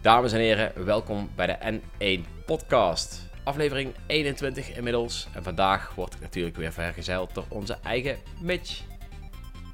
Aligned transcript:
Dames 0.00 0.32
en 0.32 0.38
heren, 0.38 0.84
welkom 0.84 1.30
bij 1.34 1.46
de 1.46 1.80
N1 1.80 2.44
Podcast. 2.46 3.30
Aflevering 3.44 3.94
21 4.06 4.76
inmiddels. 4.76 5.28
En 5.34 5.42
vandaag 5.42 5.94
word 5.94 6.14
ik 6.14 6.20
natuurlijk 6.20 6.56
weer 6.56 6.72
vergezeld 6.72 7.34
door 7.34 7.44
onze 7.48 7.78
eigen 7.82 8.18
Mitch. 8.40 8.82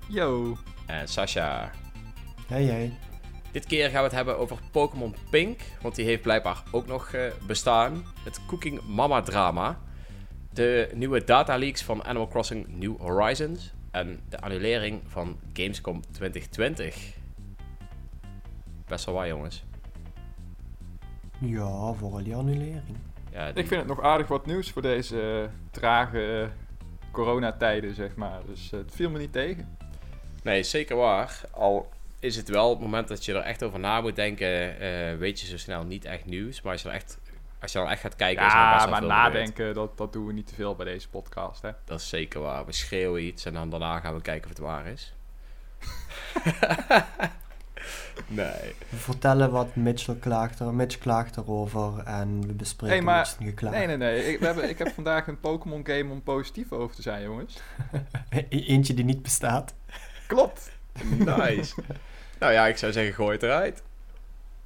Yo. 0.09 0.57
En 0.87 1.09
Sasha. 1.09 1.71
Hey, 2.47 2.65
hey. 2.65 2.99
Dit 3.53 3.67
keer 3.67 3.91
gaan 3.91 3.99
we 3.99 4.07
het 4.07 4.13
hebben 4.13 4.39
over 4.39 4.59
Pokémon 4.73 5.15
Pink, 5.31 5.61
want 5.83 5.95
die 5.95 6.05
heeft 6.05 6.23
blijkbaar 6.23 6.63
ook 6.71 6.87
nog 6.87 7.13
uh, 7.13 7.23
bestaan. 7.47 8.05
Het 8.25 8.41
Cooking 8.47 8.81
Mama 8.87 9.23
drama. 9.23 9.79
De 10.59 10.89
nieuwe 10.95 11.25
data 11.25 11.57
leaks 11.57 11.83
van 11.83 12.05
Animal 12.05 12.29
Crossing 12.29 12.67
New 12.69 13.01
Horizons. 13.01 13.73
En 13.91 14.21
de 14.29 14.41
annulering 14.41 15.03
van 15.07 15.39
Gamescom 15.53 16.03
2020. 16.11 17.15
Best 18.87 19.05
wel 19.05 19.15
waar, 19.15 19.29
jongens. 19.29 19.65
Ja, 21.41 21.93
vooral 21.93 22.23
die 22.23 22.35
annulering. 22.35 22.97
Ja, 23.33 23.47
Ik 23.47 23.67
vind 23.67 23.71
het 23.71 23.87
nog 23.87 24.03
aardig 24.03 24.29
wat 24.29 24.47
nieuws 24.47 24.71
voor 24.71 24.83
deze 24.83 25.43
uh, 25.43 25.71
trage 25.71 26.43
uh, 26.43 26.49
coronatijden, 27.13 27.95
zeg 27.95 28.15
maar. 28.17 28.41
Dus 28.47 28.71
het 28.71 28.93
viel 28.95 29.11
me 29.11 29.19
niet 29.19 29.33
tegen. 29.33 29.77
Nee, 30.43 30.63
zeker 30.63 30.97
waar. 30.97 31.41
Al 31.51 31.89
is 32.19 32.37
het 32.37 32.49
wel 32.49 32.71
het 32.71 32.81
moment 32.81 33.09
dat 33.09 33.25
je 33.25 33.35
er 33.35 33.43
echt 33.43 33.63
over 33.63 33.79
na 33.79 34.01
moet 34.01 34.17
denken, 34.17 34.79
weet 35.19 35.41
je 35.41 35.47
zo 35.47 35.57
snel 35.59 35.85
niet 35.85 36.05
echt 36.05 36.25
nieuws. 36.25 36.63
Maar 36.63 36.73
als 36.73 36.83
je 36.83 36.89
er 36.89 36.95
echt 36.95 37.19
als 37.61 37.73
je 37.73 37.79
dan 37.79 37.89
echt 37.89 38.01
gaat 38.01 38.17
kijken, 38.17 38.45
ja, 38.45 38.49
is 38.49 38.55
er 38.55 38.79
best 38.79 38.91
maar 38.91 38.99
veel 38.99 39.09
nadenken, 39.09 39.75
dat, 39.75 39.99
dat 39.99 40.13
doen 40.13 40.27
we 40.27 40.33
niet 40.33 40.47
te 40.47 40.55
veel 40.55 40.75
bij 40.75 40.87
deze 40.87 41.09
podcast, 41.09 41.63
hè? 41.63 41.71
Dat 41.85 42.01
is 42.01 42.09
zeker 42.09 42.41
waar. 42.41 42.67
We 42.67 42.73
schreeuwen 42.73 43.25
iets 43.25 43.45
en 43.45 43.53
dan 43.53 43.71
daarna 43.71 44.01
gaan 44.01 44.15
we 44.15 44.21
kijken 44.21 44.51
of 44.51 44.57
het 44.57 44.67
waar 44.67 44.87
is. 44.87 45.15
nee. 48.27 48.75
We 48.89 48.97
vertellen 48.97 49.51
wat 49.51 49.77
Mitchell 49.77 50.15
klaagt, 50.15 50.61
er, 50.61 50.75
Mitch 50.75 50.99
klaagt 50.99 51.37
erover 51.37 52.03
en 52.05 52.47
we 52.47 52.53
bespreken 52.53 52.97
hey, 52.97 53.05
maar, 53.05 53.27
geklaagd. 53.27 53.77
Nee, 53.77 53.87
nee, 53.87 53.97
nee. 53.97 54.33
Ik, 54.33 54.39
we 54.39 54.47
hebben, 54.47 54.69
ik 54.69 54.79
heb 54.79 54.89
vandaag 54.89 55.27
een 55.27 55.41
Pokémon 55.41 55.87
game 55.87 56.13
om 56.13 56.23
positief 56.23 56.73
over 56.73 56.97
te 56.97 57.03
zijn, 57.03 57.23
jongens. 57.23 57.61
E-, 58.29 58.47
Eentje 58.49 58.95
die 58.95 59.05
niet 59.05 59.23
bestaat. 59.23 59.75
Klopt. 60.27 60.71
Nice. 61.05 61.75
nou 62.39 62.53
ja, 62.53 62.67
ik 62.67 62.77
zou 62.77 62.93
zeggen, 62.93 63.15
gooi 63.15 63.33
het 63.33 63.43
eruit. 63.43 63.83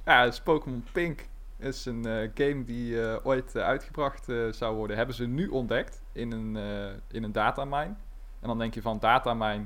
Ja, 0.05 0.23
het 0.23 0.33
is 0.33 0.41
Pokémon 0.41 0.85
Pink 0.91 1.25
is 1.63 1.85
een 1.85 2.07
uh, 2.07 2.29
game 2.33 2.63
die 2.63 2.91
uh, 2.91 3.15
ooit 3.23 3.55
uh, 3.55 3.63
uitgebracht 3.63 4.25
zou 4.51 4.75
worden. 4.75 4.97
Hebben 4.97 5.15
ze 5.15 5.27
nu 5.27 5.47
ontdekt 5.47 6.01
in 6.11 6.31
een, 6.31 6.55
in 7.11 7.23
een 7.23 7.31
datamine. 7.31 7.95
En 8.39 8.47
dan 8.47 8.57
denk 8.57 8.73
je 8.73 8.81
van 8.81 8.99
datamine, 8.99 9.65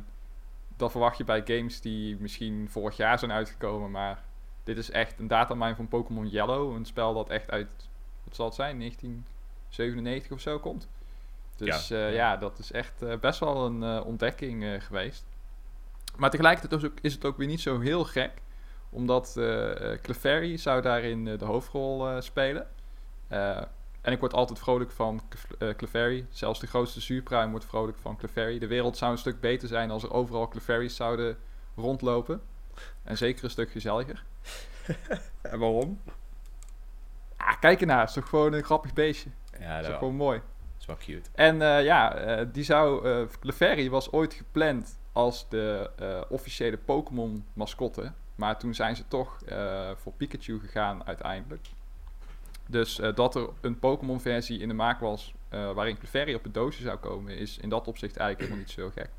dat 0.77 0.91
verwacht 0.91 1.17
je 1.17 1.23
bij 1.23 1.41
games 1.45 1.81
die 1.81 2.17
misschien 2.19 2.67
vorig 2.69 2.97
jaar 2.97 3.19
zijn 3.19 3.31
uitgekomen. 3.31 3.91
Maar 3.91 4.23
dit 4.63 4.77
is 4.77 4.91
echt 4.91 5.19
een 5.19 5.27
datamine 5.27 5.75
van 5.75 5.87
Pokémon 5.87 6.29
Yellow. 6.29 6.75
Een 6.75 6.85
spel 6.85 7.13
dat 7.13 7.29
echt 7.29 7.51
uit, 7.51 7.89
wat 8.23 8.35
zal 8.35 8.45
het 8.45 8.55
zijn, 8.55 8.77
1997 8.79 10.31
of 10.31 10.39
zo 10.39 10.59
komt. 10.59 10.87
Dus 11.55 11.87
ja, 11.87 12.07
ja 12.07 12.37
dat 12.37 12.59
is 12.59 12.71
echt 12.71 13.19
best 13.19 13.39
wel 13.39 13.65
een 13.65 14.03
ontdekking 14.03 14.83
geweest. 14.83 15.25
Maar 16.17 16.29
tegelijkertijd 16.29 16.91
is 17.01 17.13
het 17.13 17.25
ook 17.25 17.37
weer 17.37 17.47
niet 17.47 17.61
zo 17.61 17.79
heel 17.79 18.03
gek 18.03 18.31
omdat 18.89 19.35
uh, 19.37 19.71
Clefairy 20.01 20.57
zou 20.57 20.81
daarin 20.81 21.23
de 21.23 21.45
hoofdrol 21.45 22.09
uh, 22.09 22.21
spelen. 22.21 22.67
en 24.01 24.11
ik 24.11 24.19
word 24.19 24.33
altijd 24.33 24.59
vrolijk 24.59 24.91
van 24.91 25.21
Clefairy. 25.77 26.25
Zelfs 26.29 26.59
de 26.59 26.67
grootste 26.67 27.01
zuurpruim 27.01 27.51
wordt 27.51 27.65
vrolijk 27.65 27.97
van 27.97 28.17
Clefairy. 28.17 28.59
De 28.59 28.67
wereld 28.67 28.97
zou 28.97 29.11
een 29.11 29.17
stuk 29.17 29.39
beter 29.39 29.67
zijn 29.67 29.91
als 29.91 30.03
er 30.03 30.13
overal 30.13 30.47
Clefairies 30.47 30.95
zouden 30.95 31.37
rondlopen. 31.75 32.41
En 33.03 33.17
zeker 33.17 33.43
een 33.43 33.49
stuk 33.49 33.71
gezelliger. 33.71 34.23
en 35.41 35.59
waarom? 35.59 36.01
Ah, 37.37 37.59
kijk 37.59 37.81
ernaar. 37.81 37.99
Het 37.99 38.09
is 38.09 38.15
toch 38.15 38.29
gewoon 38.29 38.53
een 38.53 38.63
grappig 38.63 38.93
beestje. 38.93 39.29
Ja, 39.59 39.73
dat 39.73 39.81
is 39.81 39.87
wel. 39.87 39.97
gewoon 39.97 40.15
mooi. 40.15 40.37
Dat 40.39 40.79
is 40.79 40.85
wel 40.85 40.97
cute. 40.97 41.29
En 41.33 41.83
ja, 41.83 42.43
die 42.43 42.63
zou... 42.63 43.07
Uh, 43.07 43.27
Clefairy 43.39 43.89
was 43.89 44.11
ooit 44.11 44.33
gepland 44.33 44.99
als 45.11 45.49
de 45.49 45.89
officiële 46.29 46.77
Pokémon 46.77 47.45
mascotte 47.53 48.11
maar 48.37 48.59
toen 48.59 48.73
zijn 48.73 48.95
ze 48.95 49.07
toch 49.07 49.41
uh, 49.49 49.91
voor 49.95 50.13
Pikachu 50.13 50.59
gegaan 50.59 51.05
uiteindelijk. 51.05 51.67
Dus 52.67 52.99
uh, 52.99 53.15
dat 53.15 53.35
er 53.35 53.49
een 53.61 53.79
Pokémon-versie 53.79 54.59
in 54.59 54.67
de 54.67 54.73
maak 54.73 54.99
was 54.99 55.33
uh, 55.49 55.71
waarin 55.71 55.97
Clefairy 55.97 56.33
op 56.33 56.43
het 56.43 56.53
doosje 56.53 56.81
zou 56.81 56.97
komen, 56.97 57.37
is 57.37 57.57
in 57.57 57.69
dat 57.69 57.87
opzicht 57.87 58.17
eigenlijk 58.17 58.49
helemaal 58.49 58.59
niet 58.67 58.71
zo 58.71 58.89
gek. 58.89 59.09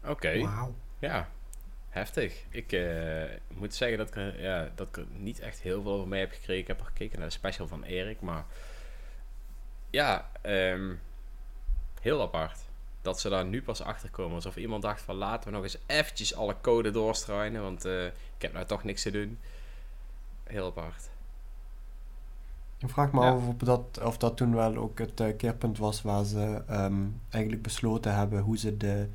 Oké. 0.00 0.10
Okay. 0.10 0.40
Wauw. 0.40 0.74
Ja, 0.98 1.28
heftig. 1.88 2.44
Ik 2.48 2.78
moet 3.48 3.74
zeggen 3.74 3.98
dat 3.98 4.16
ik, 4.16 4.40
ja, 4.40 4.70
dat 4.74 4.88
ik 4.88 4.96
er 4.96 5.06
niet 5.12 5.40
echt 5.40 5.60
heel 5.60 5.82
veel 5.82 5.92
over 5.92 6.08
mee 6.08 6.20
heb 6.20 6.32
gekregen. 6.32 6.62
Ik 6.62 6.66
heb 6.66 6.80
er 6.80 6.86
gekeken 6.86 7.18
naar 7.18 7.28
de 7.28 7.34
special 7.34 7.68
van 7.68 7.82
Erik, 7.82 8.20
maar 8.20 8.44
ja, 9.90 10.30
um, 10.42 11.00
heel 12.00 12.22
apart 12.22 12.58
dat 13.04 13.20
ze 13.20 13.28
daar 13.28 13.44
nu 13.44 13.62
pas 13.62 13.82
achter 13.82 14.10
komen. 14.10 14.34
Alsof 14.34 14.56
iemand 14.56 14.82
dacht 14.82 15.02
van 15.02 15.14
laten 15.14 15.48
we 15.48 15.54
nog 15.54 15.62
eens 15.62 15.78
eventjes 15.86 16.34
alle 16.34 16.56
code 16.60 16.90
doorstruinen. 16.90 17.62
Want 17.62 17.86
uh, 17.86 18.04
ik 18.06 18.12
heb 18.38 18.52
nou 18.52 18.66
toch 18.66 18.84
niks 18.84 19.02
te 19.02 19.10
doen. 19.10 19.38
Heel 20.44 20.66
apart. 20.66 21.10
Ik 22.78 22.90
vraag 22.90 23.12
me 23.12 23.20
ja. 23.20 23.30
af 23.30 23.46
of 23.46 23.56
dat, 23.56 24.00
of 24.02 24.16
dat 24.16 24.36
toen 24.36 24.54
wel 24.54 24.76
ook 24.76 24.98
het 24.98 25.20
uh, 25.20 25.36
keerpunt 25.36 25.78
was 25.78 26.02
waar 26.02 26.24
ze 26.24 26.62
um, 26.70 27.20
eigenlijk 27.30 27.62
besloten 27.62 28.14
hebben 28.14 28.40
hoe 28.40 28.58
ze 28.58 28.76
de, 28.76 29.08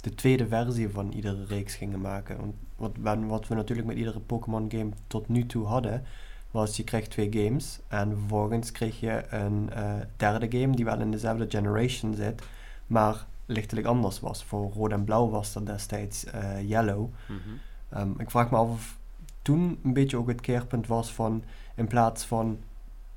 de 0.00 0.14
tweede 0.14 0.48
versie 0.48 0.88
van 0.88 1.12
iedere 1.12 1.44
reeks 1.44 1.74
gingen 1.74 2.00
maken. 2.00 2.36
Want 2.36 2.54
wat, 2.76 3.18
wat 3.26 3.48
we 3.48 3.54
natuurlijk 3.54 3.88
met 3.88 3.96
iedere 3.96 4.20
Pokémon 4.20 4.70
game 4.70 4.90
tot 5.06 5.28
nu 5.28 5.46
toe 5.46 5.66
hadden, 5.66 6.04
was 6.50 6.76
je 6.76 6.84
krijgt 6.84 7.10
twee 7.10 7.32
games 7.32 7.80
en 7.88 8.10
vervolgens 8.18 8.72
kreeg 8.72 9.00
je 9.00 9.24
een 9.28 9.70
uh, 9.76 9.94
derde 10.16 10.58
game 10.58 10.76
die 10.76 10.84
wel 10.84 11.00
in 11.00 11.10
dezelfde 11.10 11.46
generation 11.48 12.14
zit, 12.14 12.42
maar 12.86 13.26
lichtelijk 13.46 13.86
anders 13.86 14.20
was. 14.20 14.44
Voor 14.44 14.70
rood 14.72 14.92
en 14.92 15.04
blauw 15.04 15.28
was 15.28 15.52
dat 15.52 15.66
destijds 15.66 16.24
uh, 16.34 16.68
yellow. 16.68 17.10
Mm 17.28 17.40
-hmm. 17.44 18.00
um, 18.00 18.20
ik 18.20 18.30
vraag 18.30 18.50
me 18.50 18.56
af 18.56 18.68
of 18.68 18.98
toen 19.42 19.78
een 19.84 19.92
beetje 19.92 20.16
ook 20.16 20.28
het 20.28 20.40
keerpunt 20.40 20.86
was 20.86 21.12
van 21.12 21.44
in 21.74 21.86
plaats 21.86 22.24
van 22.24 22.58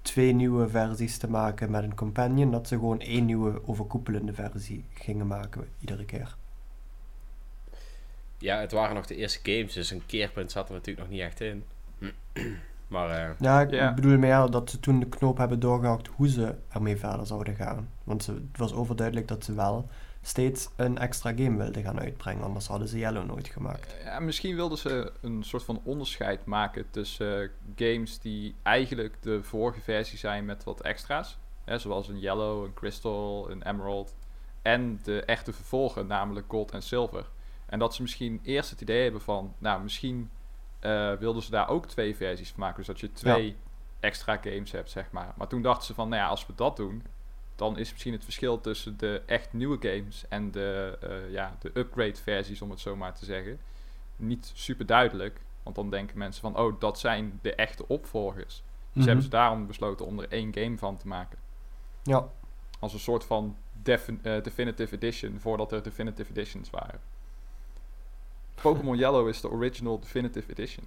twee 0.01 0.33
nieuwe 0.33 0.69
versies 0.69 1.17
te 1.17 1.29
maken 1.29 1.71
met 1.71 1.83
een 1.83 1.95
companion, 1.95 2.51
dat 2.51 2.67
ze 2.67 2.75
gewoon 2.75 2.99
één 2.99 3.25
nieuwe 3.25 3.67
overkoepelende 3.67 4.33
versie 4.33 4.85
gingen 4.93 5.27
maken 5.27 5.67
iedere 5.79 6.05
keer. 6.05 6.35
Ja, 8.37 8.59
het 8.59 8.71
waren 8.71 8.95
nog 8.95 9.05
de 9.05 9.15
eerste 9.15 9.39
games, 9.51 9.73
dus 9.73 9.91
een 9.91 10.05
keerpunt 10.05 10.51
zat 10.51 10.67
er 10.67 10.73
natuurlijk 10.73 11.07
nog 11.07 11.17
niet 11.17 11.25
echt 11.25 11.41
in. 11.41 11.63
Maar, 12.87 13.09
uh, 13.09 13.29
ja, 13.39 13.61
ik 13.61 13.71
yeah. 13.71 13.95
bedoel 13.95 14.17
meer 14.17 14.49
dat 14.49 14.69
ze 14.69 14.79
toen 14.79 14.99
de 14.99 15.05
knoop 15.05 15.37
hebben 15.37 15.59
doorgehakt 15.59 16.07
hoe 16.07 16.29
ze 16.29 16.55
ermee 16.69 16.97
verder 16.97 17.25
zouden 17.25 17.55
gaan. 17.55 17.89
Want 18.03 18.23
ze, 18.23 18.31
het 18.33 18.57
was 18.57 18.73
overduidelijk 18.73 19.27
dat 19.27 19.43
ze 19.43 19.53
wel 19.53 19.89
steeds 20.21 20.69
een 20.75 20.97
extra 20.97 21.33
game 21.35 21.57
wilden 21.57 21.83
gaan 21.83 21.99
uitbrengen. 21.99 22.43
Anders 22.43 22.67
hadden 22.67 22.87
ze 22.87 22.97
Yellow 22.97 23.25
nooit 23.25 23.47
gemaakt. 23.47 23.95
Ja, 24.03 24.19
misschien 24.19 24.55
wilden 24.55 24.77
ze 24.77 25.11
een 25.21 25.43
soort 25.43 25.63
van 25.63 25.81
onderscheid 25.83 26.45
maken 26.45 26.85
tussen 26.89 27.41
uh, 27.41 27.49
games 27.75 28.19
die 28.19 28.55
eigenlijk 28.63 29.15
de 29.21 29.43
vorige 29.43 29.81
versie 29.81 30.17
zijn 30.17 30.45
met 30.45 30.63
wat 30.63 30.81
extra's. 30.81 31.37
Hè, 31.63 31.77
zoals 31.77 32.07
een 32.07 32.19
Yellow, 32.19 32.63
een 32.63 32.73
Crystal, 32.73 33.51
een 33.51 33.63
Emerald. 33.63 34.15
En 34.61 34.99
de 35.03 35.21
echte 35.23 35.53
vervolgen, 35.53 36.07
namelijk 36.07 36.45
Gold 36.49 36.71
en 36.71 36.81
Silver. 36.81 37.25
En 37.65 37.79
dat 37.79 37.95
ze 37.95 38.01
misschien 38.01 38.39
eerst 38.43 38.69
het 38.69 38.81
idee 38.81 39.03
hebben 39.03 39.21
van, 39.21 39.53
nou, 39.57 39.83
misschien 39.83 40.29
uh, 40.81 41.13
wilden 41.13 41.43
ze 41.43 41.51
daar 41.51 41.69
ook 41.69 41.85
twee 41.85 42.15
versies 42.15 42.49
van 42.49 42.59
maken. 42.59 42.77
Dus 42.77 42.87
dat 42.87 42.99
je 42.99 43.11
twee 43.11 43.45
ja. 43.45 43.53
extra 43.99 44.37
games 44.37 44.71
hebt, 44.71 44.89
zeg 44.89 45.11
maar. 45.11 45.33
Maar 45.35 45.47
toen 45.47 45.61
dachten 45.61 45.85
ze 45.85 45.93
van, 45.93 46.09
nou 46.09 46.21
ja, 46.21 46.27
als 46.27 46.45
we 46.45 46.53
dat 46.55 46.75
doen, 46.75 47.03
dan 47.55 47.77
is 47.77 47.91
misschien 47.91 48.13
het 48.13 48.23
verschil 48.23 48.61
tussen 48.61 48.97
de 48.97 49.21
echt 49.25 49.53
nieuwe 49.53 49.77
games 49.79 50.25
en 50.29 50.51
de, 50.51 50.97
uh, 51.03 51.31
ja, 51.31 51.55
de 51.59 51.71
upgrade 51.73 52.15
versies, 52.15 52.61
om 52.61 52.69
het 52.69 52.79
zo 52.79 52.95
maar 52.95 53.13
te 53.13 53.25
zeggen, 53.25 53.59
niet 54.15 54.51
super 54.53 54.85
duidelijk. 54.85 55.39
Want 55.63 55.75
dan 55.75 55.89
denken 55.89 56.17
mensen 56.17 56.41
van, 56.41 56.57
oh, 56.57 56.79
dat 56.79 56.99
zijn 56.99 57.39
de 57.41 57.55
echte 57.55 57.87
opvolgers. 57.87 58.55
Dus 58.55 58.63
mm 58.63 58.91
-hmm. 58.93 59.05
hebben 59.05 59.23
ze 59.23 59.29
daarom 59.29 59.67
besloten 59.67 60.05
om 60.05 60.19
er 60.19 60.29
één 60.29 60.53
game 60.53 60.77
van 60.77 60.97
te 60.97 61.07
maken. 61.07 61.37
Ja. 62.03 62.27
Als 62.79 62.93
een 62.93 62.99
soort 62.99 63.23
van 63.25 63.57
uh, 63.83 64.03
definitive 64.43 64.95
edition, 64.95 65.39
voordat 65.39 65.71
er 65.71 65.83
definitive 65.83 66.31
editions 66.31 66.69
waren. 66.69 66.99
Pokémon 68.61 68.97
Yellow 68.97 69.27
is 69.27 69.41
de 69.41 69.49
original 69.49 69.99
definitive 69.99 70.51
edition. 70.51 70.85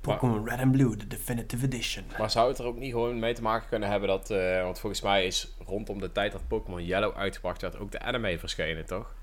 Pokémon 0.00 0.48
Red 0.48 0.60
and 0.60 0.72
Blue, 0.72 0.96
de 0.96 1.06
Definitive 1.06 1.64
Edition. 1.64 2.04
Maar 2.18 2.30
zou 2.30 2.48
het 2.48 2.58
er 2.58 2.64
ook 2.64 2.78
niet 2.78 2.92
gewoon 2.92 3.18
mee 3.18 3.34
te 3.34 3.42
maken 3.42 3.68
kunnen 3.68 3.88
hebben 3.88 4.08
dat... 4.08 4.30
Uh, 4.30 4.62
want 4.62 4.78
volgens 4.78 5.02
mij 5.02 5.26
is 5.26 5.56
rondom 5.66 6.00
de 6.00 6.12
tijd 6.12 6.32
dat 6.32 6.48
Pokémon 6.48 6.84
Yellow 6.84 7.16
uitgebracht 7.16 7.62
werd... 7.62 7.78
ook 7.78 7.92
de 7.92 8.00
anime 8.00 8.38
verschenen, 8.38 8.86
toch? 8.86 9.14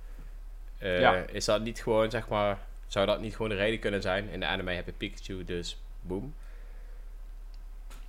Uh, 0.83 0.99
ja. 0.99 1.13
Is 1.13 1.45
dat 1.45 1.63
niet 1.63 1.81
gewoon, 1.81 2.09
zeg 2.09 2.27
maar... 2.27 2.57
Zou 2.87 3.05
dat 3.05 3.21
niet 3.21 3.35
gewoon 3.35 3.49
de 3.49 3.55
reden 3.55 3.79
kunnen 3.79 4.01
zijn? 4.01 4.29
In 4.29 4.39
de 4.39 4.45
anime 4.45 4.71
heb 4.71 4.85
je 4.85 4.91
Pikachu, 4.91 5.43
dus 5.43 5.81
boom. 6.01 6.33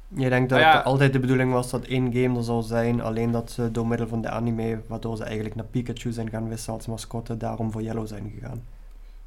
Je 0.09 0.29
denkt 0.29 0.51
dat 0.51 0.59
Nou 0.59 0.71
ja. 0.71 0.77
het 0.77 0.87
altijd 0.87 1.13
de 1.13 1.19
bedoeling 1.19 1.53
was 1.53 1.71
dat 1.71 1.85
één 1.85 2.13
game 2.13 2.37
er 2.39 2.45
zou 2.45 2.63
zijn, 2.63 3.01
alleen 3.01 3.31
dat 3.31 3.51
ze 3.51 3.71
door 3.71 3.87
middel 3.87 4.09
van 4.09 4.23
de 4.23 4.29
anime, 4.29 4.81
waardoor 4.87 5.17
ze 5.17 5.25
eigenlijk 5.25 5.55
naar 5.55 5.65
Pikachu 5.65 6.13
zijn 6.13 6.31
gaan 6.31 6.49
wisselen 6.49 6.77
als 6.77 6.87
mascotte, 6.87 7.37
daarom 7.37 7.73
voor 7.73 7.83
Yellow 7.83 8.07
zijn 8.07 8.33
gegaan. 8.35 8.65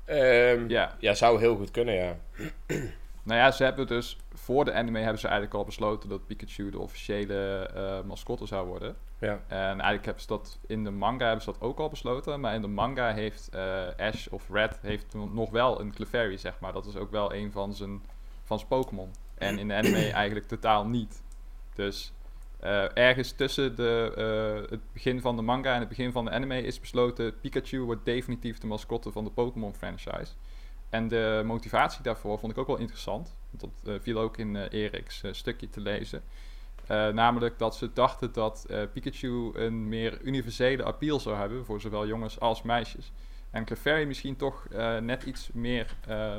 Ehm, 0.07 0.69
Ja. 0.69 0.95
ja, 0.99 1.13
zou 1.13 1.39
heel 1.39 1.55
goed 1.55 1.71
kunnen, 1.71 1.93
ja. 1.95 2.15
Nou 3.23 3.39
ja, 3.39 3.51
ze 3.51 3.63
hebben 3.63 3.87
dus 3.87 4.17
voor 4.33 4.65
de 4.65 4.73
anime 4.73 4.99
hebben 4.99 5.19
ze 5.19 5.27
eigenlijk 5.27 5.55
al 5.57 5.65
besloten 5.65 6.09
dat 6.09 6.27
Pikachu 6.27 6.69
de 6.69 6.79
officiële 6.79 7.69
eh, 7.75 8.01
mascotte 8.05 8.45
zou 8.45 8.67
worden. 8.67 8.95
Ja. 9.19 9.39
En 9.47 9.57
eigenlijk 9.67 10.05
hebben 10.05 10.21
ze 10.21 10.27
dat 10.27 10.59
in 10.67 10.83
de 10.83 10.89
manga 10.91 11.25
hebben 11.25 11.43
ze 11.43 11.51
dat 11.51 11.61
ook 11.61 11.79
al 11.79 11.89
besloten. 11.89 12.39
Maar 12.39 12.53
in 12.53 12.61
de 12.61 12.67
manga 12.67 13.13
heeft 13.13 13.49
eh, 13.49 13.87
Ash 13.97 14.27
of 14.27 14.49
Red 14.51 14.79
heeft 14.81 15.13
nog 15.13 15.49
wel 15.49 15.79
een 15.81 15.93
Clefairy, 15.93 16.37
zeg 16.37 16.59
maar. 16.59 16.73
Dat 16.73 16.85
is 16.85 16.95
ook 16.95 17.11
wel 17.11 17.33
een 17.33 17.51
van 17.51 17.73
zijn, 17.73 18.01
van 18.43 18.57
zijn 18.57 18.69
Pokémon. 18.69 19.11
En 19.37 19.59
in 19.59 19.67
de 19.67 19.73
anime 19.73 20.09
eigenlijk 20.21 20.47
totaal 20.47 20.85
niet. 20.85 21.21
Dus 21.75 22.13
eh, 22.59 22.97
ergens 22.97 23.31
tussen 23.31 23.75
de, 23.75 24.13
eh, 24.15 24.69
het 24.71 24.91
begin 24.93 25.21
van 25.21 25.35
de 25.35 25.41
manga 25.41 25.73
en 25.73 25.79
het 25.79 25.89
begin 25.89 26.11
van 26.11 26.25
de 26.25 26.31
anime 26.31 26.61
is 26.61 26.79
besloten... 26.79 27.39
Pikachu 27.39 27.79
wordt 27.79 28.05
definitief 28.05 28.57
de 28.57 28.67
mascotte 28.67 29.11
van 29.11 29.23
de 29.23 29.29
Pokémon 29.29 29.75
franchise. 29.75 30.33
En 30.89 31.07
de 31.07 31.41
motivatie 31.45 32.03
daarvoor 32.03 32.39
vond 32.39 32.51
ik 32.51 32.57
ook 32.57 32.67
wel 32.67 32.77
interessant. 32.77 33.35
Dat 33.51 33.69
eh, 33.85 33.93
viel 34.01 34.19
ook 34.19 34.37
in 34.37 34.55
Erik's 34.55 35.23
stukje 35.31 35.69
te 35.69 35.81
lezen. 35.81 36.23
Namelijk 37.13 37.59
dat 37.59 37.75
ze 37.75 37.93
dachten 37.93 38.33
dat 38.33 38.67
Pikachu 38.93 39.51
een 39.53 39.87
meer 39.87 40.21
universele 40.21 40.83
appeal 40.83 41.19
zou 41.19 41.37
hebben 41.37 41.65
voor 41.65 41.81
zowel 41.81 42.07
jongens 42.07 42.39
als 42.39 42.61
meisjes. 42.61 43.11
En 43.51 43.65
Clefairy 43.65 44.07
misschien 44.07 44.35
toch 44.35 44.67
net 45.01 45.23
iets 45.23 45.49
meer 45.53 45.95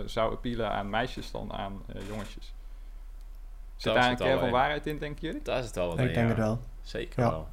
zou 0.06 0.32
appealen 0.32 0.70
aan 0.70 0.90
meisjes 0.90 1.30
dan 1.30 1.52
aan 1.52 1.82
jongetjes. 2.08 2.54
Zit 3.78 3.94
Daar 3.94 4.10
een 4.10 4.16
kern 4.16 4.38
van 4.38 4.50
waarheid 4.50 4.86
in, 4.86 4.98
denken 4.98 5.26
jullie? 5.26 5.42
Daar 5.42 5.58
is 5.58 5.66
het 5.66 5.76
al 5.76 5.92
ik 5.92 5.98
in, 5.98 6.04
denk 6.04 6.16
ja. 6.16 6.26
het 6.26 6.36
wel. 6.36 6.60
Zeker 6.82 7.22
Ja. 7.22 7.30
wel. 7.30 7.48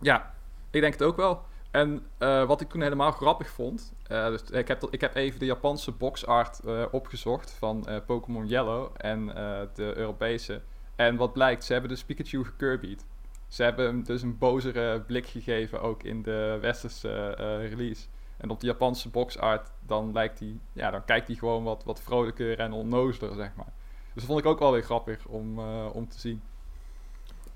Ja, 0.00 0.34
ik 0.70 0.80
denk 0.80 0.92
het 0.92 1.02
ook 1.02 1.16
wel. 1.16 1.42
En 1.70 2.06
eh, 2.18 2.44
wat 2.44 2.60
ik 2.60 2.68
toen 2.68 2.80
helemaal 2.80 3.10
grappig 3.10 3.48
vond, 3.48 3.92
eh, 4.06 4.26
dus 4.26 4.42
ik, 4.42 4.68
heb, 4.68 4.86
ik 4.90 5.00
heb 5.00 5.14
even 5.14 5.38
de 5.38 5.44
Japanse 5.44 5.92
boxart 5.92 6.58
eh, 6.58 6.84
opgezocht 6.90 7.50
van 7.50 7.86
eh, 7.86 7.96
Pokémon 8.06 8.46
Yellow 8.46 8.90
en 8.96 9.28
eh, 9.36 9.60
de 9.74 9.92
Europese. 9.96 10.60
En 10.96 11.16
wat 11.16 11.32
blijkt, 11.32 11.64
ze 11.64 11.72
hebben 11.72 11.90
dus 11.90 12.04
Pikachu 12.04 12.44
gekirby'd. 12.44 13.04
Ze 13.48 13.62
hebben 13.62 13.86
hem 13.86 14.04
dus 14.04 14.22
een 14.22 14.38
bozere 14.38 15.00
blik 15.00 15.26
gegeven, 15.26 15.80
ook 15.80 16.02
in 16.02 16.22
de 16.22 16.58
westerse 16.60 17.34
eh, 17.38 17.68
release. 17.68 18.06
En 18.36 18.50
op 18.50 18.60
de 18.60 18.66
Japanse 18.66 19.08
boxart, 19.08 19.70
dan, 19.86 20.12
lijkt 20.12 20.38
hij, 20.38 20.58
ja, 20.72 20.90
dan 20.90 21.04
kijkt 21.04 21.26
hij 21.26 21.36
gewoon 21.36 21.64
wat, 21.64 21.84
wat 21.84 22.00
vrolijker 22.00 22.58
en 22.58 22.72
onnozeler, 22.72 23.34
zeg 23.34 23.50
maar. 23.54 23.72
Dus 24.16 24.24
dat 24.24 24.34
vond 24.34 24.38
ik 24.44 24.50
ook 24.52 24.58
wel 24.58 24.72
weer 24.72 24.82
grappig 24.82 25.26
om, 25.26 25.58
eh, 25.58 25.86
om 25.92 26.08
te 26.08 26.18
zien. 26.20 26.42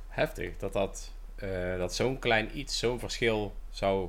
Heftig 0.09 0.57
dat, 0.57 0.73
dat, 0.73 1.13
eh, 1.35 1.77
dat 1.79 1.95
zo'n 1.95 2.19
klein 2.19 2.59
iets 2.59 2.79
zo'n 2.79 2.99
verschil 2.99 3.53
zou 3.71 4.09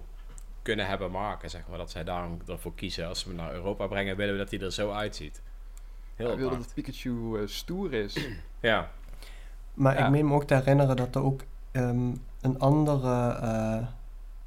kunnen 0.61 0.87
hebben 0.87 1.11
maken, 1.11 1.49
zeg 1.49 1.61
maar. 1.69 1.77
Dat 1.77 1.91
zij 1.91 2.03
daarom 2.03 2.37
ervoor 2.47 2.73
kiezen. 2.75 3.07
Als 3.07 3.23
we 3.23 3.29
hem 3.29 3.37
naar 3.39 3.53
Europa 3.53 3.87
brengen, 3.87 4.15
willen 4.15 4.33
we 4.33 4.39
dat 4.39 4.51
hij 4.51 4.59
er 4.59 4.71
zo 4.71 4.91
uitziet. 4.91 5.41
Heel 6.15 6.31
Ik 6.31 6.37
wil 6.37 6.49
dat 6.49 6.73
Pikachu 6.73 7.37
eh, 7.41 7.47
stoer 7.47 7.93
is. 7.93 8.17
Ja, 8.59 8.91
Maar 9.73 9.97
Ja. 9.97 10.05
ik 10.05 10.11
meen 10.11 10.27
me 10.27 10.33
ook 10.33 10.43
te 10.43 10.53
herinneren 10.53 10.95
dat 10.95 11.15
er 11.15 11.23
ook 11.23 11.41
ehm, 11.71 12.11
een, 12.41 12.59
andere, 12.59 13.29
eh, 13.41 13.87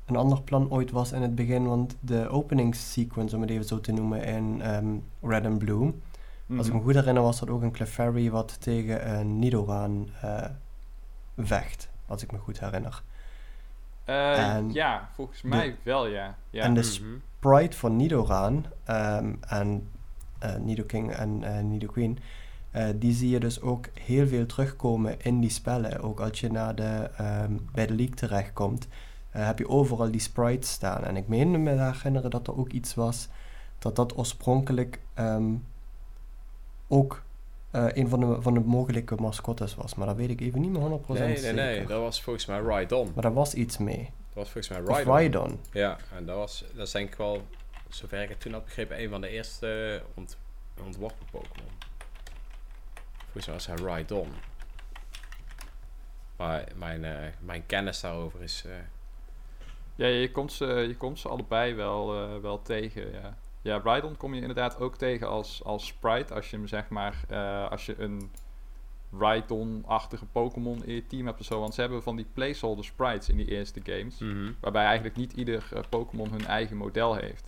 een 0.06 0.16
ander 0.16 0.42
plan 0.42 0.70
ooit 0.70 0.90
was 0.90 1.12
in 1.12 1.22
het 1.22 1.34
begin, 1.34 1.66
want 1.66 1.96
de 2.00 2.28
opening 2.28 2.74
sequence, 2.74 3.34
om 3.34 3.40
het 3.42 3.50
even 3.50 3.64
zo 3.64 3.80
te 3.80 3.92
noemen, 3.92 4.24
in 4.24 4.62
ehm, 4.62 4.86
Red 5.22 5.44
and 5.44 5.58
Blue, 5.58 5.92
als 6.48 6.66
ik 6.66 6.72
me 6.72 6.78
Mhm. 6.78 6.86
goed 6.86 6.94
herinner 6.94 7.22
was 7.22 7.40
dat 7.40 7.50
ook 7.50 7.62
een 7.62 7.72
Clefairy 7.72 8.30
wat 8.30 8.60
tegen 8.60 9.10
een 9.18 9.38
Nidoran 9.38 10.08
eh, 10.20 10.44
vecht, 11.38 11.90
als 12.06 12.22
ik 12.22 12.32
me 12.32 12.38
goed 12.38 12.60
herinner. 12.60 13.02
Eh, 14.04 14.54
En 14.54 14.72
ja, 14.72 15.08
volgens 15.14 15.40
de- 15.40 15.48
mij 15.48 15.76
wel, 15.82 16.06
ja. 16.06 16.34
ja. 16.50 16.62
en 16.62 16.74
de 16.74 16.80
Mhm. 16.80 17.16
sprite 17.38 17.76
van 17.76 17.96
Nidoran 17.96 18.66
ehm, 18.84 19.32
en 19.48 19.88
eh 20.38 20.54
Nidoking 20.56 21.12
en 21.12 21.44
eh 21.44 21.62
Nidoqueen, 21.62 22.18
eh, 22.70 22.86
die 22.94 23.12
zie 23.12 23.30
je 23.30 23.40
dus 23.40 23.60
ook 23.60 23.86
heel 24.00 24.26
veel 24.26 24.46
terugkomen 24.46 25.20
in 25.20 25.40
die 25.40 25.50
spellen. 25.50 26.00
Ook 26.00 26.20
als 26.20 26.40
je 26.40 26.50
naar 26.50 26.74
de, 26.74 27.10
ehm, 27.16 27.52
bij 27.72 27.86
de 27.86 27.94
league 27.94 28.14
terechtkomt, 28.14 28.88
eh, 29.30 29.46
heb 29.46 29.58
je 29.58 29.68
overal 29.68 30.10
die 30.10 30.20
sprites 30.20 30.70
staan. 30.70 31.04
En 31.04 31.16
ik 31.16 31.28
meen 31.28 31.62
me 31.62 31.76
te 31.76 31.82
herinneren 31.82 32.30
dat 32.30 32.46
er 32.46 32.56
ook 32.58 32.70
iets 32.72 32.94
was 32.94 33.28
dat 33.78 33.96
dat 33.96 34.16
oorspronkelijk 34.18 35.00
ehm, 35.14 35.44
ook 36.88 37.22
eh, 37.70 37.86
een 37.92 38.08
van 38.08 38.20
de, 38.20 38.42
van 38.42 38.54
de 38.54 38.60
mogelijke 38.60 39.14
mascottes 39.14 39.74
was. 39.74 39.94
Maar 39.94 40.06
dat 40.06 40.16
weet 40.16 40.30
ik 40.30 40.40
even 40.40 40.60
niet 40.60 40.70
meer 40.70 40.80
100% 41.00 41.06
Nee, 41.06 41.18
nee, 41.40 41.52
nee. 41.52 41.74
zeker. 41.74 41.88
Dat 41.88 42.00
was 42.00 42.22
volgens 42.22 42.46
mij 42.46 42.58
Rhydon. 42.60 43.10
Maar 43.14 43.22
daar 43.22 43.32
was 43.34 43.54
iets 43.54 43.78
mee. 43.78 44.10
Dat 44.34 44.34
was 44.34 44.50
volgens 44.50 44.68
mij 44.68 44.80
Of 44.80 44.88
Rhydon. 44.96 45.16
Rhydon. 45.16 45.60
Ja, 45.72 45.96
en 46.16 46.26
dat 46.26 46.36
was, 46.36 46.64
dat 46.74 46.86
is 46.86 46.92
denk 46.92 47.08
ik 47.08 47.16
wel, 47.16 47.42
zover 47.88 48.22
ik 48.22 48.28
het 48.28 48.40
toen 48.40 48.52
had 48.52 48.64
begrepen, 48.64 49.00
een 49.02 49.08
van 49.10 49.20
de 49.20 49.28
eerste 49.28 50.02
ont, 50.14 50.36
ontworpen 50.84 51.26
Pokémon. 51.30 51.70
Volgens 53.32 53.46
mij 53.46 53.54
was 53.54 53.66
hij 53.66 53.76
Rhydon. 53.94 54.28
Maar 56.36 56.64
mijn, 56.76 57.04
eh, 57.04 57.12
mijn 57.40 57.66
kennis 57.66 58.00
daarover 58.00 58.42
is... 58.42 58.64
eh, 58.66 58.72
Ja, 59.94 60.06
je 60.06 60.30
komt 60.30 60.52
ze, 60.52 60.64
je 60.66 60.96
komt 60.96 61.18
ze 61.18 61.28
allebei 61.28 61.74
wel, 61.74 62.14
eh, 62.22 62.36
wel 62.42 62.62
tegen, 62.62 63.12
ja. 63.12 63.36
Ja, 63.64 63.80
Rhydon 63.84 64.16
kom 64.16 64.34
je 64.34 64.40
inderdaad 64.40 64.80
ook 64.80 64.96
tegen 64.96 65.28
als, 65.28 65.64
als 65.64 65.86
sprite. 65.86 66.34
Als 66.34 66.50
je 66.50 66.56
hem 66.56 66.66
zeg 66.66 66.88
maar, 66.88 67.24
eh, 67.28 67.70
als 67.70 67.86
je 67.86 67.94
een 68.00 68.30
Rhydon-achtige 69.18 70.24
Pokémon 70.26 70.84
in 70.84 70.94
je 70.94 71.06
team 71.06 71.26
hebt 71.26 71.40
of 71.40 71.46
zo. 71.46 71.60
Want 71.60 71.74
ze 71.74 71.80
hebben 71.80 72.02
van 72.02 72.16
die 72.16 72.26
placeholder 72.32 72.84
sprites 72.84 73.28
in 73.28 73.36
die 73.36 73.46
eerste 73.50 73.80
games. 73.84 74.18
Waarbij 74.60 74.84
eigenlijk 74.84 75.16
niet 75.16 75.32
ieder 75.32 75.64
eh, 75.72 75.80
Pokémon 75.88 76.30
hun 76.30 76.46
eigen 76.46 76.76
model 76.76 77.14
heeft. 77.14 77.44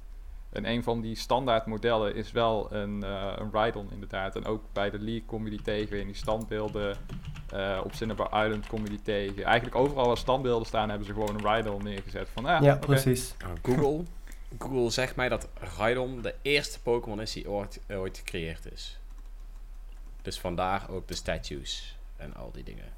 En 0.53 0.69
een 0.71 0.83
van 0.83 1.01
die 1.01 1.17
standaard 1.17 1.67
modellen 1.67 2.15
is 2.15 2.33
wel 2.33 2.73
een, 2.73 3.03
eh 3.03 3.33
een 3.37 3.51
Rhydon 3.53 3.89
inderdaad. 3.93 4.37
En 4.37 4.45
ook 4.45 4.63
bij 4.73 4.91
de 4.91 4.99
League 4.99 5.25
kom 5.27 5.45
je 5.45 5.51
die 5.51 5.63
tegen 5.63 6.01
in 6.01 6.07
die 6.07 6.17
standbeelden. 6.17 6.97
eh, 7.53 7.81
op 7.85 7.93
Cinnabar 7.95 8.45
Island 8.45 8.67
kom 8.67 8.83
je 8.83 8.89
die 8.89 9.03
tegen. 9.03 9.45
Eigenlijk 9.45 9.77
overal 9.77 10.07
waar 10.07 10.17
standbeelden 10.17 10.67
staan 10.67 10.89
hebben 10.89 11.07
ze 11.07 11.13
gewoon 11.13 11.35
een 11.35 11.47
Rhydon 11.55 11.83
neergezet. 11.83 12.29
Van, 12.29 12.47
ah, 12.47 12.63
ja, 12.63 12.77
precies. 12.77 13.35
Google, 13.63 14.05
Google 14.59 14.91
zegt 14.91 15.17
mij 15.17 15.29
dat 15.29 15.49
Rhydon 15.79 16.23
de 16.23 16.35
eerste 16.43 16.81
Pokémon 16.81 17.21
is 17.21 17.33
die 17.33 17.51
ooit, 17.51 17.81
ooit 17.91 18.19
gecreëerd 18.19 18.73
is. 18.73 18.99
Dus 20.23 20.41
vandaar 20.41 20.91
ook 20.91 21.09
de 21.09 21.15
statues 21.15 21.97
en 22.17 22.35
al 22.35 22.51
die 22.53 22.65
dingen. 22.65 22.93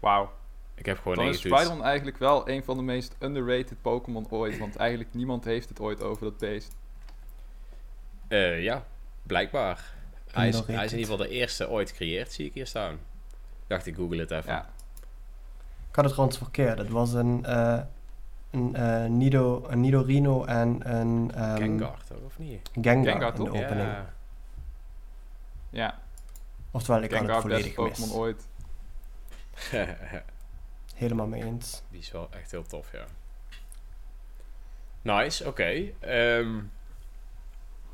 Wauw. 0.00 0.32
Ik 0.74 0.86
heb 0.86 0.98
gewoon 0.98 1.16
Dan 1.16 1.28
is. 1.28 1.44
Rhydon 1.44 1.82
eigenlijk 1.82 2.18
wel 2.18 2.48
een 2.48 2.64
van 2.64 2.76
de 2.76 2.82
meest 2.82 3.16
underrated 3.20 3.82
Pokémon 3.82 4.30
ooit. 4.30 4.58
Want 4.58 4.76
eigenlijk 4.76 5.14
niemand 5.14 5.44
heeft 5.44 5.68
het 5.68 5.80
ooit 5.80 6.02
over 6.02 6.24
dat 6.24 6.38
beest. 6.38 6.76
Eh, 8.28 8.62
ja, 8.62 8.84
blijkbaar. 9.22 9.96
Hij 10.30 10.48
is, 10.48 10.66
hij 10.66 10.84
is 10.84 10.92
in 10.92 10.98
ieder 10.98 11.12
geval 11.12 11.28
de 11.28 11.34
eerste 11.34 11.68
ooit 11.68 11.90
gecreëerd, 11.90 12.32
zie 12.32 12.46
ik 12.46 12.54
hier 12.54 12.66
staan. 12.66 12.98
Dacht 13.66 13.86
ik, 13.86 13.94
google 13.94 14.20
het 14.20 14.30
even. 14.30 14.52
Ja. 14.52 14.70
Ik 15.88 15.94
had 15.94 16.04
het 16.04 16.12
trouwens 16.12 16.38
verkeerd. 16.38 16.78
Het 16.78 16.88
was 16.88 17.12
een, 17.12 17.44
eh 17.44 17.80
een, 18.50 18.74
eh, 18.74 19.04
Nido, 19.04 19.64
een 19.68 19.80
Nidorino 19.80 20.44
en 20.44 20.96
een 20.96 21.30
ehm, 21.34 21.56
Gengar, 21.56 21.98
toch? 22.08 22.18
Of 22.24 22.38
niet? 22.38 22.70
Gengar, 22.72 23.12
Gengar, 23.12 23.34
in 23.36 23.44
de 23.44 23.50
opening. 23.50 23.88
Ja. 23.88 24.12
Ja, 25.70 25.98
Oftewel, 26.70 27.02
ik 27.02 27.10
had 27.10 27.18
het 27.20 27.28
Gengar, 27.28 27.42
volledig 27.42 27.74
Pokémon 27.74 28.08
mis. 28.08 28.16
ooit. 28.16 28.48
Helemaal 30.94 31.26
mee 31.26 31.44
eens. 31.44 31.82
Die 31.90 32.00
is 32.00 32.10
wel 32.10 32.28
echt 32.30 32.50
heel 32.50 32.62
tof, 32.66 32.92
ja. 32.92 33.04
Nice, 35.02 35.46
oké. 35.46 35.90
Ehm, 36.00 36.60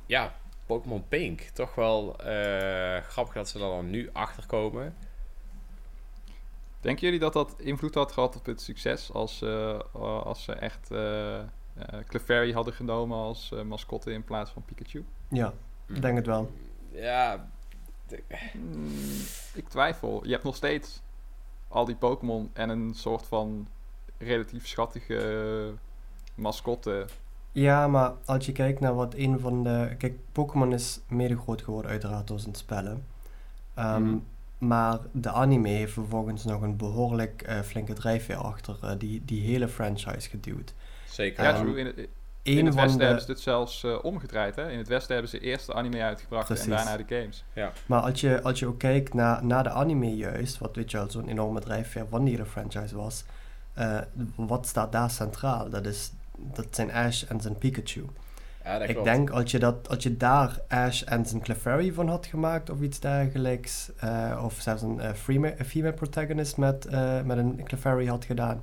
ja, 0.06 0.34
Pokémon 0.66 1.08
Pink. 1.08 1.40
Toch 1.40 1.74
wel 1.74 2.18
eh, 2.18 3.02
grappig 3.02 3.34
dat 3.34 3.48
ze 3.48 3.58
er 3.58 3.68
dan 3.68 3.90
nu 3.90 4.10
achter 4.12 4.46
komen. 4.46 4.96
Denken 6.84 7.04
jullie 7.04 7.20
dat 7.20 7.32
dat 7.32 7.54
invloed 7.58 7.94
had 7.94 8.12
gehad 8.12 8.36
op 8.36 8.46
het 8.46 8.60
succes 8.60 9.12
als, 9.12 9.42
eh, 9.42 9.78
als 10.24 10.44
ze 10.44 10.52
echt 10.52 10.90
eh 10.90 11.38
eh, 11.38 11.44
Clefairy 12.08 12.52
hadden 12.52 12.74
genomen 12.74 13.16
als 13.18 13.52
eh, 13.52 13.62
mascotte 13.62 14.12
in 14.12 14.24
plaats 14.24 14.50
van 14.50 14.62
Pikachu? 14.64 15.04
Ja, 15.28 15.52
ik 15.86 16.02
denk 16.02 16.16
het 16.16 16.26
wel. 16.26 16.50
Ja, 16.90 17.48
Hmm, 18.52 19.20
ik 19.54 19.68
twijfel. 19.68 20.20
Je 20.24 20.30
hebt 20.32 20.44
nog 20.44 20.56
steeds 20.56 21.00
al 21.68 21.84
die 21.84 21.94
Pokémon 21.96 22.50
en 22.52 22.68
een 22.68 22.94
soort 22.94 23.26
van 23.26 23.68
relatief 24.18 24.66
schattige 24.66 25.16
eh, 25.16 25.78
mascotte. 26.34 27.06
Ja, 27.52 27.88
maar 27.88 28.12
als 28.24 28.46
je 28.46 28.52
kijkt 28.52 28.80
naar 28.80 28.94
wat 28.94 29.14
een 29.14 29.40
van 29.40 29.62
de... 29.62 29.94
Kijk, 29.98 30.18
Pokémon 30.32 30.72
is 30.72 31.00
mede 31.08 31.36
groot 31.38 31.62
geworden 31.62 31.90
uiteraard 31.90 32.26
door 32.26 32.40
zijn 32.40 32.54
spellen. 32.54 33.06
Ehm, 33.74 34.02
Mhm. 34.02 34.18
Maar 34.66 34.98
de 35.12 35.30
anime 35.30 35.68
heeft 35.68 35.92
vervolgens 35.92 36.44
nog 36.44 36.62
een 36.62 36.76
behoorlijk 36.76 37.42
eh, 37.42 37.60
flinke 37.60 37.92
drijfveer 37.92 38.36
achter 38.36 38.76
eh, 38.82 38.90
die, 38.98 39.22
die 39.24 39.42
hele 39.42 39.68
franchise 39.68 40.28
geduwd. 40.28 40.74
zeker. 41.08 41.44
Ja, 41.44 41.54
Ehm, 41.54 41.62
true. 41.64 42.08
In, 42.42 42.66
het 42.66 42.74
Westen 42.74 42.98
de... 42.98 43.04
hebben 43.04 43.22
ze 43.22 43.26
dit 43.26 43.40
zelfs 43.40 43.84
eh, 43.84 44.04
omgedraaid. 44.04 44.56
Hè? 44.56 44.70
In 44.70 44.78
het 44.78 44.88
Westen 44.88 45.12
hebben 45.12 45.30
ze 45.30 45.38
eerst 45.38 45.66
de 45.66 45.74
anime 45.74 46.02
uitgebracht 46.02 46.46
Precies. 46.46 46.64
en 46.64 46.70
daarna 46.70 46.96
de 46.96 47.04
games. 47.08 47.44
Maar 47.86 48.00
als 48.00 48.20
je, 48.20 48.42
als 48.42 48.58
je 48.58 48.66
ook 48.66 48.78
kijkt 48.78 49.14
naar, 49.14 49.44
naar 49.44 49.62
de 49.62 49.70
anime 49.70 50.16
juist, 50.16 50.58
wat 50.58 50.76
weet 50.76 50.90
je 50.90 50.96
wel, 50.96 51.10
zo'n 51.10 51.28
enorme 51.28 51.60
drijfveer 51.60 52.06
van 52.08 52.24
die 52.24 52.34
hele 52.34 52.46
franchise 52.46 52.96
was, 52.96 53.24
eh, 53.74 53.98
wat 54.36 54.66
staat 54.66 54.92
daar 54.92 55.10
centraal? 55.10 55.70
Dat, 55.70 55.86
is, 55.86 56.12
dat 56.36 56.66
zijn 56.70 56.92
Ash 56.92 57.22
en 57.22 57.40
zijn 57.40 57.58
Pikachu. 57.58 58.04
Ja, 58.64 58.78
dat 58.78 58.88
Ik 58.88 59.04
denk 59.04 59.30
als 59.30 59.50
je, 59.50 59.58
dat, 59.58 59.88
als 59.88 60.02
je 60.02 60.16
daar 60.16 60.60
Ash 60.68 61.02
en 61.02 61.26
zijn 61.26 61.42
Clefairy 61.42 61.92
van 61.92 62.08
had 62.08 62.26
gemaakt 62.26 62.70
of 62.70 62.80
iets 62.80 63.00
dergelijks, 63.00 63.90
eh, 63.96 64.42
of 64.44 64.54
zelfs 64.60 64.82
een 64.82 65.00
eh, 65.00 65.10
een 65.26 65.64
female 65.64 65.92
protagonist 65.92 66.56
met, 66.56 66.86
eh, 66.86 67.22
met 67.22 67.38
een 67.38 67.64
Clefairy 67.64 68.06
had 68.06 68.24
gedaan, 68.24 68.62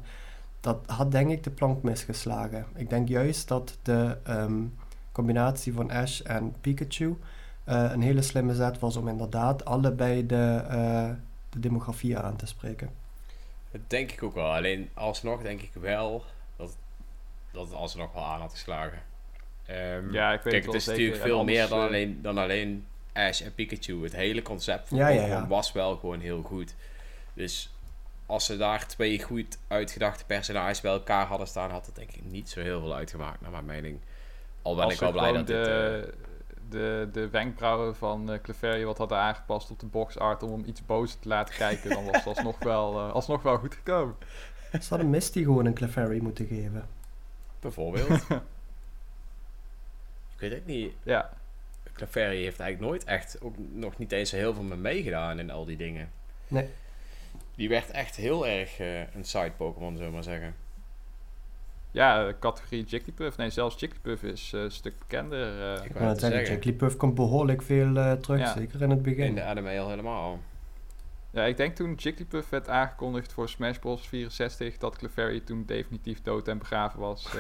dat 0.60 0.78
had 0.86 1.12
denk 1.12 1.32
ik 1.32 1.44
de 1.44 1.50
plank 1.50 1.84
misgeslagen. 1.84 2.66
Ik 2.76 2.90
denk 2.90 3.08
juist 3.08 3.48
dat 3.48 3.78
de 3.82 4.18
ehm, 4.24 4.64
combinatie 5.12 5.74
van 5.74 5.92
Ash 5.92 6.22
en 6.22 6.56
Pikachu 6.62 7.18
een 7.66 8.02
hele 8.02 8.22
slimme 8.22 8.56
zet 8.56 8.80
was 8.80 8.96
om 8.96 9.08
inderdaad 9.08 9.66
allebei 9.66 10.26
de, 10.26 10.64
de 11.50 11.60
demografie 11.60 12.18
aan 12.18 12.36
te 12.36 12.46
spreken. 12.46 12.90
Dat 13.72 13.82
denk 13.88 14.12
ik 14.12 14.24
ook 14.24 14.34
wel. 14.34 14.54
Alleen 14.54 14.90
alsnog 14.94 15.42
denk 15.42 15.62
ik 15.62 15.72
wel 15.74 16.24
dat, 16.56 16.76
dat 17.52 17.66
het 17.66 17.74
alsnog 17.74 18.14
wel 18.14 18.26
aan 18.26 18.42
had 18.42 18.52
geslagen. 18.52 19.11
Ehm, 19.66 20.14
Ja, 20.14 20.34
ik 20.34 20.42
weet 20.42 20.54
Kijk, 20.54 20.66
het 20.66 20.74
is 20.74 20.84
zeker. 20.84 21.02
natuurlijk 21.02 21.28
veel 21.28 21.40
anders, 21.40 21.58
meer 21.58 21.68
dan 21.70 21.80
eh, 21.80 21.86
alleen, 21.86 22.20
dan 22.22 22.38
alleen 22.38 22.86
Ash 23.14 23.42
en 23.42 23.54
Pikachu. 23.54 24.04
Het 24.04 24.16
hele 24.16 24.42
concept 24.42 24.88
van 24.88 24.98
Ja, 24.98 25.08
ja, 25.08 25.16
Pokémon 25.22 25.42
ja. 25.42 25.48
was 25.48 25.72
wel 25.72 25.96
gewoon 25.98 26.20
heel 26.20 26.42
goed. 26.42 26.76
Dus 27.34 27.74
als 28.26 28.46
ze 28.46 28.58
daar 28.58 28.88
twee 28.88 29.24
goed 29.24 29.58
uitgedachte 29.68 30.26
personages 30.26 30.82
bij 30.82 30.92
elkaar 30.92 31.26
hadden 31.26 31.48
staan, 31.48 31.72
had 31.72 31.86
het 31.86 31.96
denk 31.96 32.12
ik 32.12 32.24
niet 32.32 32.50
zo 32.50 32.62
heel 32.62 32.80
veel 32.80 32.96
uitgemaakt, 32.96 33.42
naar 33.42 33.52
mijn 33.52 33.66
mening. 33.66 34.00
Al 34.62 34.76
ben 34.76 34.84
Als 34.84 34.94
ik 34.94 35.00
wel 35.00 35.12
blij 35.12 35.32
dat 35.32 35.48
dit... 35.48 35.66
de, 35.66 36.02
eh, 36.08 36.14
de, 36.70 37.10
de 37.12 37.30
wenkbrauwen 37.30 37.96
van 37.96 38.32
eh 38.32 38.40
Clefairy 38.42 38.86
wat 38.86 38.98
hadden 38.98 39.18
aangepast 39.18 39.72
op 39.72 39.80
de 39.80 39.86
boxart 39.86 40.44
om 40.44 40.52
hem 40.52 40.64
iets 40.66 40.86
bozer 40.86 41.20
te 41.20 41.28
laten 41.28 41.56
kijken, 41.56 41.90
dan 41.90 42.06
was 42.06 42.16
het 42.16 42.28
alsnog 42.36 42.60
wel, 42.60 43.00
eh, 43.00 43.12
alsnog 43.14 43.42
wel 43.42 43.58
goed 43.58 43.74
gekomen. 43.76 44.16
Ze 44.72 44.88
hadden 44.90 45.10
Misty 45.10 45.44
gewoon 45.44 45.66
een 45.66 45.74
Clefairy 45.74 46.20
moeten 46.22 46.46
geven. 46.48 46.88
bijvoorbeeld. 47.60 48.28
ik 50.44 50.50
weet 50.50 50.60
het 50.60 50.66
niet. 50.66 50.94
Ja, 51.04 51.30
Clefairy 51.94 52.44
heeft 52.44 52.60
eigenlijk 52.60 52.92
nooit 52.92 53.04
echt, 53.04 53.42
ook 53.42 53.56
nog 53.72 53.98
niet 53.98 54.12
eens 54.12 54.30
zo 54.30 54.36
heel 54.36 54.54
veel 54.54 54.64
mee 54.64 54.78
meegedaan 54.78 55.40
in 55.40 55.52
al 55.52 55.66
die 55.66 55.78
dingen. 55.78 56.12
Nee. 56.48 56.68
Die 57.56 57.70
werd 57.70 57.92
echt 57.92 58.16
heel 58.16 58.48
erg 58.48 58.80
eh, 58.80 59.00
een 59.16 59.24
side 59.24 59.52
Pokémon, 59.58 59.92
zullen 59.94 60.08
we 60.08 60.14
maar 60.14 60.24
zeggen. 60.24 60.56
ja 61.92 62.34
categorie 62.40 62.84
Jigglypuff. 62.84 63.38
Nee, 63.38 63.50
zelfs 63.50 63.80
Jigglypuff 63.80 64.24
is 64.24 64.54
eh, 64.54 64.62
een 64.62 64.72
stuk 64.72 64.98
bekender. 65.00 65.74
eh. 65.74 65.84
Ik 65.84 65.90
Ik 65.90 65.96
wou 65.98 66.20
zeggen. 66.20 66.44
Jigglypuff 66.54 66.96
komt 66.98 67.16
behoorlijk 67.16 67.62
veel 67.62 68.18
terug, 68.20 68.40
Ja. 68.40 68.54
zeker 68.54 68.82
in 68.82 68.90
het 68.90 69.02
begin. 69.02 69.26
In 69.26 69.36
de 69.36 69.44
anime 69.44 69.80
al 69.80 69.90
helemaal. 69.90 70.40
Ja, 71.32 71.44
ik 71.46 71.58
denk 71.58 71.76
toen 71.76 71.94
Jigglypuff 71.94 72.50
werd 72.50 72.70
aangekondigd 72.70 73.34
voor 73.34 73.50
Smash 73.50 73.78
Bros. 73.78 74.08
64, 74.08 74.78
dat 74.78 74.98
Clefairy 74.98 75.40
toen 75.40 75.66
definitief 75.66 76.22
dood 76.22 76.48
en 76.48 76.58
begraven 76.58 77.00
was. 77.00 77.28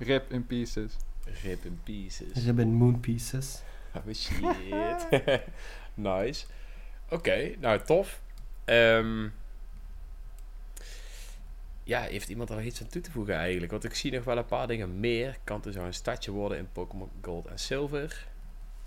rip 0.00 0.32
in 0.32 0.46
pieces. 0.46 0.96
Rip 1.42 1.64
in 1.64 1.80
pieces. 1.84 2.32
Ze 2.32 2.44
hebben 2.44 2.68
Moon 2.68 3.00
Pieces. 3.00 3.62
Oh 3.94 4.12
shit. 4.14 5.08
nice. 5.94 6.46
Oké, 7.08 7.54
nou 7.58 7.80
tof. 7.84 8.22
Ehm, 8.64 9.28
ja, 11.82 12.00
heeft 12.00 12.28
iemand 12.28 12.48
er 12.50 12.56
nog 12.56 12.64
iets 12.64 12.80
aan 12.80 12.88
toe 12.88 13.02
te 13.02 13.10
voegen 13.10 13.34
eigenlijk? 13.34 13.72
Want 13.72 13.84
ik 13.84 13.94
zie 13.94 14.12
nog 14.12 14.24
wel 14.24 14.36
een 14.36 14.44
paar 14.44 14.66
dingen 14.66 15.00
meer. 15.00 15.38
Kan 15.44 15.64
er 15.64 15.72
zo 15.72 15.84
een 15.84 15.94
stadje 15.94 16.30
worden 16.30 16.58
in 16.58 16.72
Pokémon 16.72 17.10
Gold 17.22 17.46
en 17.46 17.58
Silver. 17.58 18.26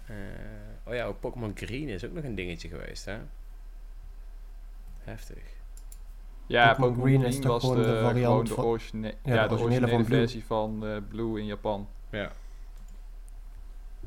Eh, 0.05 0.15
oh 0.83 0.93
ja, 0.93 1.05
ook 1.05 1.19
Pokémon 1.19 1.51
Green 1.55 1.89
is 1.89 2.05
ook 2.05 2.13
nog 2.13 2.23
een 2.23 2.35
dingetje 2.35 2.67
geweest, 2.67 3.05
hè? 3.05 3.17
Heftig. 5.03 5.52
Ja, 6.47 6.73
Pokémon 6.73 6.93
Green 7.01 7.19
Green, 7.19 7.31
is 7.33 7.39
toch 7.39 7.51
was 7.51 7.61
gewoon 7.61 7.77
de, 7.77 7.83
de 7.83 7.99
variant 8.01 8.49
gewoon 8.49 8.73
de, 8.73 8.77
van- 8.81 9.01
Ja, 9.23 9.33
ja, 9.35 9.41
de 9.41 9.47
de 9.47 9.53
originele 9.53 9.61
originele 9.63 9.87
van 9.91 10.03
Blue. 10.03 10.19
versie 10.19 10.45
van 10.45 10.85
eh, 10.87 10.97
Blue 11.09 11.39
in 11.39 11.45
Japan. 11.45 11.87
Ja. 12.09 12.31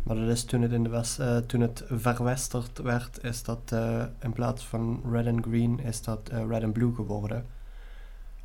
Maar 0.03 0.17
dat 0.17 0.29
is 0.29 0.45
toen 0.45 0.63
het, 0.63 0.73
in 0.73 0.83
de 0.83 0.89
west, 0.89 1.19
eh, 1.19 1.37
toen 1.37 1.61
het 1.61 1.85
verwesterd 1.91 2.79
werd, 2.79 3.25
is 3.25 3.43
dat 3.43 3.61
eh, 3.73 4.05
in 4.23 4.33
plaats 4.33 4.65
van 4.67 5.03
red 5.11 5.27
and 5.27 5.45
green, 5.45 5.81
is 5.81 6.03
dat 6.03 6.31
red 6.49 6.63
and 6.63 6.73
blue 6.73 6.95
geworden. 6.95 7.47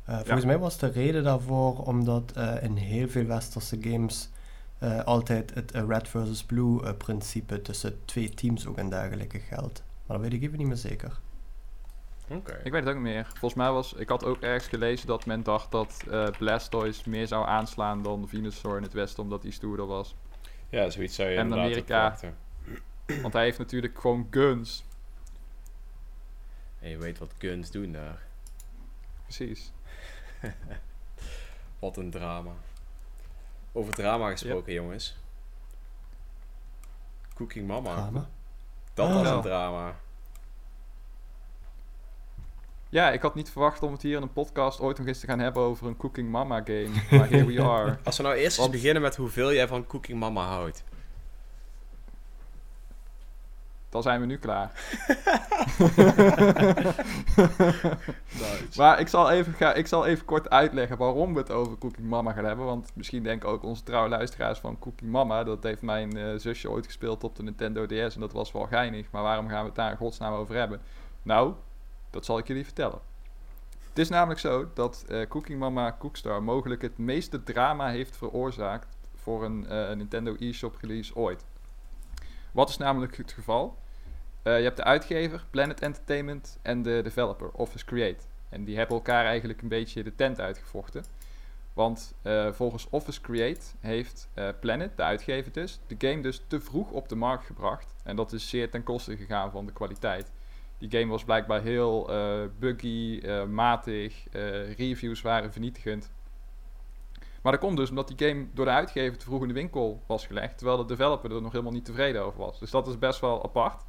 Eh, 0.04 0.16
volgens 0.18 0.44
mij 0.44 0.58
was 0.58 0.78
de 0.78 0.86
reden 0.86 1.24
daarvoor 1.24 1.78
omdat 1.86 2.32
eh, 2.34 2.62
in 2.62 2.76
heel 2.76 3.08
veel 3.08 3.24
westerse 3.26 3.76
games 3.80 4.30
eh, 4.78 5.04
altijd 5.04 5.54
het 5.54 5.70
red 5.88 6.08
versus 6.08 6.44
blue 6.44 6.94
principe 6.94 7.62
tussen 7.62 8.04
twee 8.04 8.30
teams 8.30 8.66
ook 8.66 8.76
en 8.78 8.88
dergelijke 8.90 9.38
geldt. 9.38 9.82
Maar 10.06 10.16
dat 10.18 10.26
weet 10.26 10.40
ik 10.40 10.42
even 10.46 10.58
niet 10.58 10.66
meer 10.66 10.76
zeker. 10.76 11.20
Oké. 12.36 12.60
Ik 12.64 12.72
weet 12.72 12.84
het 12.84 12.88
ook 12.94 13.02
niet 13.02 13.12
meer. 13.12 13.24
Volgens 13.26 13.54
mij 13.54 13.70
was, 13.70 13.92
ik 13.92 14.08
had 14.08 14.24
ook 14.24 14.40
ergens 14.40 14.66
gelezen 14.68 15.06
dat 15.06 15.26
men 15.26 15.42
dacht 15.42 15.70
dat 15.70 16.02
eh, 16.10 16.28
Blastoise 16.38 17.08
meer 17.10 17.26
zou 17.26 17.46
aanslaan 17.46 18.02
dan 18.02 18.28
Venusaur 18.28 18.76
in 18.76 18.82
het 18.82 18.92
westen, 18.92 19.22
omdat 19.22 19.42
hij 19.42 19.52
stoerder 19.52 19.86
was. 19.86 20.14
Ja, 20.68 20.90
zoiets 20.90 21.14
zou 21.14 21.28
je 21.28 21.36
En 21.36 21.52
Amerika. 21.52 22.16
Want 23.22 23.32
hij 23.32 23.42
heeft 23.44 23.58
natuurlijk 23.58 23.98
gewoon 24.00 24.26
guns. 24.30 24.84
En 26.80 26.88
je 26.90 26.98
weet 26.98 27.18
wat 27.18 27.32
guns 27.38 27.70
doen 27.70 27.92
daar. 27.92 28.22
Precies. 29.22 29.72
Wat 31.78 31.96
een 31.96 32.10
drama. 32.10 32.50
Over 33.72 33.92
drama 33.94 34.30
gesproken, 34.30 34.72
jongens. 34.72 35.16
Cooking 37.34 37.66
Mama. 37.66 37.94
Drama. 37.94 38.28
Dat 38.94 39.08
Ah. 39.08 39.14
was 39.14 39.26
Ja. 39.28 39.34
een 39.34 39.40
drama. 39.42 39.94
Ja, 42.92 43.10
ik 43.10 43.22
had 43.22 43.34
niet 43.34 43.50
verwacht 43.50 43.82
om 43.82 43.92
het 43.92 44.02
hier 44.02 44.16
in 44.16 44.22
een 44.22 44.32
podcast 44.32 44.80
ooit 44.80 44.98
nog 44.98 45.06
eens 45.06 45.20
te 45.20 45.26
gaan 45.26 45.38
hebben 45.38 45.62
over 45.62 45.86
een 45.86 45.96
Cooking 45.96 46.30
Mama 46.30 46.62
game. 46.64 46.90
Maar 47.10 47.28
here 47.28 47.44
we 47.44 47.62
are. 47.72 47.98
Als 48.04 48.16
we 48.16 48.22
nou 48.22 48.34
eerst 48.34 48.58
eens 48.58 48.70
beginnen 48.70 49.02
met 49.02 49.16
hoeveel 49.16 49.52
jij 49.52 49.68
van 49.68 49.86
Cooking 49.86 50.18
Mama 50.18 50.46
houdt. 50.46 50.84
Dan 53.88 54.02
zijn 54.02 54.20
we 54.20 54.26
nu 54.26 54.38
klaar. 54.38 54.72
Nice. 58.32 58.76
Maar 58.76 59.00
ik 59.00 59.08
zal, 59.08 59.30
even 59.30 59.52
ga, 59.52 59.74
ik 59.74 59.86
zal 59.86 60.06
even 60.06 60.24
kort 60.24 60.50
uitleggen 60.50 60.96
waarom 60.96 61.34
we 61.34 61.40
het 61.40 61.50
over 61.50 61.78
Cooking 61.78 62.08
Mama 62.08 62.32
gaan 62.32 62.44
hebben. 62.44 62.64
Want 62.64 62.90
misschien 62.94 63.22
denken 63.22 63.48
ook 63.48 63.62
onze 63.62 63.82
trouwe 63.82 64.08
luisteraars 64.08 64.58
van 64.58 64.78
Cooking 64.78 65.10
Mama. 65.10 65.44
Dat 65.44 65.62
heeft 65.62 65.82
mijn 65.82 66.16
eh, 66.16 66.24
zusje 66.36 66.70
ooit 66.70 66.86
gespeeld 66.86 67.24
op 67.24 67.36
de 67.36 67.42
Nintendo 67.42 67.86
DS 67.86 68.14
en 68.14 68.20
dat 68.20 68.32
was 68.32 68.52
wel 68.52 68.66
geinig. 68.66 69.10
Maar 69.10 69.22
waarom 69.22 69.48
gaan 69.48 69.60
we 69.60 69.66
het 69.66 69.74
daar 69.74 69.90
in 69.90 69.96
godsnaam 69.96 70.32
over 70.32 70.54
hebben? 70.54 70.80
Nou, 71.22 71.54
dat 72.12 72.24
zal 72.24 72.38
ik 72.38 72.46
jullie 72.46 72.64
vertellen. 72.64 72.98
Het 73.92 74.00
is 74.00 74.08
namelijk 74.08 74.40
zo 74.40 74.70
dat 74.74 75.04
eh, 75.08 75.26
Cooking 75.28 75.58
Mama 75.58 75.96
Cookstar 75.98 76.42
mogelijk 76.42 76.82
het 76.82 76.98
meeste 76.98 77.42
drama 77.42 77.88
heeft 77.88 78.16
veroorzaakt 78.16 78.96
voor 79.14 79.44
een 79.44 79.66
eh, 79.66 79.92
Nintendo 79.92 80.34
eShop 80.34 80.76
release 80.80 81.16
ooit. 81.16 81.44
Wat 82.52 82.68
is 82.68 82.76
namelijk 82.76 83.16
het 83.16 83.32
geval? 83.32 83.78
Eh, 84.42 84.56
je 84.56 84.62
hebt 84.62 84.76
de 84.76 84.84
uitgever, 84.84 85.46
Planet 85.50 85.80
Entertainment, 85.80 86.58
en 86.62 86.82
de 86.82 87.00
developer, 87.02 87.50
Office 87.52 87.84
Create. 87.84 88.24
En 88.48 88.64
die 88.64 88.76
hebben 88.76 88.96
elkaar 88.96 89.24
eigenlijk 89.24 89.62
een 89.62 89.68
beetje 89.68 90.02
de 90.02 90.14
tent 90.14 90.40
uitgevochten. 90.40 91.04
Want 91.72 92.14
volgens 92.52 92.86
Office 92.90 93.20
Create 93.20 93.60
heeft 93.80 94.28
Planet, 94.60 94.96
de 94.96 95.02
uitgever 95.02 95.52
dus, 95.52 95.80
de 95.86 96.08
game 96.08 96.22
dus 96.22 96.42
te 96.46 96.60
vroeg 96.60 96.90
op 96.90 97.08
de 97.08 97.14
markt 97.14 97.44
gebracht. 97.44 97.94
En 98.04 98.16
dat 98.16 98.32
is 98.32 98.48
zeer 98.48 98.70
ten 98.70 98.82
koste 98.82 99.16
gegaan 99.16 99.50
van 99.50 99.66
de 99.66 99.72
kwaliteit. 99.72 100.30
Die 100.82 100.90
game 100.90 101.10
was 101.10 101.24
blijkbaar 101.24 101.62
heel 101.62 102.10
eh, 102.10 102.40
buggy, 102.58 103.20
eh, 103.22 103.44
matig, 103.44 104.28
eh, 104.28 104.74
reviews 104.74 105.22
waren 105.22 105.52
vernietigend. 105.52 106.10
Maar 107.42 107.52
dat 107.52 107.60
komt 107.60 107.76
dus 107.76 107.88
omdat 107.88 108.08
die 108.08 108.28
game 108.28 108.46
door 108.54 108.64
de 108.64 108.70
uitgever 108.70 109.18
te 109.18 109.24
vroeg 109.24 109.42
in 109.42 109.48
de 109.48 109.54
winkel 109.54 110.02
was 110.06 110.26
gelegd, 110.26 110.58
terwijl 110.58 110.78
de 110.78 110.84
developer 110.84 111.34
er 111.34 111.42
nog 111.42 111.52
helemaal 111.52 111.72
niet 111.72 111.84
tevreden 111.84 112.22
over 112.22 112.38
was. 112.38 112.58
Dus 112.58 112.70
dat 112.70 112.86
is 112.86 112.98
best 112.98 113.20
wel 113.20 113.44
apart. 113.44 113.84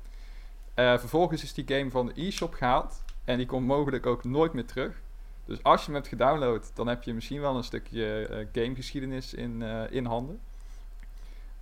Vervolgens 0.76 1.44
is 1.44 1.54
die 1.54 1.68
game 1.68 1.92
van 1.92 2.06
de 2.06 2.22
e-shop 2.22 2.54
gehaald 2.54 3.04
en 3.24 3.38
die 3.38 3.46
komt 3.46 3.68
mogelijk 3.68 4.06
ook 4.06 4.24
nooit 4.24 4.54
meer 4.54 4.66
terug. 4.66 5.02
Dus 5.46 5.64
als 5.64 5.80
je 5.80 5.86
hem 5.86 5.96
hebt 5.96 6.08
gedownload, 6.08 6.72
dan 6.74 6.88
heb 6.88 7.04
je 7.04 7.14
misschien 7.14 7.42
wel 7.42 7.56
een 7.56 7.64
stukje 7.64 8.28
eh, 8.28 8.48
gamegeschiedenis 8.52 9.34
in, 9.34 9.62
in 9.90 10.06
handen. 10.06 10.40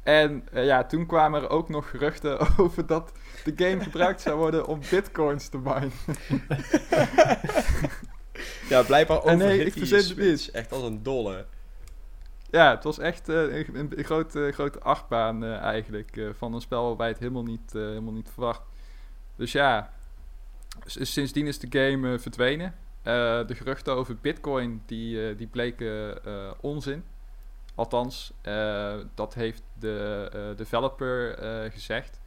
En 0.04 0.48
eh, 0.52 0.66
ja, 0.66 0.84
toen 0.84 1.06
kwamen 1.06 1.42
er 1.42 1.50
ook 1.50 1.70
nog 1.70 1.90
geruchten 1.90 2.40
over 2.58 2.86
dat 2.86 3.12
de 3.44 3.54
game 3.56 3.84
gebruikt 3.84 4.22
zou 4.22 4.38
worden 4.38 4.68
om 4.68 4.80
bitcoins 4.90 5.50
te 5.50 5.58
minen. 5.58 5.92
Ja, 8.70 8.84
blijkbaar 8.84 9.24
En 9.24 9.38
nee, 9.38 9.66
ik 9.66 9.74
verzin 9.74 10.24
het 10.26 10.52
Echt 10.52 10.72
als 10.72 10.84
een 10.84 11.04
dolle. 11.04 11.46
Ja, 12.50 12.76
het 12.76 12.84
was 12.84 13.00
echt 13.00 13.30
eh, 13.30 13.36
een, 13.36 13.76
een, 13.76 13.92
een 13.98 14.04
grote, 14.04 14.52
grote 14.54 14.80
achtbaan 14.80 15.44
eh, 15.44 15.58
eigenlijk. 15.58 16.22
van 16.38 16.54
een 16.54 16.62
spel 16.62 16.88
waarbij 16.88 17.08
het 17.08 17.20
helemaal 17.20 17.44
niet, 17.44 17.74
helemaal 17.74 18.14
niet 18.14 18.30
verwacht. 18.30 18.62
Dus 19.36 19.52
ja, 19.52 19.94
sindsdien 20.86 21.48
is 21.48 21.60
de 21.60 21.80
game 21.80 22.20
verdwenen. 22.20 22.76
De 23.04 23.56
geruchten 23.56 23.94
over 23.94 24.18
Bitcoin 24.22 24.82
die, 24.86 25.36
die 25.36 25.48
bleken 25.48 26.20
onzin. 26.62 27.04
Althans, 27.76 28.34
eh, 28.42 28.94
dat 29.16 29.34
heeft 29.34 29.64
de 29.80 30.30
eh, 30.34 30.58
developer 30.58 31.38
eh, 31.38 31.72
gezegd. 31.72 32.20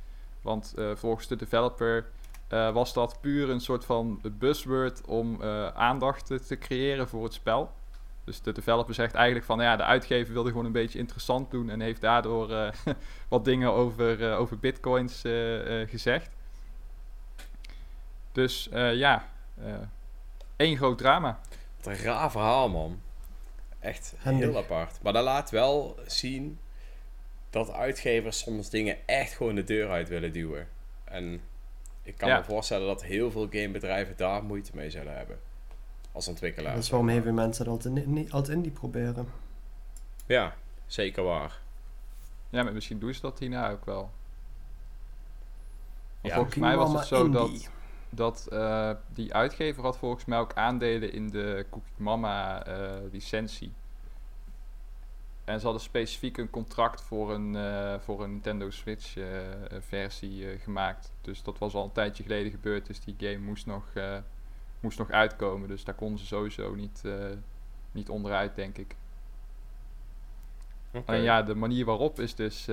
Want 0.42 0.74
volgens 0.94 1.26
de 1.26 1.36
developer 1.36 2.06
was 2.48 2.92
dat 2.92 3.18
puur 3.20 3.50
een 3.50 3.60
soort 3.60 3.84
van 3.84 4.20
buzzword 4.38 5.06
om 5.06 5.42
aandacht 5.74 6.26
te, 6.46 6.58
creëren 6.58 7.08
voor 7.08 7.24
het 7.24 7.32
spel. 7.32 7.72
Dus 8.24 8.42
de 8.42 8.52
developer 8.52 8.94
zegt 8.94 9.14
eigenlijk 9.14 9.46
van 9.46 9.60
ja, 9.60 9.76
de 9.76 9.82
uitgever 9.82 10.32
wilde 10.32 10.48
gewoon 10.48 10.64
een 10.64 10.72
beetje 10.72 10.98
interessant 10.98 11.50
doen 11.50 11.70
en 11.70 11.80
heeft 11.80 12.00
daardoor 12.00 12.72
wat 13.28 13.44
dingen 13.44 13.72
over, 13.72 14.36
over 14.36 14.58
bitcoins 14.58 15.20
gezegd. 15.86 16.30
Dus 18.32 18.68
ja, 18.94 19.28
één 20.56 20.76
groot 20.76 20.98
drama. 20.98 21.40
Wat 21.76 21.86
een 21.86 22.04
raar 22.04 22.30
verhaal, 22.30 22.68
man. 22.68 23.00
Echt 23.84 24.14
Handig. 24.18 24.48
heel 24.48 24.56
apart. 24.58 24.98
Maar 25.02 25.12
dat 25.12 25.24
laat 25.24 25.50
wel 25.50 25.96
zien 26.06 26.58
dat 27.50 27.70
uitgevers 27.72 28.38
soms 28.38 28.70
dingen 28.70 28.96
echt 29.06 29.32
gewoon 29.32 29.54
de 29.54 29.64
deur 29.64 29.90
uit 29.90 30.08
willen 30.08 30.32
duwen. 30.32 30.68
En 31.04 31.40
ik 32.02 32.16
kan 32.16 32.28
Ja. 32.28 32.38
me 32.38 32.44
voorstellen 32.44 32.86
dat 32.86 33.02
heel 33.04 33.30
veel 33.30 33.46
gamebedrijven 33.50 34.16
daar 34.16 34.42
moeite 34.44 34.70
mee 34.74 34.90
zullen 34.90 35.16
hebben. 35.16 35.38
Als 36.12 36.28
ontwikkelaar. 36.28 36.74
Dat 36.74 36.82
is 36.82 36.90
waarom 36.90 37.08
heel 37.08 37.22
veel 37.22 37.32
mensen 37.32 37.64
het 37.64 37.72
altijd, 37.72 38.06
in- 38.06 38.32
altijd 38.32 38.56
indie 38.56 38.72
proberen. 38.72 39.28
Ja, 40.26 40.54
zeker 40.86 41.22
waar. 41.22 41.60
Ja, 42.50 42.62
maar 42.62 42.72
misschien 42.72 42.98
doen 42.98 43.14
ze 43.14 43.20
dat 43.20 43.38
hierna 43.38 43.70
ook 43.70 43.84
wel. 43.84 44.10
Ja, 46.20 46.34
volgens 46.34 46.56
mij 46.56 46.76
was 46.76 46.92
het 46.92 47.06
zo 47.06 47.28
dat, 47.30 47.46
indie. 47.48 47.62
dat 47.62 47.70
eh, 48.20 48.90
die 49.12 49.34
uitgever 49.34 49.82
had 49.82 49.98
volgens 49.98 50.24
mij 50.24 50.38
ook 50.38 50.54
aandelen 50.54 51.12
in 51.12 51.30
de 51.30 51.66
Cookie 51.70 51.92
Mama 51.96 52.66
eh, 52.66 52.92
licentie. 53.12 53.72
En 55.44 55.58
ze 55.58 55.64
hadden 55.64 55.82
specifiek 55.82 56.36
een 56.36 56.50
contract 56.50 57.00
voor 57.00 57.32
een, 57.32 57.56
eh, 57.56 57.94
voor 57.98 58.22
een 58.22 58.30
Nintendo 58.30 58.70
Switch 58.70 59.16
versie 59.80 60.58
gemaakt. 60.58 61.12
Dus 61.20 61.42
dat 61.42 61.58
was 61.58 61.74
al 61.74 61.84
een 61.84 61.92
tijdje 61.92 62.22
geleden 62.22 62.50
gebeurd. 62.50 62.86
Dus 62.86 63.00
die 63.00 63.14
game 63.18 63.38
moest 63.38 63.66
nog, 63.66 63.84
moest 64.80 64.98
nog 64.98 65.10
uitkomen. 65.10 65.68
Dus 65.68 65.84
daar 65.84 65.94
konden 65.94 66.18
ze 66.18 66.26
sowieso 66.26 66.74
niet, 66.74 67.02
niet 67.92 68.08
onderuit, 68.08 68.54
denk 68.54 68.78
ik. 68.78 68.96
En 71.04 71.22
ja, 71.22 71.42
de 71.42 71.54
manier 71.54 71.84
waarop 71.84 72.20
is 72.20 72.34
dus 72.34 72.68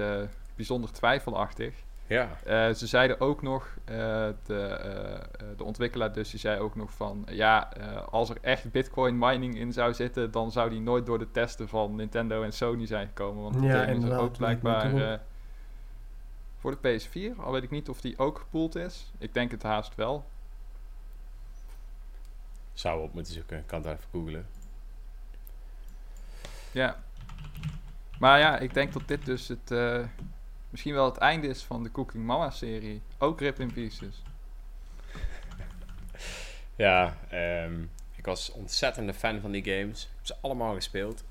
bijzonder 0.56 0.92
twijfelachtig. 0.92 1.74
Ja. 2.12 2.30
Eh, 2.44 2.74
ze 2.74 2.88
zeiden 2.88 3.20
ook 3.20 3.42
nog, 3.42 3.78
eh, 3.86 3.96
de, 4.46 4.64
eh, 4.64 5.46
de 5.58 5.64
ontwikkelaar 5.64 6.14
dus, 6.14 6.30
die 6.30 6.40
zei 6.40 6.60
ook 6.60 6.76
nog 6.76 6.92
van... 6.92 7.26
Ja, 7.30 7.74
eh, 7.74 8.08
als 8.08 8.30
er 8.30 8.38
echt 8.42 8.72
bitcoin 8.72 9.18
mining 9.18 9.56
in 9.58 9.74
zou 9.74 9.94
zitten... 9.94 10.32
dan 10.32 10.52
zou 10.52 10.70
die 10.70 10.82
nooit 10.82 11.06
door 11.06 11.20
de 11.20 11.32
testen 11.32 11.68
van 11.68 11.96
Nintendo 11.96 12.44
en 12.44 12.54
Sony 12.54 12.86
zijn 12.86 13.08
gekomen. 13.08 13.44
Want 13.44 13.54
die 13.60 13.64
Ja, 13.64 13.84
game 13.84 13.98
is 13.98 14.04
er 14.04 14.20
ook 14.20 14.38
blijkbaar 14.38 15.12
eh, 15.12 15.20
voor 16.58 16.78
de 16.82 17.00
PS4. 17.00 17.40
Al 17.40 17.52
weet 17.52 17.64
ik 17.64 17.70
niet 17.70 17.90
of 17.90 18.02
die 18.02 18.18
ook 18.18 18.38
gepoeld 18.38 18.76
is. 18.76 19.12
Ik 19.18 19.34
denk 19.34 19.52
het 19.52 19.64
haast 19.64 19.96
wel. 19.96 20.26
Zou 22.74 23.04
op 23.04 23.14
moeten 23.14 23.34
zoeken. 23.34 23.58
Ik 23.58 23.68
kan 23.68 23.82
het 23.82 23.92
even 23.92 24.10
googlen. 24.12 24.48
Ja. 26.72 27.04
Maar 28.20 28.40
ja, 28.40 28.60
ik 28.60 28.74
denk 28.74 28.94
dat 28.94 29.08
dit 29.08 29.26
dus 29.26 29.48
het... 29.48 29.72
misschien 30.72 30.94
wel 30.94 31.06
het 31.06 31.18
einde 31.18 31.48
is 31.48 31.64
van 31.64 31.84
de 31.84 31.92
Cooking 31.92 32.26
Mama 32.26 32.50
serie. 32.50 33.02
Ook 33.18 33.40
Rip 33.40 33.60
in 33.60 33.74
Pieces. 33.74 34.22
Ja, 36.76 37.18
ehm, 37.30 37.82
ik 38.16 38.26
was 38.26 38.52
ontzettende 38.52 39.14
fan 39.14 39.42
van 39.42 39.52
die 39.52 39.64
games. 39.64 40.04
Ik 40.04 40.10
heb 40.16 40.26
ze 40.26 40.36
allemaal 40.42 40.74
gespeeld. 40.74 41.24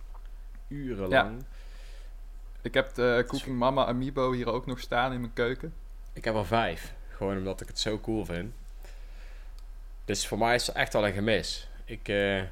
Urenlang. 0.68 1.44
Ik 2.62 2.74
heb 2.74 2.94
de 2.94 3.24
Cooking 3.26 3.58
Mama 3.58 3.86
Amiibo 3.86 4.32
hier 4.32 4.46
ook 4.46 4.66
nog 4.66 4.80
staan 4.80 5.12
in 5.12 5.20
mijn 5.20 5.32
keuken. 5.32 5.74
Ik 6.12 6.24
heb 6.24 6.34
er 6.34 6.46
vijf. 6.46 6.94
Gewoon 7.08 7.36
omdat 7.36 7.60
ik 7.60 7.68
het 7.68 7.78
zo 7.78 8.00
cool 8.00 8.24
vind. 8.24 8.54
Dus 10.04 10.26
voor 10.26 10.38
mij 10.38 10.54
is 10.54 10.66
het 10.66 10.76
echt 10.76 10.92
wel 10.92 11.06
een 11.06 11.12
gemis. 11.12 11.68
Ik 11.84 12.08
eh, 12.08 12.42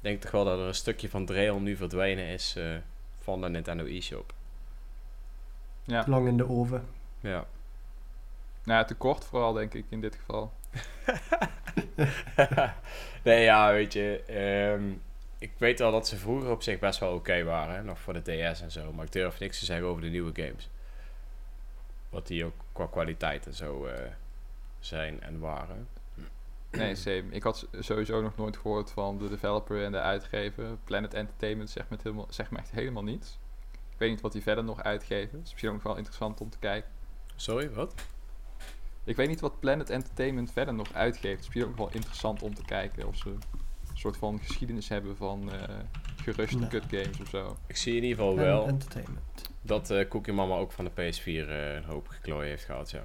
denk 0.00 0.20
toch 0.20 0.30
wel 0.30 0.44
dat 0.44 0.58
er 0.58 0.66
een 0.66 0.74
stukje 0.74 1.08
van 1.08 1.26
Drail 1.26 1.60
nu 1.60 1.76
verdwenen 1.76 2.26
is 2.26 2.54
eh, 2.56 2.76
van 3.18 3.40
de 3.40 3.48
Nintendo 3.48 3.84
eShop. 3.84 4.32
Ja. 5.84 6.04
Lang 6.06 6.26
in 6.28 6.36
de 6.36 6.48
oven. 6.48 6.84
Ja. 7.20 7.46
Nou, 8.64 8.78
ja, 8.78 8.84
te 8.84 8.94
kort 8.94 9.24
vooral, 9.24 9.52
denk 9.52 9.74
ik, 9.74 9.84
in 9.88 10.00
dit 10.00 10.14
geval. 10.16 10.52
nee, 13.24 13.42
ja, 13.42 13.72
weet 13.72 13.92
je. 13.92 14.22
ehm, 14.26 14.92
ik 15.38 15.52
weet 15.58 15.78
wel 15.78 15.92
dat 15.92 16.08
ze 16.08 16.16
vroeger 16.16 16.50
op 16.50 16.62
zich 16.62 16.78
best 16.78 16.98
wel 17.00 17.14
oké 17.14 17.42
waren. 17.44 17.74
hè, 17.74 17.82
Nog 17.82 17.98
voor 18.00 18.12
de 18.12 18.20
DS 18.52 18.60
en 18.60 18.70
zo. 18.70 18.92
Maar 18.92 19.04
ik 19.04 19.12
durf 19.12 19.38
niks 19.38 19.58
te 19.58 19.64
zeggen 19.64 19.86
over 19.86 20.02
de 20.02 20.08
nieuwe 20.08 20.32
games. 20.34 20.70
Wat 22.08 22.26
die 22.26 22.44
ook 22.44 22.54
qua 22.72 22.86
kwaliteit 22.86 23.46
en 23.46 23.54
zo 23.54 23.86
eh, 23.86 24.10
zijn 24.78 25.22
en 25.22 25.38
waren. 25.38 25.88
Nee, 26.70 26.94
same. 26.94 27.24
Ik 27.30 27.42
had 27.42 27.68
sowieso 27.78 28.22
nog 28.22 28.36
nooit 28.36 28.56
gehoord 28.56 28.90
van 28.90 29.18
de 29.18 29.28
developer 29.28 29.84
en 29.84 29.92
de 29.92 30.00
uitgever. 30.00 30.76
Planet 30.84 31.14
Entertainment 31.14 31.70
zegt 31.70 31.88
me, 31.90 31.94
het 31.96 32.04
helemaal, 32.04 32.26
zegt 32.30 32.50
me 32.50 32.58
echt 32.58 32.70
helemaal 32.70 33.02
niets. 33.02 33.38
Ik 33.92 33.98
weet 33.98 34.10
niet 34.10 34.20
wat 34.20 34.32
die 34.32 34.42
verder 34.42 34.64
nog 34.64 34.82
uitgeven. 34.82 35.32
Dat 35.38 35.42
is 35.46 35.50
misschien 35.50 35.68
ook 35.70 35.74
nog 35.76 35.84
wel 35.84 35.96
interessant 35.96 36.40
om 36.40 36.50
te 36.50 36.58
kijken. 36.58 36.90
Sorry, 37.36 37.70
wat? 37.70 37.94
Ik 39.04 39.16
weet 39.16 39.28
niet 39.28 39.40
wat 39.40 39.60
Planet 39.60 39.90
Entertainment 39.90 40.52
verder 40.52 40.74
nog 40.74 40.92
uitgeeft. 40.92 41.22
Het 41.36 41.40
is 41.40 41.44
misschien 41.54 41.64
ook 41.70 41.76
wel 41.76 41.90
interessant 41.92 42.42
om 42.42 42.54
te 42.54 42.62
kijken 42.64 43.06
of 43.06 43.16
ze 43.16 43.28
een 43.28 43.40
soort 43.94 44.16
van 44.16 44.38
geschiedenis 44.38 44.88
hebben 44.88 45.16
van 45.16 45.52
eh 45.52 45.78
geruste 46.22 46.58
Nee. 46.58 46.68
cut 46.68 46.84
games 46.90 47.20
of 47.20 47.28
zo. 47.28 47.56
Ik 47.66 47.76
zie 47.76 47.96
in 47.96 48.02
ieder 48.02 48.18
geval 48.18 48.36
wel 48.36 48.66
entertainment. 48.66 49.50
dat 49.62 49.90
eh 49.90 50.08
Cookie 50.08 50.32
Mama 50.32 50.56
ook 50.56 50.72
van 50.72 50.84
de 50.84 50.90
PS4 50.90 51.24
eh, 51.48 51.74
een 51.74 51.84
hoop 51.84 52.08
geklooi 52.08 52.48
heeft 52.48 52.64
gehad, 52.64 52.90
ja. 52.90 53.04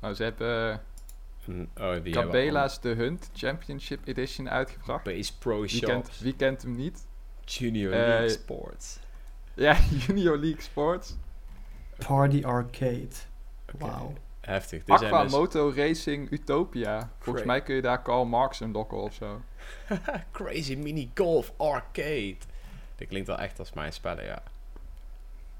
Nou, 0.00 0.14
ze 0.14 0.22
hebben 0.22 0.70
En, 0.72 0.80
oh, 1.80 2.02
die 2.02 2.12
Cabela's 2.12 2.78
The 2.80 2.94
Hunt 2.94 3.30
Championship 3.34 4.08
Edition 4.08 4.48
uitgebracht. 4.48 5.04
Base 5.04 5.32
Pro 5.38 5.60
Wie 5.60 5.68
Shops. 5.68 5.86
kent, 5.86 6.10
wie 6.20 6.34
kent 6.36 6.62
hem 6.62 6.76
niet? 6.76 7.06
Junior 7.44 7.92
Eh, 7.92 7.98
League 7.98 8.28
Sports. 8.30 8.98
Ja, 9.54 9.76
Junior 10.06 10.38
League 10.38 10.60
Sports. 10.62 11.16
Party 11.98 12.44
Arcade. 12.44 13.08
Wauw. 13.78 14.12
Heftig. 14.40 14.84
Dit 14.84 14.98
zijn 14.98 15.12
Aqua 15.12 15.22
dus 15.22 15.32
Moto 15.32 15.72
Racing 15.76 16.30
Utopia. 16.30 17.10
Volgens 17.18 17.44
mij 17.44 17.62
kun 17.62 17.74
je 17.74 17.82
daar 17.82 18.02
Karl 18.02 18.24
Marx 18.24 18.60
unlocken 18.60 18.98
of 18.98 19.14
zo. 19.14 19.42
Crazy 20.32 20.74
Mini 20.74 21.10
Golf 21.14 21.52
Arcade. 21.56 22.36
Dit 22.96 23.08
klinkt 23.08 23.26
wel 23.28 23.38
echt 23.38 23.58
als 23.58 23.72
mijn 23.72 23.92
spellen, 23.92 24.24
ja. 24.24 24.42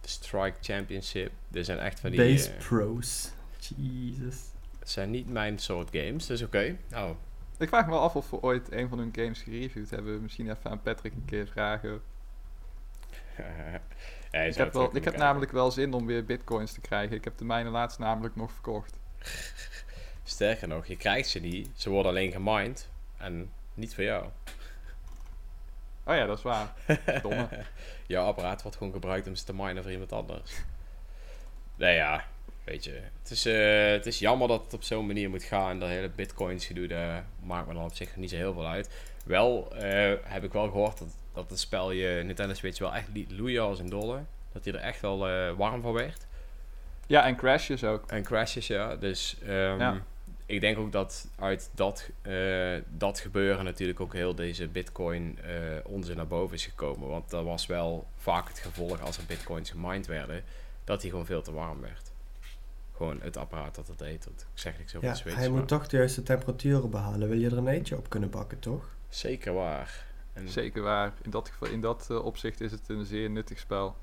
De 0.00 0.08
Strike 0.08 0.56
Championship. 0.60 1.32
Dit 1.48 1.64
zijn 1.66 1.78
echt 1.78 2.00
van 2.00 2.10
die... 2.10 2.20
Base 2.32 2.50
eh, 2.50 2.58
Pros. 2.66 3.30
Jesus. 3.76 4.36
Het 4.82 4.90
zijn 4.90 5.10
niet 5.10 5.28
mijn 5.28 5.58
soort 5.58 5.88
games, 5.92 6.26
dus 6.26 6.42
oké. 6.42 6.76
Oh, 6.94 7.10
Ik 7.58 7.68
vraag 7.68 7.84
me 7.84 7.90
wel 7.90 8.00
af 8.00 8.16
of 8.16 8.30
we 8.30 8.42
ooit 8.42 8.72
een 8.72 8.88
van 8.88 8.98
hun 8.98 9.12
games 9.14 9.42
gereviewd 9.42 9.90
hebben. 9.90 10.22
Misschien 10.22 10.50
even 10.50 10.70
aan 10.70 10.82
Patrick 10.82 11.12
een 11.12 11.24
keer 11.24 11.46
vragen. 11.46 12.02
ja, 14.32 14.40
Ik 14.40 14.54
heb, 14.54 14.72
wel, 14.72 14.96
ik 14.96 15.04
heb 15.04 15.16
namelijk 15.16 15.52
wel 15.52 15.70
zin 15.70 15.92
om 15.92 16.06
weer 16.06 16.24
bitcoins 16.24 16.72
te 16.72 16.80
krijgen. 16.80 17.16
Ik 17.16 17.24
heb 17.24 17.38
de 17.38 17.44
mijne 17.44 17.70
laatst 17.70 17.98
namelijk 17.98 18.36
nog 18.36 18.52
verkocht. 18.52 18.96
Sterker 20.22 20.68
nog, 20.68 20.86
je 20.86 20.96
krijgt 20.96 21.28
ze 21.28 21.38
niet. 21.38 21.70
Ze 21.74 21.90
worden 21.90 22.10
alleen 22.10 22.32
gemined. 22.32 22.88
En 23.16 23.52
niet 23.74 23.94
voor 23.94 24.04
jou. 24.04 24.24
Oh 26.04 26.14
ja, 26.14 26.26
dat 26.26 26.36
is 26.38 26.44
waar. 26.44 26.72
Domme. 27.22 27.48
Jouw 28.06 28.24
apparaat 28.26 28.62
wordt 28.62 28.76
gewoon 28.76 28.92
gebruikt 28.92 29.26
om 29.26 29.34
ze 29.34 29.44
te 29.44 29.54
minen 29.54 29.82
voor 29.82 29.92
iemand 29.92 30.12
anders. 30.12 30.52
Nee 31.76 31.96
ja, 31.96 32.24
weet 32.64 32.84
je. 32.84 33.00
Het 33.22 33.30
is, 33.30 33.46
eh, 33.46 33.90
het 33.90 34.06
is 34.06 34.18
jammer 34.18 34.48
dat 34.48 34.64
het 34.64 34.74
op 34.74 34.82
zo'n 34.82 35.06
manier 35.06 35.30
moet 35.30 35.42
gaan. 35.42 35.78
Dat 35.80 35.88
hele 35.88 36.08
bitcoins 36.08 36.66
gedoe, 36.66 36.86
daar 36.86 37.24
maakt 37.42 37.66
me 37.66 37.74
dan 37.74 37.84
op 37.84 37.94
zich 37.94 38.16
niet 38.16 38.30
zo 38.30 38.36
heel 38.36 38.52
veel 38.52 38.66
uit. 38.66 38.90
Wel 39.24 39.74
eh, 39.76 40.12
heb 40.22 40.44
ik 40.44 40.52
wel 40.52 40.68
gehoord 40.68 40.98
dat, 40.98 41.16
dat 41.34 41.50
het 41.50 41.58
spel 41.58 41.90
je 41.90 42.22
Nintendo 42.24 42.54
Switch 42.54 42.78
wel 42.78 42.94
echt 42.94 43.08
liet 43.12 43.30
loeien 43.30 43.62
als 43.62 43.78
een 43.78 43.88
dolle. 43.88 44.20
Dat 44.52 44.64
hij 44.64 44.74
er 44.74 44.80
echt 44.80 45.00
wel 45.00 45.28
eh, 45.28 45.52
warm 45.56 45.82
van 45.82 45.92
werd. 45.92 46.26
Ja, 47.06 47.24
en 47.24 47.36
crashes 47.36 47.84
ook. 47.84 48.10
En 48.10 48.22
crashes, 48.22 48.66
ja. 48.66 48.96
Dus 48.96 49.36
ehm, 49.42 49.78
Ja. 49.78 50.02
ik 50.46 50.60
denk 50.60 50.78
ook 50.78 50.92
dat 50.92 51.28
uit 51.38 51.70
dat, 51.74 52.10
dat 52.88 53.20
gebeuren 53.20 53.64
natuurlijk 53.64 54.00
ook 54.00 54.12
heel 54.12 54.34
deze 54.34 54.68
bitcoin 54.68 55.38
onzin 55.84 56.16
naar 56.16 56.26
boven 56.26 56.56
is 56.56 56.64
gekomen. 56.64 57.08
Want 57.08 57.30
dat 57.30 57.44
was 57.44 57.66
wel 57.66 58.06
vaak 58.16 58.48
het 58.48 58.58
gevolg 58.58 59.00
als 59.00 59.16
er 59.18 59.24
bitcoins 59.26 59.70
gemined 59.70 60.06
werden, 60.06 60.44
dat 60.84 61.00
die 61.00 61.10
gewoon 61.10 61.26
veel 61.26 61.42
te 61.42 61.52
warm 61.52 61.80
werd. 61.80 62.11
Gewoon 63.02 63.20
het 63.22 63.36
apparaat 63.36 63.74
dat 63.74 63.88
het 63.88 63.98
deed. 63.98 64.24
Dat, 64.24 64.32
ik 64.32 64.58
zeg 64.58 64.78
niks 64.78 64.94
over 64.94 65.08
Ja, 65.08 65.14
de 65.14 65.20
Switch, 65.20 65.36
hij 65.36 65.48
maar 65.48 65.58
moet 65.58 65.68
toch 65.68 65.86
de 65.86 65.96
juiste 65.96 66.22
temperaturen 66.22 66.90
behalen. 66.90 67.28
Wil 67.28 67.38
je 67.38 67.46
er 67.46 67.56
een 67.56 67.68
eitje 67.68 67.96
op 67.96 68.08
kunnen 68.08 68.30
bakken, 68.30 68.58
toch? 68.58 68.88
zeker 69.08 69.52
waar. 69.52 70.06
En 70.32 70.48
Zeker 70.48 70.82
waar. 70.82 71.12
In 71.22 71.30
dat, 71.30 71.48
geval, 71.48 71.68
in 71.68 71.80
dat 71.80 72.06
eh, 72.10 72.24
opzicht 72.24 72.60
is 72.60 72.70
het 72.70 72.88
een 72.88 73.04
zeer 73.04 73.30
nuttig 73.30 73.58
spel. 73.58 73.96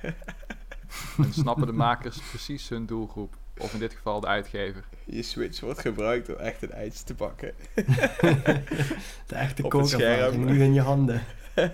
en 1.18 1.32
snappen 1.32 1.66
de 1.66 1.72
makers 1.72 2.18
precies 2.28 2.68
hun 2.68 2.86
doelgroep. 2.86 3.36
Of 3.58 3.72
in 3.72 3.78
dit 3.78 3.92
geval 3.92 4.20
de 4.20 4.26
uitgever. 4.26 4.84
Je 5.04 5.22
Switch 5.22 5.60
wordt 5.60 5.80
gebruikt 5.80 6.28
om 6.28 6.36
echt 6.36 6.62
een 6.62 6.72
ijs 6.72 7.02
te 7.02 7.14
bakken. 7.14 7.54
de 9.26 9.34
echte 9.34 9.82
scherm. 9.82 10.44
nu 10.44 10.62
in 10.62 10.72
je 10.74 10.80
handen. 10.80 11.22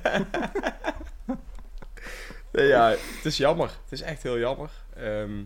Nee, 2.57 2.66
ja, 2.66 2.88
het 2.88 3.25
is 3.25 3.37
jammer. 3.37 3.66
Het 3.66 3.92
is 3.92 4.01
echt 4.01 4.23
heel 4.23 4.38
jammer. 4.38 4.71
Ehm, 4.95 5.42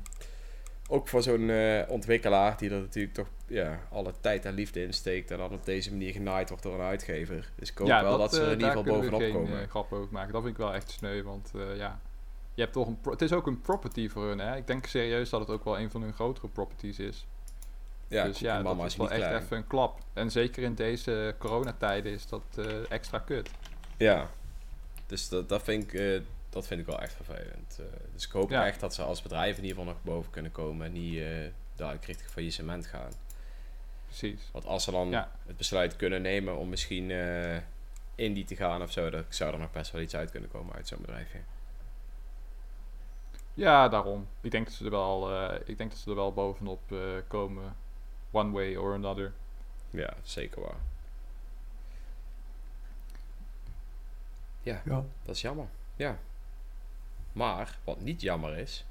ook 0.91 1.09
voor 1.09 1.23
zo'n 1.23 1.51
eh, 1.51 1.83
ontwikkelaar 1.89 2.57
die 2.57 2.71
er 2.71 2.81
natuurlijk 2.81 3.15
toch 3.15 3.27
ja, 3.47 3.81
alle 3.93 4.13
tijd 4.21 4.45
en 4.45 4.55
liefde 4.55 4.83
in 4.83 4.93
steekt 4.93 5.31
en 5.31 5.39
dan 5.39 5.53
op 5.53 5.65
deze 5.65 5.91
manier 5.91 6.13
genaaid 6.13 6.49
wordt 6.49 6.65
door 6.65 6.75
een 6.75 6.81
uitgever. 6.81 7.51
Dus 7.55 7.71
ik 7.71 7.79
hoop 7.79 7.89
wel 7.89 8.19
dat, 8.19 8.35
ze 8.35 8.41
er 8.41 8.47
eh, 8.47 8.53
in 8.53 8.59
ieder 8.59 8.77
geval 8.77 8.95
bovenop 8.95 9.21
geen, 9.21 9.33
komen. 9.33 9.61
eh, 9.63 9.69
grap 9.69 9.93
over 9.93 10.13
maken. 10.13 10.33
Dat 10.33 10.43
vind 10.43 10.55
ik 10.55 10.61
wel 10.61 10.75
echt 10.75 10.91
sneu, 10.91 11.23
want 11.23 11.51
ja, 11.77 12.01
je 12.55 12.63
hebt 12.63 12.73
toch 12.73 12.87
een 12.87 13.01
pro- 13.01 13.11
het 13.11 13.23
is 13.23 13.33
ook 13.33 13.47
een 13.47 13.61
property 13.61 14.09
voor 14.09 14.27
hun, 14.27 14.39
hè. 14.39 14.57
Ik 14.57 14.67
denk 14.67 14.87
serieus 14.87 15.31
dat 15.31 15.41
het 15.41 15.51
ook 15.51 15.65
wel 15.65 15.79
een 15.79 15.91
van 15.91 16.03
hun 16.03 16.13
grotere 16.13 16.49
properties 16.49 16.99
is. 16.99 17.27
ja, 18.09 18.25
dus 18.25 18.39
ja, 18.39 18.63
dat 18.63 18.79
is 18.79 18.85
is 18.85 18.97
wel 18.97 19.11
echt 19.11 19.21
klein. 19.21 19.43
even 19.43 19.57
een 19.57 19.67
klap. 19.67 19.99
En 20.13 20.31
zeker 20.31 20.63
in 20.63 20.75
deze 20.75 21.35
coronatijden 21.39 22.13
is 22.13 22.27
dat 22.27 22.43
extra 22.89 23.19
kut. 23.19 23.51
Ja, 23.97 24.31
dus 25.07 25.29
dat, 25.29 25.49
dat, 25.49 25.63
vind 25.63 25.93
ik, 25.93 26.23
dat 26.51 26.67
vind 26.67 26.81
ik 26.81 26.87
wel 26.87 27.01
echt 27.01 27.13
vervelend. 27.15 27.77
Eh, 27.81 27.87
dus 28.13 28.27
ik 28.27 28.33
hoop 28.33 28.51
Ja. 28.51 28.67
echt 28.67 28.81
dat 28.81 28.95
ze 28.95 29.03
als 29.03 29.23
bedrijf 29.23 29.57
in 29.57 29.63
ieder 29.65 29.79
geval 29.79 29.93
nog 29.93 30.03
boven 30.03 30.31
kunnen 30.31 30.53
komen 30.53 30.87
en 30.87 30.93
niet 30.93 31.15
uh, 31.15 31.47
dadelijk 31.77 32.05
richting 32.05 32.31
faillissement 32.31 32.87
gaan. 32.87 33.11
Precies. 34.07 34.49
Want 34.53 34.65
als 34.67 34.85
ze 34.85 34.91
dan 34.91 35.11
Ja. 35.11 35.31
het 35.47 35.57
besluit 35.57 35.97
kunnen 35.97 36.23
nemen 36.23 36.57
om 36.57 36.69
misschien 36.69 37.11
eh 37.11 37.57
indie 38.15 38.45
te 38.45 38.57
gaan 38.57 38.83
of 38.83 38.93
zo, 38.93 39.11
dan 39.11 39.25
zou 39.29 39.53
er 39.53 39.59
nog 39.59 39.71
best 39.71 39.91
wel 39.91 40.01
iets 40.03 40.15
uit 40.17 40.31
kunnen 40.31 40.51
komen 40.51 40.75
uit 40.75 40.89
zo'n 40.89 41.01
bedrijfje. 41.01 41.39
Ja, 43.55 43.89
daarom. 43.89 44.29
Ik 44.41 44.51
denk 44.51 44.65
dat 44.67 44.75
ze 44.75 44.85
er 44.85 44.91
wel, 44.91 45.31
eh, 45.51 45.59
ik 45.65 45.79
denk 45.79 45.91
dat 45.91 45.99
ze 45.99 46.11
er 46.11 46.17
wel 46.17 46.33
bovenop 46.33 46.93
eh, 46.93 46.99
komen. 47.29 47.77
One 48.31 48.51
way 48.53 48.77
or 48.77 48.95
another. 48.95 49.33
Ja, 49.91 50.15
zeker 50.23 50.61
waar. 50.61 50.77
Ja, 54.63 54.83
Ja. 54.85 55.05
dat 55.23 55.35
is 55.35 55.41
jammer. 55.41 55.67
Ja. 55.97 56.19
Maar, 57.33 57.79
wat 57.85 58.01
niet 58.01 58.21
jammer 58.21 58.59
is, 58.59 58.85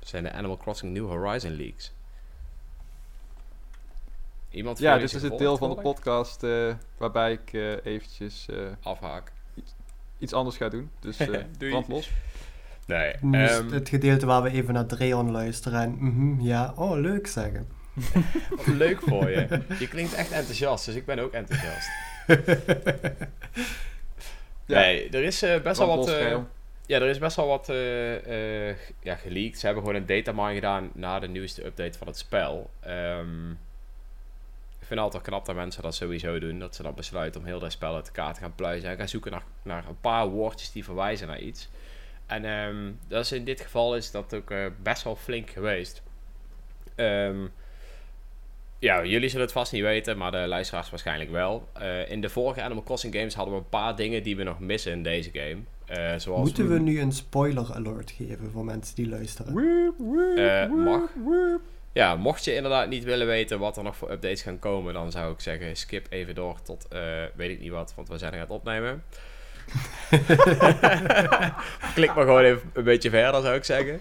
zijn 0.00 0.22
de 0.22 0.32
Animal 0.32 0.56
Crossing 0.56 0.92
New 0.92 1.06
Horizon 1.06 1.56
leaks. 1.56 1.92
Iemand 4.50 4.78
Ja, 4.78 4.94
dit 4.94 5.04
is 5.04 5.10
zich 5.10 5.22
het 5.22 5.38
deel 5.38 5.56
van 5.56 5.70
de 5.70 5.80
podcast 5.82 6.42
eh, 6.42 6.74
waarbij 6.96 7.32
ik 7.32 7.52
eh, 7.52 7.92
eventjes 7.92 8.48
eh? 8.48 8.56
Afhaak. 8.82 9.32
iets 10.18 10.32
anders 10.32 10.56
ga 10.56 10.68
doen. 10.68 10.90
Dus 11.00 11.16
eh 11.16 11.44
brand 11.58 11.88
los. 11.88 12.10
Nee. 12.86 13.12
Is 13.12 13.50
ehm, 13.50 13.70
het 13.70 13.88
gedeelte 13.88 14.26
waar 14.26 14.42
we 14.42 14.50
even 14.50 14.74
naar 14.74 14.86
Dreon 14.86 15.30
luisteren 15.30 15.80
en 15.80 15.96
mhm, 15.98 16.40
ja, 16.40 16.72
oh 16.76 17.00
leuk 17.00 17.26
zeggen. 17.26 17.68
wat 18.56 18.66
leuk 18.66 19.00
voor 19.00 19.30
je. 19.30 19.62
Je 19.78 19.88
klinkt 19.88 20.14
echt 20.14 20.30
enthousiast, 20.30 20.84
dus 20.84 20.94
ik 20.94 21.04
ben 21.04 21.18
ook 21.18 21.32
enthousiast. 21.32 21.88
Ja. 24.66 24.78
Nee, 24.80 25.08
er 25.08 25.22
is 25.22 25.42
eh, 25.42 25.60
best 25.60 25.78
wel 25.78 25.96
wat... 25.96 26.06
Ja, 26.86 27.00
er 27.00 27.08
is 27.08 27.18
best 27.18 27.36
wel 27.36 27.46
wat 27.46 27.68
eh, 27.68 28.68
ja, 29.02 29.14
geleakt. 29.16 29.58
Ze 29.58 29.66
hebben 29.66 29.84
gewoon 29.84 30.00
een 30.00 30.06
datamine 30.06 30.54
gedaan 30.54 30.90
na 30.94 31.18
de 31.18 31.28
nieuwste 31.28 31.64
update 31.64 31.98
van 31.98 32.06
het 32.06 32.18
spel. 32.18 32.70
Ehm, 32.80 33.50
ik 33.50 34.88
vind 34.88 34.90
het 34.90 34.98
altijd 34.98 35.22
knap 35.22 35.46
dat 35.46 35.54
mensen 35.54 35.82
dat 35.82 35.94
sowieso 35.94 36.38
doen. 36.38 36.58
Dat 36.58 36.74
ze 36.74 36.82
dan 36.82 36.94
besluiten 36.94 37.40
om 37.40 37.46
heel 37.46 37.58
dat 37.58 37.72
spel 37.72 37.94
uit 37.94 38.06
elkaar 38.06 38.34
te 38.34 38.40
gaan 38.40 38.54
pluizen. 38.54 38.90
En 38.90 38.96
gaan 38.96 39.08
zoeken 39.08 39.32
naar, 39.32 39.44
naar 39.62 39.88
een 39.88 40.00
paar 40.00 40.28
woordjes 40.28 40.72
die 40.72 40.84
verwijzen 40.84 41.26
naar 41.26 41.40
iets. 41.40 41.68
En 42.26 42.44
ehm, 42.44 42.92
dat 43.08 43.24
is 43.24 43.32
in 43.32 43.44
dit 43.44 43.60
geval 43.60 43.96
is 43.96 44.10
dat 44.10 44.34
ook 44.34 44.50
eh, 44.50 44.66
best 44.82 45.02
wel 45.02 45.16
flink 45.16 45.50
geweest. 45.50 46.02
Ehm, 46.94 47.46
ja, 48.78 49.04
jullie 49.04 49.28
zullen 49.28 49.44
het 49.44 49.54
vast 49.54 49.72
niet 49.72 49.82
weten, 49.82 50.18
maar 50.18 50.30
de 50.30 50.46
luisteraars 50.46 50.90
waarschijnlijk 50.90 51.30
wel. 51.30 51.68
In 52.08 52.20
de 52.20 52.28
vorige 52.28 52.62
Animal 52.62 52.82
Crossing 52.82 53.14
games 53.14 53.34
hadden 53.34 53.54
we 53.54 53.60
een 53.60 53.68
paar 53.68 53.96
dingen 53.96 54.22
die 54.22 54.36
we 54.36 54.42
nog 54.42 54.58
missen 54.58 54.92
in 54.92 55.02
deze 55.02 55.30
game. 55.32 55.62
Eh, 55.92 56.12
zoals 56.16 56.40
Moeten 56.42 56.68
we 56.68 56.78
nu 56.78 57.00
een 57.00 57.12
spoiler 57.12 57.74
alert 57.74 58.10
geven 58.10 58.50
voor 58.52 58.64
mensen 58.64 58.94
die 58.94 59.08
luisteren? 59.08 59.52
Woep, 59.52 59.94
woep, 59.98 60.36
Eh, 60.36 60.68
mag. 60.68 61.00
Ja, 61.92 62.16
mocht 62.16 62.44
je 62.44 62.54
inderdaad 62.54 62.88
niet 62.88 63.04
willen 63.04 63.26
weten 63.26 63.58
wat 63.58 63.76
er 63.76 63.82
nog 63.82 63.96
voor 63.96 64.10
updates 64.10 64.42
gaan 64.42 64.58
komen, 64.58 64.94
dan 64.94 65.10
zou 65.10 65.32
ik 65.32 65.40
zeggen 65.40 65.76
skip 65.76 66.06
even 66.10 66.34
door 66.34 66.62
tot 66.62 66.86
eh, 66.88 67.00
weet 67.34 67.50
ik 67.50 67.60
niet 67.60 67.70
wat, 67.70 67.92
want 67.96 68.08
we 68.08 68.18
zijn 68.18 68.32
er 68.32 68.38
aan 68.38 68.44
het 68.44 68.54
opnemen. 68.54 69.02
Klik 71.94 72.14
maar 72.14 72.24
gewoon 72.24 72.42
even 72.42 72.70
een 72.72 72.84
beetje 72.84 73.10
verder, 73.10 73.42
zou 73.42 73.54
ik 73.54 73.64
zeggen. 73.64 74.00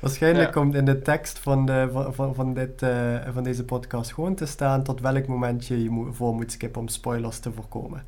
Waarschijnlijk 0.00 0.46
Ja. 0.46 0.52
komt 0.52 0.74
in 0.74 0.84
de 0.84 1.02
tekst 1.02 1.38
van, 1.38 1.66
de, 1.66 1.88
van, 2.10 2.34
van, 2.34 2.54
dit, 2.54 2.82
eh, 2.82 3.16
van 3.32 3.42
deze 3.42 3.64
podcast 3.64 4.12
gewoon 4.12 4.34
te 4.34 4.46
staan 4.46 4.82
tot 4.82 5.00
welk 5.00 5.26
moment 5.26 5.66
je 5.66 5.82
je 5.82 6.08
voor 6.12 6.34
moet 6.34 6.52
skippen 6.52 6.80
om 6.80 6.88
spoilers 6.88 7.38
te 7.38 7.52
voorkomen. 7.52 8.04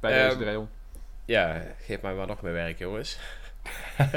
Bij 0.00 0.12
Ehm, 0.12 0.28
deze 0.28 0.36
Dreon. 0.44 0.68
Ja, 1.30 1.62
geef 1.84 2.00
mij 2.00 2.14
maar 2.14 2.26
nog 2.26 2.42
meer 2.42 2.52
werk, 2.52 2.78
jongens. 2.78 3.18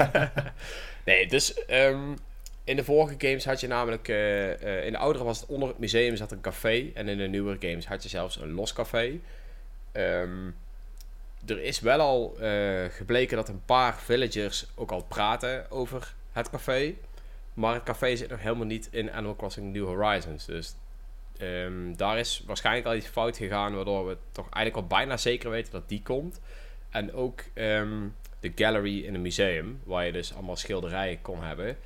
nee, 1.05 1.27
dus 1.27 1.65
ehm, 1.65 2.15
in 2.63 2.75
de 2.75 2.83
vorige 2.83 3.15
games 3.17 3.45
had 3.45 3.59
je 3.59 3.67
namelijk... 3.67 4.07
eh, 4.07 4.51
eh, 4.51 4.85
in 4.85 4.91
de 4.91 4.97
oudere 4.97 5.23
was 5.23 5.39
het 5.39 5.49
onder 5.49 5.67
het 5.67 5.79
museum 5.79 6.15
zat 6.15 6.31
een 6.31 6.41
café. 6.41 6.91
En 6.93 7.07
in 7.07 7.17
de 7.17 7.27
nieuwere 7.27 7.67
games 7.69 7.87
had 7.87 8.03
je 8.03 8.09
zelfs 8.09 8.41
een 8.41 8.51
los 8.51 8.73
café. 8.73 9.19
Ehm, 9.91 10.49
er 11.45 11.61
is 11.61 11.79
wel 11.79 11.99
al 11.99 12.39
eh, 12.39 12.85
gebleken 12.89 13.37
dat 13.37 13.49
een 13.49 13.65
paar 13.65 13.99
villagers 13.99 14.65
ook 14.75 14.91
al 14.91 15.03
praten 15.03 15.71
over 15.71 16.13
het 16.31 16.49
café. 16.49 16.93
Maar 17.53 17.73
het 17.73 17.83
café 17.83 18.15
zit 18.15 18.29
nog 18.29 18.41
helemaal 18.41 18.65
niet 18.65 18.87
in 18.91 19.11
Animal 19.11 19.35
Crossing 19.35 19.73
New 19.73 19.85
Horizons. 19.85 20.45
Dus 20.45 20.75
ehm, 21.37 21.93
daar 21.95 22.19
is 22.19 22.43
waarschijnlijk 22.45 22.87
al 22.87 22.95
iets 22.95 23.07
fout 23.07 23.37
gegaan... 23.37 23.75
waardoor 23.75 24.07
we 24.07 24.17
toch 24.31 24.49
eigenlijk 24.49 24.75
al 24.75 24.97
bijna 24.97 25.17
zeker 25.17 25.49
weten 25.49 25.71
dat 25.71 25.89
die 25.89 26.01
komt. 26.03 26.39
En 26.93 27.13
ook 27.13 27.43
ehm, 27.53 28.07
de 28.39 28.51
gallery 28.55 28.99
in 29.05 29.13
een 29.13 29.21
museum, 29.21 29.81
waar 29.83 30.05
je 30.05 30.11
dus 30.11 30.33
allemaal 30.33 30.55
schilderijen 30.55 31.21
kon 31.21 31.43
hebben. 31.43 31.77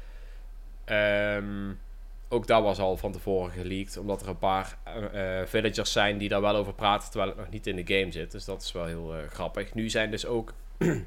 Ehm, 0.85 1.71
ook 2.27 2.47
dat 2.47 2.63
was 2.63 2.79
al 2.79 2.97
van 2.97 3.11
tevoren 3.11 3.51
geleakt, 3.51 3.97
omdat 3.97 4.21
er 4.21 4.27
een 4.27 4.37
paar 4.37 4.77
eh, 4.83 5.39
eh, 5.39 5.47
villagers 5.47 5.91
zijn 5.91 6.17
die 6.17 6.29
daar 6.29 6.41
wel 6.41 6.55
over 6.55 6.73
praten, 6.73 7.09
terwijl 7.09 7.29
het 7.29 7.39
nog 7.39 7.49
niet 7.49 7.67
in 7.67 7.75
de 7.75 7.95
game 7.97 8.11
zit. 8.11 8.31
Dus 8.31 8.45
dat 8.45 8.61
is 8.61 8.71
wel 8.71 8.85
heel 8.85 9.15
eh, 9.15 9.29
grappig. 9.29 9.73
Nu 9.73 9.89
zijn 9.89 10.11
dus 10.11 10.25
ook, 10.25 10.53
ehm, 10.77 10.97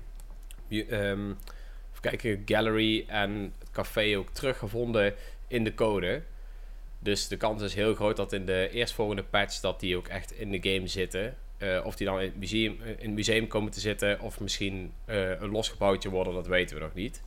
even 0.71 2.01
kijken, 2.01 2.43
gallery 2.45 3.05
en 3.09 3.55
het 3.59 3.71
café 3.71 4.17
ook 4.19 4.31
teruggevonden 4.31 5.15
in 5.49 5.65
de 5.65 5.75
code. 5.75 6.23
Dus 6.99 7.29
de 7.29 7.37
kans 7.37 7.63
is 7.63 7.75
heel 7.75 7.95
groot 7.95 8.17
dat 8.17 8.33
in 8.33 8.47
de 8.47 8.69
eerstvolgende 8.73 9.25
patch 9.25 9.61
dat 9.61 9.81
die 9.81 9.97
ook 9.97 10.09
echt 10.09 10.33
in 10.33 10.51
de 10.51 10.71
game 10.71 10.87
zitten. 10.87 11.37
Eh, 11.61 11.81
of 11.85 11.97
die 11.97 12.07
dan 12.07 12.21
in 12.21 12.27
het, 12.27 12.37
museum, 12.37 12.79
in 12.83 13.07
het 13.07 13.15
museum 13.15 13.47
komen 13.47 13.73
te 13.73 13.81
zitten 13.81 14.21
of 14.21 14.41
misschien 14.41 14.93
eh, 15.05 15.41
een 15.41 15.51
losgebouwtje 15.51 16.11
worden, 16.11 16.35
dat 16.35 16.47
weten 16.47 16.77
we 16.77 16.83
nog 16.83 16.95
niet. 16.95 17.23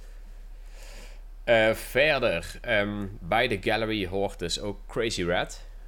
Eh, 1.43 1.74
verder, 1.74 2.58
ehm, 2.62 3.06
bij 3.22 3.48
de 3.48 3.58
gallery 3.62 4.08
hoort 4.08 4.39
dus 4.39 4.60
ook 4.60 4.80
Crazy. 4.88 5.24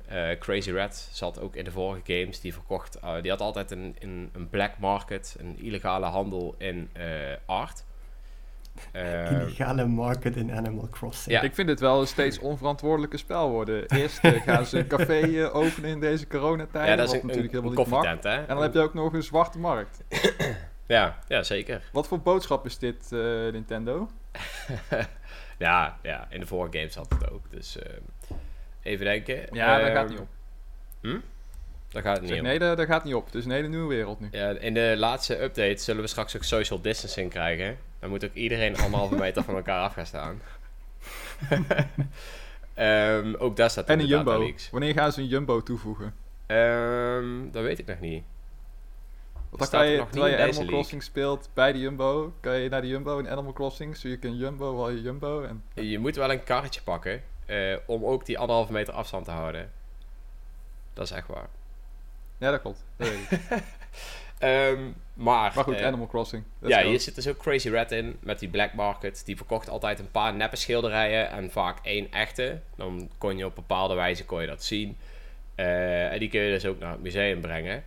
Eh, 0.08 0.30
Crazy 0.40 0.72
Rat 0.72 1.10
zat 1.12 1.40
ook 1.40 1.56
in 1.56 1.64
de 1.64 1.72
vorige 1.72 2.20
games. 2.20 2.40
Die 2.40 2.54
verkocht, 2.54 3.00
eh, 3.00 3.22
die 3.22 3.32
had 3.32 3.42
altijd 3.42 3.72
een, 3.72 3.96
een, 4.00 4.30
een 4.34 4.50
black 4.50 4.78
market, 4.78 5.36
een 5.40 5.58
illegale 5.60 6.06
handel 6.06 6.56
in 6.58 6.90
eh, 6.94 7.06
art. 7.46 7.86
Eh, 8.92 9.32
Illegale 9.32 9.86
market 9.86 10.36
in 10.36 10.52
Animal 10.52 10.88
Crossing. 10.92 11.36
Ja. 11.36 11.42
Ik 11.42 11.54
vind 11.56 11.68
dit 11.68 11.80
wel 11.80 12.02
een 12.02 12.08
steeds 12.08 12.40
onverantwoordelijke 12.40 13.18
spel 13.18 13.50
worden. 13.50 13.86
Eerst 13.90 14.20
eh, 14.24 14.42
gaan 14.42 14.66
ze 14.66 14.78
een 14.80 14.88
café 14.88 15.20
eh, 15.22 15.56
openen 15.56 15.90
in 15.90 16.00
deze 16.00 16.28
coronatijd. 16.28 16.88
ja, 16.88 16.96
dat 16.96 17.06
is 17.06 17.12
wat 17.12 17.22
een, 17.22 17.28
natuurlijk 17.28 17.54
een, 17.54 17.60
helemaal 17.64 17.86
een 17.86 17.92
niet 18.04 18.24
mag. 18.24 18.34
hè? 18.34 18.40
En 18.40 18.48
dan 18.48 18.62
heb 18.62 18.74
je 18.74 18.80
ook 18.80 18.94
nog 18.94 19.14
een 19.14 19.24
zwarte 19.24 19.60
markt. 19.60 20.04
Ja, 20.88 21.20
ja, 21.28 21.44
zeker. 21.44 21.82
Wat 21.92 22.08
voor 22.08 22.20
boodschap 22.20 22.66
is 22.66 22.78
dit, 22.78 23.12
eh, 23.12 23.20
Nintendo? 23.52 24.10
ja, 25.58 25.98
ja, 26.02 26.28
in 26.30 26.40
de 26.40 26.46
vorige 26.46 26.78
games 26.78 26.96
had 26.96 27.10
het 27.20 27.32
ook. 27.32 27.52
Dus 27.52 27.78
eh, 27.80 27.94
even 28.82 29.06
denken. 29.06 29.36
Ja, 29.52 29.78
daar 29.78 29.82
Ehm, 29.88 29.96
gaat 29.96 30.10
niet 30.10 30.20
op. 30.20 30.28
Daar 31.96 32.04
gaat 32.04 32.18
het 32.22 32.30
niet 32.30 32.42
nee, 32.42 32.60
daar 32.60 32.86
gaat 32.86 33.04
niet 33.04 33.14
op. 33.14 33.26
Het 33.26 33.36
is 33.36 33.46
een 33.46 33.52
hele 33.52 33.68
nieuwe 33.68 33.88
wereld 33.88 34.20
nu. 34.20 34.28
Ja, 34.32 34.50
in 34.50 34.74
de 34.74 34.96
laatste 34.98 35.42
update 35.44 35.78
zullen 35.78 36.02
we 36.02 36.08
straks 36.08 36.36
ook 36.36 36.44
social 36.44 36.82
distancing 36.82 37.30
krijgen. 37.30 37.78
Dan 38.00 38.10
moet 38.10 38.26
ook 38.26 38.34
iedereen 38.34 38.78
anderhalve 38.78 39.16
meter 39.16 39.44
van 39.44 39.56
elkaar 39.56 39.82
af 39.82 39.94
gaan 39.94 40.06
staan. 40.06 40.42
Ehm, 42.74 43.34
ook 43.38 43.56
daar 43.56 43.70
staat 43.70 43.86
En 43.86 44.00
een 44.00 44.06
Jumbo. 44.06 44.52
Wanneer 44.72 44.94
gaan 44.94 45.12
ze 45.12 45.22
een 45.22 45.28
Jumbo 45.28 45.64
toevoegen? 45.64 46.14
Ehm, 46.46 47.52
dat 47.52 47.64
weet 47.64 47.80
ik 47.80 47.86
nog 47.86 48.00
niet. 48.00 48.24
Want 49.50 49.72
dan 49.72 49.80
kan 49.80 49.90
je, 49.90 49.98
nog 49.98 50.06
niet 50.06 50.14
terwijl 50.14 50.36
je 50.36 50.44
Animal 50.44 50.66
Crossing 50.66 51.04
speelt 51.04 51.50
bij 51.54 51.72
de 51.72 51.80
Jumbo, 51.80 52.34
kan 52.40 52.58
je 52.58 52.70
naar 52.70 52.82
de 52.82 52.88
Jumbo 52.88 53.20
in 53.20 53.30
Animal 53.30 53.54
Crossing, 53.54 53.98
zie 53.98 54.14
ik 54.14 54.24
een 54.24 54.38
Jumbo, 54.38 54.76
wel 54.76 54.90
je 54.90 55.02
Jumbo. 55.02 55.44
En, 55.44 55.64
Je 55.74 56.00
moet 56.00 56.16
wel 56.16 56.32
een 56.32 56.44
karretje 56.44 56.82
pakken 56.82 57.24
eh, 57.46 57.76
om 57.86 58.06
ook 58.06 58.26
die 58.26 58.38
anderhalve 58.38 58.72
meter 58.72 58.94
afstand 58.94 59.26
te 59.26 59.32
houden. 59.32 59.72
Dat 60.94 61.06
is 61.06 61.12
echt 61.12 61.28
waar. 61.28 61.48
Ja, 62.46 62.52
dat 62.52 62.62
klopt. 62.62 62.84
Dat 62.98 63.08
weet 63.08 63.18
ik. 63.30 63.40
Ehm, 64.40 64.84
maar, 65.14 65.52
Maar 65.56 65.64
goed, 65.64 65.76
eh, 65.76 65.86
Animal 65.86 66.08
Crossing. 66.08 66.44
Let's 66.60 66.76
ja, 66.76 66.82
go. 66.82 66.90
hier 66.90 67.00
zit 67.00 67.16
dus 67.16 67.28
ook 67.28 67.38
Crazy 67.38 67.70
Red 67.70 67.92
in 67.92 68.18
met 68.20 68.40
die 68.40 68.50
Black 68.50 68.74
Market. 68.74 69.26
Die 69.26 69.38
verkocht 69.38 69.70
altijd 69.70 70.00
een 70.00 70.12
paar 70.12 70.34
neppe 70.34 70.56
schilderijen 70.56 71.30
en 71.30 71.52
vaak 71.52 71.78
één 71.82 72.12
echte. 72.12 72.60
Dan 72.76 73.10
kon 73.18 73.38
je 73.38 73.46
op 73.46 73.56
bepaalde 73.56 73.94
wijze 73.94 74.26
kon 74.26 74.42
je 74.42 74.48
dat 74.48 74.64
zien. 74.64 74.98
Eh, 75.56 76.12
en 76.12 76.20
die 76.20 76.30
kun 76.30 76.42
je 76.42 76.52
dus 76.52 76.66
ook 76.66 76.80
naar 76.80 76.92
het 76.92 77.02
museum 77.02 77.42
brengen. 77.42 77.84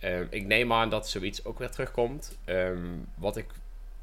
Ehm, 0.00 0.26
ik 0.30 0.46
neem 0.46 0.72
aan 0.72 0.90
dat 0.90 1.08
zoiets 1.08 1.44
ook 1.44 1.58
weer 1.58 1.70
terugkomt. 1.70 2.38
Ehm, 2.44 2.86
wat 3.14 3.36
ik 3.36 3.46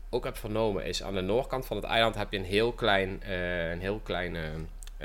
ook 0.10 0.24
heb 0.24 0.38
vernomen 0.38 0.86
is 0.86 1.04
aan 1.04 1.13
de 1.13 1.22
noordkant 1.22 1.65
van 1.65 1.76
het 1.78 1.86
eiland 1.86 2.15
heb 2.15 2.32
je 2.32 2.38
een 2.38 2.46
heel 2.46 2.72
klein, 2.72 3.24
eh, 3.24 3.70
een 3.70 3.80
heel 3.80 4.00
klein 4.04 4.38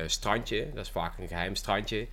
strandje. 0.07 0.73
Dat 0.75 0.85
is 0.85 0.91
vaak 0.91 1.19
een 1.19 1.29
geheim 1.29 1.55
strandje. 1.55 2.07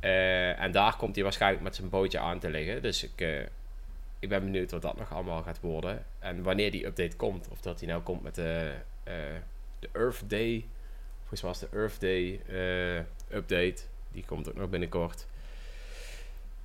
Eh, 0.00 0.60
en 0.60 0.72
daar 0.72 0.96
komt 0.96 1.14
hij 1.14 1.24
waarschijnlijk 1.24 1.62
met 1.62 1.74
zijn 1.76 1.88
bootje 1.88 2.18
aan 2.18 2.38
te 2.38 2.50
liggen. 2.50 2.82
Dus 2.82 3.04
ik, 3.04 3.20
eh, 3.20 3.40
ik 4.18 4.28
ben 4.28 4.40
benieuwd 4.44 4.70
wat 4.70 4.82
dat 4.82 4.96
nog 4.96 5.12
allemaal 5.12 5.42
gaat 5.42 5.60
worden. 5.60 6.04
En 6.18 6.42
wanneer 6.42 6.70
die 6.70 6.86
update 6.86 7.16
komt. 7.16 7.48
Of 7.48 7.60
dat 7.60 7.78
die 7.78 7.88
nou 7.88 8.02
komt 8.02 8.22
met 8.22 8.34
de, 8.34 8.72
eh, 9.04 9.14
de 9.78 9.88
Earth 9.92 10.30
Day. 10.30 10.66
Volgens 11.18 11.42
mij 11.42 11.50
was 11.50 11.60
de 11.60 11.68
Earth 11.72 12.00
Day 12.00 12.40
update. 13.30 13.82
Die 14.12 14.24
komt 14.26 14.48
ook 14.48 14.56
nog 14.56 14.68
binnenkort. 14.70 15.26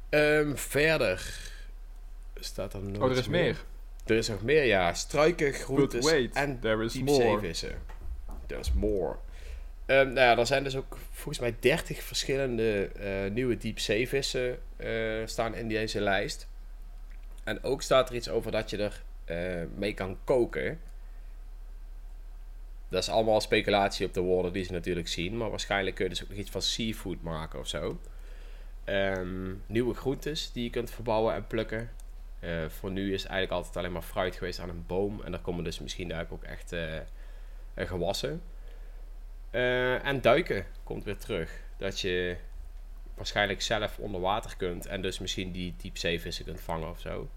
Ehm, 0.09 0.55
verder 0.55 1.51
staat 2.35 2.73
er 2.73 2.81
nog 2.81 3.03
Oh, 3.03 3.11
er 3.11 3.17
is 3.17 3.27
meer. 3.27 3.63
Er 4.05 4.15
is 4.15 4.27
nog 4.27 4.41
meer, 4.41 4.63
ja. 4.63 4.93
Struiken, 4.93 5.53
groentes 5.53 6.05
wait, 6.05 6.35
en 6.35 6.59
there 6.59 6.83
is 6.83 6.93
diepzee 6.93 7.25
more. 7.25 7.39
vissen. 7.39 7.81
There's 8.45 8.71
more. 8.71 9.15
Ehm, 9.85 10.05
nou 10.05 10.19
ja, 10.19 10.37
er 10.37 10.45
zijn 10.45 10.63
dus 10.63 10.75
ook 10.75 10.97
volgens 11.11 11.39
mij 11.39 11.55
30 11.59 12.03
verschillende 12.03 12.87
eh, 12.87 13.31
nieuwe 13.31 13.57
diepzeevissen 13.57 14.59
eh 14.77 14.89
staan 15.25 15.55
in 15.55 15.67
deze 15.67 16.01
lijst. 16.01 16.47
En 17.43 17.63
ook 17.63 17.81
staat 17.81 18.09
er 18.09 18.15
iets 18.15 18.29
over 18.29 18.51
dat 18.51 18.69
je 18.69 18.77
er 18.77 19.03
eh, 19.25 19.67
mee 19.75 19.93
kan 19.93 20.17
koken. 20.23 20.79
Dat 22.89 23.03
is 23.03 23.09
allemaal 23.09 23.41
speculatie 23.41 24.05
op 24.05 24.13
de 24.13 24.21
woorden 24.21 24.53
die 24.53 24.63
ze 24.63 24.71
natuurlijk 24.71 25.07
zien. 25.07 25.37
Maar 25.37 25.49
waarschijnlijk 25.49 25.95
kun 25.95 26.05
je 26.05 26.11
dus 26.11 26.23
ook 26.23 26.29
nog 26.29 26.37
iets 26.37 26.51
van 26.51 26.61
seafood 26.61 27.21
maken 27.21 27.59
of 27.59 27.67
zo. 27.67 27.99
Ehm, 28.83 29.53
nieuwe 29.65 29.93
groentes 29.93 30.51
die 30.51 30.63
je 30.63 30.69
kunt 30.69 30.91
verbouwen 30.91 31.33
en 31.33 31.47
plukken. 31.47 31.89
Voor 32.67 32.91
nu 32.91 33.13
is 33.13 33.23
eigenlijk 33.23 33.51
altijd 33.51 33.77
alleen 33.77 33.91
maar 33.91 34.01
fruit 34.01 34.35
geweest 34.35 34.59
aan 34.59 34.69
een 34.69 34.85
boom. 34.87 35.21
En 35.23 35.31
daar 35.31 35.41
komen 35.41 35.63
dus 35.63 35.79
misschien 35.79 36.07
daar 36.07 36.27
ook 36.29 36.43
echt 36.43 36.71
eh, 37.73 37.87
gewassen. 37.87 38.41
Eh, 39.53 40.05
en 40.05 40.21
duiken 40.21 40.65
komt 40.83 41.03
weer 41.03 41.17
terug. 41.17 41.51
Dat 41.77 41.99
je 41.99 42.35
waarschijnlijk 43.15 43.61
zelf 43.61 43.97
onder 43.99 44.21
water 44.21 44.57
kunt. 44.57 44.85
En 44.85 45.01
dus 45.01 45.19
misschien 45.19 45.51
die 45.51 45.73
diepzeevissen 45.77 46.45
kunt 46.45 46.61
vangen 46.61 46.89
of 46.89 46.99
zo. 46.99 47.29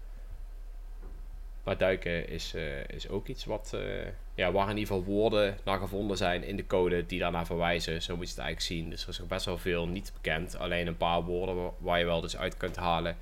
Maar 1.63 1.77
duiken 1.77 2.29
is, 2.29 2.53
eh, 2.53 2.87
is 2.87 3.09
ook 3.09 3.27
iets 3.27 3.45
wat, 3.45 3.71
eh, 3.73 4.05
ja, 4.35 4.51
waar 4.51 4.69
in 4.69 4.77
ieder 4.77 4.93
geval 4.95 5.13
woorden 5.13 5.57
naar 5.63 5.79
gevonden 5.79 6.17
zijn 6.17 6.43
in 6.43 6.55
de 6.55 6.67
code 6.67 7.05
die 7.05 7.19
daarnaar 7.19 7.45
verwijzen. 7.45 8.01
Zo 8.01 8.15
moet 8.15 8.25
je 8.25 8.29
het 8.31 8.39
eigenlijk 8.43 8.73
zien. 8.73 8.89
Dus 8.89 9.03
er 9.03 9.09
is 9.09 9.21
ook 9.21 9.27
best 9.27 9.45
wel 9.45 9.57
veel 9.57 9.87
niet 9.87 10.11
bekend. 10.13 10.57
Alleen 10.57 10.87
een 10.87 10.97
paar 10.97 11.23
woorden 11.23 11.55
wa- 11.55 11.71
waar 11.77 11.99
je 11.99 12.05
wel 12.05 12.21
dus 12.21 12.37
uit 12.37 12.57
kunt 12.57 12.75
halen 12.75 13.17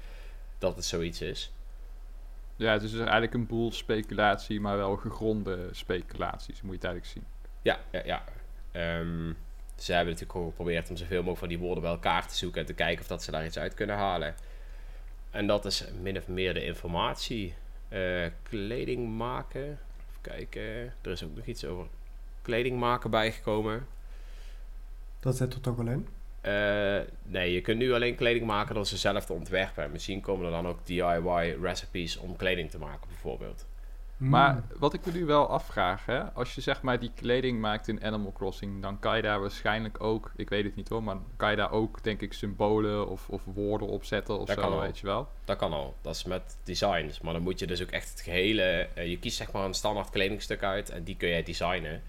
dat 0.58 0.76
het 0.76 0.86
zoiets 0.86 1.22
is. 1.22 1.52
Ja, 2.56 2.72
het 2.74 2.84
is 2.84 2.92
dus 2.92 3.00
eigenlijk 3.00 3.34
een 3.34 3.48
boel 3.48 3.72
speculatie, 3.72 4.60
maar 4.60 4.78
wel 4.78 4.96
gegronde 4.96 5.70
speculaties, 5.72 6.62
moet 6.62 6.72
je 6.72 6.76
het 6.76 6.84
eigenlijk 6.84 7.14
zien. 7.14 7.26
Ja, 7.62 7.80
ja, 7.92 8.02
ja. 8.06 8.24
Ehm, 8.76 9.34
ze 9.76 9.94
hebben 9.94 10.14
natuurlijk 10.14 10.40
ook 10.40 10.50
geprobeerd 10.50 10.90
om 10.90 10.96
zoveel 10.96 11.18
mogelijk 11.18 11.40
van 11.40 11.48
die 11.48 11.60
woorden 11.60 11.84
bij 11.84 11.92
elkaar 11.92 12.28
te 12.28 12.36
zoeken 12.36 12.62
en 12.62 12.68
te 12.68 12.74
kijken 12.74 13.02
of 13.02 13.08
dat 13.08 13.24
ze 13.24 13.32
daar 13.32 13.46
iets 13.46 13.58
uit 13.58 13.74
kunnen 13.74 13.96
halen. 13.96 14.36
En 15.32 15.48
dat 15.48 15.66
is 15.66 15.86
min 16.02 16.18
of 16.18 16.28
meer 16.28 16.54
de 16.54 16.66
informatie. 16.66 17.54
Eh, 17.90 18.26
kleding 18.44 19.18
maken. 19.18 19.64
Even 19.64 20.22
kijken. 20.22 20.62
Er 21.02 21.12
is 21.12 21.24
ook 21.24 21.36
nog 21.36 21.46
iets 21.46 21.66
over 21.66 21.88
kleding 22.42 22.80
maken 22.80 23.10
bijgekomen. 23.10 23.88
Dat 25.20 25.38
zit 25.38 25.54
er 25.54 25.62
toch 25.62 25.80
al 25.80 25.88
in? 25.88 26.08
Eh, 26.42 27.00
nee, 27.24 27.54
je 27.54 27.62
kunt 27.62 27.78
nu 27.78 27.94
alleen 27.94 28.16
kleding 28.16 28.46
maken 28.46 28.76
door 28.76 28.86
ze 28.86 28.98
zelf 28.98 29.26
te 29.26 29.34
ontwerpen. 29.34 29.84
En 29.84 29.92
misschien 29.92 30.22
komen 30.22 30.46
er 30.46 30.52
dan 30.52 30.68
ook 30.68 30.86
DIY 30.86 31.58
recipes 31.62 32.18
om 32.18 32.36
kleding 32.36 32.72
te 32.72 32.78
maken, 32.78 33.08
bijvoorbeeld. 33.08 33.66
Maar 34.18 34.52
Hmm. 34.52 34.64
wat 34.80 34.94
ik 34.94 35.06
me 35.06 35.12
nu 35.12 35.26
wel 35.26 35.50
afvraag, 35.50 36.06
hè, 36.06 36.24
als 36.24 36.56
je 36.56 36.62
zeg 36.62 36.82
maar 36.82 37.00
die 37.00 37.12
kleding 37.16 37.60
maakt 37.60 37.88
in 37.88 38.04
Animal 38.04 38.32
Crossing, 38.32 38.82
dan 38.82 39.00
kan 39.00 39.16
je 39.16 39.22
daar 39.22 39.40
waarschijnlijk 39.40 40.04
ook, 40.04 40.32
ik 40.36 40.50
weet 40.50 40.64
het 40.64 40.76
niet 40.76 40.90
hoor, 40.90 41.04
maar 41.04 41.18
kan 41.36 41.50
je 41.50 41.56
daar 41.56 41.72
ook 41.72 42.04
denk 42.04 42.22
ik 42.22 42.34
symbolen 42.34 43.10
of, 43.10 43.30
of 43.30 43.42
woorden 43.46 43.88
op 43.88 44.04
zetten 44.04 44.40
of 44.40 44.48
Dat 44.48 44.56
zo, 44.56 44.70
kan 44.70 44.80
weet 44.80 45.00
je 45.00 45.06
wel. 45.06 45.28
Dat 45.46 45.58
kan 45.58 45.74
al. 45.74 45.96
Dat 46.02 46.16
is 46.16 46.24
met 46.24 46.58
designs. 46.64 47.22
Maar 47.22 47.34
dan 47.34 47.42
moet 47.42 47.60
je 47.60 47.68
dus 47.68 47.82
ook 47.82 47.92
echt 47.92 48.10
het 48.10 48.22
gehele... 48.22 48.88
eh, 48.94 49.10
je 49.10 49.20
kiest 49.20 49.38
zeg 49.38 49.52
maar 49.52 49.66
een 49.66 49.74
standaard 49.74 50.10
kledingstuk 50.10 50.64
uit 50.64 50.90
en 50.90 51.04
die 51.04 51.18
kun 51.18 51.30
jij 51.30 51.44
designen. 51.44 52.02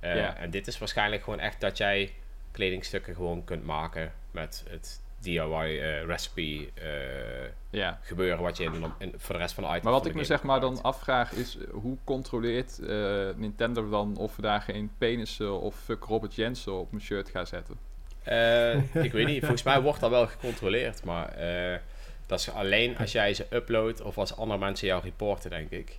Eh. 0.00 0.40
En 0.40 0.50
dit 0.50 0.66
is 0.66 0.78
waarschijnlijk 0.78 1.22
gewoon 1.22 1.40
echt 1.40 1.60
dat 1.60 1.76
jij 1.76 2.12
kledingstukken 2.50 3.14
gewoon 3.14 3.44
kunt 3.44 3.64
maken 3.64 4.12
met 4.30 4.64
het 4.68 5.00
DIY 5.26 5.78
eh, 5.78 6.04
recipe 6.04 6.68
eh, 6.74 7.50
Ja. 7.70 7.98
gebeuren 8.02 8.42
wat 8.42 8.56
je 8.56 8.64
in, 8.64 8.84
in, 8.98 9.14
voor 9.16 9.34
de 9.34 9.40
rest 9.40 9.54
van 9.54 9.62
de 9.62 9.68
items 9.68 9.84
Maar 9.84 9.92
wat 9.92 10.06
ik 10.06 10.14
me 10.14 10.24
zeg 10.24 10.42
maar 10.42 10.60
dan 10.60 10.82
afvraag 10.82 11.32
is, 11.32 11.58
eh, 11.58 11.64
hoe 11.70 11.96
controleert 12.04 12.78
eh, 12.78 13.28
Nintendo 13.36 13.88
dan 13.88 14.16
of 14.16 14.36
we 14.36 14.42
daar 14.42 14.60
geen 14.60 14.90
penissen 14.98 15.60
of 15.60 15.74
fuck 15.84 16.04
Robert 16.04 16.34
Jensen 16.34 16.72
op 16.72 16.90
mijn 16.90 17.02
shirt 17.02 17.28
gaan 17.28 17.46
zetten? 17.46 17.74
Eh, 18.22 18.94
ik 19.04 19.12
weet 19.12 19.26
niet. 19.26 19.40
Volgens 19.44 19.62
mij 19.62 19.82
wordt 19.82 20.00
dat 20.00 20.10
wel 20.10 20.26
gecontroleerd. 20.26 21.04
Maar 21.04 21.28
eh, 21.28 21.78
dat 22.26 22.38
is 22.38 22.50
alleen 22.50 22.98
als 22.98 23.12
jij 23.12 23.34
ze 23.34 23.46
uploadt 23.50 24.02
of 24.02 24.18
als 24.18 24.36
andere 24.36 24.58
mensen 24.58 24.86
jou 24.86 25.02
reporten, 25.02 25.50
denk 25.50 25.70
ik. 25.70 25.98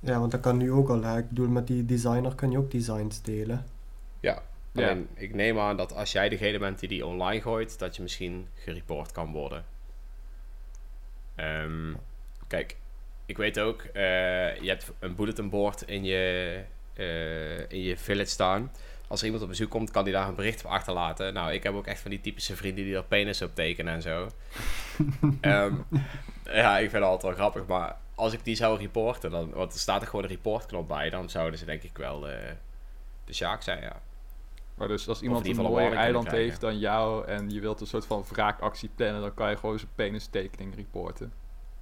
Ja, 0.00 0.18
want 0.18 0.30
dat 0.30 0.40
kan 0.40 0.56
nu 0.56 0.72
ook 0.72 0.88
al. 0.88 1.02
Hè. 1.02 1.18
Ik 1.18 1.28
bedoel, 1.28 1.48
met 1.48 1.66
die 1.66 1.84
designer 1.84 2.34
kan 2.34 2.50
je 2.50 2.58
ook 2.58 2.70
designs 2.70 3.22
delen. 3.22 3.66
Ja. 4.20 4.42
Ja. 4.76 4.88
Alleen, 4.88 5.08
ik 5.14 5.34
neem 5.34 5.58
aan 5.58 5.76
dat 5.76 5.94
als 5.94 6.12
jij 6.12 6.28
degene 6.28 6.58
bent 6.58 6.78
die 6.78 6.88
die 6.88 7.06
online 7.06 7.40
gooit, 7.40 7.78
dat 7.78 7.96
je 7.96 8.02
misschien 8.02 8.48
gereport 8.54 9.12
kan 9.12 9.32
worden. 9.32 9.64
Ehm, 11.34 11.94
kijk, 12.46 12.76
ik 13.26 13.36
weet 13.36 13.58
ook, 13.58 13.82
eh, 13.82 14.56
je 14.56 14.68
hebt 14.68 14.92
een 14.98 15.14
bulletin 15.14 15.50
board 15.50 15.82
in 15.82 16.04
je, 16.04 16.62
eh, 16.94 17.70
in 17.70 17.80
je 17.80 17.96
village 17.96 18.30
staan. 18.30 18.72
Als 19.08 19.20
er 19.20 19.24
iemand 19.24 19.44
op 19.44 19.48
bezoek 19.50 19.70
komt, 19.70 19.90
kan 19.90 20.04
die 20.04 20.12
daar 20.12 20.28
een 20.28 20.34
bericht 20.34 20.64
op 20.64 20.70
achterlaten. 20.70 21.34
Nou, 21.34 21.52
ik 21.52 21.62
heb 21.62 21.74
ook 21.74 21.86
echt 21.86 22.00
van 22.00 22.10
die 22.10 22.20
typische 22.20 22.56
vrienden 22.56 22.84
die 22.84 22.96
er 22.96 23.04
penis 23.04 23.42
op 23.42 23.54
tekenen 23.54 23.94
en 23.94 24.02
zo. 24.02 24.28
Ehm, 25.40 25.74
ja, 26.44 26.78
ik 26.78 26.90
vind 26.90 27.02
het 27.02 27.02
altijd 27.02 27.22
wel 27.22 27.32
grappig, 27.32 27.66
maar 27.66 27.96
als 28.14 28.32
ik 28.32 28.44
die 28.44 28.54
zou 28.54 28.78
reporten, 28.78 29.30
dan, 29.30 29.50
want 29.50 29.72
er 29.72 29.78
staat 29.78 30.00
er 30.00 30.08
gewoon 30.08 30.24
een 30.24 30.30
reportknop 30.30 30.88
bij, 30.88 31.10
dan 31.10 31.30
zouden 31.30 31.58
ze 31.58 31.64
denk 31.64 31.82
ik 31.82 31.96
wel 31.96 32.28
eh, 32.28 32.36
de 33.24 33.34
Sjaak 33.34 33.62
zijn, 33.62 33.82
ja. 33.82 34.00
Maar 34.76 34.88
dus 34.88 35.08
als 35.08 35.22
iemand 35.22 35.44
een 35.46 35.50
geval 35.54 35.64
een 35.64 35.70
mooier 35.72 35.92
eiland 35.92 36.30
heeft 36.30 36.60
dan 36.60 36.78
jou 36.78 37.26
en 37.26 37.50
je 37.50 37.60
wilt 37.60 37.80
een 37.80 37.86
soort 37.86 38.06
van 38.06 38.24
wraakactie 38.28 38.90
plannen, 38.94 39.20
dan 39.20 39.34
kan 39.34 39.50
je 39.50 39.56
gewoon 39.56 39.78
zijn 39.78 39.90
penistekening 39.94 40.74
reporten. 40.74 41.32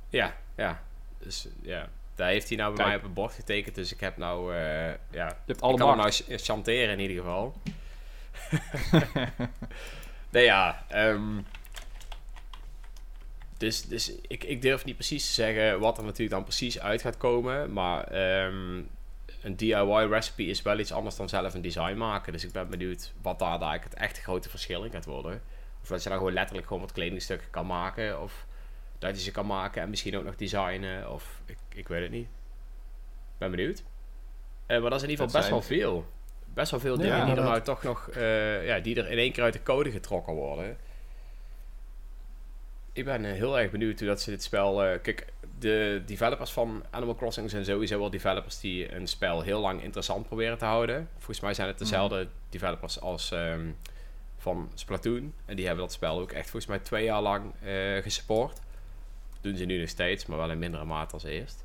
Ja, 0.08 0.36
ja. 0.56 0.82
Dus 1.18 1.48
ja, 1.62 1.88
daar 2.14 2.28
heeft 2.28 2.48
hij 2.48 2.56
nou 2.56 2.68
bij 2.74 2.76
Kijk. 2.76 2.88
mij 2.88 2.96
op 2.96 3.02
het 3.02 3.14
bord 3.14 3.32
getekend. 3.32 3.74
Dus 3.74 3.92
ik 3.92 4.00
heb 4.00 4.16
nou, 4.16 4.54
eh, 4.54 4.58
ja, 4.88 4.96
Je 5.10 5.18
hebt 5.46 5.56
ik 5.56 5.60
alle 5.60 5.76
kan 5.76 5.96
nou 5.96 6.10
ch- 6.10 6.24
chanteren 6.28 6.90
in 6.98 7.00
ieder 7.00 7.16
geval. 7.16 7.54
nee, 10.30 10.44
ja. 10.44 10.84
ehm, 10.88 11.40
dus 13.58 13.82
dus 13.82 14.12
ik, 14.26 14.44
ik 14.44 14.62
durf 14.62 14.84
niet 14.84 14.96
precies 14.96 15.26
te 15.26 15.32
zeggen 15.32 15.80
wat 15.80 15.98
er 15.98 16.04
natuurlijk 16.04 16.30
dan 16.30 16.42
precies 16.42 16.80
uit 16.80 17.00
gaat 17.02 17.16
komen. 17.16 17.72
Maar 17.72 18.04
ehm, 18.04 18.82
een 19.44 19.56
DIY 19.56 20.06
recipe 20.08 20.44
is 20.44 20.62
wel 20.62 20.78
iets 20.78 20.92
anders 20.92 21.16
dan 21.16 21.28
zelf 21.28 21.54
een 21.54 21.60
design 21.62 21.96
maken. 21.96 22.32
Dus 22.32 22.44
ik 22.44 22.52
ben 22.52 22.68
benieuwd 22.70 23.12
wat 23.22 23.38
daar 23.38 23.48
eigenlijk 23.50 23.84
het 23.84 23.94
echte 23.94 24.20
grote 24.20 24.48
verschil 24.48 24.84
in 24.84 24.90
gaat 24.90 25.04
worden. 25.04 25.42
Of 25.82 25.88
dat 25.88 26.02
je 26.02 26.08
dan 26.08 26.18
gewoon 26.18 26.32
letterlijk 26.32 26.66
gewoon 26.66 26.82
wat 26.82 26.92
kledingstukken 26.92 27.50
kan 27.50 27.66
maken. 27.66 28.20
Of 28.22 28.46
dat 28.98 29.16
je 29.16 29.22
ze 29.22 29.30
kan 29.30 29.46
maken 29.46 29.82
en 29.82 29.90
misschien 29.90 30.16
ook 30.16 30.24
nog 30.24 30.36
designen. 30.36 31.10
Of 31.12 31.40
ik, 31.44 31.56
ik 31.74 31.88
weet 31.88 32.02
het 32.02 32.10
niet. 32.10 32.28
Ben 33.38 33.50
benieuwd. 33.50 33.82
Eh, 34.66 34.80
maar 34.80 34.90
dat 34.90 34.98
is 34.98 35.04
in 35.04 35.10
ieder 35.10 35.24
geval 35.24 35.40
best 35.40 35.52
wel 35.52 35.62
veel. 35.62 36.06
Best 36.54 36.70
wel 36.70 36.80
veel 36.80 36.96
Ja, 36.96 37.02
dingen 37.02 37.26
die 37.26 37.34
er 37.36 37.42
nou 37.42 37.60
toch 37.60 37.82
nog... 37.82 38.08
eh, 38.08 38.66
ja, 38.66 38.78
die 38.78 38.96
er 38.96 39.10
in 39.10 39.18
één 39.18 39.32
keer 39.32 39.42
uit 39.42 39.52
de 39.52 39.62
code 39.62 39.90
getrokken 39.90 40.34
worden. 40.34 40.76
Ik 42.92 43.04
ben 43.04 43.24
eh, 43.24 43.32
heel 43.32 43.58
erg 43.58 43.70
benieuwd 43.70 43.98
hoe 43.98 44.08
dat 44.08 44.20
ze 44.20 44.30
dit 44.30 44.42
spel... 44.42 44.84
eh, 44.84 44.98
kijk, 45.02 45.26
de 45.64 46.02
developers 46.06 46.52
van 46.52 46.84
Animal 46.90 47.14
Crossing 47.14 47.50
zijn 47.50 47.64
sowieso 47.64 47.98
wel 47.98 48.10
developers 48.10 48.60
die 48.60 48.94
een 48.94 49.06
spel 49.06 49.40
heel 49.42 49.60
lang 49.60 49.82
interessant 49.82 50.26
proberen 50.26 50.58
te 50.58 50.64
houden. 50.64 51.08
Volgens 51.14 51.40
mij 51.40 51.54
zijn 51.54 51.68
het 51.68 51.78
dezelfde 51.78 52.28
developers 52.48 53.00
als 53.00 53.30
ehm, 53.30 53.70
van 54.36 54.70
Splatoon. 54.74 55.32
En 55.44 55.56
die 55.56 55.66
hebben 55.66 55.84
dat 55.84 55.92
spel 55.92 56.20
ook 56.20 56.32
echt 56.32 56.50
volgens 56.50 56.66
mij 56.66 56.78
twee 56.78 57.04
jaar 57.04 57.22
lang 57.22 57.52
eh 57.62 58.02
gesupport. 58.02 58.60
Doen 59.40 59.56
ze 59.56 59.64
nu 59.64 59.80
nog 59.80 59.88
steeds, 59.88 60.26
maar 60.26 60.38
wel 60.38 60.50
in 60.50 60.58
mindere 60.58 60.84
mate 60.84 61.14
als 61.14 61.24
eerst. 61.24 61.64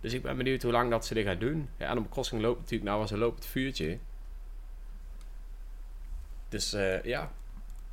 Dus 0.00 0.12
ik 0.12 0.22
ben 0.22 0.36
benieuwd 0.36 0.62
hoe 0.62 0.72
lang 0.72 0.90
dat 0.90 1.06
ze 1.06 1.14
dit 1.14 1.26
gaan 1.26 1.38
doen. 1.38 1.68
Ja, 1.76 1.86
Animal 1.86 2.08
Crossing 2.10 2.42
loopt 2.42 2.58
natuurlijk 2.60 2.90
nou 2.90 3.00
als 3.00 3.10
een 3.10 3.18
lopend 3.18 3.46
vuurtje. 3.46 3.98
Dus 6.48 6.72
eh, 6.72 7.02
ja, 7.02 7.30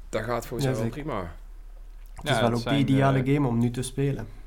dat 0.10 0.24
gaat 0.24 0.48
volgens 0.48 0.70
Ja, 0.70 0.76
mij 0.76 0.82
wel 0.82 0.92
prima. 0.92 1.36
Het 2.14 2.28
Ja, 2.28 2.34
is 2.34 2.40
wel 2.42 2.50
het 2.50 2.60
ook 2.60 2.74
de 2.74 2.78
ideale 2.78 3.20
eh, 3.24 3.34
game 3.34 3.48
om 3.48 3.60
nu 3.60 3.72
te 3.72 3.82
spelen. 3.82 4.40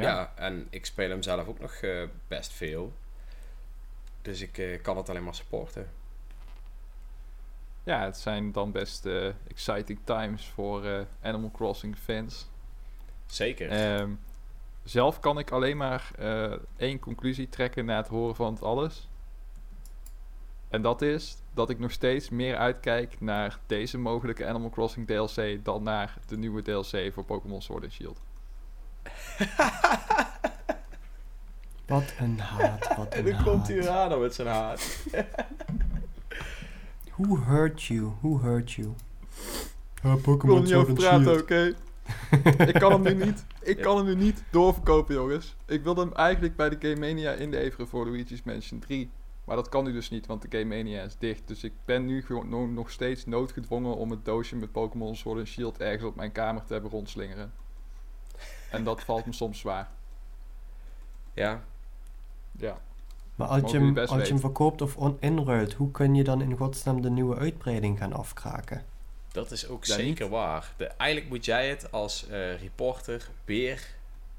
Ja. 0.00 0.32
en 0.34 0.66
ik 0.70 0.86
speel 0.86 1.08
hem 1.08 1.22
zelf 1.22 1.48
ook 1.48 1.60
nog 1.60 1.72
eh, 1.72 2.02
best 2.28 2.52
veel. 2.52 2.92
Dus 4.22 4.40
ik 4.40 4.58
eh, 4.58 4.82
kan 4.82 4.96
het 4.96 5.08
alleen 5.08 5.24
maar 5.24 5.34
supporten. 5.34 5.90
Ja, 7.84 8.04
het 8.04 8.16
zijn 8.16 8.52
dan 8.52 8.72
best 8.72 9.06
eh, 9.06 9.26
exciting 9.48 9.98
times 10.04 10.46
voor 10.46 11.06
Animal 11.22 11.50
Crossing 11.50 11.96
fans. 11.96 12.48
Zeker. 13.26 13.70
Ehm, 13.70 14.10
zelf 14.84 15.20
kan 15.20 15.38
ik 15.38 15.50
alleen 15.50 15.76
maar 15.76 16.10
één 16.76 16.98
conclusie 16.98 17.48
trekken 17.48 17.84
na 17.84 17.96
het 17.96 18.08
horen 18.08 18.34
van 18.34 18.52
het 18.52 18.62
alles. 18.62 19.08
En 20.68 20.82
dat 20.82 21.02
is 21.02 21.36
dat 21.54 21.70
ik 21.70 21.78
nog 21.78 21.90
steeds 21.90 22.28
meer 22.30 22.56
uitkijk 22.56 23.20
naar 23.20 23.58
deze 23.66 23.98
mogelijke 23.98 24.46
Animal 24.46 24.70
Crossing 24.70 25.06
DLC 25.06 25.64
dan 25.64 25.82
naar 25.82 26.18
de 26.26 26.36
nieuwe 26.36 26.62
DLC 26.62 27.12
voor 27.12 27.24
Pokémon 27.24 27.62
Sword 27.62 27.82
and 27.82 27.92
Shield. 27.92 28.20
Wat 31.86 32.14
een 32.18 32.38
haat, 32.38 32.96
wat 32.96 33.14
en 33.14 33.26
een 33.26 33.32
dan 33.32 33.42
komt. 33.42 33.70
Urano 33.70 34.20
met 34.20 34.34
zijn 34.34 34.48
haat. 34.48 34.96
Who 37.16 37.36
hurt 37.36 37.82
you? 37.82 38.12
Who 38.20 38.38
hurt 38.40 38.72
you? 38.72 38.88
Ja, 40.02 40.12
Ik 40.14 40.42
wil 40.42 40.62
niet 40.62 40.74
over 40.74 40.94
praten, 40.94 41.38
oké? 41.40 41.74
ik 42.72 42.74
kan 42.74 42.92
hem 42.92 43.02
nu 43.02 43.24
niet. 43.24 43.44
Ik 43.62 43.76
kan 43.76 43.96
hem 43.96 44.06
nu 44.06 44.14
niet 44.14 44.42
doorverkopen, 44.50 45.14
jongens. 45.14 45.56
Ik 45.66 45.82
wilde 45.82 46.00
hem 46.00 46.12
eigenlijk 46.12 46.56
bij 46.56 46.68
de 46.68 46.76
Game 46.88 47.06
Mania 47.06 47.32
inleveren 47.32 47.88
voor 47.88 48.06
Luigi's 48.06 48.42
Mansion 48.42 48.80
3. 48.80 49.10
Maar 49.44 49.56
dat 49.56 49.68
kan 49.68 49.84
nu 49.84 49.92
dus 49.92 50.10
niet, 50.10 50.26
want 50.26 50.42
de 50.42 50.58
Game 50.58 50.76
Mania 50.76 51.02
is 51.02 51.16
dicht. 51.18 51.48
Dus 51.48 51.64
ik 51.64 51.72
ben 51.84 52.06
nu 52.06 52.22
gewoon 52.22 52.48
no- 52.48 52.66
nog 52.66 52.90
steeds 52.90 53.26
noodgedwongen 53.26 53.96
om 53.96 54.10
het 54.10 54.24
doosje 54.24 54.56
met 54.56 54.72
Pokémon 54.72 55.16
Sword 55.16 55.38
and 55.38 55.48
Shield 55.48 55.78
ergens 55.78 56.04
op 56.04 56.16
mijn 56.16 56.32
kamer 56.32 56.64
te 56.64 56.72
hebben 56.72 56.90
rondslingeren. 56.90 57.52
En 58.72 58.84
dat 58.84 59.02
valt 59.02 59.26
me 59.26 59.32
soms 59.32 59.58
zwaar. 59.58 59.88
Ja, 61.34 61.62
Ja. 62.58 62.78
Maar 63.34 63.48
als 63.48 63.70
je, 63.70 63.78
hem, 63.78 63.98
als 63.98 64.10
je 64.26 64.32
hem 64.32 64.40
verkoopt 64.40 64.82
of 64.82 64.96
on- 64.96 65.16
inruilt, 65.20 65.72
hoe 65.72 65.90
kun 65.90 66.14
je 66.14 66.24
dan 66.24 66.42
in 66.42 66.56
godsnaam 66.56 67.00
de 67.02 67.10
nieuwe 67.10 67.36
uitbreiding 67.36 67.98
gaan 67.98 68.12
afkraken? 68.12 68.84
dat 69.32 69.50
is 69.50 69.68
ook 69.68 69.84
Ja, 69.84 69.94
zeker 69.94 70.22
niet. 70.24 70.32
waar. 70.32 70.72
De, 70.76 70.84
eigenlijk 70.86 71.30
moet 71.30 71.44
jij 71.44 71.68
het 71.68 71.92
als 71.92 72.26
eh, 72.28 72.60
reporter 72.60 73.28
weer 73.44 73.86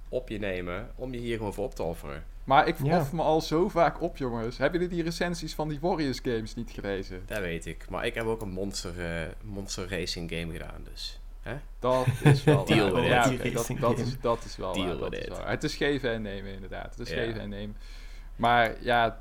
op 0.10 0.30
je 0.30 0.40
nemen 0.40 0.92
om 0.96 1.14
je 1.14 1.20
hier 1.20 1.38
gewoon 1.38 1.54
voor 1.54 1.66
op 1.66 1.76
te 1.76 1.84
offeren. 1.84 2.24
Maar 2.44 2.68
ik 2.68 2.76
Ja. 2.84 3.00
offer 3.00 3.16
me 3.16 3.22
al 3.22 3.42
zo 3.42 3.70
vaak 3.70 4.02
op, 4.02 4.18
jongens. 4.18 4.58
Hebben 4.58 4.80
jullie 4.82 4.96
die 4.96 5.04
recensies 5.04 5.56
van 5.56 5.68
die 5.68 5.80
Warriors 5.80 6.20
games 6.24 6.56
niet 6.56 6.72
gelezen? 6.72 7.24
Dat 7.26 7.40
weet 7.40 7.66
ik. 7.66 7.90
Maar 7.90 8.06
ik 8.06 8.14
heb 8.14 8.26
ook 8.26 8.42
een 8.42 8.52
Monster, 8.52 9.06
eh, 9.22 9.28
monster 9.44 9.90
Racing 9.90 10.30
game 10.32 10.52
gedaan, 10.52 10.82
dus... 10.84 11.20
Dat 11.80 12.08
is 12.24 12.44
wel 12.44 12.66
Deal 12.76 12.92
waar. 12.92 13.02
with 13.02 13.10
Ja, 13.10 13.30
dat, 13.52 13.70
dat, 13.80 14.00
is, 14.00 14.20
dat 14.20 14.44
is 14.44 14.58
wel 14.58 14.74
Deal 14.74 14.86
waar, 14.88 14.98
dat 14.98 15.10
with 15.10 15.28
is 15.30 15.38
waar. 15.38 15.50
Het 15.50 15.64
is 15.64 15.76
geven 15.76 16.12
en 16.12 16.22
nemen, 16.22 16.54
inderdaad. 16.54 16.96
Het 16.96 17.00
is 17.00 17.10
Ja. 17.10 17.24
geven 17.24 17.42
en 17.42 17.50
nemen. 17.50 17.78
Maar 18.36 18.84
ja, 18.84 19.20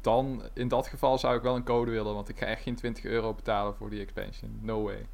dan 0.00 0.42
in 0.54 0.68
dat 0.68 0.86
geval 0.86 1.18
zou 1.18 1.36
ik 1.36 1.42
wel 1.42 1.56
een 1.56 1.64
code 1.64 1.90
willen, 1.90 2.14
want 2.14 2.28
ik 2.28 2.38
ga 2.38 2.46
echt 2.46 2.62
geen 2.62 2.74
20 2.74 3.04
euro 3.04 3.34
betalen 3.34 3.74
voor 3.74 3.90
die 3.90 4.00
expansion. 4.00 4.58
No 4.62 4.82
way. 4.82 5.06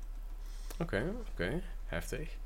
Oké, 0.78 1.12
oké. 1.32 1.62
Heftig. 1.86 2.36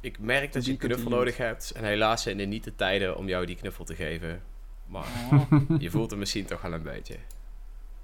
Ik 0.00 0.18
merk 0.18 0.52
dat 0.52 0.64
je 0.64 0.70
een 0.70 0.76
knuffel 0.78 1.10
nodig 1.10 1.36
hebt. 1.36 1.70
En 1.70 1.84
helaas 1.84 2.22
zijn 2.22 2.40
er 2.40 2.46
niet 2.46 2.64
de 2.64 2.74
tijden 2.74 3.16
om 3.16 3.28
jou 3.28 3.46
die 3.46 3.56
knuffel 3.56 3.84
te 3.84 3.94
geven. 3.94 4.42
Maar 4.86 5.06
je 5.78 5.90
voelt 5.90 6.10
hem 6.10 6.18
misschien 6.18 6.44
toch 6.46 6.60
wel 6.60 6.72
een 6.72 6.82
beetje. 6.82 7.16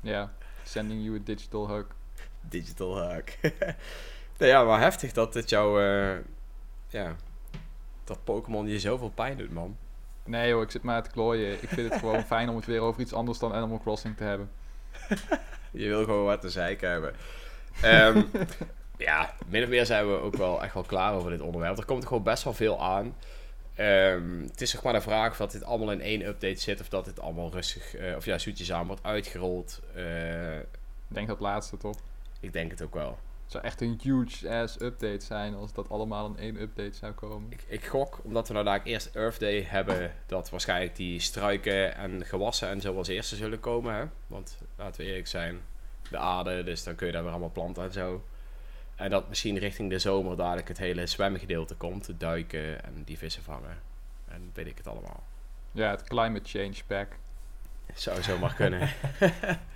Ja, 0.00 0.33
sending 0.62 1.05
you 1.05 1.16
a 1.16 1.20
digital 1.24 1.68
hug. 1.68 1.87
Digital 2.40 3.03
hack. 3.03 3.37
nou 4.38 4.50
ja, 4.50 4.62
maar 4.64 4.80
heftig 4.80 5.12
dat 5.12 5.32
dit 5.32 5.48
jou... 5.48 5.82
eh, 5.82 6.16
ja, 6.88 7.16
dat 8.04 8.24
Pokémon 8.24 8.66
je 8.68 8.78
zoveel 8.78 9.10
pijn 9.10 9.36
doet, 9.36 9.52
man. 9.52 9.76
Nee 10.24 10.48
joh, 10.48 10.62
ik 10.62 10.70
zit 10.70 10.82
maar 10.82 11.02
te 11.02 11.10
klooien. 11.10 11.62
Ik 11.62 11.68
vind 11.68 11.90
het 11.90 11.98
gewoon 11.98 12.22
fijn 12.24 12.48
om 12.48 12.56
het 12.56 12.66
weer 12.66 12.80
over 12.80 13.00
iets 13.00 13.12
anders 13.12 13.38
dan 13.38 13.52
Animal 13.52 13.78
Crossing 13.78 14.16
te 14.16 14.24
hebben. 14.24 14.50
Je 15.70 15.88
wil 15.88 16.04
gewoon 16.04 16.24
wat 16.24 16.40
te 16.40 16.50
zeiken 16.50 16.90
hebben. 16.90 17.14
Ehm, 17.82 18.22
ja, 18.96 19.34
min 19.46 19.62
of 19.62 19.68
meer 19.68 19.86
zijn 19.86 20.06
we 20.08 20.20
ook 20.20 20.36
wel 20.36 20.62
echt 20.62 20.74
wel 20.74 20.82
klaar 20.82 21.14
over 21.14 21.30
dit 21.30 21.40
onderwerp. 21.40 21.78
Er 21.78 21.84
komt 21.84 22.06
gewoon 22.06 22.22
best 22.22 22.44
wel 22.44 22.52
veel 22.52 22.82
aan. 22.82 23.16
Ehm, 23.74 24.40
het 24.42 24.60
is 24.60 24.70
zeg 24.70 24.82
maar 24.82 24.92
de 24.92 25.00
vraag 25.00 25.30
of 25.30 25.36
dat 25.36 25.52
dit 25.52 25.64
allemaal 25.64 25.92
in 25.92 26.00
één 26.00 26.26
update 26.26 26.60
zit... 26.60 26.80
of 26.80 26.88
dat 26.88 27.04
dit 27.04 27.20
allemaal 27.20 27.50
rustig, 27.50 27.94
eh, 27.94 28.16
of 28.16 28.24
ja, 28.24 28.38
zoetjes 28.38 28.72
aan 28.72 28.86
wordt 28.86 29.02
uitgerold. 29.04 29.80
Eh, 29.94 30.58
Ik 30.58 30.64
denk 31.08 31.28
dat 31.28 31.40
laatste 31.40 31.76
toch? 31.76 31.96
ik 32.40 32.52
denk 32.52 32.70
het 32.70 32.82
ook 32.82 32.94
wel. 32.94 33.18
Het 33.44 33.52
zou 33.52 33.64
echt 33.64 33.80
een 33.80 34.00
huge 34.02 34.50
ass 34.50 34.80
update 34.80 35.24
zijn 35.24 35.54
als 35.54 35.72
dat 35.72 35.88
allemaal 35.88 36.26
in 36.26 36.37
één 36.37 36.61
update 36.61 36.94
zou 36.94 37.12
komen. 37.12 37.52
Ik, 37.52 37.64
ik 37.68 37.87
gok, 37.87 38.20
omdat 38.22 38.48
we 38.48 38.52
nou 38.54 38.64
daar 38.64 38.83
eerst 38.83 39.14
Earth 39.14 39.40
Day 39.40 39.62
hebben... 39.62 40.12
dat 40.26 40.50
waarschijnlijk 40.50 40.96
die 40.96 41.20
struiken 41.20 41.96
en 41.96 42.24
gewassen 42.26 42.68
en 42.68 42.80
zo 42.80 42.96
als 42.96 43.09
eerste 43.09 43.37
zullen 43.37 43.61
komen. 43.61 43.94
Hè? 43.94 44.04
Want 44.26 44.59
laten 44.76 45.00
we 45.00 45.07
eerlijk 45.07 45.26
zijn, 45.26 45.61
de 46.11 46.18
aarde, 46.18 46.62
dus 46.62 46.85
dan 46.85 46.94
kun 46.94 47.07
je 47.07 47.12
daar 47.12 47.22
weer 47.22 47.30
allemaal 47.30 47.50
planten 47.50 47.83
en 47.83 47.92
zo. 47.92 48.24
En 48.94 49.11
dat 49.11 49.28
misschien 49.28 49.59
richting 49.59 49.90
de 49.90 49.98
zomer 49.98 50.37
dadelijk 50.37 50.68
het 50.68 50.78
hele 50.78 51.07
zwemgedeelte 51.07 51.74
komt. 51.74 52.20
Duiken 52.20 52.85
en 52.85 53.02
die 53.04 53.18
vissen 53.18 53.42
vangen. 53.42 53.78
En 54.28 54.50
weet 54.54 54.66
ik 54.66 54.76
het 54.76 54.87
allemaal. 54.87 55.22
Ja, 55.72 55.90
het 55.90 56.04
climate 56.04 56.59
change 56.59 56.76
pack. 56.87 57.09
Zou 57.94 58.22
zomaar 58.22 58.54
kunnen. 58.54 58.88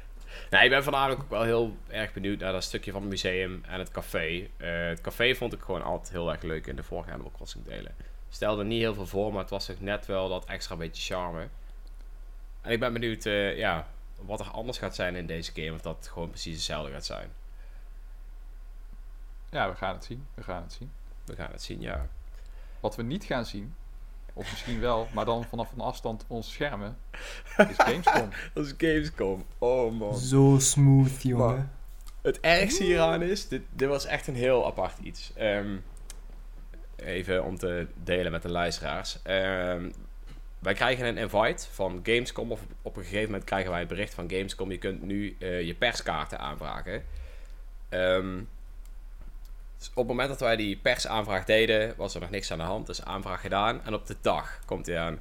nou, 0.51 0.65
ik 0.65 0.71
ben 0.71 0.83
vandaag 0.83 1.11
ook 1.11 1.31
wel 1.31 1.43
heel 1.43 1.77
erg 1.89 2.13
benieuwd 2.13 2.39
naar 2.39 2.53
dat 2.53 2.63
stukje 2.63 2.93
van 2.93 3.01
het 3.01 3.11
museum 3.11 3.65
en 3.69 3.79
het 3.79 3.91
café. 3.91 4.49
Eh, 4.57 4.87
het 4.87 5.01
café 5.01 5.35
vond 5.35 5.53
ik 5.53 5.61
gewoon 5.61 5.83
altijd 5.83 6.11
heel 6.11 6.31
erg 6.33 6.43
leuk 6.43 6.67
in 6.67 6.77
de 6.77 6.83
vorige 6.83 7.11
Animal 7.11 7.33
Crossing 7.35 7.65
delen. 7.65 7.95
Stelde 8.29 8.65
niet 8.65 8.81
heel 8.81 8.95
veel 8.95 9.07
voor, 9.07 9.33
maar 9.33 9.41
het 9.41 9.51
was 9.51 9.71
ook 9.71 9.81
net 9.81 10.07
wel 10.07 10.29
dat 10.29 10.45
extra 10.45 10.77
beetje 10.77 11.15
charme. 11.15 11.49
En 12.61 12.73
ik 12.73 12.81
ben 12.81 12.93
benieuwd 12.93 13.27
eh, 13.27 13.57
ja, 13.57 13.89
wat 14.21 14.41
er 14.41 14.51
anders 14.51 14.79
gaat 14.79 14.95
zijn 14.95 15.17
in 15.17 15.27
deze 15.27 15.53
game. 15.55 15.73
Of 15.73 15.81
dat 15.81 15.97
het 15.97 16.09
gewoon 16.09 16.31
precies 16.31 16.55
hetzelfde 16.55 16.93
gaat 16.93 17.07
zijn. 17.07 17.31
Ja, 19.51 19.71
we 19.71 19.77
gaan 19.77 19.95
het 19.95 20.05
zien. 20.05 20.27
We 20.35 20.43
gaan 20.43 20.63
het 20.63 20.73
zien. 20.73 20.93
We 21.25 21.35
gaan 21.35 21.51
het 21.51 21.63
zien, 21.63 21.81
ja. 21.81 22.07
Wat 22.81 22.97
we 22.97 23.03
niet 23.03 23.25
gaan 23.25 23.47
zien, 23.47 23.75
of 24.39 24.51
misschien 24.51 24.81
wel, 24.81 25.09
maar 25.13 25.25
dan 25.25 25.45
vanaf 25.45 25.73
een 25.73 25.81
afstand 25.81 26.25
onze 26.29 26.51
schermen, 26.51 26.97
is 27.57 27.77
Gamescom. 27.77 28.29
Dat 28.55 28.67
is 28.67 28.75
Gamescom. 28.79 29.45
Oh 29.59 29.99
man. 29.99 30.17
Zo 30.17 30.57
smooth, 30.59 31.23
jongen. 31.23 31.71
Het 32.23 32.41
ergste 32.41 32.85
hieraan 32.85 33.23
is, 33.23 33.49
dit, 33.49 33.63
dit 33.71 33.89
was 33.89 34.07
echt 34.07 34.27
een 34.27 34.35
heel 34.35 34.67
apart 34.67 34.99
iets. 34.99 35.33
Ehm, 35.35 35.77
even 36.97 37.45
om 37.45 37.59
te 37.59 37.87
delen 38.05 38.33
met 38.33 38.43
de 38.43 38.51
luisteraars. 38.51 39.19
Ehm, 39.23 39.91
wij 40.59 40.75
krijgen 40.75 41.07
een 41.07 41.17
invite 41.17 41.67
van 41.71 42.01
Gamescom. 42.03 42.53
Of 42.53 42.61
op 42.83 42.97
een 42.97 43.03
gegeven 43.03 43.25
moment 43.25 43.45
krijgen 43.45 43.71
wij 43.71 43.81
het 43.81 43.89
bericht 43.89 44.15
van 44.15 44.31
Gamescom. 44.31 44.71
Je 44.71 44.79
kunt 44.79 45.03
nu 45.03 45.37
eh, 45.39 45.63
je 45.63 45.75
perskaarten 45.75 46.39
aanvragen. 46.39 47.05
Ehm, 47.89 48.41
dus 49.79 49.89
op 49.89 49.97
het 49.97 50.07
moment 50.07 50.29
dat 50.29 50.41
wij 50.41 50.57
die 50.57 50.77
persaanvraag 50.77 51.45
deden, 51.45 51.95
was 51.97 52.15
er 52.15 52.21
nog 52.21 52.31
niks 52.31 52.51
aan 52.53 52.59
de 52.59 52.65
hand. 52.65 52.87
Dus 52.87 53.05
aanvraag 53.05 53.41
gedaan. 53.41 53.85
En 53.85 53.95
op 53.95 54.07
de 54.07 54.17
dag 54.21 54.61
komt 54.65 54.87
hij 54.87 54.99
aan. 54.99 55.21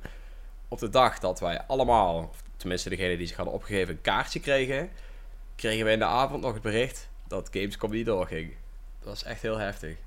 Op 0.68 0.80
de 0.80 0.90
dag 0.90 1.20
dat 1.20 1.40
wij 1.40 1.62
allemaal, 1.62 2.34
tenminste 2.58 2.90
degene 2.90 3.18
die 3.18 3.28
zich 3.28 3.36
hadden 3.36 3.56
opgegeven, 3.56 3.94
een 3.94 4.02
kaartje 4.02 4.40
kregen, 4.40 4.90
kregen 5.56 5.86
we 5.86 5.92
in 5.92 6.00
de 6.00 6.06
avond 6.06 6.42
nog 6.42 6.54
het 6.54 6.62
bericht 6.62 7.10
dat 7.28 7.50
Gamescom 7.52 7.92
niet 7.92 8.06
doorging. 8.06 8.54
Dat 9.00 9.10
was 9.10 9.24
echt 9.24 9.42
heel 9.42 9.58
heftig. 9.58 9.98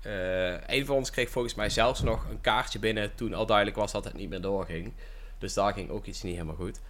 Eh 0.00 0.68
een 0.68 0.86
van 0.86 0.96
ons 0.96 1.10
kreeg 1.10 1.30
volgens 1.30 1.54
mij 1.54 1.70
zelfs 1.70 2.00
nog 2.02 2.26
een 2.30 2.40
kaartje 2.40 2.78
binnen 2.78 3.14
toen 3.14 3.34
al 3.34 3.46
duidelijk 3.46 3.76
was 3.76 3.92
dat 3.92 4.04
het 4.04 4.14
niet 4.14 4.28
meer 4.28 4.40
doorging. 4.40 4.92
Dus 5.38 5.54
daar 5.54 5.72
ging 5.72 5.90
ook 5.90 6.04
iets 6.04 6.22
niet 6.22 6.34
helemaal 6.34 6.56
goed. 6.56 6.80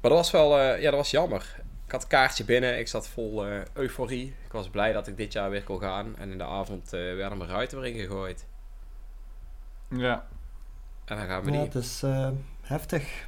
Maar 0.00 0.10
dat 0.10 0.20
was 0.20 0.30
wel, 0.30 0.58
eh, 0.58 0.80
ja, 0.80 0.90
dat 0.90 1.00
was 1.00 1.10
jammer. 1.10 1.56
Ik 1.88 1.94
had 1.94 2.02
een 2.02 2.08
kaartje 2.08 2.44
binnen, 2.44 2.78
ik 2.78 2.88
zat 2.88 3.08
vol 3.08 3.46
eh, 3.46 3.60
euforie. 3.72 4.34
Ik 4.44 4.52
was 4.52 4.68
blij 4.68 4.92
dat 4.92 5.06
ik 5.06 5.16
dit 5.16 5.32
jaar 5.32 5.50
weer 5.50 5.64
kon 5.64 5.80
gaan. 5.80 6.16
En 6.16 6.30
in 6.30 6.38
de 6.38 6.44
avond 6.44 6.92
eh, 6.92 7.00
werden 7.00 7.38
mijn 7.38 7.50
ruiten 7.50 7.80
weer 7.80 7.94
ingegooid. 7.94 8.46
Ja, 9.90 10.26
En 11.04 11.16
dan 11.16 11.26
gaan 11.26 11.44
we 11.44 11.52
Ja, 11.52 11.62
niet. 11.62 11.72
het 11.74 11.82
is 11.84 12.02
eh, 12.02 12.28
heftig. 12.60 13.26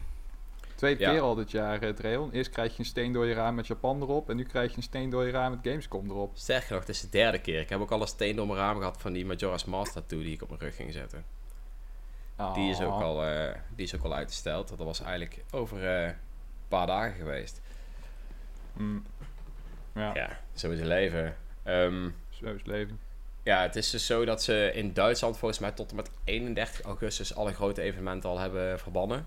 tweede 0.75 1.01
Ja. 1.01 1.11
keer 1.11 1.21
al 1.21 1.35
dit 1.35 1.51
jaar, 1.51 1.83
uh, 1.85 1.91
Dreon. 1.95 2.31
Eerst 2.33 2.51
krijg 2.51 2.73
je 2.73 2.79
een 2.79 2.85
steen 2.85 3.13
door 3.13 3.27
je 3.27 3.35
raam 3.35 3.55
met 3.55 3.67
Japan 3.67 4.01
erop, 4.03 4.31
en 4.31 4.37
nu 4.37 4.45
krijg 4.45 4.71
je 4.71 4.77
een 4.77 4.83
steen 4.83 5.11
door 5.11 5.25
je 5.27 5.31
raam 5.33 5.51
met 5.51 5.61
Gamescom 5.63 6.11
erop. 6.11 6.31
Sterker 6.37 6.71
nog, 6.73 6.81
het 6.81 6.89
is 6.89 7.01
de 7.01 7.09
derde 7.09 7.39
keer. 7.41 7.61
Ik 7.61 7.69
heb 7.69 7.81
ook 7.81 7.91
al 7.91 8.01
een 8.01 8.07
steen 8.07 8.37
door 8.37 8.47
mijn 8.47 8.59
raam 8.59 8.79
gehad 8.79 9.01
van 9.01 9.13
die 9.13 9.27
Majora's 9.27 9.65
Mask 9.65 9.93
tattoo 9.93 10.19
die 10.23 10.33
ik 10.33 10.43
op 10.43 10.49
mijn 10.49 10.61
rug 10.61 10.77
ging 10.77 10.93
zetten. 10.93 11.25
Die 12.55 12.71
is 12.71 12.81
ook 12.81 12.93
Ah. 12.93 13.03
al, 13.03 13.25
eh, 13.25 13.55
die 13.75 13.85
is 13.87 13.95
ook 13.97 14.03
al 14.05 14.15
uitgesteld. 14.15 14.69
Dat 14.69 14.79
was 14.79 15.01
eigenlijk 15.03 15.45
over 15.51 15.87
eh, 15.97 16.05
een 16.07 16.15
paar 16.69 16.87
dagen 16.87 17.15
geweest. 17.17 17.61
Mm. 18.81 19.05
Ja, 19.95 20.15
Ja, 20.15 20.41
zo 20.55 20.71
is 20.71 20.79
het 20.79 20.89
leven. 20.89 21.37
Ehm, 21.63 22.09
zo 22.31 22.45
is 22.45 22.53
het 22.53 22.67
leven. 22.67 23.01
ja, 23.43 23.63
het 23.63 23.77
is 23.77 23.91
dus 23.91 24.07
zo 24.07 24.25
dat 24.25 24.43
ze 24.43 24.71
in 24.75 24.93
Duitsland 24.93 25.39
volgens 25.39 25.61
mij 25.61 25.73
tot 25.73 25.91
en 25.91 25.97
met 25.97 26.11
31 26.25 26.83
augustus 26.83 27.35
alle 27.35 27.53
grote 27.53 27.83
evenementen 27.83 28.31
al 28.31 28.39
hebben 28.39 28.79
verbannen. 28.79 29.27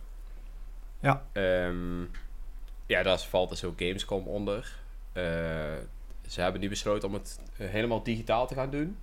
Ja. 0.99 1.23
Ehm, 1.31 2.01
ja, 2.85 3.03
daar 3.03 3.19
valt 3.19 3.49
dus 3.49 3.63
ook 3.63 3.77
Gamescom 3.77 4.27
onder. 4.27 4.75
Eh, 5.11 5.23
ze 6.27 6.41
hebben 6.41 6.61
nu 6.61 6.69
besloten 6.69 7.07
om 7.07 7.13
het 7.13 7.39
helemaal 7.53 8.03
digitaal 8.03 8.47
te 8.47 8.53
gaan 8.55 8.69
doen. 8.69 8.97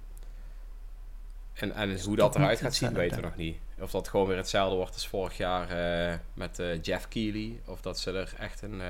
En, 1.53 1.73
en 1.75 2.03
hoe 2.03 2.17
dat 2.17 2.37
eruit 2.37 2.61
gaat 2.61 2.75
zien, 2.75 2.93
weten 2.93 3.17
we 3.17 3.23
nog 3.23 3.37
niet. 3.37 3.57
Of 3.79 3.91
dat 3.91 4.09
gewoon 4.09 4.27
weer 4.27 4.37
hetzelfde 4.37 4.77
wordt 4.77 4.95
als 4.95 5.09
vorig 5.09 5.37
jaar 5.37 5.71
eh, 5.71 6.19
met 6.35 6.59
eh, 6.59 6.83
Jeff 6.83 7.09
Keighley. 7.09 7.61
Of 7.67 7.81
dat 7.81 7.99
ze 7.99 8.13
er 8.13 8.35
echt 8.39 8.63
een... 8.63 8.83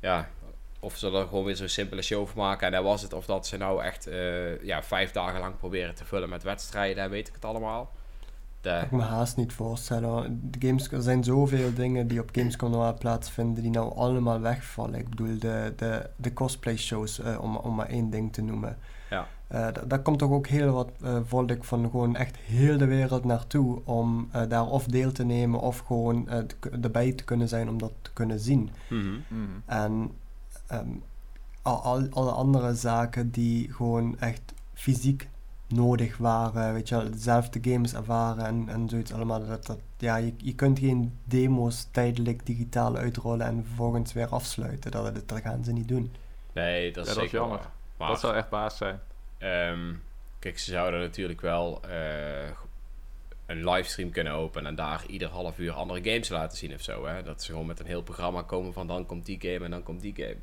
ja, 0.00 0.28
of 0.80 0.96
ze 0.96 1.10
er 1.10 1.26
gewoon 1.26 1.44
weer 1.44 1.56
zo'n 1.56 1.68
simpele 1.68 2.02
show 2.02 2.26
van 2.26 2.36
maken 2.36 2.66
en 2.66 2.72
dat 2.72 2.82
was 2.82 3.02
het. 3.02 3.12
Of 3.12 3.26
dat 3.26 3.46
ze 3.46 3.56
nou 3.56 3.82
echt 3.82 4.06
eh, 4.06 4.62
ja, 4.62 4.82
vijf 4.82 5.10
dagen 5.10 5.40
lang 5.40 5.56
proberen 5.56 5.94
te 5.94 6.04
vullen 6.04 6.28
met 6.28 6.42
wedstrijden 6.42 7.02
en 7.02 7.10
weet 7.10 7.28
ik 7.28 7.34
het 7.34 7.44
allemaal. 7.44 7.92
De, 8.68 8.74
kan 8.74 8.84
ik 8.84 8.90
me 8.90 9.02
haast 9.02 9.36
niet 9.36 9.52
voorstellen. 9.52 10.40
De 10.50 10.66
games, 10.66 10.90
er 10.90 11.02
zijn 11.02 11.24
zoveel 11.24 11.74
dingen 11.74 12.06
die 12.08 12.20
op 12.20 12.28
Gamescom 12.32 12.70
normaal 12.70 12.98
plaatsvinden 12.98 13.62
die 13.62 13.70
nou 13.72 13.94
allemaal 13.96 14.40
wegvallen. 14.40 14.94
Ik 14.98 15.08
bedoel, 15.08 15.38
de, 15.38 15.72
de, 15.76 16.10
de 16.16 16.32
cosplay 16.32 16.76
shows, 16.76 17.20
om, 17.40 17.56
om 17.56 17.74
maar 17.74 17.88
één 17.88 18.10
ding 18.10 18.32
te 18.32 18.42
noemen. 18.42 18.76
Ja. 19.10 19.26
Eh, 19.48 19.60
da- 19.72 19.84
daar 19.86 20.00
komt 20.02 20.18
toch 20.18 20.30
ook 20.30 20.46
heel 20.46 20.72
wat 20.72 20.90
eh, 21.02 21.16
volk 21.24 21.64
van 21.64 21.90
gewoon 21.90 22.16
echt 22.16 22.36
heel 22.36 22.78
de 22.78 22.86
wereld 22.86 23.24
naartoe 23.24 23.80
om 23.84 24.28
eh, 24.30 24.42
daar 24.48 24.66
of 24.66 24.84
deel 24.86 25.12
te 25.12 25.24
nemen 25.24 25.60
of 25.60 25.78
gewoon 25.78 26.28
erbij 26.82 27.12
te 27.12 27.24
kunnen 27.24 27.48
zijn 27.48 27.68
om 27.68 27.78
dat 27.78 27.92
te 28.02 28.10
kunnen 28.12 28.40
zien. 28.40 28.70
Mhm. 28.88 29.06
En 29.66 30.10
ehm, 30.66 30.88
al, 31.62 31.82
al, 31.82 32.06
alle 32.10 32.30
andere 32.30 32.74
zaken 32.74 33.30
die 33.30 33.72
gewoon 33.72 34.18
echt 34.18 34.40
fysiek 34.74 35.28
nodig 35.68 36.16
waren, 36.16 36.72
weet 36.72 36.88
je 36.88 36.96
wel, 36.96 37.10
dezelfde 37.10 37.58
games 37.70 37.94
ervaren 37.94 38.46
en, 38.46 38.68
en 38.68 38.88
zoiets 38.88 39.12
allemaal. 39.12 39.46
Dat, 39.46 39.66
dat, 39.66 39.78
ja, 39.98 40.16
je, 40.16 40.32
je 40.36 40.54
kunt 40.54 40.78
geen 40.78 41.18
demo's 41.24 41.88
tijdelijk 41.90 42.46
digitaal 42.46 42.96
uitrollen 42.96 43.46
en 43.46 43.64
vervolgens 43.66 44.12
weer 44.12 44.28
afsluiten. 44.28 44.90
Dat, 44.90 45.14
dat, 45.14 45.28
dat 45.28 45.40
gaan 45.40 45.64
ze 45.64 45.72
niet 45.72 45.88
doen. 45.88 46.12
Nee, 46.52 46.92
dat 46.92 47.06
is 47.06 47.12
Ja, 47.12 47.14
dat 47.14 47.24
is 47.24 47.30
zeker 47.30 47.48
jammer. 47.48 47.60
Maar, 47.96 48.08
Dat 48.08 48.20
zou 48.20 48.34
echt 48.34 48.48
baas 48.48 48.76
zijn. 48.76 49.00
ehm, 49.38 49.94
kijk, 50.38 50.58
ze 50.58 50.70
zouden 50.70 51.00
natuurlijk 51.00 51.40
wel 51.40 51.80
eh, 51.88 52.48
een 53.46 53.68
livestream 53.70 54.10
kunnen 54.10 54.32
openen 54.32 54.68
en 54.68 54.74
daar 54.74 55.04
ieder 55.06 55.28
half 55.28 55.58
uur 55.58 55.72
andere 55.72 56.10
games 56.10 56.28
laten 56.28 56.58
zien 56.58 56.74
of 56.74 56.80
zo. 56.82 57.06
Hè? 57.06 57.22
Dat 57.22 57.42
ze 57.42 57.50
gewoon 57.50 57.66
met 57.66 57.80
een 57.80 57.86
heel 57.86 58.02
programma 58.02 58.42
komen 58.42 58.72
van 58.72 58.86
dan 58.86 59.06
komt 59.06 59.26
die 59.26 59.40
game 59.40 59.64
en 59.64 59.70
dan 59.70 59.82
komt 59.82 60.00
die 60.00 60.14
game. 60.16 60.36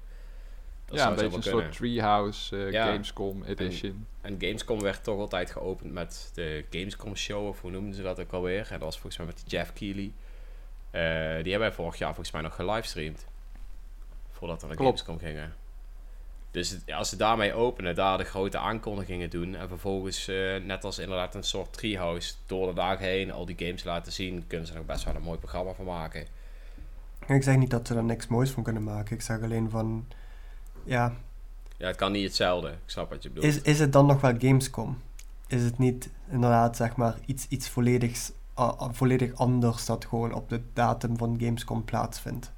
Dat 0.85 0.97
ja, 0.97 1.03
zou 1.03 1.15
een 1.15 1.21
beetje 1.21 1.37
een 1.51 1.59
soort. 1.59 1.75
Treehouse 1.75 2.57
eh, 2.65 2.71
Ja. 2.71 2.85
Gamescom 2.85 3.43
edition. 3.43 4.07
En 4.21 4.35
Gamescom 4.39 4.81
werd 4.81 5.03
toch 5.03 5.19
altijd 5.19 5.51
geopend 5.51 5.93
met 5.93 6.31
de 6.33 6.65
Gamescom 6.69 7.15
show, 7.15 7.47
of 7.47 7.61
hoe 7.61 7.71
noemden 7.71 7.93
ze 7.93 8.01
dat 8.01 8.19
ook 8.19 8.31
alweer? 8.31 8.59
En 8.61 8.67
dat 8.69 8.79
was 8.81 8.93
volgens 8.93 9.17
mij 9.17 9.25
met 9.25 9.35
die 9.37 9.57
Jeff 9.57 9.73
Keighley. 9.73 10.11
Eh, 10.91 11.01
die 11.43 11.51
hebben 11.51 11.59
wij 11.59 11.71
vorig 11.71 11.97
jaar 11.97 12.09
volgens 12.13 12.31
mij 12.31 12.41
nog 12.41 12.55
gelivestreamd. 12.55 13.25
Voordat 14.31 14.61
we 14.61 14.67
naar. 14.67 14.77
Gamescom 14.77 15.17
gingen. 15.19 15.53
Dus 16.51 16.69
het- 16.69 16.91
als 16.91 17.09
ze 17.09 17.15
daarmee 17.15 17.53
openen, 17.53 17.95
daar 17.95 18.17
de 18.17 18.23
grote 18.23 18.57
aankondigingen 18.57 19.29
doen. 19.29 19.55
En 19.55 19.67
vervolgens, 19.67 20.27
eh, 20.27 20.55
net 20.63 20.83
als 20.83 20.99
inderdaad 20.99 21.35
een 21.35 21.43
soort 21.43 21.73
treehouse, 21.73 22.33
door 22.45 22.67
de 22.67 22.73
dagen 22.73 23.05
heen 23.05 23.31
al 23.31 23.45
die 23.45 23.55
games 23.57 23.83
laten 23.83 24.11
zien. 24.11 24.47
Kunnen 24.47 24.67
ze 24.67 24.73
er 24.73 24.85
best 24.85 25.03
wel 25.03 25.15
een 25.15 25.21
mooi 25.21 25.37
programma 25.39 25.73
van 25.73 25.85
maken. 25.85 26.25
En 27.27 27.35
ik 27.35 27.43
zeg 27.43 27.55
niet 27.55 27.69
dat 27.69 27.87
ze 27.87 27.95
er 27.95 28.03
niks 28.03 28.27
moois 28.27 28.51
van 28.51 28.63
kunnen 28.63 28.83
maken. 28.83 29.15
Ik 29.15 29.21
zeg 29.21 29.41
alleen 29.41 29.69
van, 29.69 30.07
ja, 30.85 31.13
Ja, 31.77 31.87
het 31.87 31.95
kan 31.95 32.11
niet 32.11 32.23
hetzelfde. 32.23 32.69
Ik 32.69 32.77
snap 32.85 33.09
wat 33.09 33.23
je 33.23 33.29
bedoelt. 33.29 33.53
is, 33.53 33.61
is 33.61 33.79
het 33.79 33.93
dan 33.93 34.05
nog 34.05 34.21
wel 34.21 34.33
Gamescom? 34.37 35.01
Is 35.47 35.63
het 35.63 35.77
niet 35.77 36.09
inderdaad 36.29 36.75
zeg 36.75 36.95
maar 36.95 37.15
iets, 37.25 37.47
iets 37.49 37.69
volledigs, 37.69 38.31
volledig 38.91 39.35
anders 39.35 39.85
dat 39.85 40.05
gewoon 40.05 40.33
op 40.33 40.49
de 40.49 40.61
datum 40.73 41.17
van 41.17 41.37
Gamescom 41.39 41.85
plaatsvindt? 41.85 42.51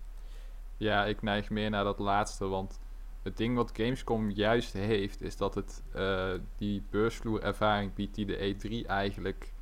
Ja, 0.78 1.05
ik 1.05 1.21
neig 1.21 1.49
meer 1.49 1.69
naar 1.69 1.84
dat 1.84 1.99
laatste, 1.99 2.47
want 2.47 2.80
het 3.23 3.38
ding 3.38 3.55
wat 3.55 3.71
Gamescom 3.73 4.32
juist 4.32 4.73
heeft, 4.73 5.21
is 5.21 5.38
dat 5.38 5.55
het 5.55 5.84
eh, 5.93 6.30
die 6.57 6.84
beursvloerervaring 6.89 7.93
biedt 7.93 8.15
die 8.15 8.25
de 8.25 8.55
E3 8.55 8.88
eigenlijk 8.88 9.53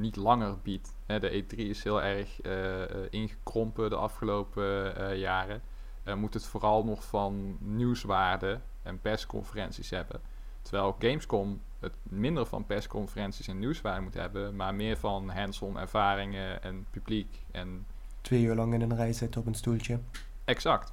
niet 0.00 0.16
langer 0.16 0.58
biedt. 0.62 0.96
Hè, 1.06 1.20
de 1.20 1.44
E3 1.44 1.56
is 1.56 1.82
heel 1.82 2.02
erg 2.02 2.40
eh, 2.40 2.82
eh, 2.82 2.88
ingekrompen 3.10 3.90
de 3.90 3.96
afgelopen 3.96 4.96
eh, 4.96 5.18
jaren. 5.18 5.62
Eh, 6.02 6.14
moet 6.14 6.34
het 6.34 6.44
vooral 6.44 6.84
nog 6.84 7.04
van 7.04 7.56
nieuwswaarde 7.60 8.60
en 8.82 9.00
persconferenties 9.00 9.90
hebben. 9.90 10.20
Terwijl 10.62 10.96
Gamescom 10.98 11.60
het 11.78 11.94
minder 12.02 12.46
van 12.46 12.66
persconferenties 12.66 13.48
en 13.48 13.58
nieuwswaarde 13.58 14.00
moet 14.00 14.14
hebben, 14.14 14.56
maar 14.56 14.74
meer 14.74 14.96
van 14.96 15.28
hands-on 15.30 15.78
ervaringen 15.78 16.62
en 16.62 16.86
publiek 16.90 17.44
en 17.50 17.86
Twee 18.20 18.42
uur 18.42 18.54
lang 18.54 18.74
in 18.74 18.80
een 18.80 18.96
rij 18.96 19.12
zitten 19.12 19.40
op 19.40 19.46
een 19.46 19.54
stoeltje. 19.54 19.98
exact. 20.44 20.92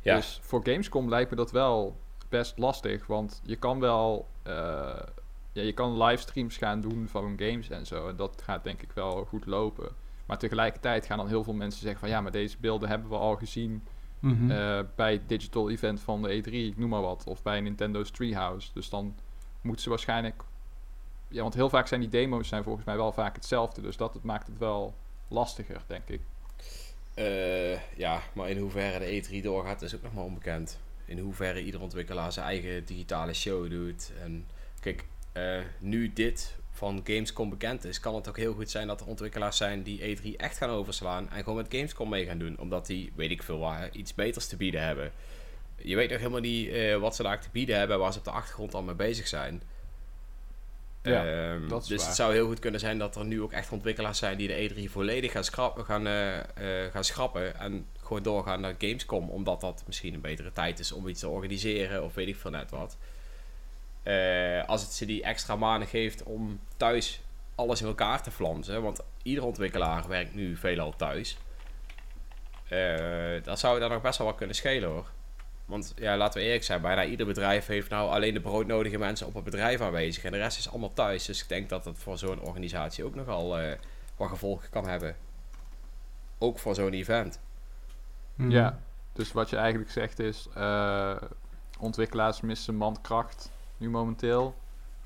ja, 0.00 0.16
Dus 0.16 0.40
voor 0.42 0.60
Gamescom 0.62 1.08
lijkt 1.08 1.30
me 1.30 1.36
dat 1.36 1.50
wel 1.50 1.96
best 2.28 2.58
lastig. 2.58 3.06
Want 3.06 3.40
je 3.44 3.56
kan 3.56 3.80
wel. 3.80 4.28
eh, 4.42 5.02
ja, 5.52 5.62
je 5.62 5.72
kan 5.72 6.02
livestreams 6.02 6.56
gaan 6.56 6.80
doen 6.80 7.08
van 7.08 7.34
games 7.36 7.70
en 7.70 7.86
zo. 7.86 8.08
En 8.08 8.16
dat 8.16 8.42
gaat 8.42 8.64
denk 8.64 8.82
ik 8.82 8.92
wel 8.92 9.24
goed 9.24 9.46
lopen. 9.46 9.88
Maar 10.30 10.38
tegelijkertijd 10.38 11.06
gaan 11.06 11.18
dan 11.18 11.28
heel 11.28 11.44
veel 11.44 11.52
mensen 11.54 11.80
zeggen 11.80 12.00
van 12.00 12.08
ja, 12.08 12.20
maar 12.20 12.30
deze 12.32 12.56
beelden 12.60 12.88
hebben 12.88 13.08
we 13.08 13.16
al 13.16 13.36
gezien 13.36 13.82
Mhm. 14.20 14.50
eh, 14.50 14.80
bij 14.96 15.12
het 15.12 15.28
digital 15.28 15.70
event 15.70 16.00
van 16.00 16.22
de 16.22 16.28
E3, 16.42 16.50
ik 16.52 16.76
noem 16.76 16.88
maar 16.88 17.00
wat. 17.00 17.24
Of 17.26 17.42
bij 17.42 17.60
Nintendo's 17.60 18.10
Treehouse. 18.10 18.70
Dus 18.74 18.88
dan 18.88 19.14
moeten 19.60 19.82
ze 19.82 19.88
waarschijnlijk. 19.88 20.42
Ja, 21.28 21.42
want 21.42 21.54
heel 21.54 21.68
vaak 21.68 21.86
zijn 21.86 22.00
die 22.00 22.08
demo's 22.08 22.48
zijn 22.48 22.62
volgens 22.62 22.84
mij 22.84 22.96
wel 22.96 23.12
vaak 23.12 23.34
hetzelfde. 23.34 23.80
Dus 23.80 23.96
dat 23.96 24.14
het 24.14 24.22
maakt 24.22 24.46
het 24.46 24.58
wel 24.58 24.94
lastiger, 25.28 25.82
denk 25.86 26.08
ik. 26.08 26.20
Eh, 27.14 27.96
ja, 27.96 28.20
maar 28.32 28.48
in 28.50 28.58
hoeverre 28.58 28.98
de 28.98 29.22
E3 29.22 29.42
doorgaat 29.42 29.82
is 29.82 29.94
ook 29.94 30.02
nog 30.02 30.14
maar 30.14 30.24
onbekend. 30.24 30.78
In 31.04 31.18
hoeverre 31.18 31.64
ieder 31.64 31.80
ontwikkelaar 31.80 32.32
zijn 32.32 32.46
eigen 32.46 32.84
digitale 32.84 33.34
show 33.34 33.70
doet. 33.70 34.12
En 34.22 34.46
kijk, 34.80 35.04
eh, 35.32 35.58
nu 35.78 36.12
dit 36.12 36.58
van 36.80 37.00
Gamescom 37.04 37.50
bekend 37.50 37.84
is, 37.84 38.00
kan 38.00 38.14
het 38.14 38.28
ook 38.28 38.36
heel 38.36 38.54
goed 38.54 38.70
zijn 38.70 38.86
dat 38.86 39.00
er 39.00 39.06
ontwikkelaars 39.06 39.56
zijn 39.56 39.82
die 39.82 40.16
E3 40.16 40.36
echt 40.36 40.56
gaan 40.56 40.70
overslaan 40.70 41.30
en 41.30 41.38
gewoon 41.38 41.56
met 41.56 41.74
Gamescom 41.74 42.08
mee 42.08 42.26
gaan 42.26 42.38
doen. 42.38 42.58
Omdat 42.58 42.86
die, 42.86 43.12
weet 43.16 43.30
ik 43.30 43.42
veel 43.42 43.58
waar, 43.58 43.90
iets 43.92 44.14
beters 44.14 44.46
te 44.46 44.56
bieden 44.56 44.82
hebben. 44.82 45.12
Je 45.76 45.96
weet 45.96 46.10
nog 46.10 46.18
helemaal 46.18 46.40
niet 46.40 46.68
eh, 46.68 46.96
wat 46.96 47.16
ze 47.16 47.22
daar 47.22 47.40
te 47.40 47.48
bieden 47.52 47.78
hebben, 47.78 47.98
waar 47.98 48.12
ze 48.12 48.18
op 48.18 48.24
de 48.24 48.30
achtergrond 48.30 48.74
al 48.74 48.82
mee 48.82 48.94
bezig 48.94 49.28
zijn. 49.28 49.62
Ja, 51.02 51.24
Ehm, 51.24 51.68
dus 51.68 51.88
waar. 51.88 52.06
het 52.06 52.16
zou 52.16 52.32
heel 52.32 52.46
goed 52.46 52.58
kunnen 52.58 52.80
zijn 52.80 52.98
dat 52.98 53.16
er 53.16 53.24
nu 53.24 53.42
ook 53.42 53.52
echt 53.52 53.72
ontwikkelaars 53.72 54.18
zijn 54.18 54.36
die 54.36 54.48
de 54.48 54.70
E3 54.70 54.90
volledig 54.90 55.32
gaan, 55.32 55.44
schrap, 55.44 55.78
gaan, 55.78 56.06
eh, 56.06 56.38
eh, 56.38 56.92
gaan 56.92 57.04
schrappen 57.04 57.58
en 57.58 57.86
gewoon 58.02 58.22
doorgaan 58.22 58.60
naar 58.60 58.74
Gamescom, 58.78 59.30
omdat 59.30 59.60
dat 59.60 59.82
misschien 59.86 60.14
een 60.14 60.20
betere 60.20 60.52
tijd 60.52 60.78
is 60.78 60.92
om 60.92 61.08
iets 61.08 61.20
te 61.20 61.28
organiseren 61.28 62.04
of 62.04 62.14
weet 62.14 62.28
ik 62.28 62.36
veel 62.36 62.50
net 62.50 62.70
wat. 62.70 62.96
Eh, 64.10 64.68
als 64.68 64.82
het 64.82 64.92
ze 64.92 65.06
die 65.06 65.22
extra 65.22 65.56
maanden 65.56 65.88
geeft 65.88 66.22
om 66.22 66.60
thuis 66.76 67.22
alles 67.54 67.80
in 67.80 67.86
elkaar 67.86 68.22
te 68.22 68.30
flansen, 68.30 68.82
want 68.82 69.00
ieder 69.22 69.44
ontwikkelaar 69.44 70.08
werkt 70.08 70.34
nu 70.34 70.56
veelal 70.56 70.96
thuis. 70.96 71.38
Eh 72.68 73.42
dan 73.42 73.58
zou 73.58 73.74
je 73.74 73.80
daar 73.80 73.90
nog 73.90 74.02
best 74.02 74.18
wel 74.18 74.26
wat 74.26 74.36
kunnen 74.36 74.56
schelen 74.56 74.88
hoor. 74.88 75.10
Want 75.64 75.92
ja, 75.96 76.16
laten 76.16 76.40
we 76.40 76.46
eerlijk 76.46 76.64
zijn, 76.64 76.80
bijna 76.80 77.04
ieder 77.04 77.26
bedrijf 77.26 77.66
heeft 77.66 77.90
nou 77.90 78.10
alleen 78.10 78.34
de 78.34 78.40
broodnodige 78.40 78.98
mensen 78.98 79.26
op 79.26 79.34
het 79.34 79.44
bedrijf 79.44 79.80
aanwezig. 79.80 80.24
En 80.24 80.32
de 80.32 80.38
rest 80.38 80.58
is 80.58 80.70
allemaal 80.70 80.92
thuis. 80.92 81.24
Dus 81.24 81.42
ik 81.42 81.48
denk 81.48 81.68
dat 81.68 81.84
dat 81.84 81.98
voor 81.98 82.18
zo'n 82.18 82.40
organisatie 82.40 83.04
ook 83.04 83.14
nogal 83.14 83.58
eh 83.58 83.72
wat 84.16 84.28
gevolgen 84.28 84.70
kan 84.70 84.88
hebben. 84.88 85.16
Ook 86.38 86.58
voor 86.58 86.74
zo'n 86.74 86.92
event. 86.92 87.40
Mhm. 88.34 88.50
Ja, 88.50 88.78
dus 89.12 89.32
wat 89.32 89.50
je 89.50 89.56
eigenlijk 89.56 89.90
zegt 89.90 90.18
is, 90.18 90.48
eh, 90.54 91.16
ontwikkelaars 91.78 92.40
missen 92.40 92.74
mankracht 92.74 93.50
nu 93.80 93.90
momenteel. 93.90 94.54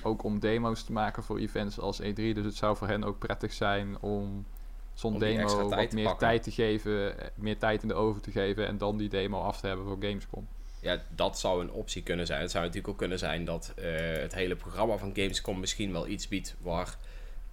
Ook 0.03 0.23
om 0.23 0.39
demo's 0.39 0.83
te 0.83 0.93
maken 0.93 1.23
voor 1.23 1.39
events 1.39 1.79
als 1.79 2.01
E3. 2.03 2.15
Dus 2.15 2.45
het 2.45 2.55
zou 2.57 2.77
voor 2.77 2.89
hen 2.89 3.05
ook 3.05 3.19
prettig 3.19 3.53
zijn 3.53 4.01
om 4.01 4.47
zo'n 4.95 5.19
demo 5.19 5.69
wat 5.69 5.93
meer 5.93 6.05
pakken. 6.05 6.27
tijd 6.29 6.43
te 6.43 6.51
geven, 6.51 7.19
eh, 7.19 7.27
meer 7.35 7.59
tijd 7.59 7.83
in 7.83 7.89
de 7.89 7.95
oven 7.95 8.23
te 8.23 8.31
geven 8.31 8.67
en 8.67 8.79
dan 8.79 8.97
die 8.97 9.09
demo 9.09 9.41
af 9.41 9.61
te 9.61 9.67
hebben 9.67 9.87
voor 9.87 9.97
Gamescom. 10.01 10.47
Ja, 10.81 11.03
dat 11.09 11.39
zou 11.39 11.63
een 11.63 11.71
optie 11.71 12.03
kunnen 12.03 12.27
zijn. 12.27 12.41
Het 12.41 12.51
zou 12.51 12.65
natuurlijk 12.65 12.93
ook 12.93 12.99
kunnen 12.99 13.19
zijn 13.19 13.45
dat 13.45 13.73
eh, 13.77 13.85
het 14.21 14.35
hele 14.35 14.57
programma 14.57 14.97
van 14.97 15.11
Gamescom 15.15 15.61
misschien 15.61 15.93
wel 15.93 16.07
iets 16.07 16.29
biedt 16.29 16.55
waar 16.61 16.97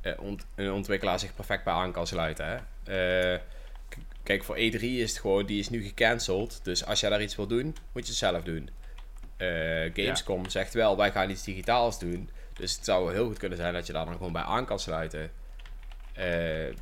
eh, 0.02 0.14
ont- 0.20 0.46
een 0.56 0.72
ontwikkelaar 0.72 1.20
zich 1.20 1.36
perfect 1.36 1.64
bij 1.64 1.74
aan 1.74 1.92
kan 1.92 2.08
sluiten. 2.08 2.46
Hè? 2.84 3.38
Kijk, 4.24 4.44
voor 4.44 4.56
E3 4.58 4.80
is 4.82 5.10
het 5.12 5.20
gewoon, 5.20 5.46
die 5.46 5.60
is 5.60 5.70
nu 5.70 5.84
gecanceld. 5.84 6.60
Dus 6.64 6.86
als 6.86 7.00
jij 7.00 7.10
daar 7.10 7.22
iets 7.22 7.36
wil 7.36 7.48
doen, 7.48 7.66
moet 7.66 8.04
je 8.04 8.10
het 8.10 8.18
zelf 8.20 8.44
doen. 8.44 8.70
Eh, 9.42 9.92
Gamescom 9.94 10.50
zegt 10.50 10.74
wel, 10.74 10.98
wij 10.98 11.12
gaan 11.12 11.30
iets 11.30 11.44
digitaals 11.44 12.00
doen. 12.00 12.30
Dus 12.54 12.76
het 12.76 12.86
zou 12.86 13.14
heel 13.14 13.26
goed 13.26 13.38
kunnen 13.38 13.58
zijn 13.58 13.74
dat 13.74 13.88
je 13.88 13.94
daar 13.94 14.06
dan 14.06 14.14
gewoon 14.18 14.32
bij 14.34 14.42
aan 14.42 14.66
kan 14.66 14.80
sluiten. 14.80 15.32
Eh, 16.14 16.76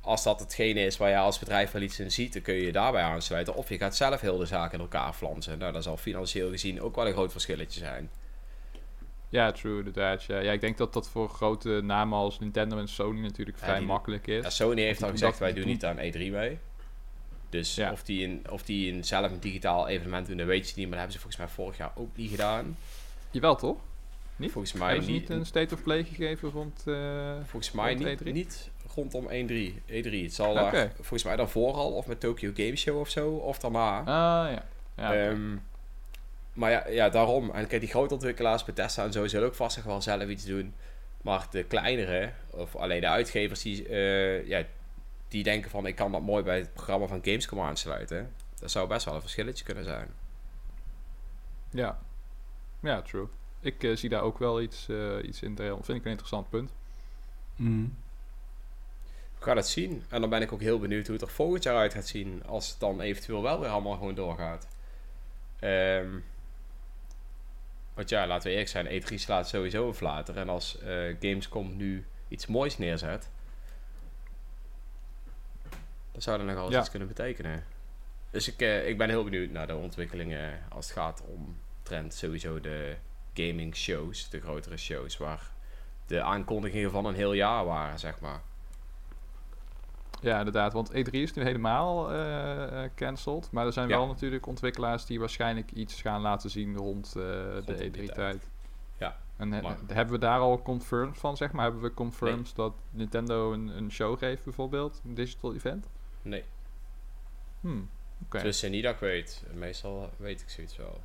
als 0.00 0.22
dat 0.22 0.40
hetgene 0.40 0.80
is 0.80 0.96
waar 0.96 1.10
je 1.10 1.16
als 1.16 1.38
bedrijf 1.38 1.70
wel 1.70 1.82
iets 1.82 2.00
in 2.00 2.10
ziet, 2.10 2.32
dan 2.32 2.42
kun 2.42 2.54
je 2.54 2.64
je 2.64 2.72
daarbij 2.72 3.02
aansluiten. 3.02 3.54
Of 3.54 3.68
je 3.68 3.78
gaat 3.78 3.96
zelf 3.96 4.20
heel 4.20 4.38
de 4.38 4.46
zaak 4.46 4.72
in 4.72 4.80
elkaar 4.80 5.12
flansen. 5.12 5.58
Nou, 5.58 5.72
dat 5.72 5.82
zal 5.82 5.96
financieel 5.96 6.50
gezien 6.50 6.80
ook 6.82 6.94
wel 6.96 7.06
een 7.06 7.12
groot 7.12 7.32
verschilletje 7.32 7.78
zijn. 7.80 8.10
Ja, 9.28 9.52
true, 9.52 9.78
inderdaad. 9.78 10.24
Ja. 10.24 10.38
ja, 10.38 10.52
ik 10.52 10.60
denk 10.60 10.78
dat 10.78 10.92
dat 10.92 11.08
voor 11.08 11.28
grote 11.28 11.80
namen 11.82 12.18
als 12.18 12.38
Nintendo 12.38 12.78
en 12.78 12.88
Sony 12.88 13.20
natuurlijk 13.20 13.58
Ja, 13.58 13.64
vrij 13.64 13.78
die- 13.78 13.86
makkelijk 13.86 14.26
is. 14.26 14.42
Ja, 14.44 14.50
Sony 14.50 14.82
heeft 14.82 15.02
al 15.02 15.10
gezegd, 15.10 15.38
wij 15.38 15.52
doen- 15.52 15.66
niet 15.66 15.84
aan 15.84 15.96
E3 15.98 16.30
mee. 16.30 16.58
Dus 17.50 17.74
Ja. 17.74 17.92
of, 17.92 18.02
die 18.02 18.22
in, 18.22 18.42
of 18.50 18.62
die 18.62 18.92
in 18.92 19.04
zelf 19.04 19.30
een 19.30 19.40
digitaal 19.40 19.88
evenement 19.88 20.26
doen, 20.26 20.36
dat 20.36 20.46
weet 20.46 20.68
je 20.68 20.74
niet. 20.76 20.88
Maar 20.88 20.98
dat 20.98 20.98
hebben 20.98 21.12
ze 21.12 21.18
volgens 21.20 21.36
mij 21.42 21.48
vorig 21.48 21.76
jaar 21.76 21.92
ook 21.94 22.16
niet 22.16 22.30
gedaan. 22.30 22.76
Jawel, 23.30 23.56
toch? 23.56 23.76
Niet? 24.36 24.52
Volgens 24.52 24.72
mij 24.72 24.86
Hebben 24.88 25.04
ze 25.06 25.10
niet. 25.12 25.20
niet 25.28 25.38
een 25.38 25.46
state 25.46 25.74
of 25.74 25.82
play 25.82 26.04
gegeven 26.04 26.50
rond... 26.50 26.82
eh, 26.86 26.94
Volgens 27.44 27.72
mij 27.72 27.92
rond 27.94 28.04
niet, 28.04 28.20
E3? 28.20 28.32
niet 28.32 28.70
rondom 28.94 29.28
1-3. 29.28 29.30
E3. 29.86 30.22
Het 30.22 30.34
zal 30.34 30.54
daar 30.54 30.92
volgens 30.96 31.24
mij 31.24 31.36
daarvoor 31.36 31.72
al, 31.74 31.92
of 31.92 32.06
met 32.06 32.20
Tokyo 32.20 32.50
Game 32.54 32.76
Show 32.76 32.98
of 33.00 33.08
zo, 33.08 33.30
of 33.30 33.58
daarna. 33.58 33.98
Ah, 33.98 34.04
ja. 34.52 34.64
ja. 34.96 35.14
Ehm, 35.14 35.56
maar 36.52 36.70
ja, 36.70 36.88
ja, 36.88 37.08
daarom. 37.08 37.50
En 37.50 37.66
kijk, 37.66 37.80
die 37.80 37.90
grote 37.90 38.14
ontwikkelaars, 38.14 38.64
Bethesda 38.64 39.04
en 39.04 39.12
zo, 39.12 39.26
zullen 39.26 39.46
ook 39.46 39.54
vast 39.54 39.76
nog 39.76 39.84
wel 39.86 40.02
zelf 40.02 40.28
iets 40.28 40.44
doen. 40.44 40.74
Maar 41.22 41.46
de 41.50 41.64
kleinere, 41.64 42.30
of 42.50 42.76
alleen 42.76 43.00
de 43.00 43.08
uitgevers, 43.08 43.62
die, 43.62 43.88
eh, 43.88 44.46
ja, 44.48 44.62
die 45.30 45.42
denken 45.42 45.70
van... 45.70 45.86
ik 45.86 45.94
kan 45.94 46.12
dat 46.12 46.20
mooi 46.20 46.42
bij 46.42 46.58
het 46.58 46.72
programma 46.72 47.06
van 47.06 47.20
Gamescom 47.24 47.60
aansluiten. 47.60 48.32
Dat 48.58 48.70
zou 48.70 48.88
best 48.88 49.04
wel 49.04 49.14
een 49.14 49.20
verschilletje 49.20 49.64
kunnen 49.64 49.84
zijn. 49.84 50.08
ja. 51.70 51.98
ja, 52.80 53.02
true. 53.02 53.26
Ik 53.60 53.82
eh, 53.84 53.96
zie 53.96 54.08
daar 54.08 54.22
ook 54.22 54.38
wel 54.38 54.60
iets, 54.60 54.88
eh, 54.88 55.16
iets 55.22 55.42
in. 55.42 55.54
Dat 55.54 55.84
vind 55.84 55.98
ik 55.98 56.04
een 56.04 56.10
interessant 56.10 56.50
punt. 56.50 56.72
Mm. 57.56 57.96
We 59.38 59.44
gaan 59.44 59.56
het 59.56 59.68
zien. 59.68 60.04
En 60.08 60.20
dan 60.20 60.30
ben 60.30 60.42
ik 60.42 60.52
ook 60.52 60.60
heel 60.60 60.78
benieuwd 60.78 61.06
hoe 61.06 61.14
het 61.14 61.24
er 61.24 61.30
volgend 61.30 61.62
jaar 61.62 61.76
uit 61.76 61.94
gaat 61.94 62.06
zien. 62.06 62.42
Als 62.46 62.70
het 62.70 62.80
dan 62.80 63.00
eventueel 63.00 63.42
wel 63.42 63.60
weer 63.60 63.68
allemaal 63.68 63.94
gewoon 63.94 64.14
doorgaat. 64.14 64.66
Ehm 65.58 66.16
want 68.00 68.12
ja, 68.12 68.26
laten 68.26 68.44
we 68.44 68.50
eerlijk 68.50 68.70
zijn. 68.70 69.02
E3 69.02 69.14
slaat 69.14 69.48
sowieso 69.48 69.86
een 69.86 69.94
flater. 69.94 70.36
En 70.36 70.48
als 70.48 70.78
eh, 70.78 71.16
Gamescom 71.20 71.76
nu 71.76 72.04
iets 72.28 72.46
moois 72.46 72.78
neerzet... 72.78 73.30
zou 76.16 76.36
dat 76.38 76.46
nog 76.46 76.54
wel 76.54 76.64
eens 76.64 76.74
Ja. 76.74 76.80
iets 76.80 76.90
kunnen 76.90 77.08
betekenen. 77.08 77.64
Dus 78.30 78.48
ik, 78.52 78.60
eh, 78.60 78.88
ik 78.88 78.98
ben 78.98 79.08
heel 79.08 79.24
benieuwd 79.24 79.50
naar 79.50 79.66
de 79.66 79.76
ontwikkelingen 79.76 80.60
als 80.68 80.84
het 80.88 80.96
gaat 80.98 81.22
om 81.26 81.56
trend. 81.82 82.14
Sowieso 82.14 82.60
de 82.60 82.96
gaming 83.34 83.76
shows, 83.76 84.28
de 84.30 84.40
grotere 84.40 84.76
shows... 84.76 85.16
waar 85.16 85.50
de 86.06 86.22
aankondigingen 86.22 86.90
van 86.90 87.04
een 87.04 87.14
heel 87.14 87.32
jaar 87.32 87.64
waren, 87.64 87.98
zeg 87.98 88.20
maar. 88.20 88.40
Ja, 90.20 90.38
inderdaad. 90.38 90.72
Want 90.72 90.90
E3 90.92 91.10
is 91.10 91.32
nu 91.32 91.42
helemaal 91.42 92.12
eh 92.12 92.84
eh, 92.84 92.90
cancelled. 92.94 93.50
Maar 93.50 93.66
er 93.66 93.72
zijn 93.72 93.88
Ja. 93.88 93.96
wel 93.96 94.06
natuurlijk 94.06 94.46
ontwikkelaars 94.46 95.04
die 95.06 95.18
waarschijnlijk 95.20 95.70
iets 95.72 96.00
gaan 96.02 96.20
laten 96.20 96.50
zien 96.50 96.76
rond, 96.76 97.12
de 97.12 97.62
die 97.66 97.74
tijd. 97.90 97.96
E3-tijd. 98.10 98.48
Ja, 98.98 99.16
En 99.36 99.52
he- 99.52 99.62
hebben 99.86 100.14
we 100.14 100.20
daar 100.20 100.38
al 100.38 100.62
confirmed 100.62 101.18
van, 101.18 101.36
zeg 101.36 101.52
maar? 101.52 101.64
Hebben 101.64 101.82
we 101.82 101.94
confirmed 101.94 102.54
dat 102.54 102.72
Nintendo 102.90 103.52
een, 103.52 103.68
een 103.76 103.90
show 103.92 104.18
geeft, 104.18 104.44
bijvoorbeeld? 104.44 105.00
Een 105.04 105.14
digital 105.14 105.54
event? 105.54 105.86
Nee, 106.22 106.44
Hmm, 107.60 107.88
oké. 108.24 108.42
dus 108.42 108.62
niet 108.62 108.82
dat 108.82 108.94
ik 108.94 109.00
weet. 109.00 109.42
Meestal 109.52 110.10
weet 110.16 110.40
ik 110.40 110.48
zoiets 110.48 110.76
wel. 110.76 111.00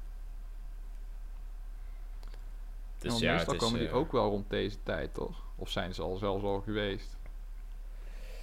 Dus 3.00 3.10
Want 3.12 3.24
ja, 3.24 3.32
meestal 3.34 3.54
het 3.54 3.62
is, 3.62 3.68
komen 3.68 3.80
die 3.84 3.90
eh, 3.90 3.96
ook 3.96 4.12
wel 4.12 4.30
rond 4.30 4.50
deze 4.50 4.78
tijd, 4.84 5.14
toch? 5.14 5.42
Of 5.56 5.70
zijn 5.70 5.94
ze 5.94 6.02
al 6.02 6.16
zelfs 6.18 6.44
al 6.44 6.62
geweest? 6.62 7.18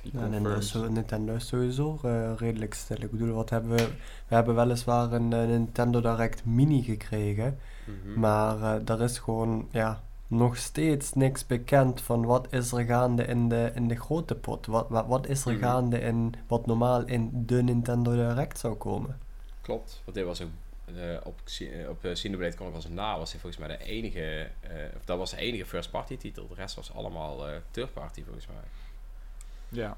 Die 0.02 0.12
Ja, 0.14 0.20
Nintendo, 0.20 0.60
zo- 0.60 0.88
Nintendo 0.88 1.34
is 1.34 1.46
sowieso 1.46 1.98
eh, 2.02 2.32
redelijk 2.36 2.74
stil. 2.74 2.96
Ik 3.02 3.10
bedoel, 3.10 3.34
wat 3.34 3.50
hebben 3.50 3.70
we? 3.70 3.86
We 4.28 4.34
hebben 4.34 4.54
weliswaar 4.54 5.12
een 5.12 5.32
eh, 5.32 5.46
Nintendo 5.46 6.00
Direct 6.00 6.44
Mini 6.44 6.82
gekregen. 6.82 7.58
mhm. 7.86 8.18
Maar 8.20 8.80
er 8.84 9.00
is 9.02 9.18
gewoon 9.18 9.68
ja, 9.70 10.02
nog 10.32 10.56
steeds 10.56 11.12
niks 11.12 11.46
bekend 11.46 12.00
van 12.00 12.24
wat 12.24 12.52
is 12.52 12.72
er 12.72 12.84
gaande 12.84 13.24
in 13.24 13.48
de, 13.48 13.70
in 13.74 13.88
de 13.88 13.96
grote 13.96 14.34
pot. 14.34 14.66
Wat, 14.66 14.88
wat, 14.88 15.06
wat 15.06 15.26
is 15.26 15.44
er 15.44 15.52
Mhm. 15.52 15.62
gaande 15.62 16.00
in 16.00 16.34
wat 16.46 16.66
normaal 16.66 17.04
in 17.06 17.30
de 17.46 17.62
Nintendo 17.62 18.12
Direct 18.14 18.58
zou 18.58 18.74
komen. 18.74 19.18
Klopt, 19.60 20.00
want 20.04 20.16
dit 20.16 20.26
was 20.26 20.40
ook 20.42 20.48
eh, 20.84 20.94
op, 21.24 21.40
eh, 21.60 21.88
op 21.88 22.04
uh, 22.04 22.14
Chronicles 22.14 22.88
na 22.88 23.18
was 23.18 23.30
hij 23.32 23.40
volgens 23.40 23.66
mij 23.66 23.76
de 23.76 23.84
enige, 23.84 24.48
eh, 24.60 24.70
of 24.96 25.04
dat 25.04 25.18
was 25.18 25.30
de 25.30 25.36
enige 25.36 25.66
first 25.66 25.90
party 25.90 26.16
titel. 26.16 26.48
De 26.48 26.54
rest 26.54 26.74
was 26.74 26.94
allemaal 26.94 27.48
eh 27.48 27.56
third 27.70 27.92
party 27.92 28.22
volgens 28.24 28.46
mij. 28.46 28.56
Ja. 29.68 29.96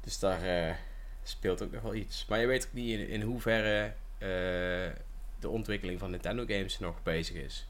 Dus 0.00 0.18
daar 0.18 0.42
eh, 0.42 0.74
speelt 1.22 1.62
ook 1.62 1.72
nog 1.72 1.82
wel 1.82 1.94
iets. 1.94 2.26
Maar 2.28 2.38
je 2.40 2.46
weet 2.46 2.66
ook 2.66 2.72
niet 2.72 2.98
in, 2.98 3.08
in 3.08 3.22
hoeverre 3.22 3.92
eh, 4.18 4.28
de 5.40 5.48
ontwikkeling 5.48 5.98
van 5.98 6.10
Nintendo 6.10 6.44
games 6.46 6.78
nog 6.78 7.02
bezig 7.02 7.36
is. 7.36 7.66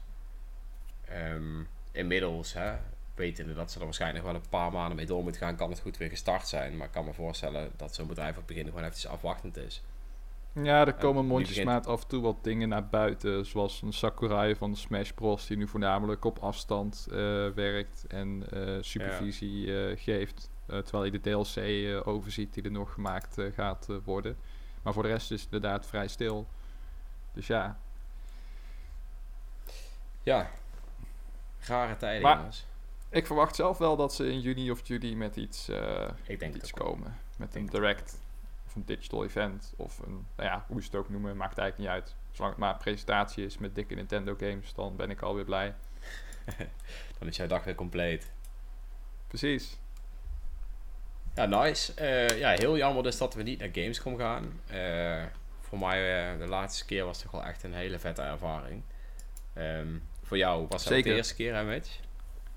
Ehm, 1.05 1.59
inmiddels, 1.97 2.53
hè, 2.53 2.75
wetende 3.15 3.53
dat 3.53 3.71
ze 3.71 3.79
er 3.79 3.85
waarschijnlijk 3.85 4.25
wel 4.25 4.35
een 4.35 4.49
paar 4.49 4.71
maanden 4.71 4.95
mee 4.95 5.05
door 5.05 5.23
moeten 5.23 5.41
gaan, 5.41 5.55
kan 5.55 5.69
het 5.69 5.79
goed 5.79 5.97
weer 5.97 6.09
gestart 6.09 6.47
zijn. 6.47 6.77
Maar 6.77 6.87
ik 6.87 6.93
kan 6.93 7.05
me 7.05 7.13
voorstellen 7.13 7.71
dat 7.75 7.95
zo'n 7.95 8.07
bedrijf 8.07 8.31
op 8.31 8.37
het 8.37 8.45
begin 8.45 8.65
gewoon 8.65 8.83
even 8.83 9.09
afwachtend 9.09 9.57
is. 9.57 9.83
Ja, 10.53 10.81
er 10.81 10.87
En 10.87 10.97
komen 10.97 11.25
mondjesmaat 11.25 11.87
af 11.87 12.01
en 12.01 12.07
toe 12.07 12.21
wat 12.21 12.43
dingen 12.43 12.69
naar 12.69 12.87
buiten. 12.87 13.45
Zoals 13.45 13.81
een 13.81 13.93
Sakurai 13.93 14.55
van 14.55 14.75
Smash 14.75 15.11
Bros. 15.11 15.47
Die 15.47 15.57
nu 15.57 15.67
voornamelijk 15.67 16.25
op 16.25 16.39
afstand 16.39 17.07
eh, 17.09 17.15
werkt 17.49 18.05
en 18.07 18.43
eh, 18.51 18.77
supervisie 18.81 19.87
eh, 19.87 19.97
geeft. 19.99 20.49
Eh, 20.65 20.79
terwijl 20.79 21.03
je 21.05 21.11
de 21.11 21.19
DLC 21.19 21.55
eh, 21.55 22.07
overziet 22.07 22.53
die 22.53 22.63
er 22.63 22.71
nog 22.71 22.93
gemaakt 22.93 23.37
eh, 23.37 23.45
gaat 23.53 23.89
eh, 23.89 23.95
worden. 24.03 24.37
Maar 24.81 24.93
voor 24.93 25.03
de 25.03 25.09
rest 25.09 25.31
is 25.31 25.41
het 25.43 25.53
inderdaad 25.53 25.85
vrij 25.85 26.07
stil. 26.07 26.47
Dus 27.33 27.47
ja, 27.47 27.79
Ja, 30.23 30.49
rare 31.67 31.97
tijden 31.97 32.21
Maar- 32.21 32.37
jongens. 32.37 32.65
ik 33.09 33.25
verwacht 33.25 33.55
zelf 33.55 33.77
wel 33.77 33.95
dat 33.95 34.13
ze 34.13 34.31
in 34.31 34.39
juni 34.41 34.71
of 34.71 34.87
juli 34.87 35.15
met 35.15 35.35
iets, 35.35 35.69
eh, 35.69 36.07
Ik 36.23 36.39
denk 36.39 36.55
iets 36.55 36.71
komen. 36.71 37.17
Met 37.37 37.55
een 37.55 37.65
direct 37.65 38.19
of 38.67 38.75
een 38.75 38.83
digital 38.85 39.23
event 39.23 39.73
of 39.75 39.99
een, 39.99 40.25
nou 40.35 40.49
ja, 40.49 40.65
hoe 40.67 40.79
ze 40.81 40.85
het 40.87 40.95
ook 40.95 41.09
noemen, 41.09 41.37
maakt 41.37 41.57
eigenlijk 41.57 41.77
niet 41.89 42.01
uit. 42.01 42.15
Zolang 42.31 42.53
het 42.53 42.61
maar 42.63 42.73
een 42.73 42.79
presentatie 42.79 43.45
is 43.45 43.57
met 43.57 43.75
dikke 43.75 43.95
Nintendo 43.95 44.35
games, 44.39 44.73
dan 44.73 44.95
ben 44.95 45.09
ik 45.09 45.21
alweer 45.21 45.45
blij. 45.45 45.73
Dan 47.19 47.27
is 47.27 47.37
jouw 47.37 47.47
dag 47.47 47.63
weer 47.63 47.75
compleet. 47.75 48.31
Precies. 49.27 49.77
Ja, 51.35 51.45
nice. 51.45 51.93
Eh, 51.93 52.39
ja, 52.39 52.49
heel 52.49 52.77
jammer 52.77 53.03
dus 53.03 53.17
dat 53.17 53.33
we 53.33 53.43
niet 53.43 53.59
naar 53.59 53.69
Gamescom 53.71 54.17
gaan. 54.17 54.59
Eh, 54.67 55.23
voor 55.61 55.79
mij 55.79 56.37
de 56.37 56.47
laatste 56.47 56.85
keer 56.85 57.05
was 57.05 57.21
toch 57.21 57.31
wel 57.31 57.43
echt 57.43 57.63
een 57.63 57.73
hele 57.73 57.99
vette 57.99 58.21
ervaring. 58.21 58.81
Ehm, 59.53 59.87
voor 60.27 60.37
jou 60.37 60.65
was 60.69 60.83
Zeker. 60.83 61.11
de 61.11 61.17
eerste 61.17 61.35
keer, 61.35 61.55
hè 61.55 61.63
Mitch? 61.63 61.99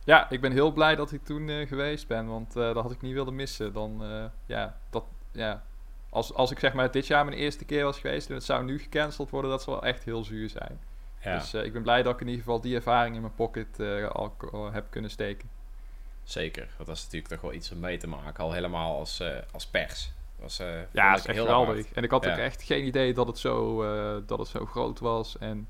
Ja, 0.05 0.31
ik 0.31 0.41
ben 0.41 0.53
heel 0.53 0.73
blij 0.73 0.97
dat 0.97 1.13
ik 1.13 1.25
toen 1.25 1.49
eh, 1.49 1.69
geweest 1.69 2.07
ben, 2.07 2.27
want 2.27 2.57
eh, 2.57 2.63
dat 2.75 2.83
had 2.83 2.91
ik 2.93 3.01
niet 3.03 3.15
willen 3.15 3.35
missen. 3.35 3.73
Dan, 3.73 4.05
eh, 4.05 4.25
ja, 4.47 4.77
dat, 4.91 5.05
ja. 5.33 5.63
Als, 6.11 6.35
als 6.35 6.51
ik 6.51 6.59
zeg 6.59 6.73
maar 6.73 6.91
dit 6.91 7.07
jaar 7.07 7.25
mijn 7.25 7.37
eerste 7.37 7.65
keer 7.65 7.85
was 7.85 7.99
geweest 8.01 8.29
en 8.29 8.35
het 8.35 8.45
zou 8.45 8.65
nu 8.65 8.79
gecanceld 8.79 9.31
worden, 9.31 9.51
dat 9.51 9.63
zou 9.63 9.77
wel 9.81 9.89
echt 9.89 10.05
heel 10.05 10.25
zuur 10.25 10.49
zijn. 10.49 10.81
Ja, 11.23 11.39
Dus 11.39 11.55
eh, 11.55 11.65
ik 11.65 11.73
ben 11.73 11.83
blij 11.83 12.03
dat 12.03 12.15
ik 12.15 12.21
in 12.21 12.27
ieder 12.27 12.43
geval 12.45 12.61
die 12.61 12.75
ervaring 12.77 13.15
in 13.15 13.21
mijn 13.21 13.35
pocket 13.35 13.81
eh, 13.81 14.09
al, 14.09 14.35
al 14.53 14.73
heb 14.73 14.87
kunnen 14.91 15.11
steken. 15.11 15.49
zeker. 16.25 16.69
Want 16.77 16.89
dat 16.89 16.97
is 16.97 17.03
natuurlijk 17.05 17.33
toch 17.33 17.41
wel 17.41 17.53
iets 17.53 17.73
om 17.73 17.79
mee 17.81 17.97
te 17.97 18.09
maken. 18.09 18.45
Al 18.45 18.53
helemaal 18.53 18.99
als, 18.99 19.21
eh, 19.21 19.37
als 19.53 19.67
pers. 19.67 20.13
Was, 20.39 20.59
eh, 20.59 20.67
Ja, 20.93 21.11
dat 21.11 21.19
ik 21.19 21.19
is 21.19 21.27
echt 21.27 21.37
heel 21.37 21.45
geweldig. 21.45 21.75
hard. 21.75 21.93
En 21.93 22.03
ik 22.03 22.11
had 22.11 22.25
Ja. 22.25 22.33
ook 22.33 22.39
echt 22.39 22.63
geen 22.63 22.85
idee 22.87 23.15
dat 23.15 23.27
het, 23.27 23.39
zo, 23.39 23.83
eh, 23.83 24.23
dat 24.27 24.39
het 24.39 24.49
zo 24.49 24.67
groot 24.67 24.99
was. 24.99 25.39
En 25.39 25.69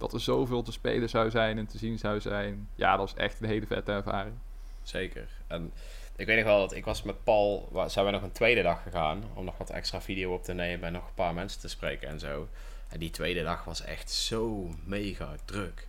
dat 0.00 0.12
er 0.12 0.20
zoveel 0.20 0.62
te 0.62 0.72
spelen 0.72 1.08
zou 1.08 1.30
zijn 1.30 1.58
en 1.58 1.66
te 1.66 1.78
zien 1.78 1.98
zou 1.98 2.20
zijn. 2.20 2.68
Ja, 2.74 2.90
dat 2.90 2.98
was 2.98 3.14
echt 3.14 3.40
een 3.40 3.48
hele 3.48 3.66
vette 3.66 3.92
ervaring. 3.92 4.34
Zeker. 4.82 5.28
En 5.46 5.72
ik 6.16 6.26
weet 6.26 6.36
nog 6.36 6.46
wel 6.46 6.58
dat 6.58 6.74
ik 6.74 6.84
was 6.84 7.02
met 7.02 7.24
Paul, 7.24 7.68
zijn 7.86 8.04
we 8.06 8.10
nog 8.10 8.22
een 8.22 8.32
tweede 8.32 8.62
dag 8.62 8.82
gegaan 8.82 9.22
om 9.34 9.44
nog 9.44 9.58
wat 9.58 9.70
extra 9.70 10.00
video 10.00 10.32
op 10.34 10.42
te 10.44 10.52
nemen 10.52 10.86
en 10.86 10.92
nog 10.92 11.06
een 11.06 11.14
paar 11.14 11.34
mensen 11.34 11.60
te 11.60 11.68
spreken 11.68 12.08
en 12.08 12.20
zo. 12.20 12.48
En 12.88 12.98
die 12.98 13.10
tweede 13.10 13.42
dag 13.42 13.64
was 13.64 13.82
echt 13.82 14.10
zo 14.10 14.68
mega 14.84 15.34
druk. 15.44 15.88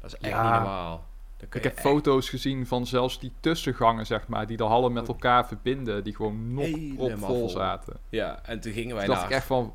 Dat 0.00 0.12
is 0.12 0.18
echt 0.18 0.32
Ja. 0.32 0.42
niet 0.42 0.52
normaal. 0.52 1.04
Ik 1.40 1.52
heb 1.52 1.64
echt 1.64 1.80
foto's 1.80 2.28
gezien 2.28 2.66
van 2.66 2.86
zelfs 2.86 3.18
die 3.20 3.32
tussengangen, 3.40 4.06
zeg 4.06 4.28
maar, 4.28 4.46
die 4.46 4.56
de 4.56 4.64
hallen 4.64 4.92
met 4.92 5.08
elkaar 5.08 5.46
verbinden, 5.46 6.04
die 6.04 6.14
gewoon 6.14 6.54
nog 6.54 6.68
op 6.96 7.18
vol 7.18 7.48
zaten. 7.48 7.96
Ja, 8.08 8.40
en 8.42 8.60
toen 8.60 8.72
gingen 8.72 8.96
wij 8.96 9.06
dacht 9.06 9.20
naar... 9.20 9.30
ik 9.30 9.36
echt 9.36 9.46
van, 9.46 9.74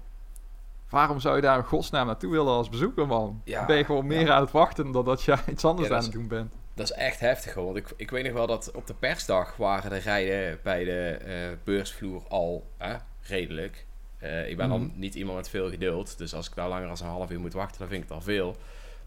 waarom 0.91 1.19
zou 1.19 1.35
je 1.35 1.41
daar 1.41 1.57
in 1.57 1.63
godsnaam 1.63 2.05
naartoe 2.05 2.31
willen 2.31 2.53
als 2.53 2.69
bezoeker, 2.69 3.07
man? 3.07 3.41
Ja, 3.43 3.65
ben 3.65 3.77
je 3.77 3.85
gewoon 3.85 4.07
meer 4.07 4.25
ja. 4.25 4.33
aan 4.33 4.41
het 4.41 4.51
wachten 4.51 4.91
dan 4.91 5.05
dat 5.05 5.23
je 5.23 5.37
iets 5.51 5.65
anders 5.65 5.87
Ja, 5.89 5.95
aan 5.95 6.03
het 6.03 6.11
doen 6.11 6.27
bent. 6.27 6.51
Dat 6.73 6.85
is 6.91 6.95
echt 6.95 7.19
heftig 7.19 7.53
hoor. 7.53 7.65
Want 7.65 7.77
ik, 7.77 7.93
ik 7.95 8.09
weet 8.11 8.23
nog 8.23 8.33
wel 8.33 8.47
dat 8.47 8.71
op 8.71 8.87
de 8.87 8.93
persdag 8.93 9.55
waren 9.57 9.89
de 9.89 9.97
rijden 9.97 10.59
bij 10.63 10.83
de 10.83 11.09
eh, 11.25 11.33
beursvloer 11.63 12.21
al 12.27 12.67
hè, 12.77 12.95
redelijk. 13.21 13.85
Eh, 14.17 14.49
ik 14.49 14.57
ben 14.57 14.69
dan 14.69 14.81
Mhm. 14.81 14.99
niet 14.99 15.15
iemand 15.15 15.37
met 15.37 15.49
veel 15.49 15.69
geduld. 15.69 16.17
Dus 16.17 16.33
als 16.35 16.47
ik 16.49 16.55
daar 16.55 16.67
langer 16.69 16.87
dan 16.87 16.97
een 17.01 17.05
half 17.13 17.31
uur 17.31 17.39
moet 17.39 17.53
wachten, 17.53 17.79
dan 17.79 17.87
vind 17.87 18.03
ik 18.03 18.07
het 18.09 18.17
al 18.17 18.23
veel. 18.23 18.55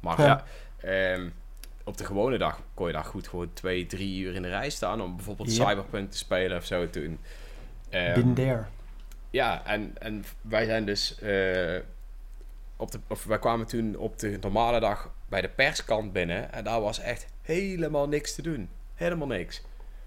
Maar 0.00 0.20
Ja. 0.20 0.44
ehm, 0.80 1.28
op 1.84 1.96
de 1.96 2.04
gewone 2.04 2.38
dag 2.38 2.60
kon 2.74 2.86
je 2.86 2.92
daar 2.92 3.04
goed 3.04 3.28
gewoon 3.28 3.50
twee, 3.52 3.86
drie 3.86 4.20
uur 4.22 4.34
in 4.34 4.42
de 4.42 4.48
rij 4.48 4.70
staan. 4.70 5.00
Om 5.02 5.16
bijvoorbeeld. 5.16 5.50
Cyberpunk 5.52 6.10
te 6.10 6.16
spelen 6.16 6.56
of 6.56 6.64
zo 6.64 6.90
toen. 6.90 7.18
Ehm, 7.90 8.14
Been 8.14 8.34
there. 8.34 8.64
Ja, 9.34 9.66
en, 9.66 9.94
en 9.98 10.24
wij 10.40 10.64
zijn 10.64 10.84
dus. 10.86 11.18
eh, 11.18 11.80
op 12.76 12.90
de, 12.90 13.00
of 13.08 13.24
wij 13.24 13.38
kwamen 13.38 13.66
toen 13.66 13.96
op 13.96 14.18
de 14.18 14.38
normale 14.40 14.80
dag 14.80 15.10
bij 15.28 15.40
de 15.40 15.48
perskant 15.48 16.12
binnen. 16.12 16.52
En 16.52 16.64
daar 16.64 16.80
was 16.80 16.98
echt 16.98 17.26
helemaal 17.42 18.08
niks 18.08 18.34
te 18.34 18.42
doen. 18.42 18.68
Helemaal 18.94 19.26
niks. 19.26 19.62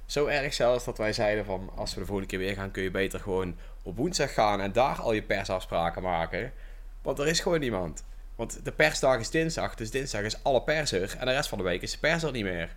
Zo 0.05 0.25
erg 0.25 0.53
zelfs 0.53 0.85
dat 0.85 0.97
wij 0.97 1.13
zeiden 1.13 1.45
van... 1.45 1.69
Als 1.75 1.93
we 1.93 1.99
de 1.99 2.05
volgende 2.05 2.29
keer 2.29 2.39
weer 2.39 2.55
gaan, 2.55 2.71
kun 2.71 2.83
je 2.83 2.91
beter 2.91 3.19
gewoon 3.19 3.55
op 3.83 3.97
woensdag 3.97 4.33
gaan... 4.33 4.61
en 4.61 4.71
daar 4.71 5.01
al 5.01 5.13
je 5.13 5.23
persafspraken 5.23 6.01
maken. 6.01 6.53
Want 7.01 7.19
er 7.19 7.27
is 7.27 7.39
gewoon 7.39 7.59
niemand. 7.59 8.05
Want 8.35 8.65
de 8.65 8.71
persdag 8.71 9.19
is 9.19 9.29
dinsdag, 9.29 9.75
dus 9.75 9.91
dinsdag 9.91 10.21
is 10.21 10.43
alle 10.43 10.61
pers 10.61 10.91
er. 10.91 11.15
En 11.19 11.25
de 11.25 11.31
rest 11.31 11.49
van 11.49 11.57
de 11.57 11.63
week 11.63 11.81
is 11.81 11.91
de 11.91 11.97
pers 11.97 12.23
er 12.23 12.31
niet 12.31 12.43
meer. 12.43 12.75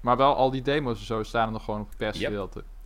Maar 0.00 0.16
wel 0.16 0.34
al 0.36 0.50
die 0.50 0.62
demo's 0.62 0.98
en 0.98 1.06
zo 1.06 1.22
staan 1.22 1.46
er 1.46 1.52
nog 1.52 1.64
gewoon 1.64 1.80
op 1.80 1.88
het 1.88 1.96
persgedeelte. 1.96 2.58
Yep. 2.58 2.77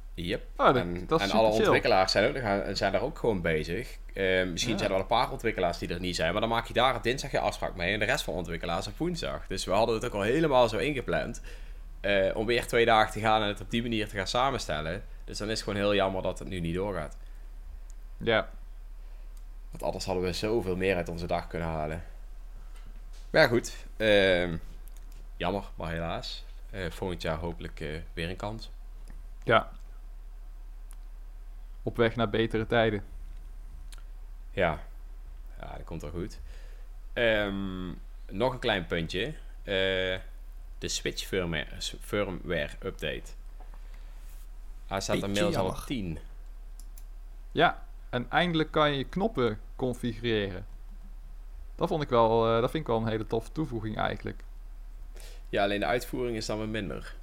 Oh, 0.57 0.67
dat, 0.67 0.77
en 0.77 1.07
dat 1.07 1.21
is 1.21 1.31
en 1.31 1.37
alle 1.37 1.49
ontwikkelaars 1.49 2.13
zijn, 2.13 2.29
ook, 2.37 2.77
zijn 2.77 2.93
daar 2.93 3.01
ook 3.03 3.19
gewoon 3.19 3.41
bezig. 3.41 3.97
Eh, 4.15 4.25
misschien 4.47 4.73
Ja. 4.73 4.79
zijn 4.79 4.81
er 4.81 4.89
wel 4.89 4.99
een 5.01 5.07
paar 5.07 5.31
ontwikkelaars 5.31 5.79
die 5.79 5.89
er 5.89 6.01
niet 6.01 6.17
zijn, 6.17 6.33
maar 6.33 6.41
dan 6.41 6.51
maak 6.51 6.67
je 6.67 6.73
daar 6.73 7.03
dinsdag 7.03 7.31
je 7.31 7.39
afspraak 7.39 7.75
mee 7.77 7.93
en 7.93 7.99
de 7.99 8.05
rest 8.05 8.25
van 8.25 8.33
de 8.33 8.39
ontwikkelaars 8.39 8.87
op 8.87 8.99
woensdag. 8.99 9.47
Dus 9.47 9.65
we 9.65 9.73
hadden 9.73 9.95
het 9.95 10.05
ook 10.05 10.13
al 10.15 10.21
helemaal 10.23 10.69
zo 10.69 10.79
ingepland 10.79 11.43
eh, 12.01 12.37
om 12.37 12.47
weer 12.47 12.67
twee 12.67 12.85
dagen 12.85 13.13
te 13.13 13.21
gaan 13.21 13.43
en 13.43 13.49
het 13.49 13.61
op 13.61 13.71
die 13.71 13.83
manier 13.83 14.09
te 14.09 14.17
gaan 14.17 14.27
samenstellen. 14.27 15.03
Dus 15.25 15.39
dan 15.39 15.47
is 15.51 15.55
het 15.55 15.63
gewoon 15.69 15.79
heel 15.79 15.95
jammer 15.95 16.23
dat 16.23 16.39
het 16.39 16.49
nu 16.49 16.61
niet 16.61 16.75
doorgaat. 16.75 17.17
Ja, 18.17 18.49
Want 19.71 19.83
anders 19.83 20.05
hadden 20.05 20.25
we 20.25 20.33
zoveel 20.33 20.77
meer 20.77 20.97
uit 20.97 21.09
onze 21.09 21.27
dag 21.27 21.47
kunnen 21.47 21.69
halen. 21.69 22.05
Maar 23.31 23.43
ja, 23.43 23.49
goed. 23.49 23.73
ehm, 23.97 24.57
jammer, 25.37 25.65
maar 25.75 25.91
helaas. 25.93 26.45
Eh, 26.71 26.91
volgend 26.91 27.23
jaar 27.23 27.37
hopelijk 27.37 27.81
eh, 27.81 27.89
weer 28.15 28.29
een 28.29 28.37
kans. 28.37 28.71
ja. 29.45 29.71
Op 31.83 31.97
weg 31.97 32.16
naar 32.16 32.30
betere 32.30 32.66
tijden. 32.66 33.05
Ja, 34.51 34.83
ja 35.61 35.76
dat 35.76 35.85
komt 35.85 36.03
wel 36.03 36.11
goed. 36.11 36.41
Ehm, 37.12 37.89
nog 38.30 38.53
een 38.53 38.59
klein 38.59 38.87
puntje. 38.87 39.26
Eh, 39.62 40.18
de 40.78 40.89
Switch 40.89 41.26
firmware, 41.26 41.80
firmware 42.01 42.72
update. 42.83 43.30
Hij 44.87 45.01
staat 45.01 45.20
Beetje 45.20 45.26
inmiddels 45.26 45.57
al 45.57 45.64
op 45.64 45.70
jammer. 45.70 45.87
10. 45.87 46.18
Ja, 47.53 47.85
en 48.11 48.30
eindelijk 48.30 48.70
kan 48.70 48.91
je 48.91 48.99
je 48.99 49.05
knoppen 49.05 49.61
configureren. 49.76 50.66
Dat, 51.74 51.89
vond 51.89 52.03
ik 52.03 52.09
wel, 52.09 52.47
eh, 52.47 52.61
dat 52.61 52.70
vind 52.70 52.83
ik 52.83 52.89
wel 52.89 53.01
een 53.01 53.09
hele 53.09 53.26
toffe 53.26 53.53
toevoeging 53.53 53.97
eigenlijk. 53.97 54.45
Ja, 55.49 55.62
alleen 55.62 55.80
de 55.80 55.87
uitvoering 55.87 56.37
is 56.37 56.47
dan 56.47 56.59
weer 56.59 56.68
minder. 56.68 57.14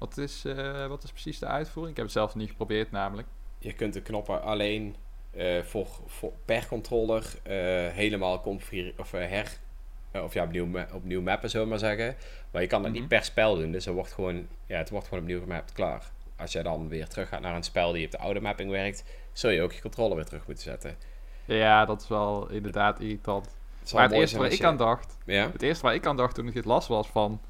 Wat 0.00 0.16
is, 0.18 0.44
eh, 0.44 0.86
wat 0.86 1.02
is 1.04 1.10
precies 1.10 1.38
de 1.38 1.46
uitvoering? 1.46 1.90
Ik 1.90 1.96
heb 1.96 2.04
het 2.04 2.14
zelf 2.14 2.34
niet 2.34 2.48
geprobeerd 2.48 2.90
namelijk. 2.90 3.28
Je 3.58 3.72
kunt 3.72 3.92
de 3.94 4.02
knoppen 4.02 4.42
alleen 4.42 4.96
eh, 5.30 5.62
voor, 5.62 5.86
voor, 6.06 6.32
per 6.44 6.66
controller 6.66 7.24
eh, 7.42 7.52
helemaal 7.94 8.40
configureren. 8.40 8.98
Of, 8.98 9.10
her, 9.10 9.58
of 10.12 10.34
ja, 10.34 10.44
opnieuw, 10.44 10.66
ma- 10.66 10.88
opnieuw 10.92 11.20
mappen, 11.22 11.50
zullen 11.50 11.66
we 11.66 11.70
maar 11.72 11.80
zeggen. 11.80 12.16
Maar 12.50 12.62
je 12.62 12.68
kan 12.68 12.82
dat 12.82 12.90
Mhm. 12.90 13.00
niet 13.00 13.08
per 13.08 13.24
spel 13.24 13.56
doen. 13.56 13.72
Dus 13.72 13.86
er 13.86 13.92
wordt 13.92 14.12
gewoon, 14.12 14.46
ja, 14.66 14.76
het 14.78 14.90
wordt 14.90 15.08
gewoon 15.08 15.22
opnieuw 15.22 15.40
gemapt, 15.40 15.72
klaar. 15.72 16.10
Als 16.36 16.52
je 16.52 16.62
dan 16.62 16.88
weer 16.88 17.08
terug 17.08 17.28
gaat 17.28 17.40
naar 17.40 17.54
een 17.56 17.62
spel 17.62 17.92
die 17.92 18.04
op 18.04 18.10
de 18.10 18.18
oude 18.18 18.40
mapping 18.40 18.70
werkt, 18.70 19.04
zul 19.32 19.50
je 19.50 19.62
ook 19.62 19.72
je 19.72 19.80
controller 19.80 20.16
weer 20.16 20.24
terug 20.24 20.46
moeten 20.46 20.64
zetten. 20.64 20.96
Ja, 21.44 21.84
dat 21.84 22.00
is 22.02 22.08
wel 22.08 22.48
inderdaad 22.50 23.00
irritant. 23.00 23.56
Het 23.80 23.92
Maar 23.92 24.02
het 24.02 24.12
eerste 24.12 24.38
waar 24.38 24.46
ik 24.52 24.58
je- 24.58 24.66
aan 24.66 24.76
dacht, 24.76 25.18
Ja? 25.26 25.50
het 25.52 25.62
eerste 25.62 25.84
waar 25.84 25.94
ik 25.94 26.06
aan 26.06 26.16
dacht 26.16 26.34
toen 26.34 26.46
ik 26.46 26.54
dit 26.54 26.64
las 26.64 26.86
was 26.88 27.08
van... 27.08 27.40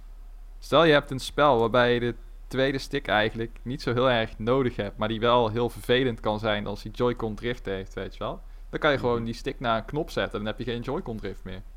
Stel 0.58 0.84
je 0.84 0.92
hebt 0.92 1.10
een 1.10 1.18
spel 1.18 1.58
waarbij 1.58 1.94
je 1.94 2.00
de 2.00 2.14
tweede 2.50 2.78
stick 2.78 3.06
eigenlijk 3.08 3.58
niet 3.62 3.82
zo 3.82 3.92
heel 3.92 4.10
erg 4.10 4.38
nodig 4.38 4.76
hebt, 4.76 4.96
maar 4.96 5.08
die 5.08 5.20
wel 5.20 5.48
heel 5.50 5.70
vervelend 5.70 6.20
kan 6.20 6.38
zijn 6.38 6.66
als 6.66 6.82
die 6.82 6.92
Joy-Con 6.92 7.34
drift 7.34 7.64
heeft, 7.64 7.94
weet 7.94 8.12
je 8.12 8.18
wel. 8.18 8.40
Dan 8.70 8.80
kan 8.80 8.90
je 8.92 8.98
gewoon 8.98 9.16
Mhm. 9.16 9.24
die 9.24 9.34
stick 9.34 9.60
naar 9.60 9.76
een 9.76 9.84
knop 9.84 10.10
zetten 10.10 10.38
en 10.38 10.44
dan 10.44 10.54
heb 10.54 10.66
je 10.66 10.72
geen 10.72 10.80
Joy-Con 10.82 11.16
drift 11.16 11.44
meer. 11.44 11.62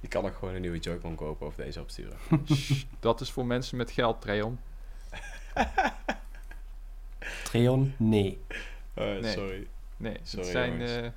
Je 0.00 0.08
kan 0.08 0.24
ook 0.24 0.34
gewoon 0.34 0.54
een 0.54 0.60
nieuwe 0.60 0.78
Joy-Con 0.78 1.14
kopen 1.14 1.46
of 1.46 1.54
deze 1.54 1.80
opsturen. 1.80 2.16
Dat 3.00 3.20
is 3.20 3.30
voor 3.30 3.46
mensen 3.46 3.76
met 3.76 3.90
geld, 3.90 4.20
Treon. 4.20 4.58
Treon? 7.44 7.94
Nee. 7.96 8.40
Nee. 8.94 9.22
Sorry. 9.32 9.66
Nee, 9.96 10.16
Sorry, 10.22 10.44
het 10.44 10.52
zijn 10.52 10.80
eh, 10.80 11.04
eh, 11.06 11.12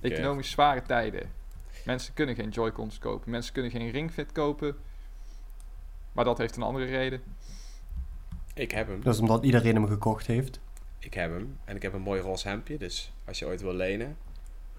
economisch 0.00 0.50
zware 0.50 0.82
tijden. 0.82 1.30
Mensen 1.84 2.14
kunnen 2.14 2.34
geen 2.34 2.48
Joy-Cons 2.48 2.98
kopen. 2.98 3.30
Mensen 3.30 3.52
kunnen 3.52 3.70
geen 3.70 3.90
Ring 3.90 4.10
Fit 4.12 4.32
kopen. 4.32 4.76
Maar 6.14 6.24
dat 6.24 6.38
heeft 6.38 6.56
een 6.56 6.62
andere 6.62 6.84
reden. 6.84 7.22
ik 8.54 8.70
heb 8.70 8.88
hem. 8.88 9.02
Dat 9.02 9.14
is 9.14 9.20
omdat 9.20 9.44
iedereen 9.44 9.74
hem 9.74 9.86
gekocht 9.86 10.26
heeft. 10.26 10.60
Ik 10.98 11.14
heb 11.14 11.30
hem. 11.30 11.58
En 11.64 11.76
ik 11.76 11.82
heb 11.82 11.92
een 11.92 12.00
mooi 12.00 12.20
roze 12.20 12.48
hemdje. 12.48 12.76
Dus 12.78 13.12
als 13.24 13.38
je 13.38 13.46
ooit 13.46 13.60
wil 13.60 13.74
lenen, 13.74 14.16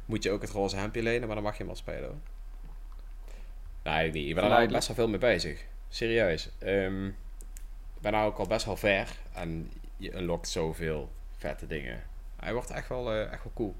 moet 0.05 0.23
je 0.23 0.31
ook 0.31 0.41
het 0.41 0.49
roze 0.51 0.75
hemdje 0.75 1.03
lenen. 1.03 1.25
Maar 1.25 1.35
dan 1.35 1.43
mag 1.43 1.53
je 1.53 1.59
hem 1.61 1.69
al 1.69 1.75
spelen 1.77 2.03
hoor. 2.09 2.17
Nee, 3.83 4.11
niet. 4.11 4.27
Ik 4.27 4.35
ben 4.35 4.43
er 4.43 4.49
nou 4.49 4.65
Verleidelijk. 4.65 4.71
best 4.73 4.87
wel 4.87 4.95
veel 4.95 5.07
mee 5.07 5.19
bezig. 5.19 5.65
Serieus. 5.89 6.49
Ehm, 6.59 7.05
ik 7.05 8.01
ben 8.01 8.11
nou 8.11 8.27
ook 8.31 8.37
al 8.37 8.47
best 8.47 8.65
wel 8.65 8.75
ver. 8.77 9.15
En 9.33 9.71
je 9.97 10.15
unlockt 10.17 10.47
zoveel 10.49 11.11
vette 11.37 11.67
dingen. 11.67 12.03
Hij 12.35 12.53
wordt 12.53 12.69
echt 12.69 12.89
wel, 12.89 13.11
eh, 13.11 13.31
echt 13.31 13.43
wel 13.43 13.53
cool. 13.55 13.75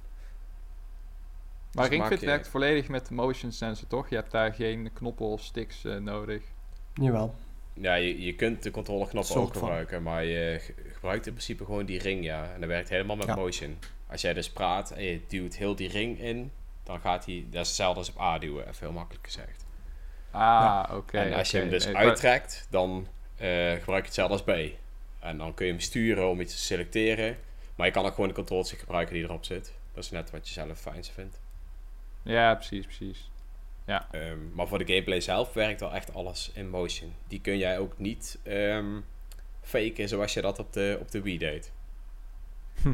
Maar 1.74 1.90
Dus 1.90 2.20
je- 2.20 2.26
werkt 2.26 2.48
volledig 2.48 2.88
met 2.88 3.08
de 3.08 3.14
motion 3.14 3.52
sensor, 3.52 3.88
toch? 3.88 4.10
Je 4.10 4.16
hebt 4.16 4.32
daar 4.32 4.54
geen 4.54 4.94
knoppen 4.94 5.26
of 5.26 5.42
sticks 5.42 5.84
eh, 5.86 5.96
nodig. 5.98 6.44
Jawel. 6.94 7.36
Ja, 7.82 7.94
je, 7.96 8.22
je 8.22 8.34
kunt 8.36 8.64
de 8.64 8.72
controleknoppen 8.72 9.36
ook 9.36 9.52
van. 9.54 9.62
gebruiken. 9.62 10.04
Maar 10.04 10.24
je 10.24 10.58
ge- 10.62 10.74
gebruikt 10.94 11.26
in 11.26 11.32
principe 11.34 11.66
gewoon 11.66 11.86
die 11.86 12.00
ring, 12.00 12.24
ja. 12.24 12.52
En 12.54 12.60
dat 12.60 12.70
werkt 12.70 12.90
helemaal 12.90 13.16
met 13.16 13.26
Ja. 13.26 13.36
motion. 13.36 13.78
Als 14.08 14.22
jij 14.22 14.34
dus 14.34 14.50
praat 14.50 14.92
en 14.92 15.04
je 15.04 15.22
duwt 15.28 15.56
heel 15.56 15.76
die 15.76 15.90
ring 15.90 16.20
in, 16.20 16.52
dan 16.84 17.00
gaat 17.00 17.26
hij... 17.26 17.46
Dat 17.50 17.62
is 17.62 17.68
hetzelfde 17.68 18.00
als 18.00 18.10
op 18.10 18.20
A 18.22 18.38
duwen, 18.40 18.64
even 18.68 18.76
heel 18.86 18.92
makkelijk 18.92 19.26
gezegd. 19.26 19.66
Ah, 20.32 20.90
oké. 20.94 21.18
en 21.18 21.34
als 21.34 21.52
je 21.52 21.58
hem 21.58 21.70
dus 21.70 21.86
Nee, 21.86 21.96
uittrekt, 21.96 22.68
dan 22.70 23.08
eh, 23.38 23.72
gebruik 23.74 24.02
je 24.02 24.06
hetzelfde 24.06 24.34
als 24.34 24.44
B. 24.44 24.74
En 25.20 25.38
dan 25.38 25.54
kun 25.54 25.66
je 25.66 25.72
hem 25.72 25.82
sturen 25.82 26.30
om 26.30 26.42
iets 26.42 26.54
te 26.56 26.60
selecteren. 26.62 27.38
Maar 27.76 27.86
je 27.88 27.94
kan 27.94 28.06
ook 28.06 28.14
gewoon 28.14 28.30
de 28.30 28.36
controls 28.36 28.72
gebruiken 28.72 29.14
die 29.14 29.24
erop 29.24 29.46
zit. 29.46 29.74
Dat 29.94 30.04
is 30.04 30.10
net 30.12 30.32
wat 30.32 30.48
je 30.48 30.54
zelf 30.54 30.80
fijnst 30.80 31.12
vindt. 31.12 31.40
Ja, 32.24 32.56
precies, 32.56 32.86
precies. 32.86 33.30
Ehm, 33.86 34.38
maar 34.54 34.68
voor 34.68 34.78
de 34.78 34.94
gameplay 34.94 35.22
zelf 35.22 35.54
werkt 35.54 35.80
wel 35.80 35.94
echt 35.94 36.14
alles 36.14 36.52
in 36.54 36.70
motion. 36.70 37.14
Die 37.28 37.42
kun 37.42 37.58
jij 37.58 37.80
ook 37.80 37.98
niet 37.98 38.40
ehm, 38.44 39.00
faken 39.62 40.08
zoals 40.08 40.34
je 40.34 40.42
dat 40.42 40.60
op 40.60 40.74
de, 40.74 40.98
op 41.02 41.12
de 41.12 41.22
Wii 41.22 41.38
deed. 41.38 41.72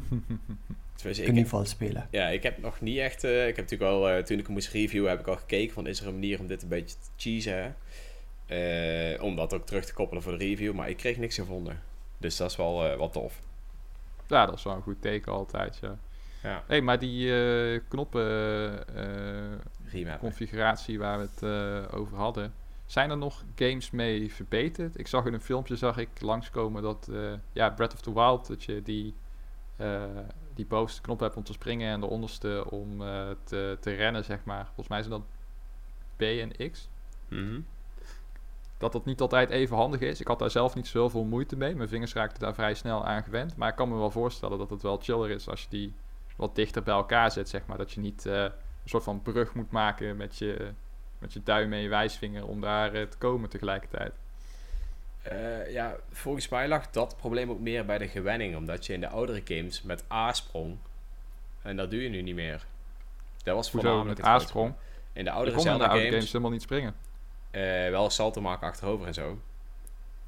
Kun 1.01 1.15
je 1.15 1.23
ik, 1.23 1.31
niet 1.31 1.47
vals 1.47 1.69
spelen. 1.69 2.07
ja, 2.11 2.27
ik 2.27 2.43
heb 2.43 2.57
nog 2.57 2.81
niet 2.81 2.97
echt... 2.97 3.23
eh, 3.23 3.47
ik 3.47 3.55
heb 3.55 3.69
natuurlijk 3.69 3.91
al, 3.91 4.09
eh, 4.09 4.23
toen 4.23 4.37
ik 4.37 4.45
hem 4.45 4.53
moest 4.53 4.69
reviewen, 4.69 5.09
heb 5.09 5.19
ik 5.19 5.27
al 5.27 5.35
gekeken 5.35 5.73
van 5.73 5.87
is 5.87 5.99
er 5.99 6.07
een 6.07 6.13
manier 6.13 6.39
om 6.39 6.47
dit 6.47 6.61
een 6.61 6.67
beetje 6.67 6.95
te 6.95 7.09
cheesen. 7.17 7.75
Eh, 8.51 9.23
om 9.23 9.35
dat 9.35 9.53
ook 9.53 9.65
terug 9.65 9.85
te 9.85 9.93
koppelen 9.93 10.23
voor 10.23 10.37
de 10.37 10.45
review. 10.45 10.73
Maar 10.73 10.89
ik 10.89 10.97
kreeg 10.97 11.17
niks 11.17 11.35
gevonden. 11.35 11.81
Dus 12.17 12.37
dat 12.37 12.49
is 12.49 12.55
wel, 12.55 12.85
eh, 12.85 12.97
wel 12.97 13.09
tof. 13.09 13.39
Ja, 14.27 14.45
dat 14.45 14.55
is 14.57 14.63
wel 14.63 14.75
een 14.75 14.81
goed 14.81 15.01
teken 15.01 15.31
altijd, 15.31 15.79
ja. 15.81 15.97
Ja, 16.43 16.63
hey, 16.67 16.81
maar 16.81 16.99
die 16.99 17.33
eh, 17.33 17.79
knoppen 17.87 18.23
remap. 19.91 20.19
configuratie 20.19 20.99
waar 20.99 21.17
we 21.17 21.27
het 21.33 21.43
eh, 21.43 21.99
over 21.99 22.17
hadden. 22.17 22.53
Zijn 22.85 23.09
er 23.09 23.17
nog 23.17 23.43
games 23.55 23.91
mee 23.91 24.33
verbeterd? 24.33 24.99
Ik 24.99 25.07
zag 25.07 25.25
in 25.25 25.33
een 25.33 25.41
filmpje 25.41 25.75
zag 25.75 25.97
ik 25.97 26.21
langskomen 26.21 26.81
dat 26.81 27.09
eh, 27.11 27.33
ja, 27.53 27.69
Breath 27.69 27.93
of 27.93 28.01
the 28.01 28.13
Wild, 28.13 28.47
dat 28.47 28.63
je 28.63 28.81
die, 28.81 29.15
eh, 29.75 30.03
die 30.53 30.65
bovenste 30.65 31.01
knop 31.01 31.19
hebt 31.19 31.35
om 31.35 31.43
te 31.43 31.53
springen 31.53 31.91
en 31.91 31.99
de 31.99 32.05
onderste 32.05 32.65
om 32.69 32.97
te, 33.43 33.77
te 33.79 33.93
rennen, 33.93 34.23
zeg 34.23 34.43
maar. 34.43 34.65
Volgens 34.65 34.87
mij 34.87 35.01
zijn 35.01 35.11
dat 35.11 35.23
B 36.15 36.21
en 36.21 36.71
X. 36.71 36.89
Mhm. 37.27 37.59
Dat 38.77 38.91
dat 38.91 39.05
niet 39.05 39.21
altijd 39.21 39.49
even 39.49 39.75
handig 39.75 39.99
is. 39.99 40.21
Ik 40.21 40.27
had 40.27 40.39
daar 40.39 40.51
zelf 40.51 40.75
niet 40.75 40.87
zoveel 40.87 41.23
moeite 41.23 41.55
mee. 41.55 41.75
Mijn 41.75 41.89
vingers 41.89 42.13
raakten 42.13 42.39
daar 42.39 42.53
vrij 42.53 42.73
snel 42.73 43.05
aan 43.05 43.23
gewend. 43.23 43.55
Maar 43.55 43.69
ik 43.69 43.75
kan 43.75 43.89
me 43.89 43.95
wel 43.95 44.11
voorstellen 44.11 44.57
dat 44.57 44.69
het 44.69 44.81
wel 44.81 44.97
chiller 45.01 45.29
is 45.29 45.49
als 45.49 45.61
je 45.61 45.67
die 45.69 45.93
wat 46.35 46.55
dichter 46.55 46.83
bij 46.83 46.93
elkaar 46.93 47.31
zet, 47.31 47.49
zeg 47.49 47.65
maar. 47.65 47.77
Dat 47.77 47.91
je 47.91 47.99
niet 47.99 48.25
een 48.83 48.89
soort 48.89 49.03
van 49.03 49.21
brug 49.21 49.53
moet 49.53 49.71
maken 49.71 50.17
met 50.17 50.37
je, 50.37 50.71
met 51.19 51.33
je 51.33 51.41
duim 51.43 51.73
en 51.73 51.79
je 51.79 51.89
wijsvinger 51.89 52.45
om 52.47 52.61
daar 52.61 52.93
eh, 52.93 53.03
te 53.07 53.17
komen 53.17 53.49
tegelijkertijd. 53.49 54.13
Eh, 55.21 55.71
ja, 55.71 55.95
volgens 56.11 56.49
mij 56.49 56.67
lag 56.67 56.89
dat 56.89 57.17
probleem 57.17 57.49
ook 57.49 57.59
meer 57.59 57.85
bij 57.85 57.97
de 57.97 58.07
gewenning. 58.07 58.55
Omdat 58.55 58.85
je 58.85 58.93
in 58.93 58.99
de 59.01 59.07
oudere 59.07 59.41
games 59.45 59.81
met 59.81 60.03
A 60.11 60.33
sprong. 60.33 60.77
En 61.61 61.75
dat 61.75 61.91
doe 61.91 62.03
je 62.03 62.09
nu 62.09 62.21
niet 62.21 62.35
meer. 62.35 62.65
Dat 63.43 63.55
was 63.55 63.71
Hoezo 63.71 63.87
voornamelijk 63.87 64.07
met 64.07 64.17
het 64.17 64.25
grote 64.27 64.43
A-sprong? 64.45 64.67
probleem. 64.73 64.89
In 65.13 65.23
de 65.23 65.31
oudere 65.31 65.55
kon 65.55 65.65
in 65.65 65.71
de 65.71 65.77
Zelda 65.77 65.85
oude 65.91 65.99
games, 66.05 66.15
games 66.17 66.31
helemaal 66.31 66.51
niet 66.51 66.61
springen. 66.61 66.95
eh, 67.51 67.61
wel 67.89 68.09
salto 68.09 68.41
maken 68.41 68.67
achterover 68.67 69.07
en 69.07 69.13
zo. 69.13 69.39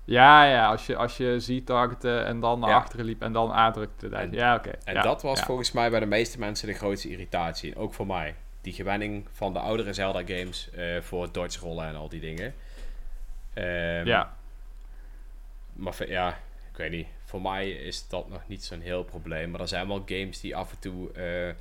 Ja, 0.06 0.43
ja, 0.45 0.68
als 0.68 0.86
je, 0.86 0.95
als 0.95 1.18
je 1.18 1.39
ziet 1.39 1.66
targeten 1.66 2.26
en 2.26 2.39
dan 2.39 2.60
naar 2.60 2.70
Ja. 2.70 2.76
achteren 2.76 3.06
liep 3.06 3.22
en 3.22 3.34
dan 3.34 3.51
A 3.51 3.72
drukte. 3.72 4.10
dan- 4.10 4.20
En- 4.20 4.32
Ja, 4.32 4.56
oké. 4.56 4.70
En 4.84 4.93
ja, 4.93 5.01
dat 5.01 5.22
was 5.22 5.39
ja. 5.39 5.45
volgens 5.45 5.72
mij 5.72 5.89
bij 5.89 5.99
de 5.99 6.06
meeste 6.06 6.39
mensen 6.39 6.68
de 6.68 6.74
grootste 6.74 7.10
irritatie. 7.10 7.76
Ook 7.76 7.93
voor 7.93 8.08
mij. 8.08 8.36
Die 8.64 8.74
gewenning 8.74 9.28
van 9.32 9.53
de 9.53 9.59
oudere 9.59 9.93
Zelda 9.93 10.20
games 10.26 10.70
eh, 10.70 11.01
voor 11.01 11.24
het 11.24 11.34
dodge 11.34 11.59
rollen 11.59 11.88
en 11.88 11.95
al 11.95 12.09
die 12.09 12.20
dingen. 12.20 12.53
Ehm, 13.53 14.05
Ja, 14.07 14.38
Maar 15.74 16.07
ja, 16.09 16.30
ik 16.72 16.78
weet 16.78 16.91
niet. 16.91 17.07
Voor 17.26 17.41
mij 17.41 17.70
is 17.72 18.07
dat 18.07 18.30
nog 18.30 18.41
niet 18.47 18.64
zo'n 18.64 18.82
heel 18.82 19.03
probleem. 19.03 19.49
Maar 19.51 19.59
er 19.61 19.68
zijn 19.68 19.88
wel 19.88 20.03
games 20.05 20.39
die 20.39 20.55
af 20.55 20.72
en 20.72 20.80
toe 20.80 21.07
eh, 21.11 21.53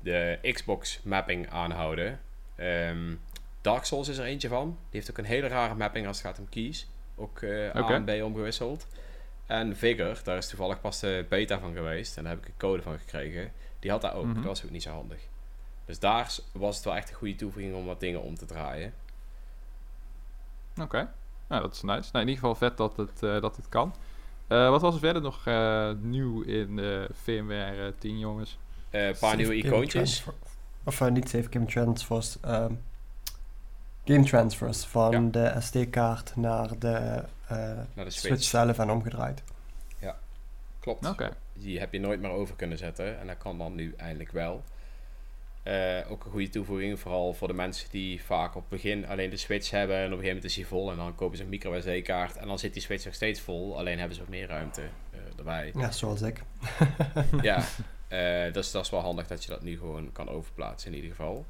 de 0.00 0.38
Xbox 0.52 1.00
mapping 1.02 1.50
aanhouden. 1.50 2.20
Ehm, 2.56 3.14
Dark 3.60 3.84
Souls 3.84 4.08
is 4.08 4.18
er 4.18 4.24
eentje 4.24 4.48
van. 4.48 4.66
Die 4.66 4.76
heeft 4.90 5.10
ook 5.10 5.18
een 5.18 5.24
hele 5.24 5.46
rare 5.46 5.74
mapping 5.74 6.06
als 6.06 6.16
het 6.16 6.26
gaat 6.26 6.38
om 6.38 6.48
keys. 6.48 6.88
Ook 7.16 7.42
eh 7.42 7.76
A 7.76 7.90
en 7.90 8.04
B 8.04 8.10
omgewisseld. 8.24 8.86
En 9.46 9.76
Vigor, 9.76 10.20
daar 10.24 10.36
is 10.36 10.48
toevallig 10.48 10.80
pas 10.80 11.00
de 11.00 11.26
beta 11.28 11.58
van 11.58 11.74
geweest. 11.74 12.16
En 12.16 12.22
daar 12.22 12.32
heb 12.32 12.42
ik 12.42 12.48
een 12.48 12.56
code 12.56 12.82
van 12.82 12.98
gekregen. 12.98 13.52
Die 13.78 13.90
had 13.90 14.00
daar 14.00 14.14
ook. 14.14 14.24
Mhm. 14.24 14.34
Dat 14.34 14.44
was 14.44 14.64
ook 14.64 14.70
niet 14.70 14.82
zo 14.82 14.90
handig. 14.90 15.20
Dus 15.88 15.98
daar 15.98 16.36
was 16.52 16.76
het 16.76 16.84
wel 16.84 16.96
echt 16.96 17.10
een 17.10 17.16
goede 17.16 17.34
toevoeging 17.34 17.74
om 17.74 17.84
wat 17.86 18.00
dingen 18.00 18.22
om 18.22 18.34
te 18.34 18.44
draaien. 18.44 18.92
Oké, 20.80 21.10
nou 21.46 21.62
dat 21.62 21.74
is 21.74 21.82
nice. 21.82 22.10
Nou, 22.12 22.24
in 22.24 22.28
ieder 22.28 22.34
geval 22.34 22.54
vet 22.54 22.76
dat 22.76 22.96
het, 22.96 23.22
uh, 23.22 23.40
dat 23.40 23.56
het 23.56 23.68
kan. 23.68 23.94
Uh, 24.48 24.70
wat 24.70 24.80
was 24.80 24.94
er 24.94 25.00
verder 25.00 25.22
nog 25.22 25.46
uh, 25.46 25.90
nieuw 26.00 26.42
in 26.42 26.76
de 26.76 27.08
VMware 27.12 27.94
10, 27.98 28.18
jongens? 28.18 28.58
Een 28.90 29.16
paar 29.20 29.36
nieuwe 29.36 29.54
icoontjes. 29.54 30.24
Of 30.84 31.10
niet 31.10 31.28
Safe 31.28 31.46
Game 31.50 31.66
Transfers. 31.66 32.36
Um, 32.44 32.80
game 34.04 34.24
transfers 34.24 34.84
van 34.84 35.10
ja. 35.10 35.30
de 35.30 35.60
SD-kaart 35.60 36.36
naar 36.36 36.78
de, 36.78 37.24
naar 37.48 37.86
de 37.94 38.10
Switch. 38.10 38.12
Switch 38.12 38.42
zelf 38.42 38.78
en 38.78 38.90
omgedraaid. 38.90 39.42
Ja, 39.98 40.18
klopt. 40.80 41.06
Oké. 41.06 41.36
Die 41.52 41.78
heb 41.78 41.92
je 41.92 42.00
nooit 42.00 42.20
meer 42.20 42.30
over 42.30 42.54
kunnen 42.56 42.78
zetten. 42.78 43.20
En 43.20 43.26
dat 43.26 43.38
kan 43.38 43.58
dan 43.58 43.74
nu 43.74 43.94
eindelijk 43.96 44.32
wel. 44.32 44.64
Uh, 45.68 46.10
ook 46.10 46.24
een 46.24 46.30
goede 46.30 46.48
toevoeging, 46.48 47.00
vooral 47.00 47.34
voor 47.34 47.48
de 47.48 47.54
mensen 47.54 47.88
die 47.90 48.22
vaak 48.22 48.54
op 48.54 48.60
het 48.60 48.68
begin 48.68 49.06
alleen 49.06 49.30
de 49.30 49.36
Switch 49.36 49.70
hebben 49.70 49.96
en 49.96 50.04
op 50.04 50.10
een 50.10 50.18
gegeven 50.18 50.34
moment 50.34 50.44
is 50.44 50.54
die 50.54 50.66
vol 50.66 50.90
en 50.90 50.96
dan 50.96 51.14
kopen 51.14 51.36
ze 51.36 51.42
een 51.42 51.48
micro 51.48 51.80
SD-kaart 51.80 52.36
en 52.36 52.46
dan 52.46 52.58
zit 52.58 52.72
die 52.72 52.82
Switch 52.82 53.04
nog 53.04 53.14
steeds 53.14 53.40
vol, 53.40 53.78
alleen 53.78 53.98
hebben 53.98 54.16
ze 54.16 54.22
wat 54.22 54.30
meer 54.30 54.46
ruimte 54.46 54.80
uh, 54.80 55.18
erbij. 55.36 55.72
Ja, 55.74 55.90
zoals 55.90 56.22
ik. 56.22 56.42
ja, 57.42 57.64
uh, 58.08 58.52
dus 58.56 58.70
dat 58.70 58.84
is 58.84 58.90
wel 58.90 59.00
handig 59.00 59.26
dat 59.26 59.44
je 59.44 59.50
dat 59.50 59.62
nu 59.62 59.78
gewoon 59.78 60.12
kan 60.12 60.28
overplaatsen 60.28 60.90
in 60.90 60.96
ieder 60.96 61.10
geval. 61.10 61.46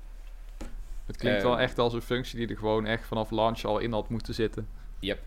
Het 1.07 1.17
klinkt 1.17 1.43
wel 1.43 1.61
echt 1.61 1.79
als 1.79 1.93
een 1.93 2.03
functie 2.03 2.39
die 2.39 2.49
er 2.49 2.57
gewoon 2.57 2.87
echt 2.87 3.07
vanaf 3.07 3.31
launch 3.31 3.65
al 3.65 3.79
in 3.79 3.93
had 3.93 4.09
moeten 4.09 4.35
zitten. 4.35 4.69
Yep, 4.99 5.21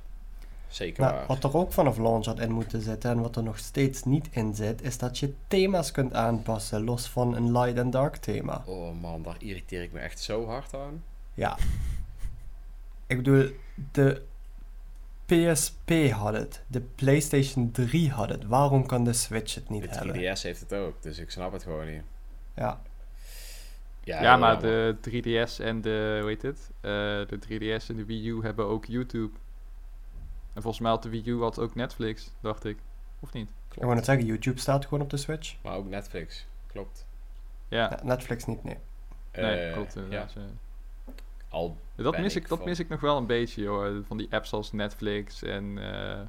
Zeker 0.72 1.04
nou, 1.04 1.26
Wat 1.28 1.44
er 1.44 1.58
ook 1.58 1.72
vanaf 1.72 1.98
launch 1.98 2.26
had 2.26 2.40
in 2.40 2.52
moeten 2.52 2.82
zitten 2.82 3.12
en 3.12 3.22
wat 3.22 3.36
er 3.36 3.44
nog 3.44 3.58
steeds 3.58 4.04
niet 4.04 4.28
in 4.32 4.56
zit, 4.56 4.82
is 4.82 4.98
dat 4.98 5.18
je 5.18 5.34
thema's 5.48 5.92
kunt 5.92 6.14
aanpassen, 6.14 6.84
los 6.84 7.08
van 7.08 7.36
een 7.36 7.52
light 7.52 7.80
and 7.80 7.92
dark 7.92 8.16
thema. 8.16 8.64
Oh 8.66 9.02
man, 9.02 9.24
daar 9.24 9.36
irriteer 9.40 9.84
ik 9.84 9.92
me 9.92 10.00
echt 10.00 10.20
zo 10.20 10.46
hard 10.46 10.74
aan. 10.74 11.04
Ja. 11.34 11.58
ik 13.08 13.18
bedoel, 13.18 13.50
de 13.92 14.22
PSP 15.26 16.12
had 16.12 16.34
het, 16.34 16.64
de 16.68 16.82
PlayStation 16.82 17.72
3 17.72 18.10
had 18.10 18.30
het. 18.30 18.46
Waarom 18.46 18.86
kan 18.86 19.04
de 19.04 19.14
Switch 19.14 19.56
het 19.56 19.70
niet 19.70 19.90
hebben? 19.90 20.14
De 20.14 20.36
3DS 20.36 20.42
heeft 20.42 20.60
het 20.60 20.74
ook, 20.74 21.02
dus 21.02 21.18
ik 21.18 21.32
snap 21.32 21.52
het 21.52 21.64
gewoon 21.64 21.92
niet. 21.92 22.04
Ja. 22.56 22.82
Ja, 24.04 24.22
ja 24.22 24.38
maar 24.38 24.62
de 24.62 24.96
3DS 25.10 25.64
en 25.64 25.82
de, 25.82 26.18
hoe 26.20 26.30
heet 26.30 26.42
het? 26.42 26.70
Uh, 26.82 26.92
de 27.28 27.40
3DS 27.48 27.88
en 27.88 27.96
de 27.96 28.06
Wii 28.06 28.28
U 28.28 28.42
hebben 28.42 28.66
ook 28.66 28.86
YouTube. 28.86 29.32
En 30.54 30.62
volgens 30.62 30.80
mij 30.80 30.92
had 30.92 31.04
de 31.04 31.10
Wii 31.10 31.24
U 31.26 31.42
had 31.42 31.60
ook 31.60 31.76
Netflix, 31.76 32.32
dacht 32.40 32.66
ik. 32.66 32.78
Of 33.20 33.34
niet? 33.34 33.48
Klopt. 33.48 33.76
Ik 33.76 33.84
wou 33.84 33.96
net 33.96 34.06
zeggen, 34.06 34.26
YouTube 34.26 34.60
staat 34.60 34.84
gewoon 34.84 35.02
op 35.02 35.10
de 35.10 35.18
Switch. 35.18 35.56
Maar 35.62 35.76
ook 35.76 35.90
Netflix, 35.90 36.48
klopt. 36.68 37.08
Ja. 37.68 38.00
Netflix 38.04 38.46
niet, 38.46 38.64
nee. 38.64 38.78
Nee, 39.34 39.68
uh, 39.68 39.74
klopt. 39.74 39.98
Ja. 40.10 40.28
Al 41.50 41.78
dat 41.96 42.18
mis 42.18 42.36
ik, 42.36 42.48
dat 42.48 42.66
mis 42.66 42.80
ik 42.80 42.90
nog 42.90 43.00
wel 43.00 43.18
een 43.18 43.26
beetje, 43.26 43.62
joh. 43.62 44.06
Van 44.06 44.18
die 44.18 44.28
apps 44.32 44.54
als 44.54 44.72
Netflix 44.72 45.44
en, 45.44 45.78
uh, 45.78 46.20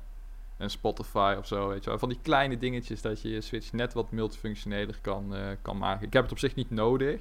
en 0.57 0.71
Spotify 0.71 1.35
of 1.39 1.47
zo, 1.47 1.69
weet 1.69 1.85
je 1.85 1.91
wel. 1.91 1.99
Van 1.99 2.09
die 2.09 2.19
kleine 2.23 2.59
dingetjes 2.59 3.03
dat 3.03 3.23
je 3.23 3.29
je 3.29 3.41
Switch 3.41 3.73
net 3.73 3.93
wat 3.93 4.11
multifunctioneler 4.11 4.99
kan, 5.01 5.37
uh, 5.37 5.47
kan 5.63 5.79
maken. 5.79 6.07
Ik 6.07 6.13
heb 6.13 6.23
het 6.23 6.33
op 6.33 6.39
zich 6.39 6.55
niet 6.55 6.71
nodig. 6.71 7.21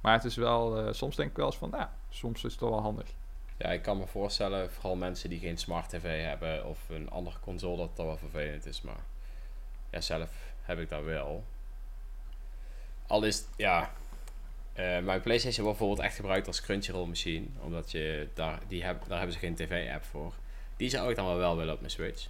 Maar 0.00 0.12
het 0.12 0.24
is 0.24 0.36
wel, 0.36 0.94
soms 0.94 1.16
denk 1.16 1.30
ik 1.30 1.36
wel 1.36 1.46
eens 1.46 1.58
van, 1.58 1.70
nou, 1.70 1.86
soms 2.08 2.44
is 2.44 2.52
het 2.52 2.60
wel 2.60 2.80
handig. 2.80 3.14
Ja, 3.58 3.68
ik 3.72 3.82
kan 3.82 3.98
me 3.98 4.06
voorstellen, 4.06 4.72
vooral 4.72 4.96
mensen 4.96 5.30
die 5.30 5.38
geen 5.38 5.56
smart 5.56 5.88
tv 5.88 6.24
hebben 6.24 6.66
of 6.66 6.88
een 6.88 7.10
andere 7.10 7.36
console, 7.40 7.76
dat 7.76 7.96
dat 7.96 8.06
wel 8.06 8.16
vervelend 8.16 8.66
is. 8.66 8.82
Maar 8.82 9.04
ja, 9.90 10.00
zelf 10.00 10.30
heb 10.62 10.78
ik 10.78 10.88
dat 10.88 11.02
wel. 11.02 11.44
Al 13.06 13.22
is 13.22 13.44
ja, 13.56 13.92
uh, 14.78 14.98
mijn 14.98 15.20
PlayStation 15.20 15.64
wordt 15.64 15.78
bijvoorbeeld 15.78 16.08
echt 16.08 16.16
gebruikt 16.16 16.46
als 16.46 16.60
Crunchyroll 16.60 17.06
machine, 17.06 17.46
omdat 17.60 17.90
je 17.90 18.28
daar, 18.34 18.60
die 18.68 18.84
heb, 18.84 19.04
daar 19.08 19.16
hebben 19.18 19.34
ze 19.34 19.40
geen 19.40 19.54
tv-app 19.54 20.04
voor. 20.04 20.32
Die 20.76 20.90
zou 20.90 21.10
ik 21.10 21.16
dan 21.16 21.36
wel 21.36 21.56
willen 21.56 21.74
op 21.74 21.80
mijn 21.80 21.92
Switch. 21.92 22.28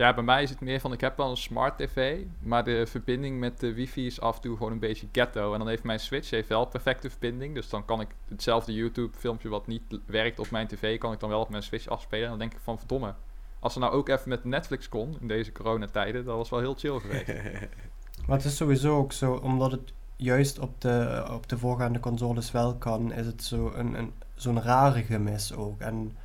Ja, 0.00 0.14
bij 0.14 0.24
mij 0.24 0.42
is 0.42 0.50
het 0.50 0.60
meer 0.60 0.80
van, 0.80 0.92
ik 0.92 1.00
heb 1.00 1.16
wel 1.16 1.30
een 1.30 1.36
smart 1.36 1.78
tv, 1.78 2.24
maar 2.38 2.64
de 2.64 2.86
verbinding 2.86 3.38
met 3.38 3.60
de 3.60 3.72
wifi 3.74 4.06
is 4.06 4.20
af 4.20 4.36
en 4.36 4.42
toe 4.42 4.56
gewoon 4.56 4.72
een 4.72 4.78
beetje 4.78 5.06
ghetto. 5.12 5.52
En 5.52 5.58
dan 5.58 5.68
heeft 5.68 5.82
mijn 5.82 6.00
Switch 6.00 6.30
heeft 6.30 6.48
wel 6.48 6.64
perfecte 6.64 7.10
verbinding, 7.10 7.54
dus 7.54 7.68
dan 7.68 7.84
kan 7.84 8.00
ik 8.00 8.08
hetzelfde 8.28 8.72
YouTube 8.72 9.18
filmpje 9.18 9.48
wat 9.48 9.66
niet 9.66 9.82
werkt 10.06 10.38
op 10.38 10.50
mijn 10.50 10.66
tv, 10.66 10.98
kan 10.98 11.12
ik 11.12 11.20
dan 11.20 11.28
wel 11.28 11.40
op 11.40 11.48
mijn 11.48 11.62
Switch 11.62 11.88
afspelen. 11.88 12.24
En 12.24 12.30
dan 12.30 12.38
denk 12.38 12.52
ik 12.52 12.58
van, 12.62 12.78
verdomme, 12.78 13.14
als 13.58 13.74
er 13.74 13.80
nou 13.80 13.92
ook 13.92 14.08
even 14.08 14.28
met 14.28 14.44
Netflix 14.44 14.88
kon 14.88 15.16
in 15.20 15.28
deze 15.28 15.52
coronatijden, 15.52 16.24
dat 16.24 16.36
was 16.36 16.50
wel 16.50 16.60
heel 16.60 16.74
chill 16.74 16.98
geweest. 16.98 17.26
maar 18.26 18.36
het 18.36 18.44
is 18.44 18.56
sowieso 18.56 18.96
ook 18.96 19.12
zo, 19.12 19.32
omdat 19.32 19.70
het 19.70 19.92
juist 20.16 20.58
op 20.58 20.80
de, 20.80 21.26
op 21.30 21.48
de 21.48 21.58
voorgaande 21.58 22.00
consoles 22.00 22.50
wel 22.50 22.74
kan, 22.74 23.12
is 23.12 23.26
het 23.26 23.42
zo 23.42 23.72
een, 23.74 23.94
een, 23.94 24.12
zo'n 24.34 24.62
rare 24.62 25.02
gemis 25.02 25.54
ook. 25.54 25.80
En 25.80 26.16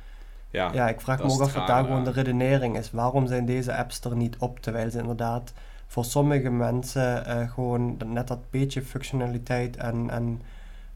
ja, 0.50 0.72
ja 0.72 0.88
ik 0.88 1.00
vraag 1.00 1.18
me 1.18 1.30
ook 1.30 1.40
af 1.40 1.52
wat 1.52 1.66
daar 1.66 1.84
gewoon 1.84 2.04
de 2.04 2.10
redenering 2.10 2.76
is. 2.76 2.90
Waarom 2.90 3.26
zijn 3.26 3.46
deze 3.46 3.76
apps 3.76 4.00
er 4.00 4.16
niet 4.16 4.36
op? 4.38 4.60
Terwijl 4.60 4.90
ze 4.90 4.98
inderdaad 4.98 5.52
voor 5.86 6.04
sommige 6.04 6.50
mensen 6.50 7.24
uh, 7.26 7.50
gewoon 7.50 7.96
net 8.04 8.28
dat 8.28 8.50
beetje 8.50 8.82
functionaliteit 8.82 9.76
en, 9.76 10.10
en 10.10 10.42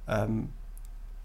um, 0.09 0.53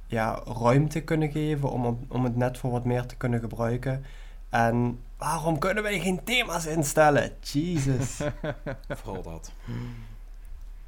ja, 0.08 0.42
ruimte 0.46 1.02
kunnen 1.02 1.32
geven 1.32 1.72
om, 1.72 2.00
om 2.08 2.24
het 2.24 2.36
net 2.36 2.58
voor 2.58 2.72
wat 2.72 2.86
meer 2.86 3.06
te 3.06 3.16
kunnen 3.16 3.40
gebruiken. 3.40 4.06
En 4.50 5.00
waarom 5.18 5.60
kunnen 5.60 5.84
wij 5.84 6.00
geen 6.00 6.24
thema's 6.24 6.66
instellen? 6.66 7.32
Jesus. 7.42 8.22
Vooral 8.88 9.24
dat. 9.24 9.52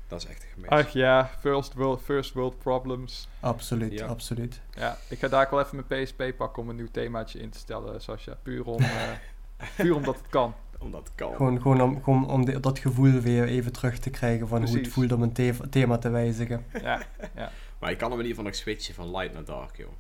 Dat 0.08 0.22
is 0.22 0.28
echt 0.28 0.44
een 0.44 0.50
gemis. 0.54 0.70
Ach 0.70 0.90
ja, 0.90 1.30
first 1.40 1.74
world, 1.74 2.02
first 2.02 2.34
world 2.34 2.58
problems. 2.60 3.28
Absoluut, 3.40 4.02
absoluut. 4.02 4.62
Ja, 4.74 4.98
ik 5.10 5.20
ga 5.20 5.28
daar 5.28 5.48
wel 5.50 5.62
even 5.62 5.84
mijn 5.88 6.04
PSP 6.04 6.24
pakken 6.38 6.64
om 6.64 6.70
een 6.70 6.76
nieuw 6.76 6.92
themaatje 6.92 7.40
in 7.40 7.50
te 7.50 7.58
stellen, 7.58 8.02
Sascha. 8.02 8.38
Puur, 8.44 8.66
om, 8.66 8.82
uh, 8.82 9.12
puur 9.78 9.96
omdat 9.96 10.16
het 10.16 10.28
kan. 10.30 10.54
Omdat 10.80 11.04
het 11.04 11.12
kan. 11.16 11.36
Gewoon, 11.36 11.62
gewoon 11.62 11.82
om, 11.82 12.04
gewoon 12.04 12.30
om 12.30 12.62
dat 12.62 12.80
gevoel 12.80 13.12
weer 13.12 13.48
even 13.48 13.72
terug 13.72 14.00
te 14.00 14.10
krijgen 14.10 14.48
van 14.48 14.66
hoe 14.66 14.78
het 14.78 14.88
voelt 14.88 15.12
om 15.12 15.22
een 15.22 15.60
thema 15.70 15.98
te 15.98 16.10
wijzigen. 16.10 16.66
Ja, 16.82 17.02
ja. 17.36 17.52
Maar 17.80 17.90
je 17.90 17.96
kan 17.96 18.12
hem 18.12 18.20
in 18.20 18.26
ieder 18.26 18.38
geval 18.38 18.44
nog 18.44 18.56
switchen 18.56 18.94
van 18.94 19.12
light 19.12 19.34
naar 19.34 19.46
dark, 19.46 19.78
joh. 19.78 19.92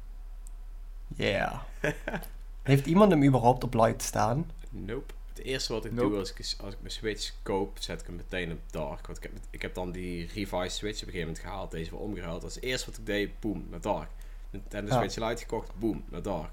Yeah. 1.15 1.61
Heeft 2.63 2.85
iemand 2.85 3.11
hem 3.11 3.23
überhaupt 3.23 3.63
op 3.63 3.73
light 3.73 4.01
staan? 4.01 4.51
Nope. 4.69 5.13
Het 5.37 5.45
eerste 5.45 5.73
wat 5.73 5.85
ik 5.85 5.95
doe 5.95 6.17
als 6.17 6.31
ik, 6.31 6.37
als 6.37 6.73
ik 6.73 6.79
mijn 6.79 6.93
Switch 6.93 7.33
koop, 7.43 7.77
zet 7.79 8.01
ik 8.01 8.07
hem 8.07 8.15
meteen 8.15 8.51
op 8.51 8.59
dark. 8.71 9.07
Want 9.07 9.17
ik 9.17 9.23
heb, 9.23 9.31
ik 9.49 9.61
heb 9.61 9.73
dan 9.73 9.91
die 9.91 10.29
revised 10.33 10.71
Switch 10.71 11.01
op 11.01 11.07
een 11.07 11.13
gegeven 11.13 11.19
moment 11.19 11.39
gehaald, 11.39 11.71
deze 11.71 11.91
weer 11.91 11.99
omgehaald. 11.99 12.43
Is 12.43 12.55
het 12.55 12.63
eerste 12.63 12.89
wat 12.89 12.99
ik 12.99 13.05
deed, 13.05 13.39
boom, 13.39 13.65
naar 13.69 13.81
dark. 13.81 14.09
En 14.69 14.85
de 14.85 14.91
Switch 14.91 15.15
Lite 15.15 15.41
gekocht, 15.41 15.75
boom, 15.79 16.03
naar 16.09 16.21
dark. 16.21 16.51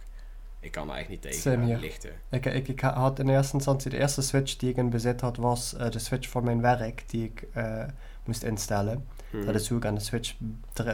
Ik 0.60 0.70
kan 0.72 0.90
er 0.90 0.96
echt 0.96 1.08
niet 1.08 1.22
tegen 1.22 1.78
lichten. 1.78 2.12
Ik, 2.30 2.46
ik, 2.46 2.68
ik 2.68 2.80
had 2.80 3.18
in 3.18 3.28
eerste 3.28 3.54
instantie 3.54 3.90
de 3.90 3.98
eerste 3.98 4.22
Switch 4.22 4.56
die 4.56 4.70
ik 4.70 4.76
in 4.76 4.90
bezit 4.90 5.20
had, 5.20 5.36
was 5.36 5.74
uh, 5.74 5.90
de 5.90 5.98
Switch 5.98 6.28
voor 6.28 6.44
mijn 6.44 6.60
werk, 6.60 7.04
die 7.06 7.24
ik 7.24 7.46
uh, 7.56 7.84
moest 8.24 8.42
instellen. 8.42 9.06
Hmm. 9.30 9.46
Dat 9.46 9.54
is 9.54 9.68
hoe 9.68 9.78
ik 9.78 9.84
aan 9.84 9.94
de 9.94 10.00
Switch 10.00 10.34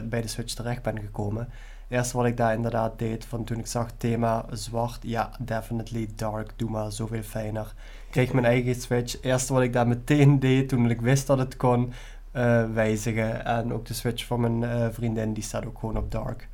bij 0.04 0.20
de 0.20 0.28
Switch 0.28 0.54
terecht 0.54 0.82
ben 0.82 1.00
gekomen 1.00 1.48
eerste 1.90 2.16
wat 2.16 2.26
ik 2.26 2.36
daar 2.36 2.54
inderdaad 2.54 2.98
deed, 2.98 3.24
van 3.24 3.44
toen 3.44 3.58
ik 3.58 3.66
zag 3.66 3.90
thema 3.96 4.46
zwart, 4.50 4.98
ja, 5.02 5.30
definitely 5.38 6.08
dark, 6.14 6.52
doe 6.56 6.70
maar 6.70 6.92
zoveel 6.92 7.22
fijner. 7.22 7.74
Kreeg 8.10 8.32
mijn 8.32 8.44
eigen 8.44 8.74
Switch. 8.74 9.22
Eerste 9.22 9.52
wat 9.52 9.62
ik 9.62 9.72
daar 9.72 9.88
meteen 9.88 10.38
deed, 10.38 10.68
toen 10.68 10.90
ik 10.90 11.00
wist 11.00 11.26
dat 11.26 11.38
het 11.38 11.56
kon, 11.56 11.92
uh, 12.32 12.72
wijzigen. 12.72 13.44
En 13.44 13.72
ook 13.72 13.86
de 13.86 13.94
Switch 13.94 14.26
van 14.26 14.40
mijn 14.40 14.62
uh, 14.62 14.88
vriendin, 14.90 15.32
die 15.32 15.42
staat 15.42 15.66
ook 15.66 15.78
gewoon 15.78 15.96
op 15.96 16.10
dark. 16.10 16.48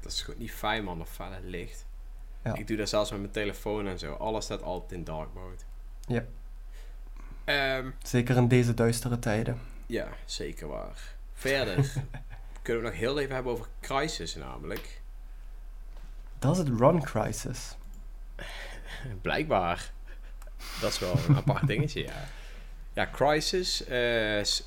Dat 0.00 0.12
is 0.12 0.22
goed 0.22 0.38
niet 0.38 0.52
fijn, 0.52 0.84
man, 0.84 1.00
of 1.00 1.10
felle 1.10 1.40
licht. 1.42 1.86
Ja. 2.44 2.54
Ik 2.54 2.66
doe 2.66 2.76
dat 2.76 2.88
zelfs 2.88 3.10
met 3.10 3.20
mijn 3.20 3.32
telefoon 3.32 3.86
en 3.86 3.98
zo. 3.98 4.12
Alles 4.12 4.44
staat 4.44 4.62
altijd 4.62 4.92
in 4.92 5.04
dark 5.04 5.28
mode. 5.34 5.62
Ja. 6.06 6.24
Um, 7.78 7.94
zeker 8.02 8.36
in 8.36 8.48
deze 8.48 8.74
duistere 8.74 9.18
tijden. 9.18 9.58
Ja, 9.86 10.08
zeker 10.24 10.68
waar. 10.68 11.14
Verder 11.32 11.76
kunnen 12.62 12.82
we 12.82 12.88
nog 12.88 12.98
heel 12.98 13.18
even 13.18 13.34
hebben 13.34 13.52
over 13.52 13.66
Crisis 13.80 14.34
namelijk. 14.34 15.00
Dat 16.38 16.52
is 16.52 16.58
het 16.58 16.78
Run 16.78 17.02
Crisis. 17.02 17.74
Blijkbaar. 19.22 19.92
Dat 20.80 20.92
is 20.92 20.98
wel 20.98 21.14
een 21.28 21.36
apart 21.36 21.66
dingetje, 21.66 22.02
ja. 22.02 22.28
Ja, 22.92 23.08
Crisis. 23.12 23.82
Uh, 23.82 23.88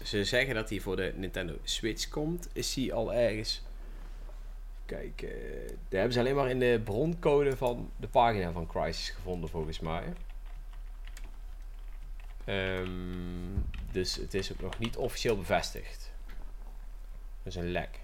ze 0.04 0.24
zeggen 0.24 0.56
dat 0.56 0.70
hij 0.70 0.80
voor 0.80 0.96
de 0.96 1.14
Nintendo 1.16 1.58
Switch 1.64 2.10
komt. 2.10 2.50
Is 2.54 2.76
hij 2.76 2.94
al 2.94 3.14
ergens... 3.14 3.64
Kijk, 4.86 5.22
uh, 5.22 5.30
daar 5.68 6.00
hebben 6.00 6.14
ze 6.14 6.20
alleen 6.20 6.36
maar 6.36 6.50
in 6.50 6.60
de 6.60 6.82
broncode 6.84 7.58
van 7.58 7.92
de 7.98 8.08
pagina 8.08 8.52
van 8.52 8.68
Crisis 8.68 9.10
gevonden, 9.10 9.50
volgens 9.50 9.80
mij. 9.80 10.04
Um, 12.46 13.66
dus 13.92 14.16
het 14.16 14.34
is 14.34 14.52
ook 14.52 14.62
nog 14.62 14.80
niet 14.80 14.98
officieel 14.98 15.38
bevestigd. 15.38 16.05
Dat 17.46 17.54
is 17.54 17.56
een 17.56 17.72
lek. 17.72 18.00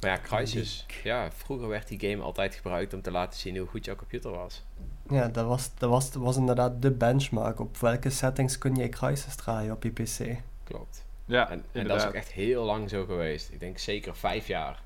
Maar 0.00 0.10
ja, 0.10 0.18
Crysis. 0.18 0.86
Ja, 1.02 1.30
vroeger 1.30 1.68
werd 1.68 1.88
die 1.88 2.10
game 2.10 2.22
altijd 2.22 2.54
gebruikt 2.54 2.94
om 2.94 3.02
te 3.02 3.10
laten 3.10 3.38
zien 3.38 3.56
hoe 3.56 3.66
goed 3.66 3.84
jouw 3.84 3.96
computer 3.96 4.30
was. 4.30 4.64
Ja, 5.08 5.28
dat 5.28 5.46
was, 5.46 5.70
dat 5.74 5.90
was, 5.90 6.10
dat 6.10 6.22
was 6.22 6.36
inderdaad 6.36 6.82
de 6.82 6.90
benchmark. 6.90 7.60
Op 7.60 7.76
welke 7.78 8.10
settings 8.10 8.58
kun 8.58 8.74
je 8.74 8.88
Crysis 8.88 9.34
draaien 9.34 9.72
op 9.72 9.82
je 9.82 9.90
PC? 9.90 10.40
Klopt. 10.64 11.04
Ja, 11.24 11.50
En, 11.50 11.64
en 11.72 11.88
dat 11.88 11.96
is 12.00 12.06
ook 12.06 12.12
echt 12.12 12.32
heel 12.32 12.64
lang 12.64 12.90
zo 12.90 13.04
geweest. 13.04 13.52
Ik 13.52 13.60
denk 13.60 13.78
zeker 13.78 14.16
vijf 14.16 14.46
jaar. 14.46 14.82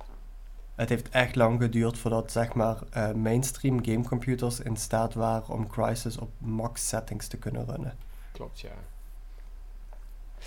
Het 0.74 0.88
heeft 0.88 1.08
echt 1.08 1.34
lang 1.34 1.60
geduurd 1.60 1.98
voordat 1.98 2.32
zeg 2.32 2.54
maar 2.54 2.76
eh, 2.90 3.12
mainstream 3.12 3.84
gamecomputers 3.84 4.60
in 4.60 4.76
staat 4.76 5.14
waren 5.14 5.54
om 5.54 5.68
Crysis 5.68 6.18
op 6.18 6.30
max 6.38 6.88
settings 6.88 7.28
te 7.28 7.36
kunnen 7.36 7.66
runnen. 7.66 7.96
Klopt, 8.32 8.60
ja. 8.60 8.74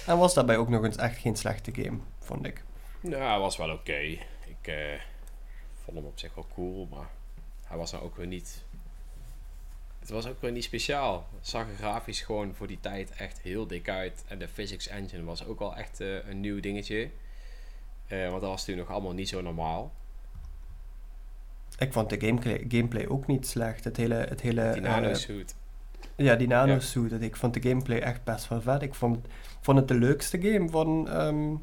En 0.06 0.18
was 0.18 0.34
daarbij 0.34 0.58
ook 0.58 0.70
nog 0.70 0.84
eens 0.84 0.98
echt 0.98 1.18
geen 1.18 1.36
slechte 1.36 1.72
game, 1.74 1.98
vond 2.20 2.46
ik. 2.46 2.64
Nou, 3.02 3.24
hij 3.24 3.40
was 3.40 3.58
wel 3.58 3.70
oké. 3.70 3.98
Ik 4.46 4.68
eh, 4.68 5.00
vond 5.84 5.98
hem 5.98 6.06
op 6.06 6.20
zich 6.20 6.36
wel 6.36 6.48
cool, 6.54 6.88
maar 6.92 7.10
hij 7.64 7.78
was 7.78 7.92
nou 7.92 8.04
ook 8.04 8.16
weer 8.16 8.28
niet... 8.28 8.64
Het 10.00 10.10
was 10.10 10.28
ook 10.28 10.42
weer 10.42 10.52
niet 10.52 10.64
speciaal. 10.64 11.28
Het 11.36 11.48
zag 11.48 11.68
er 11.70 11.76
grafisch 11.76 12.22
gewoon 12.22 12.56
voor 12.56 12.68
die 12.68 12.80
tijd 12.80 13.12
echt 13.12 13.40
heel 13.42 13.68
dik 13.68 13.90
uit. 13.90 14.24
En 14.28 14.40
de 14.40 14.48
physics 14.48 14.88
engine 14.88 15.24
was 15.24 15.46
ook 15.46 15.60
wel 15.60 15.76
echt 15.76 16.00
eh, 16.00 16.28
een 16.28 16.40
nieuw 16.40 16.60
dingetje. 16.60 17.10
Eh, 18.08 18.30
want 18.30 18.42
dat 18.42 18.50
was 18.50 18.66
toen 18.66 18.78
nog 18.78 18.90
allemaal 18.90 19.14
niet 19.14 19.30
zo 19.30 19.42
normaal. 19.42 19.94
Ik 21.78 21.94
vond 21.94 22.10
de 22.10 22.20
gameplay, 22.20 22.66
gameplay 22.68 23.08
ook 23.08 23.28
niet 23.28 23.48
slecht. 23.48 23.84
Het 23.84 23.98
hele, 23.98 24.16
het 24.16 24.42
hele, 24.42 24.72
Die 24.74 24.82
nanosuit. 24.82 25.56
Ja, 26.16 26.36
die 26.36 26.48
Ja. 26.48 26.66
nanosuit. 26.66 27.10
dat 27.10 27.22
Ik 27.22 27.36
vond 27.36 27.54
de 27.54 27.62
gameplay 27.70 28.00
echt 28.00 28.24
best 28.24 28.48
wel 28.48 28.62
vet. 28.62 28.82
Ik 28.82 28.94
vond, 28.94 29.18
vond 29.62 29.78
het 29.78 29.88
de 29.88 29.94
leukste 29.94 30.42
game 30.42 30.70
van, 30.70 31.10
ehm, 31.10 31.56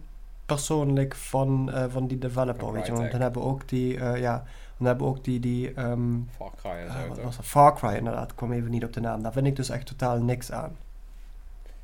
persoonlijk 0.47 1.15
van, 1.15 1.73
eh, 1.73 1.85
van 1.89 2.07
die 2.07 2.19
developer. 2.19 2.73
Weet 2.73 2.87
je, 2.87 2.93
want 2.93 3.11
dan 3.11 3.21
hebben 3.21 3.43
we 3.43 3.49
ook 3.49 3.69
die, 3.69 3.99
eh, 4.01 4.21
ja, 4.21 4.45
dan 4.77 4.87
hebben 4.87 5.07
we 5.07 5.13
ook 5.13 5.25
die, 5.25 5.41
die 5.41 5.73
ehm, 5.75 6.19
Far 6.37 6.51
Cry 6.57 6.71
en 6.71 6.93
zo, 6.93 7.07
wat 7.09 7.17
toch? 7.17 7.25
was 7.25 7.37
dat? 7.37 7.45
Far 7.45 7.75
Cry 7.75 7.95
inderdaad, 7.95 8.31
ik 8.31 8.37
kwam 8.37 8.53
even 8.53 8.71
niet 8.71 8.85
op 8.85 8.93
de 8.93 9.01
naam. 9.01 9.23
Daar 9.23 9.33
vind 9.33 9.47
ik 9.47 9.57
dus 9.57 9.69
echt 9.69 9.87
totaal 9.87 10.19
niks 10.23 10.53
aan. 10.53 10.77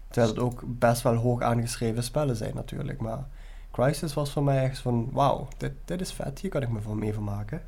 Terwijl 0.09 0.33
het 0.35 0.43
ook 0.43 0.63
best 0.65 1.03
wel 1.03 1.15
hoog 1.15 1.41
aangeschreven 1.43 2.03
spellen 2.03 2.37
zijn 2.37 2.55
natuurlijk. 2.55 3.01
Maar 3.01 3.25
Crisis 3.71 4.15
was 4.15 4.31
voor 4.33 4.43
mij 4.43 4.63
echt 4.65 4.79
van, 4.79 5.09
wauw, 5.13 5.49
dit, 5.57 5.73
dit 5.85 6.01
is 6.01 6.13
vet, 6.13 6.39
hier 6.39 6.51
kan 6.51 6.63
ik 6.63 6.69
me 6.69 6.81
van 6.81 6.99
mee 6.99 7.13
vermaken. 7.13 7.63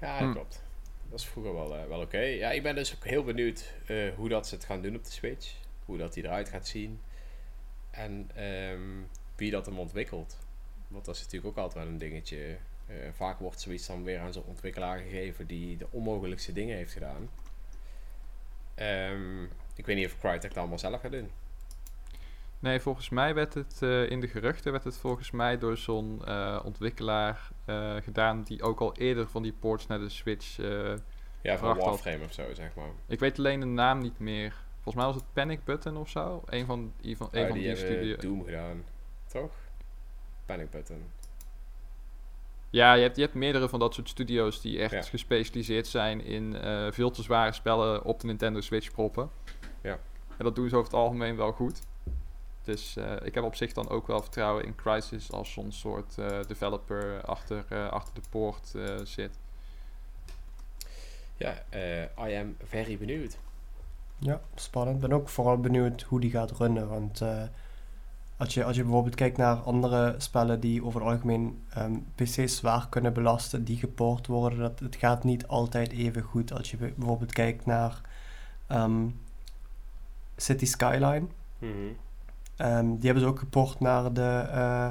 Ja, 0.00 0.16
Hm. 0.18 0.24
dat 0.24 0.32
klopt. 0.32 0.62
Dat 1.10 1.20
is 1.20 1.26
vroeger 1.26 1.54
wel, 1.54 1.76
eh, 1.76 1.86
wel 1.86 2.00
oké. 2.00 2.18
Ja, 2.18 2.50
ik 2.50 2.62
ben 2.62 2.74
dus 2.74 2.94
ook 2.94 3.04
heel 3.04 3.24
benieuwd 3.24 3.72
eh, 3.86 4.14
hoe 4.14 4.28
dat 4.28 4.46
ze 4.46 4.54
het 4.54 4.64
gaan 4.64 4.82
doen 4.82 4.96
op 4.96 5.04
de 5.04 5.10
Switch. 5.10 5.54
Hoe 5.84 5.98
dat 5.98 6.12
die 6.12 6.24
eruit 6.24 6.48
gaat 6.48 6.68
zien. 6.68 7.00
En 7.90 8.30
ehm, 8.34 8.80
wie 9.36 9.50
dat 9.50 9.66
hem 9.66 9.78
ontwikkelt. 9.78 10.38
Want 10.88 11.04
dat 11.04 11.14
is 11.14 11.22
natuurlijk 11.22 11.50
ook 11.50 11.64
altijd 11.64 11.84
wel 11.84 11.92
een 11.92 11.98
dingetje. 11.98 12.56
Eh, 12.86 12.96
vaak 13.12 13.38
wordt 13.38 13.60
zoiets 13.60 13.86
dan 13.86 14.04
weer 14.04 14.18
aan 14.18 14.32
zo'n 14.32 14.44
ontwikkelaar 14.46 14.98
gegeven 14.98 15.46
die 15.46 15.76
de 15.76 15.86
onmogelijkste 15.90 16.52
dingen 16.52 16.76
heeft 16.76 16.92
gedaan. 16.92 17.30
Ehm, 18.74 19.44
ik 19.74 19.86
weet 19.86 19.96
niet 19.96 20.06
of 20.06 20.18
Crytek 20.18 20.48
dat 20.48 20.56
allemaal 20.56 20.78
zelf 20.78 21.00
gaat 21.00 21.12
doen. 21.12 21.30
Nee, 22.60 22.80
volgens 22.80 23.08
mij 23.08 23.34
werd 23.34 23.54
het 23.54 23.82
eh, 23.82 24.10
in 24.10 24.20
de 24.20 24.28
geruchten 24.28 24.72
werd 24.72 24.84
het 24.84 24.96
volgens 24.98 25.30
mij 25.30 25.58
door 25.58 25.76
zo'n 25.76 26.24
eh, 26.24 26.60
ontwikkelaar 26.64 27.48
eh, 27.64 27.96
gedaan 27.96 28.42
die 28.42 28.62
ook 28.62 28.80
al 28.80 28.96
eerder 28.96 29.28
van 29.28 29.42
die 29.42 29.52
ports 29.52 29.86
naar 29.86 29.98
de 29.98 30.08
Switch. 30.08 30.56
Ja, 31.42 31.58
van. 31.58 31.76
Warframe 31.76 32.24
of 32.24 32.32
zo, 32.32 32.54
zeg 32.54 32.74
maar. 32.74 32.90
ik 33.06 33.18
weet 33.18 33.38
alleen 33.38 33.60
de 33.60 33.66
naam 33.66 33.98
niet 33.98 34.18
meer. 34.18 34.54
Volgens 34.74 34.94
mij 34.94 35.04
was 35.04 35.14
het 35.14 35.32
Panic 35.32 35.64
Button 35.64 35.96
of 35.96 36.08
zo. 36.08 36.42
Een 36.46 36.66
van, 36.66 36.92
die 37.00 37.16
van, 37.16 37.28
een 37.30 37.40
Oh, 37.40 37.46
van 37.46 37.58
die 37.58 37.66
die, 37.66 37.76
hebben 37.76 37.96
studio. 37.96 38.16
Doom 38.16 38.44
gedaan. 38.44 38.84
Toch? 39.26 39.52
Panic 40.46 40.70
Button. 40.70 41.10
Ja, 42.70 42.94
je 42.94 43.02
hebt, 43.02 43.16
je 43.16 43.22
hebt 43.22 43.34
meerdere 43.34 43.68
van 43.68 43.78
dat 43.78 43.94
soort 43.94 44.08
studio's 44.08 44.60
die 44.60 44.78
echt 44.78 44.92
Ja. 44.92 45.02
gespecialiseerd 45.02 45.86
zijn 45.86 46.24
in 46.24 46.56
veel 46.92 47.10
te 47.10 47.22
zware 47.22 47.52
spellen 47.52 48.04
op 48.04 48.20
de 48.20 48.26
Nintendo 48.26 48.60
Switch 48.60 48.90
proppen. 48.90 49.30
Ja. 49.82 49.98
En 50.36 50.44
dat 50.44 50.54
doen 50.54 50.68
ze 50.68 50.76
over 50.76 50.90
het 50.90 51.00
algemeen 51.00 51.36
wel 51.36 51.52
goed. 51.52 51.80
Dus 52.70 52.96
eh, 52.96 53.12
ik 53.22 53.34
heb 53.34 53.44
op 53.44 53.54
zich 53.54 53.72
dan 53.72 53.88
ook 53.88 54.06
wel 54.06 54.20
vertrouwen 54.22 54.64
in 54.64 54.74
Crysis 54.74 55.32
als 55.32 55.52
zo'n 55.52 55.72
soort 55.72 56.18
eh, 56.18 56.26
developer 56.46 57.24
achter, 57.24 57.64
eh, 57.68 57.88
achter 57.88 58.14
de 58.14 58.20
poort 58.30 58.74
eh, 58.74 58.96
zit. 59.04 59.38
Ja, 61.36 61.62
eh, 61.68 62.02
I 62.02 62.36
am 62.40 62.56
very 62.64 62.98
benieuwd. 62.98 63.38
Ja, 64.18 64.40
spannend. 64.54 64.96
Ik 65.02 65.08
ben 65.08 65.12
ook 65.18 65.28
vooral 65.28 65.58
benieuwd 65.60 66.02
hoe 66.02 66.20
die 66.20 66.30
gaat 66.30 66.50
runnen. 66.50 66.88
Want 66.88 67.20
eh, 67.20 67.42
als, 68.36 68.54
je, 68.54 68.64
als 68.64 68.76
je 68.76 68.82
bijvoorbeeld 68.82 69.14
kijkt 69.14 69.36
naar 69.36 69.56
andere 69.56 70.14
spellen 70.18 70.60
die 70.60 70.84
over 70.84 71.00
het 71.00 71.10
algemeen 71.10 71.62
ehm, 71.70 71.94
PC's 72.14 72.56
zwaar 72.56 72.88
kunnen 72.88 73.12
belasten, 73.12 73.64
die 73.64 73.76
gepoord 73.76 74.26
worden, 74.26 74.58
dat, 74.58 74.78
het 74.78 74.96
gaat 74.96 75.24
niet 75.24 75.46
altijd 75.46 75.90
even 75.92 76.22
goed. 76.22 76.52
Als 76.52 76.70
je 76.70 76.76
bij- 76.76 76.94
bijvoorbeeld 76.96 77.32
kijkt 77.32 77.66
naar 77.66 78.00
ehm, 78.66 79.08
City 80.36 80.66
Skyline. 80.66 81.26
Mhm. 81.58 81.92
Ehm, 82.60 82.86
die 82.86 83.04
hebben 83.04 83.22
ze 83.22 83.28
ook 83.28 83.38
geport 83.38 83.80
naar 83.80 84.12
de, 84.12 84.46
eh, 84.52 84.88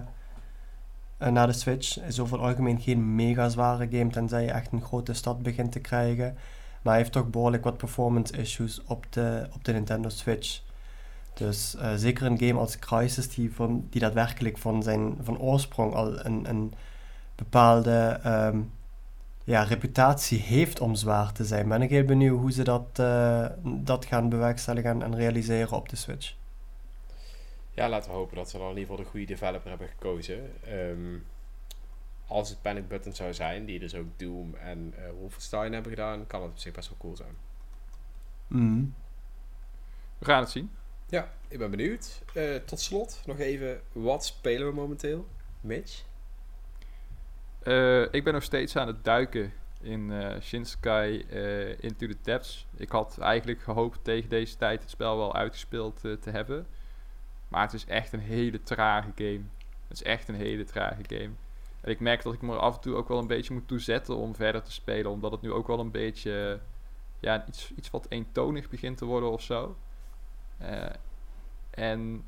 naar 1.31 1.47
de 1.47 1.53
Switch. 1.53 1.99
Is 1.99 2.19
over 2.19 2.37
het 2.37 2.45
algemeen 2.47 2.79
geen 2.81 3.15
mega 3.15 3.49
zware 3.49 3.87
game, 3.91 4.09
tenzij 4.09 4.43
je 4.43 4.51
echt 4.51 4.71
een 4.71 4.81
grote 4.81 5.13
stad 5.13 5.41
begint 5.41 5.71
te 5.71 5.79
krijgen. 5.79 6.37
Maar 6.81 6.93
hij 6.93 6.97
heeft 6.97 7.11
toch 7.11 7.29
behoorlijk 7.29 7.63
wat 7.63 7.77
performance 7.77 8.37
issues 8.37 8.83
op 8.83 9.05
de, 9.09 9.47
op 9.53 9.63
de 9.63 9.71
Nintendo 9.73 10.09
Switch. 10.09 10.61
Dus 11.33 11.75
eh, 11.75 11.93
zeker 11.95 12.25
een 12.25 12.39
game 12.39 12.59
als 12.59 12.79
Crysis, 12.79 13.29
die, 13.29 13.53
van, 13.53 13.87
die 13.89 14.01
daadwerkelijk 14.01 14.57
van 14.57 14.83
zijn 14.83 15.17
van 15.21 15.39
oorsprong 15.39 15.93
al 15.93 16.25
een, 16.25 16.49
een 16.49 16.73
bepaalde 17.35 18.19
ehm, 18.23 18.59
ja, 19.43 19.63
reputatie 19.63 20.39
heeft 20.39 20.79
om 20.79 20.95
zwaar 20.95 21.31
te 21.31 21.45
zijn. 21.45 21.67
Ben 21.67 21.81
ik 21.81 21.89
heel 21.89 22.05
benieuwd 22.05 22.39
hoe 22.39 22.51
ze 22.51 22.63
dat, 22.63 23.01
dat 23.63 24.05
gaan 24.05 24.29
bewerkstelligen 24.29 24.89
en, 24.89 25.03
en 25.03 25.15
realiseren 25.15 25.77
op 25.77 25.89
de 25.89 25.95
Switch. 25.95 26.37
Ja, 27.79 27.89
laten 27.89 28.11
we 28.11 28.17
hopen 28.17 28.35
dat 28.35 28.49
ze 28.49 28.57
dan 28.57 28.69
in 28.69 28.77
ieder 28.77 28.89
geval 28.89 29.03
de 29.03 29.09
goede 29.09 29.25
developer 29.25 29.69
hebben 29.69 29.87
gekozen. 29.87 30.63
Ehm, 30.63 31.17
als 32.27 32.49
het 32.49 32.61
Panic 32.61 32.87
Button 32.87 33.13
zou 33.13 33.33
zijn, 33.33 33.65
die 33.65 33.79
dus 33.79 33.95
ook 33.95 34.05
Doom 34.15 34.55
en 34.55 34.93
eh, 34.97 35.09
Wolfenstein 35.19 35.73
hebben 35.73 35.91
gedaan, 35.91 36.27
kan 36.27 36.41
het 36.41 36.51
op 36.51 36.57
zich 36.57 36.73
best 36.73 36.89
wel 36.89 36.97
cool 36.97 37.15
zijn. 37.15 37.35
Mhm. 38.47 38.85
We 40.17 40.25
gaan 40.25 40.39
het 40.39 40.49
zien. 40.49 40.71
Ja, 41.05 41.31
ik 41.47 41.57
ben 41.57 41.69
benieuwd. 41.71 42.21
Eh, 42.33 42.55
tot 42.55 42.79
slot 42.79 43.21
nog 43.25 43.39
even, 43.39 43.81
wat 43.91 44.25
spelen 44.25 44.67
we 44.67 44.73
momenteel? 44.73 45.27
Mitch? 45.61 46.03
Eh, 47.59 48.13
ik 48.13 48.23
ben 48.23 48.33
nog 48.33 48.43
steeds 48.43 48.75
aan 48.75 48.87
het 48.87 49.03
duiken 49.03 49.53
in 49.81 50.11
eh 50.11 50.41
Shinsekai 50.41 51.21
eh, 51.21 51.83
Into 51.83 52.07
the 52.07 52.17
Depths. 52.21 52.65
Ik 52.75 52.89
had 52.89 53.17
eigenlijk 53.17 53.61
gehoopt 53.61 54.03
tegen 54.03 54.29
deze 54.29 54.57
tijd 54.57 54.81
het 54.81 54.89
spel 54.89 55.17
wel 55.17 55.35
uitgespeeld 55.35 55.99
te 55.99 56.29
hebben. 56.29 56.67
Maar 57.49 57.61
het 57.61 57.73
is 57.73 57.85
echt 57.85 58.13
een 58.13 58.19
hele 58.19 58.63
trage 58.63 59.11
game. 59.15 59.41
Het 59.87 59.97
is 59.97 60.03
echt 60.03 60.27
een 60.27 60.35
hele 60.35 60.63
trage 60.63 61.03
game. 61.07 61.31
En 61.81 61.91
ik 61.91 61.99
merk 61.99 62.23
dat 62.23 62.33
ik 62.33 62.41
me 62.41 62.55
af 62.55 62.75
en 62.75 62.81
toe 62.81 62.95
ook 62.95 63.07
wel 63.07 63.19
een 63.19 63.27
beetje 63.27 63.53
moet 63.53 63.67
toezetten 63.67 64.15
om 64.15 64.35
verder 64.35 64.63
te 64.63 64.71
spelen. 64.71 65.11
Omdat 65.11 65.31
het 65.31 65.41
nu 65.41 65.51
ook 65.51 65.67
wel 65.67 65.79
een 65.79 65.91
beetje 65.91 66.59
ja, 67.19 67.47
iets, 67.47 67.71
iets 67.75 67.89
wat 67.89 68.05
eentonig 68.09 68.69
begint 68.69 68.97
te 68.97 69.05
worden 69.05 69.31
of 69.31 69.41
zo. 69.41 69.77
Eh, 70.57 70.89
en 71.69 72.25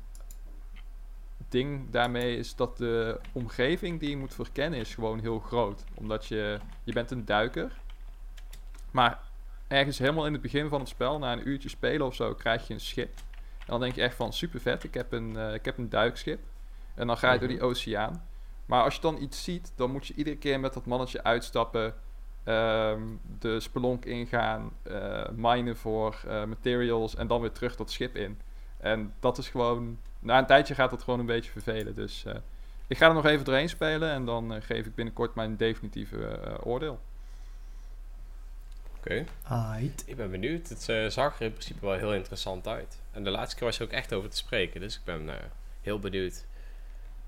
het 1.38 1.50
ding 1.50 1.90
daarmee 1.90 2.36
is 2.36 2.54
dat 2.54 2.76
de 2.76 3.20
omgeving 3.32 4.00
die 4.00 4.10
je 4.10 4.16
moet 4.16 4.34
verkennen 4.34 4.78
is 4.78 4.94
gewoon 4.94 5.20
heel 5.20 5.38
groot. 5.38 5.84
Omdat 5.94 6.26
je, 6.26 6.58
je 6.84 6.92
bent 6.92 7.10
een 7.10 7.24
duiker. 7.24 7.80
Maar 8.90 9.20
ergens 9.68 9.98
helemaal 9.98 10.26
in 10.26 10.32
het 10.32 10.42
begin 10.42 10.68
van 10.68 10.80
het 10.80 10.88
spel, 10.88 11.18
na 11.18 11.32
een 11.32 11.48
uurtje 11.48 11.68
spelen 11.68 12.06
of 12.06 12.14
zo, 12.14 12.34
krijg 12.34 12.66
je 12.66 12.74
een 12.74 12.80
schip. 12.80 13.14
En 13.62 13.68
dan 13.68 13.80
denk 13.80 13.94
je 13.94 14.02
echt 14.02 14.14
van 14.14 14.32
super 14.32 14.60
vet, 14.60 14.84
ik 14.84 14.94
heb 14.94 15.12
een, 15.12 15.36
eh, 15.36 15.54
ik 15.54 15.64
heb 15.64 15.78
een 15.78 15.88
duikschip. 15.88 16.40
En 16.94 17.06
dan 17.06 17.16
ga 17.18 17.32
je 17.32 17.38
door 17.38 17.48
die 17.48 17.62
oceaan. 17.62 18.26
Maar 18.66 18.82
als 18.84 18.94
je 18.94 19.00
dan 19.00 19.22
iets 19.22 19.44
ziet, 19.44 19.72
dan 19.76 19.90
moet 19.90 20.06
je 20.06 20.14
iedere 20.14 20.36
keer 20.36 20.60
met 20.60 20.74
dat 20.74 20.86
mannetje 20.86 21.22
uitstappen. 21.22 21.94
ehm, 22.44 23.02
de 23.38 23.60
spelonk 23.60 24.04
ingaan, 24.04 24.72
eh 24.82 25.28
minen 25.34 25.76
voor 25.76 26.20
eh, 26.26 26.44
materials 26.44 27.14
en 27.16 27.26
dan 27.26 27.40
weer 27.40 27.52
terug 27.52 27.76
dat 27.76 27.90
schip 27.90 28.16
in. 28.16 28.40
En 28.78 29.14
dat 29.20 29.38
is 29.38 29.48
gewoon, 29.48 29.98
na 30.18 30.38
een 30.38 30.46
tijdje 30.46 30.74
gaat 30.74 30.90
dat 30.90 31.02
gewoon 31.02 31.20
een 31.20 31.26
beetje 31.26 31.50
vervelen. 31.50 31.94
Dus 31.94 32.24
ik 32.86 32.96
ga 32.96 33.08
er 33.08 33.14
nog 33.14 33.26
even 33.26 33.44
doorheen 33.44 33.68
spelen 33.68 34.10
en 34.10 34.24
dan 34.24 34.62
geef 34.62 34.86
ik 34.86 34.94
binnenkort 34.94 35.34
mijn 35.34 35.56
definitieve 35.56 36.40
oordeel. 36.62 37.00
Oké. 39.04 39.24
Ik 40.06 40.16
ben 40.16 40.30
benieuwd. 40.30 40.68
Het 40.68 40.88
eh, 40.88 41.06
zag 41.06 41.36
er 41.38 41.44
in 41.44 41.52
principe 41.52 41.86
wel 41.86 41.94
heel 41.96 42.14
interessant 42.14 42.68
uit. 42.68 43.00
En 43.10 43.24
de 43.24 43.30
laatste 43.30 43.56
keer 43.56 43.64
was 43.66 43.76
je 43.76 43.84
ook 43.84 43.90
echt 43.90 44.12
over 44.12 44.30
te 44.30 44.36
spreken, 44.36 44.80
dus 44.80 44.94
ik 44.96 45.04
ben 45.04 45.28
eh, 45.28 45.34
heel 45.80 45.98
benieuwd. 45.98 46.44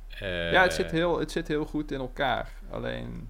Eh, 0.09 0.53
ja, 0.53 0.63
het 0.63 0.75
zit, 0.75 0.91
heel, 0.91 1.19
het 1.19 1.31
zit 1.31 1.49
heel 1.49 1.65
goed 1.65 1.91
in 1.93 1.99
elkaar. 2.01 2.53
Alleen, 2.71 3.29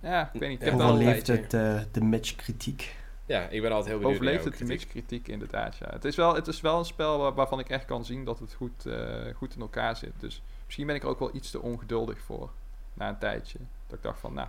ja, 0.00 0.30
ik 0.32 0.40
weet 0.40 0.48
niet. 0.48 0.62
Ik 0.62 0.72
Overleeft 0.72 1.26
het 1.26 1.54
eh, 1.54 1.80
de 1.92 2.00
Mitch-kritiek? 2.04 2.96
Ja, 3.26 3.48
ik 3.48 3.62
ben 3.62 3.70
altijd 3.72 3.88
heel 3.90 3.98
benieuwd. 3.98 4.20
overleeft 4.20 4.44
het 4.44 4.58
de 4.58 4.64
kritiek. 4.64 4.88
kritiek 4.88 5.28
inderdaad, 5.28 5.76
ja. 5.76 5.88
Het 5.90 6.04
is 6.04 6.16
wel, 6.16 6.34
het 6.34 6.46
is 6.46 6.60
wel 6.60 6.78
een 6.78 6.84
spel 6.84 7.18
waar- 7.18 7.34
waarvan 7.34 7.58
ik 7.58 7.68
echt 7.68 7.84
kan 7.84 8.04
zien 8.04 8.24
dat 8.24 8.38
het 8.38 8.54
goed, 8.54 8.86
eh, 8.86 9.34
goed 9.34 9.54
in 9.54 9.60
elkaar 9.60 9.96
zit. 9.96 10.12
Dus 10.18 10.42
misschien 10.64 10.86
ben 10.86 10.94
ik 10.96 11.02
er 11.02 11.08
ook 11.08 11.18
wel 11.18 11.34
iets 11.34 11.50
te 11.50 11.60
ongeduldig 11.60 12.18
voor, 12.20 12.50
na 12.94 13.08
een 13.08 13.18
tijdje. 13.18 13.58
Dat 13.86 13.96
ik 13.96 14.02
dacht 14.04 14.20
van, 14.20 14.34
nou, 14.34 14.48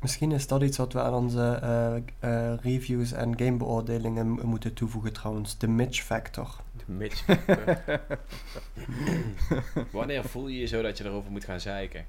Misschien 0.00 0.32
is 0.32 0.46
dat 0.46 0.62
iets 0.62 0.76
wat 0.76 0.92
we 0.92 1.00
aan 1.00 1.14
onze 1.14 1.60
uh, 1.62 2.30
uh, 2.30 2.54
reviews 2.62 3.12
en 3.12 3.38
gamebeoordelingen 3.38 4.26
moeten 4.26 4.74
toevoegen 4.74 5.12
trouwens. 5.12 5.58
De 5.58 5.68
Mitch 5.68 6.02
Factor. 6.02 6.56
De 6.76 6.92
Mitch 6.92 7.24
Factor. 7.24 7.82
wanneer 9.90 10.24
voel 10.24 10.48
je 10.48 10.58
je 10.58 10.66
zo 10.66 10.82
dat 10.82 10.98
je 10.98 11.04
erover 11.04 11.30
moet 11.30 11.44
gaan 11.44 11.60
zeiken? 11.60 12.06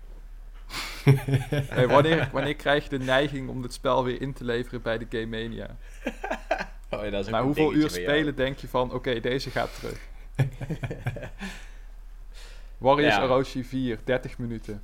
hey, 1.70 1.88
wanneer, 1.88 2.30
wanneer 2.32 2.56
krijg 2.56 2.84
je 2.84 2.90
de 2.90 3.06
neiging 3.06 3.50
om 3.50 3.62
het 3.62 3.74
spel 3.74 4.04
weer 4.04 4.22
in 4.22 4.34
te 4.34 4.44
leveren 4.44 4.82
bij 4.82 4.98
de 4.98 5.06
Game 5.10 5.26
Mania? 5.26 5.68
Oh, 6.92 7.06
ja, 7.06 7.22
Na 7.30 7.44
hoeveel 7.44 7.74
uur 7.74 7.90
spelen 7.90 8.36
denk 8.36 8.58
je 8.58 8.68
van, 8.68 8.94
oké, 8.94 9.20
deze 9.20 9.50
gaat 9.50 9.76
terug? 9.80 10.00
Warriors 12.78 13.16
ja. 13.16 13.24
Orochi 13.24 13.64
4, 13.64 14.00
30 14.04 14.38
minuten. 14.38 14.82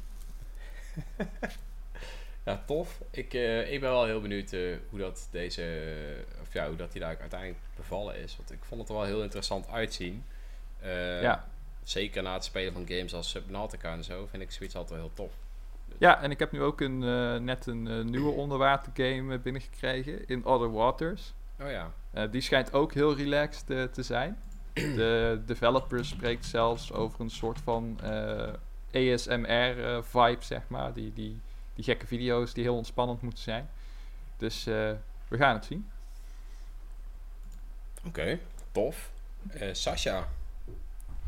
Ja, 2.46 2.64
tof. 2.66 3.02
Ik, 3.12 3.34
uh, 3.34 3.72
ik 3.72 3.80
ben 3.80 3.90
wel 3.90 4.06
heel 4.06 4.22
benieuwd 4.22 4.52
uh, 4.52 4.78
hoe 4.90 5.00
dat 5.00 5.28
deze, 5.32 5.94
of 6.42 6.54
ja, 6.54 6.68
hoe 6.68 6.76
dat 6.76 6.92
die 6.92 7.02
daar 7.02 7.18
uiteindelijk 7.20 7.60
bevallen 7.76 8.16
is. 8.18 8.36
Want 8.38 8.52
ik 8.52 8.60
vond 8.62 8.82
het 8.82 8.90
er 8.90 8.96
wel 8.96 9.06
heel 9.06 9.24
interessant 9.24 9.70
uitzien. 9.70 10.24
Ja. 11.22 11.48
Zeker 11.84 12.24
na 12.24 12.34
het 12.34 12.44
spelen 12.44 12.74
van 12.74 12.88
games 12.88 13.14
als 13.14 13.30
Subnautica 13.30 13.94
en 13.94 14.04
zo, 14.04 14.28
vind 14.30 14.44
ik 14.44 14.52
zoiets 14.52 14.76
altijd 14.76 15.00
wel 15.00 15.08
heel 15.08 15.16
tof. 15.16 15.34
Ja, 15.98 16.22
en 16.22 16.32
ik 16.32 16.40
heb 16.40 16.52
nu 16.52 16.62
ook 16.62 16.82
een, 16.82 17.00
net 17.44 17.66
een 17.66 18.10
nieuwe 18.10 18.32
onderwater 18.44 18.92
game 18.96 19.40
binnengekregen 19.40 20.28
in 20.28 20.46
Other 20.46 20.72
Waters. 20.72 21.34
Oh 21.62 21.70
ja. 21.70 21.92
die 22.28 22.42
schijnt 22.42 22.74
ook 22.74 22.94
heel 22.94 23.16
relaxed 23.16 23.94
te 23.94 24.04
zijn. 24.04 24.38
De 24.74 25.42
developer 25.46 26.06
spreekt 26.06 26.46
zelfs 26.46 26.94
over 26.94 27.20
een 27.20 27.30
soort 27.30 27.60
van 27.60 28.00
ASMR-vibe, 28.92 30.44
zeg 30.44 30.62
maar. 30.68 30.94
Die, 30.94 31.14
die 31.14 31.40
die 31.76 31.84
gekke 31.84 32.08
video's 32.08 32.54
die 32.54 32.64
heel 32.64 32.76
ontspannend 32.76 33.22
moeten 33.22 33.44
zijn. 33.44 33.70
Dus 34.38 34.68
uh, 34.68 34.92
we 35.28 35.38
gaan 35.38 35.56
het 35.56 35.66
zien. 35.66 35.90
Oké, 37.98 38.08
okay, 38.08 38.40
tof. 38.72 39.12
Uh, 39.62 39.68
Sasha, 39.72 40.28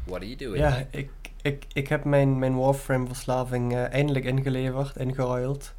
what 0.04 0.18
are 0.18 0.26
you 0.26 0.36
doing? 0.36 0.58
Ja, 0.58 0.86
ik, 0.90 1.10
ik, 1.42 1.66
ik 1.74 1.88
heb 1.88 2.04
mijn, 2.04 2.40
mijn 2.40 2.56
Warframe-verslaving 2.56 3.74
uh, 3.74 3.94
eindelijk 3.94 4.26
ingeleverd, 4.26 4.96
ingeruild. 4.96 5.74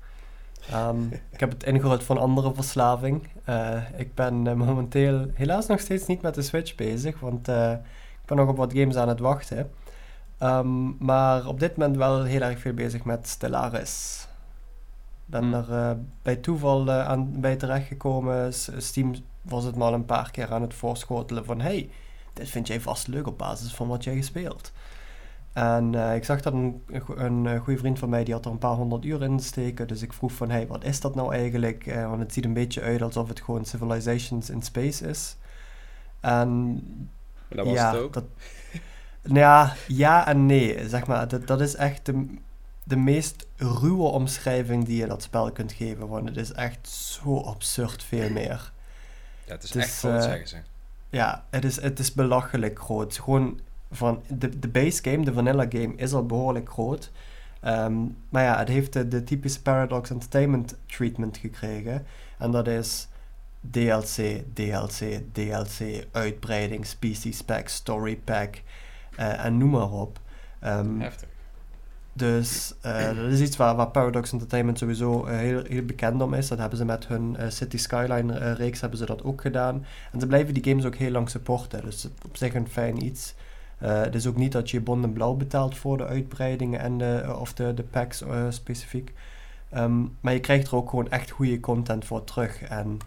Um, 0.75 1.13
ik 1.33 1.41
heb 1.41 1.51
het 1.51 1.65
ingeruild 1.65 2.03
voor 2.03 2.17
een 2.17 2.23
andere 2.23 2.55
verslaving. 2.55 3.29
ik 3.97 4.15
ben 4.15 4.57
momenteel 4.57 5.31
helaas 5.35 5.67
nog 5.67 5.81
steeds 5.81 6.07
niet 6.07 6.23
met 6.23 6.35
de 6.35 6.43
Switch 6.43 6.75
bezig, 6.75 7.21
want 7.21 7.49
ik 7.49 8.25
ben 8.25 8.37
nog 8.37 8.49
op 8.49 8.57
wat 8.57 8.73
games 8.73 8.97
aan 8.97 9.09
het 9.09 9.21
wachten. 9.21 9.71
Um, 10.43 10.97
maar 10.99 11.47
op 11.47 11.61
dit 11.61 11.77
moment 11.77 11.97
wel 11.97 12.25
heel 12.25 12.41
erg 12.41 12.59
veel 12.59 12.75
bezig 12.75 13.05
met 13.05 13.29
Stellaris 13.29 14.28
ben 15.31 15.43
hmm. 15.43 15.55
er 15.55 15.69
uh, 15.71 15.91
bij 16.23 16.37
toeval 16.37 16.87
uh, 16.87 17.09
aan, 17.09 17.41
bij 17.41 17.57
terechtgekomen. 17.57 18.53
Steam 18.77 19.15
was 19.43 19.65
het 19.65 19.77
maar 19.77 19.93
een 19.93 20.05
paar 20.05 20.31
keer 20.31 20.53
aan 20.53 20.63
het 20.63 20.75
voorschotelen 20.75 21.45
van... 21.45 21.61
Hey, 21.61 21.91
dit 22.33 22.49
vind 22.49 22.67
jij 22.67 22.81
vast 22.81 23.07
leuk 23.07 23.27
op 23.27 23.39
basis 23.39 23.75
van 23.75 23.89
wat 23.89 24.05
jij 24.05 24.17
gespeeld. 24.17 24.73
En 25.53 25.93
uh, 25.93 26.15
ik 26.15 26.25
zag 26.25 26.41
dat 26.41 26.53
een, 26.53 26.83
een, 27.17 27.59
goede 27.59 27.79
vriend 27.79 27.99
van 27.99 28.09
mij, 28.09 28.25
die 28.25 28.35
had 28.35 28.45
er 28.45 28.51
een 28.51 28.59
paar 28.59 28.75
honderd 28.75 29.05
uur 29.05 29.23
in 29.23 29.41
steken. 29.41 29.89
Dus 29.89 30.03
ik 30.03 30.13
vroeg 30.13 30.33
van, 30.33 30.51
hey, 30.51 30.67
wat 30.67 30.85
is 30.85 31.01
dat 31.01 31.15
nou 31.15 31.35
eigenlijk? 31.35 31.85
want 31.95 32.21
het 32.21 32.33
ziet 32.33 32.45
een 32.45 32.53
beetje 32.53 32.83
uit 32.83 33.03
alsof 33.03 33.29
het 33.29 33.41
gewoon 33.41 33.65
Civilizations 33.65 34.51
in 34.51 34.63
Space 34.63 35.07
is. 35.09 35.37
En 36.21 36.83
dat 37.49 37.65
was 37.65 37.75
ja, 37.75 37.93
het 37.93 38.01
ook? 38.01 38.13
Dat, 38.13 38.25
nou 39.23 39.39
ja, 39.39 39.75
ja 39.89 40.27
en 40.27 40.47
nee. 40.47 40.89
Zeg 40.89 41.07
maar, 41.07 41.29
dat, 41.29 41.47
dat 41.47 41.61
is 41.61 41.75
echt 41.75 42.07
de, 42.07 42.27
de 42.89 42.97
meest 42.97 43.47
ruwe 43.57 44.09
omschrijving 44.09 44.85
die 44.85 44.97
je 44.97 45.07
dat 45.07 45.23
spel 45.23 45.53
kunt 45.53 45.73
geven. 45.73 46.09
Want 46.09 46.29
het 46.29 46.37
is 46.37 46.53
echt 46.53 46.89
zo 46.89 47.41
absurd 47.41 48.03
veel 48.05 48.31
meer. 48.31 48.73
Ja, 49.45 49.53
het 49.53 49.63
is 49.63 49.75
echt 49.75 49.99
groot, 49.99 50.15
uh, 50.15 50.23
zeggen 50.23 50.49
ze. 50.49 50.57
Ja, 51.11 51.45
het 51.51 51.65
is, 51.65 51.81
het 51.81 51.99
is 51.99 52.13
belachelijk 52.13 52.81
groot. 52.81 53.19
Gewoon 53.19 53.61
van 53.91 54.23
de, 54.29 54.59
de 54.59 54.69
base 54.69 55.03
game, 55.03 55.25
de 55.25 55.33
vanilla 55.33 55.67
game, 55.69 55.95
is 55.97 56.13
al 56.13 56.27
behoorlijk 56.27 56.71
groot. 56.71 57.11
Um, 57.65 58.17
maar 58.29 58.43
ja, 58.43 58.59
het 58.59 58.69
heeft 58.69 58.93
de, 58.93 59.09
de 59.09 59.25
typische 59.25 59.63
Paradox 59.63 60.11
Entertainment 60.11 60.77
treatment 60.87 61.37
gekregen. 61.37 62.07
En 62.39 62.51
dat 62.51 62.67
is 62.67 63.09
DLC, 63.71 64.43
DLC, 64.55 65.21
DLC, 65.33 66.07
uitbreiding, 66.13 66.87
species 66.87 67.43
pack, 67.43 67.69
story 67.69 68.17
pack 68.17 68.63
uh, 69.19 69.45
en 69.45 69.59
noem 69.59 69.71
maar 69.71 69.91
op. 69.91 70.21
Um, 70.65 71.01
Heftig. 71.01 71.28
Dus 72.19 72.75
uh, 72.87 73.07
dat 73.23 73.33
is 73.33 73.41
iets 73.41 73.57
waar, 73.57 73.77
waar 73.77 73.91
Paradox 73.91 74.33
Entertainment 74.33 74.79
sowieso 74.79 75.27
uh, 75.27 75.37
heel, 75.37 75.63
heel 75.69 75.85
bekend 75.85 76.23
om 76.23 76.35
is. 76.35 76.49
Dat 76.49 76.59
hebben 76.59 76.79
ze 76.79 76.85
met 76.85 77.07
hun 77.07 77.37
uh, 77.39 77.49
City 77.49 77.77
Skyline 77.77 78.53
reeks 78.53 78.81
hebben 78.81 78.99
ze 78.99 79.07
dat 79.07 79.25
ook 79.25 79.41
gedaan. 79.41 79.85
En 80.13 80.21
ze 80.21 80.27
blijven 80.27 80.55
die 80.55 80.65
games 80.65 80.85
ook 80.85 80.95
heel 80.95 81.11
lang 81.11 81.31
supporten. 81.31 81.85
Dus 81.85 82.09
op 82.25 82.37
zich 82.37 82.55
een 82.55 82.69
fijn 82.69 83.05
iets. 83.05 83.35
het 83.79 84.15
is 84.15 84.27
ook 84.27 84.37
niet 84.37 84.53
dat 84.53 84.71
je 84.71 84.81
bond 84.81 85.05
en 85.05 85.13
blauw 85.13 85.35
betaalt 85.35 85.77
voor 85.77 85.97
de 85.97 86.07
uitbreidingen 86.07 86.81
en 86.81 86.99
de, 86.99 87.37
of 87.39 87.55
de, 87.55 87.75
de 87.75 87.83
packs 87.83 88.23
specifiek. 88.49 89.13
Um, 89.77 90.17
maar 90.21 90.33
je 90.33 90.41
krijgt 90.41 90.67
er 90.67 90.77
ook 90.77 90.91
gewoon 90.91 91.11
echt 91.11 91.31
goede 91.31 91.61
content 91.61 92.05
voor 92.05 92.25
terug. 92.25 92.63
En 92.63 92.99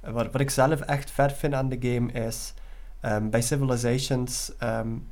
wat, 0.00 0.32
wat 0.32 0.40
ik 0.40 0.50
zelf 0.50 0.80
echt 0.80 1.10
vet 1.10 1.32
vind 1.32 1.54
aan 1.54 1.68
de 1.68 1.78
game 1.80 2.12
is... 2.12 2.54
Um, 3.02 3.30
bij 3.30 3.42
Civilizations... 3.42 4.52
Um, 4.62 5.06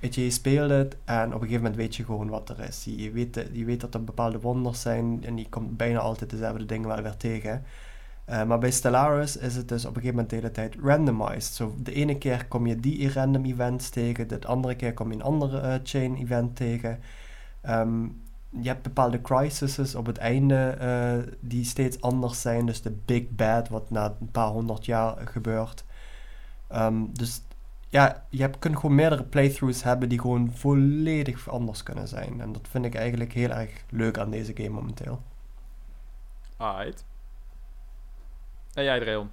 Je, 0.00 0.30
speelt 0.30 0.70
het 0.70 0.96
en 1.04 1.26
op 1.26 1.32
een 1.32 1.40
gegeven 1.40 1.62
moment 1.62 1.76
weet 1.76 1.96
je 1.96 2.04
gewoon 2.04 2.28
wat 2.28 2.48
er 2.48 2.60
is. 2.60 2.84
Je, 2.84 3.10
weet, 3.10 3.64
weet 3.64 3.80
dat 3.80 3.94
er 3.94 4.04
bepaalde 4.04 4.40
wonders 4.40 4.80
zijn 4.80 5.24
en 5.24 5.36
je 5.36 5.48
komt 5.48 5.76
bijna 5.76 5.98
altijd 5.98 6.30
dezelfde 6.30 6.66
dingen 6.66 6.88
wel 6.88 7.02
weer 7.02 7.16
tegen. 7.16 7.64
Uh, 8.30 8.44
maar 8.44 8.58
bij 8.58 8.70
Stellaris 8.70 9.36
is 9.36 9.56
het 9.56 9.68
dus 9.68 9.84
op 9.84 9.96
een 9.96 10.02
gegeven 10.02 10.14
moment 10.14 10.30
de 10.30 10.36
hele 10.36 10.50
tijd 10.50 10.76
randomized. 10.82 11.54
Zo, 11.54 11.74
de 11.78 11.92
ene 11.92 12.18
keer 12.18 12.46
kom 12.46 12.66
je 12.66 12.76
die 12.76 13.12
random 13.12 13.44
events 13.44 13.88
tegen, 13.88 14.28
de 14.28 14.46
andere 14.46 14.74
keer 14.74 14.94
kom 14.94 15.08
je 15.08 15.14
een 15.14 15.22
andere 15.22 15.60
uh, 15.62 15.74
chain 15.82 16.16
event 16.16 16.56
tegen. 16.56 17.00
Um, 17.68 18.22
je 18.50 18.68
hebt 18.68 18.82
bepaalde 18.82 19.20
crises 19.20 19.94
op 19.94 20.06
het 20.06 20.18
einde 20.18 20.78
uh, 20.80 21.32
die 21.40 21.64
steeds 21.64 22.00
anders 22.00 22.40
zijn. 22.40 22.66
Dus 22.66 22.82
de 22.82 22.96
big 23.04 23.30
bad, 23.30 23.68
wat 23.68 23.90
na 23.90 24.14
een 24.20 24.30
paar 24.30 24.48
honderd 24.48 24.84
jaar 24.84 25.16
gebeurt. 25.24 25.84
Um, 26.72 27.10
dus 27.12 27.42
ja, 27.88 28.26
je 28.30 28.40
hebt, 28.40 28.58
kunt 28.58 28.76
gewoon 28.76 28.94
meerdere 28.94 29.24
playthroughs 29.24 29.82
hebben 29.82 30.08
die 30.08 30.20
gewoon 30.20 30.52
volledig 30.54 31.48
anders 31.48 31.82
kunnen 31.82 32.08
zijn. 32.08 32.40
En 32.40 32.52
dat 32.52 32.68
vind 32.70 32.84
ik 32.84 32.94
eigenlijk 32.94 33.32
heel 33.32 33.50
erg 33.50 33.70
leuk 33.90 34.18
aan 34.18 34.30
deze 34.30 34.52
game 34.56 34.68
momenteel. 34.68 35.22
Alright. 36.56 37.04
En 38.74 38.84
jij, 38.84 39.00
Dreon? 39.00 39.30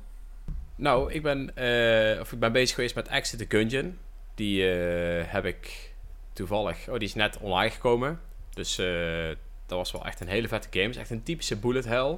Nou, 0.75 1.11
ik 1.11 1.21
ben, 1.21 1.39
uh, 1.39 2.19
of 2.19 2.31
ik 2.31 2.39
ben 2.39 2.51
bezig 2.51 2.75
geweest 2.75 2.95
met 2.95 3.07
Exit 3.07 3.39
the 3.39 3.57
Gungeon. 3.57 3.97
Die 4.35 4.61
uh, 4.61 5.23
heb 5.25 5.45
ik 5.45 5.93
toevallig... 6.33 6.87
Oh, 6.89 6.93
die 6.93 7.07
is 7.07 7.15
net 7.15 7.37
online 7.37 7.69
gekomen. 7.69 8.19
Dus 8.49 8.79
uh, 8.79 9.27
dat 9.65 9.77
was 9.77 9.91
wel 9.91 10.05
echt 10.05 10.19
een 10.19 10.27
hele 10.27 10.47
vette 10.47 10.67
game. 10.71 10.89
is 10.89 10.97
echt 10.97 11.09
een 11.09 11.23
typische 11.23 11.57
bullet 11.57 11.85
hell. 11.85 12.17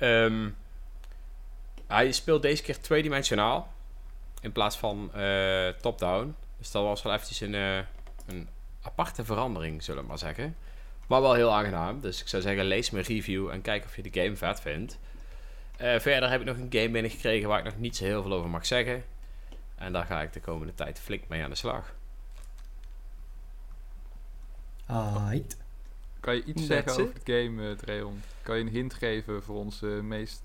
Um, 0.00 0.56
hij 1.86 2.12
speelt 2.12 2.42
deze 2.42 2.62
keer 2.62 2.80
tweedimensionaal 2.80 3.71
in 4.42 4.52
plaats 4.52 4.78
van 4.78 5.10
uh, 5.16 5.68
top-down. 5.68 6.34
Dus 6.58 6.70
dat 6.70 6.84
was 6.84 7.02
wel 7.02 7.12
eventjes 7.12 7.40
een, 7.40 7.54
uh, 7.54 7.76
een 8.26 8.48
aparte 8.82 9.24
verandering, 9.24 9.82
zullen 9.82 10.02
we 10.02 10.08
maar 10.08 10.18
zeggen. 10.18 10.56
Maar 11.06 11.20
wel 11.20 11.34
heel 11.34 11.52
aangenaam. 11.52 12.00
Dus 12.00 12.20
ik 12.20 12.28
zou 12.28 12.42
zeggen, 12.42 12.64
lees 12.64 12.90
mijn 12.90 13.04
review 13.04 13.48
en 13.48 13.62
kijk 13.62 13.84
of 13.84 13.96
je 13.96 14.02
de 14.02 14.20
game 14.22 14.36
vet 14.36 14.60
vindt. 14.60 14.98
Uh, 15.80 15.98
verder 15.98 16.30
heb 16.30 16.40
ik 16.40 16.46
nog 16.46 16.56
een 16.56 16.72
game 16.72 16.90
binnengekregen 16.90 17.48
waar 17.48 17.58
ik 17.58 17.64
nog 17.64 17.78
niet 17.78 17.96
zo 17.96 18.04
heel 18.04 18.22
veel 18.22 18.32
over 18.32 18.50
mag 18.50 18.66
zeggen. 18.66 19.04
En 19.74 19.92
daar 19.92 20.06
ga 20.06 20.22
ik 20.22 20.32
de 20.32 20.40
komende 20.40 20.74
tijd 20.74 21.00
flink 21.00 21.28
mee 21.28 21.42
aan 21.42 21.50
de 21.50 21.56
slag. 21.56 21.94
Alright. 24.86 25.56
Kan 26.20 26.34
je 26.34 26.44
iets 26.44 26.66
zeggen 26.66 26.92
over 26.92 27.24
de 27.24 27.42
game, 27.42 27.74
Treon? 27.74 28.22
Kan 28.42 28.56
je 28.56 28.62
een 28.62 28.68
hint 28.68 28.94
geven 28.94 29.42
voor 29.42 29.56
onze 29.56 29.86
meest 29.86 30.42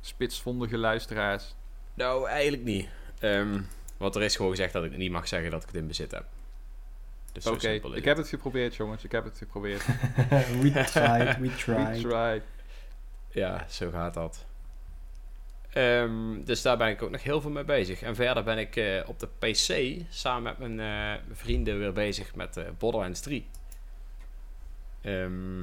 spitsvondige 0.00 0.78
luisteraars? 0.78 1.54
Nou, 1.96 2.28
eigenlijk 2.28 2.64
niet. 2.64 2.88
Um, 3.20 3.66
want 3.96 4.14
er 4.14 4.22
is 4.22 4.36
gewoon 4.36 4.50
gezegd 4.50 4.72
dat 4.72 4.84
ik 4.84 4.96
niet 4.96 5.10
mag 5.10 5.28
zeggen 5.28 5.50
dat 5.50 5.62
ik 5.62 5.66
het 5.66 5.76
in 5.76 5.86
bezit 5.86 6.10
heb. 6.10 6.24
Dus 7.32 7.46
Oké, 7.46 7.68
ik 7.68 8.04
heb 8.04 8.16
het 8.16 8.28
geprobeerd, 8.28 8.76
jongens. 8.76 9.04
Ik 9.04 9.12
heb 9.12 9.24
het 9.24 9.38
geprobeerd. 9.38 9.86
we 10.60 10.70
tried, 10.70 11.38
we 11.38 11.54
tried. 11.56 12.02
We 12.02 12.08
tried. 12.08 12.42
Ja, 13.30 13.66
zo 13.68 13.90
gaat 13.90 14.14
dat. 14.14 14.46
Um, 15.74 16.44
dus 16.44 16.62
daar 16.62 16.76
ben 16.76 16.88
ik 16.88 17.02
ook 17.02 17.10
nog 17.10 17.22
heel 17.22 17.40
veel 17.40 17.50
mee 17.50 17.64
bezig. 17.64 18.02
En 18.02 18.14
verder 18.14 18.44
ben 18.44 18.58
ik 18.58 18.76
uh, 18.76 19.02
op 19.06 19.18
de 19.18 19.28
PC 19.38 20.02
samen 20.08 20.42
met 20.42 20.58
mijn 20.58 21.18
uh, 21.18 21.22
vrienden 21.32 21.78
weer 21.78 21.92
bezig 21.92 22.34
met 22.34 22.56
uh, 22.56 22.64
Borderlands 22.78 23.20
3. 23.20 23.46
Um, 25.02 25.60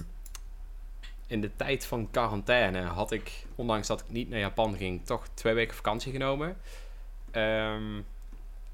in 1.27 1.41
de 1.41 1.55
tijd 1.55 1.85
van 1.85 2.11
quarantaine 2.11 2.81
had 2.81 3.11
ik, 3.11 3.45
ondanks 3.55 3.87
dat 3.87 3.99
ik 3.99 4.09
niet 4.09 4.29
naar 4.29 4.39
Japan 4.39 4.77
ging, 4.77 5.05
toch 5.05 5.27
twee 5.33 5.53
weken 5.53 5.75
vakantie 5.75 6.11
genomen. 6.11 6.57
Um, 7.31 8.05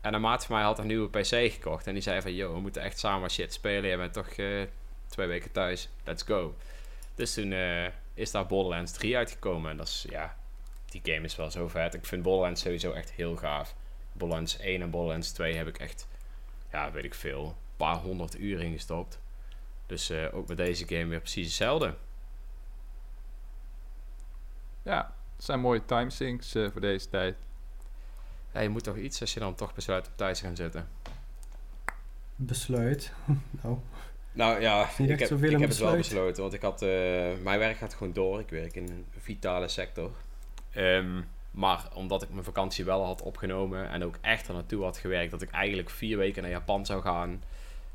en 0.02 0.14
een 0.14 0.22
maat 0.22 0.45
van 0.45 0.56
mij 0.56 0.66
had 0.66 0.80
een 0.80 0.88
nieuwe 0.88 1.10
PC 1.10 1.52
gekocht. 1.54 1.88
En 1.88 1.93
die 1.93 2.02
zei 2.02 2.22
van, 2.22 2.34
yo, 2.34 2.54
we 2.54 2.60
moeten 2.60 2.82
echt 2.82 3.00
samen 3.00 3.30
shit 3.30 3.54
spelen. 3.54 3.89
Je 3.89 3.97
bent 3.97 4.14
toch 4.14 4.38
uh, 4.38 4.64
twee 5.08 5.28
weken 5.28 5.52
thuis. 5.52 5.89
Let's 6.04 6.24
go. 6.24 6.56
Dus 7.16 7.34
toen, 7.34 7.52
uh, 7.52 7.86
is 8.14 8.32
daar 8.32 8.45
Borderlands 8.45 8.91
3 8.91 9.18
uitgekomen. 9.18 9.72
En 9.72 9.78
dat 9.78 9.88
is, 9.88 10.06
ja, 10.10 10.38
die 10.86 11.02
game 11.04 11.26
is 11.26 11.36
wel 11.36 11.52
zo 11.52 11.68
vet. 11.68 11.93
Ik 11.93 12.06
vind 12.06 12.24
Borderlands 12.24 12.62
sowieso 12.62 12.91
echt 12.91 13.12
heel 13.12 13.36
gaaf. 13.36 13.76
Borderlands 14.14 14.58
1 14.58 14.82
en 14.82 14.89
Borderlands 14.89 15.32
2 15.32 15.56
heb 15.56 15.68
ik 15.68 15.78
echt, 15.78 16.08
ja, 16.72 16.91
weet 16.91 17.04
ik 17.04 17.14
veel, 17.14 17.45
een 17.45 17.78
paar 17.78 17.95
honderd 17.95 18.39
uur 18.39 18.62
ingestopt. 18.62 19.20
Dus 19.86 20.12
uh, 20.12 20.36
ook 20.36 20.47
met 20.47 20.58
deze 20.58 20.88
game 20.88 21.06
weer 21.06 21.20
precies 21.20 21.45
hetzelfde. 21.45 21.95
Ja, 24.90 25.14
het 25.36 25.46
zijn 25.46 25.60
mooie 25.60 25.86
timesinks 25.86 26.56
uh, 26.56 26.72
voor 26.72 26.82
deze 26.82 27.10
tijd. 27.10 27.36
Ja, 28.54 28.60
je 28.60 28.70
moet 28.70 28.84
toch 28.84 28.98
iets 28.98 29.22
als 29.22 29.34
je 29.34 29.40
dan 29.40 29.56
toch 29.56 29.74
besluit 29.74 30.08
op 30.08 30.14
thuis 30.16 30.40
te 30.40 30.46
gaan 30.46 30.56
zitten. 30.56 30.88
Besluit? 32.36 33.14
nou. 33.62 33.78
Nou 34.32 34.62
ja, 34.62 34.82
ik 34.82 35.20
heb, 35.20 35.32
ik 35.32 35.60
heb 35.60 35.70
het 35.70 35.78
wel 35.78 35.96
besloten. 35.96 36.42
Want 36.42 36.54
ik 36.54 36.62
had, 36.62 36.82
uh, 36.82 36.90
mijn 37.44 37.60
werk 37.60 37.78
gaat 37.78 37.94
gewoon 37.94 38.14
door. 38.14 38.40
Ik 38.40 38.50
werk 38.50 38.76
in 38.76 38.90
een 38.90 39.06
vitale 39.18 39.68
sector. 39.68 40.12
Um, 40.76 41.28
maar 41.52 41.88
omdat 41.94 42.22
ik 42.22 42.30
mijn 42.30 42.44
vakantie 42.44 42.86
wel 42.86 43.06
had 43.06 43.22
opgenomen 43.22 43.90
en 43.90 44.04
ook 44.04 44.18
echt 44.22 44.48
er 44.48 44.54
naartoe 44.54 44.84
had 44.84 44.98
gewerkt, 44.98 45.32
dat 45.32 45.42
ik 45.42 45.52
eigenlijk 45.52 45.90
vier 45.90 46.18
weken 46.18 46.42
naar 46.42 46.52
Japan 46.52 46.86
zou 46.86 47.02
gaan, 47.02 47.44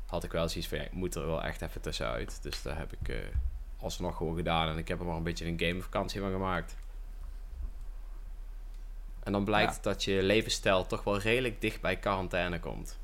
had 0.05 0.23
ik 0.23 0.31
wel 0.31 0.49
zoiets 0.49 0.69
van, 0.69 0.77
ja, 0.77 0.83
ik 0.83 0.91
moet 0.91 1.15
er 1.15 1.25
wel 1.25 1.43
echt 1.43 1.61
even 1.61 1.81
tussenuit. 1.81 2.43
Dus 2.43 2.61
daar 2.61 2.77
heb 2.77 2.93
ik 2.93 3.09
uh, 3.09 3.17
alsnog 3.77 4.17
gewoon 4.17 4.35
gedaan 4.35 4.69
en 4.69 4.77
ik 4.77 4.87
heb 4.87 4.99
er 4.99 5.05
maar 5.05 5.15
een 5.15 5.23
beetje 5.23 5.45
een 5.45 5.59
gamevakantie 5.59 6.21
van 6.21 6.31
gemaakt. 6.31 6.75
En 9.25 9.31
dan 9.31 9.45
blijkt 9.45 9.83
dat 9.83 10.03
je 10.03 10.23
levensstijl 10.23 10.85
toch 10.85 11.03
wel 11.03 11.17
redelijk 11.19 11.61
dicht 11.61 11.81
bij 11.81 11.97
quarantaine 11.97 12.59
komt. 12.59 12.97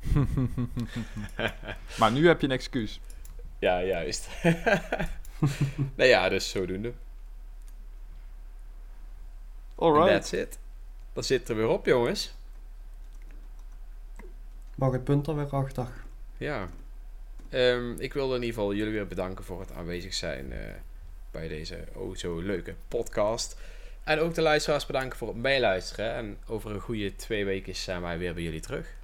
maar 1.98 2.12
nu 2.12 2.26
heb 2.26 2.40
je 2.40 2.46
een 2.46 2.52
excuus. 2.52 3.00
Ja, 3.58 3.82
juist. 3.82 4.28
nou 5.96 6.08
ja, 6.08 6.28
dus 6.28 6.50
zodoende. 6.50 6.92
Alright. 9.74 10.10
That's 10.10 10.32
it. 10.32 10.58
Dan 11.12 11.24
zit 11.24 11.48
er 11.48 11.56
weer 11.56 11.68
op, 11.68 11.86
jongens. 11.86 12.34
Mag 14.74 14.92
het 14.92 15.04
punt 15.04 15.26
er 15.26 15.36
weer 15.36 15.50
achter. 15.50 15.88
Ja. 16.36 16.68
Um, 17.50 18.00
ik 18.00 18.12
wilde 18.12 18.34
in 18.34 18.42
ieder 18.42 18.54
geval 18.54 18.74
jullie 18.74 18.92
weer 18.92 19.06
bedanken 19.06 19.44
voor 19.44 19.60
het 19.60 19.72
aanwezig 19.72 20.14
zijn 20.14 20.52
uh, 20.52 20.58
bij 21.30 21.48
deze 21.48 21.84
oh 21.94 22.16
zo 22.16 22.40
leuke 22.40 22.74
podcast. 22.88 23.56
En 24.08 24.18
ook 24.18 24.34
de 24.34 24.42
luisteraars 24.42 24.86
bedanken 24.86 25.18
voor 25.18 25.28
het 25.28 25.36
meeluisteren. 25.36 26.14
En 26.14 26.38
over 26.46 26.70
een 26.70 26.80
goede 26.80 27.16
twee 27.16 27.44
weken 27.44 27.76
zijn 27.76 28.02
wij 28.02 28.18
weer 28.18 28.34
bij 28.34 28.42
jullie 28.42 28.60
terug. 28.60 28.94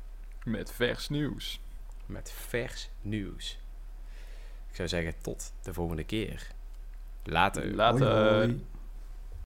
Met 0.45 0.73
vers 0.73 1.09
nieuws. 1.09 1.61
Met 2.07 2.33
vers 2.33 2.89
nieuws. 3.03 3.59
Ik 4.71 4.77
zou 4.77 4.89
zeggen 4.89 5.15
tot 5.23 5.53
de 5.63 5.73
volgende 5.73 6.05
keer. 6.05 6.47
Later. 7.25 7.75
Later. 7.75 8.11
Hoi, 8.11 8.29
hoi. 8.29 8.65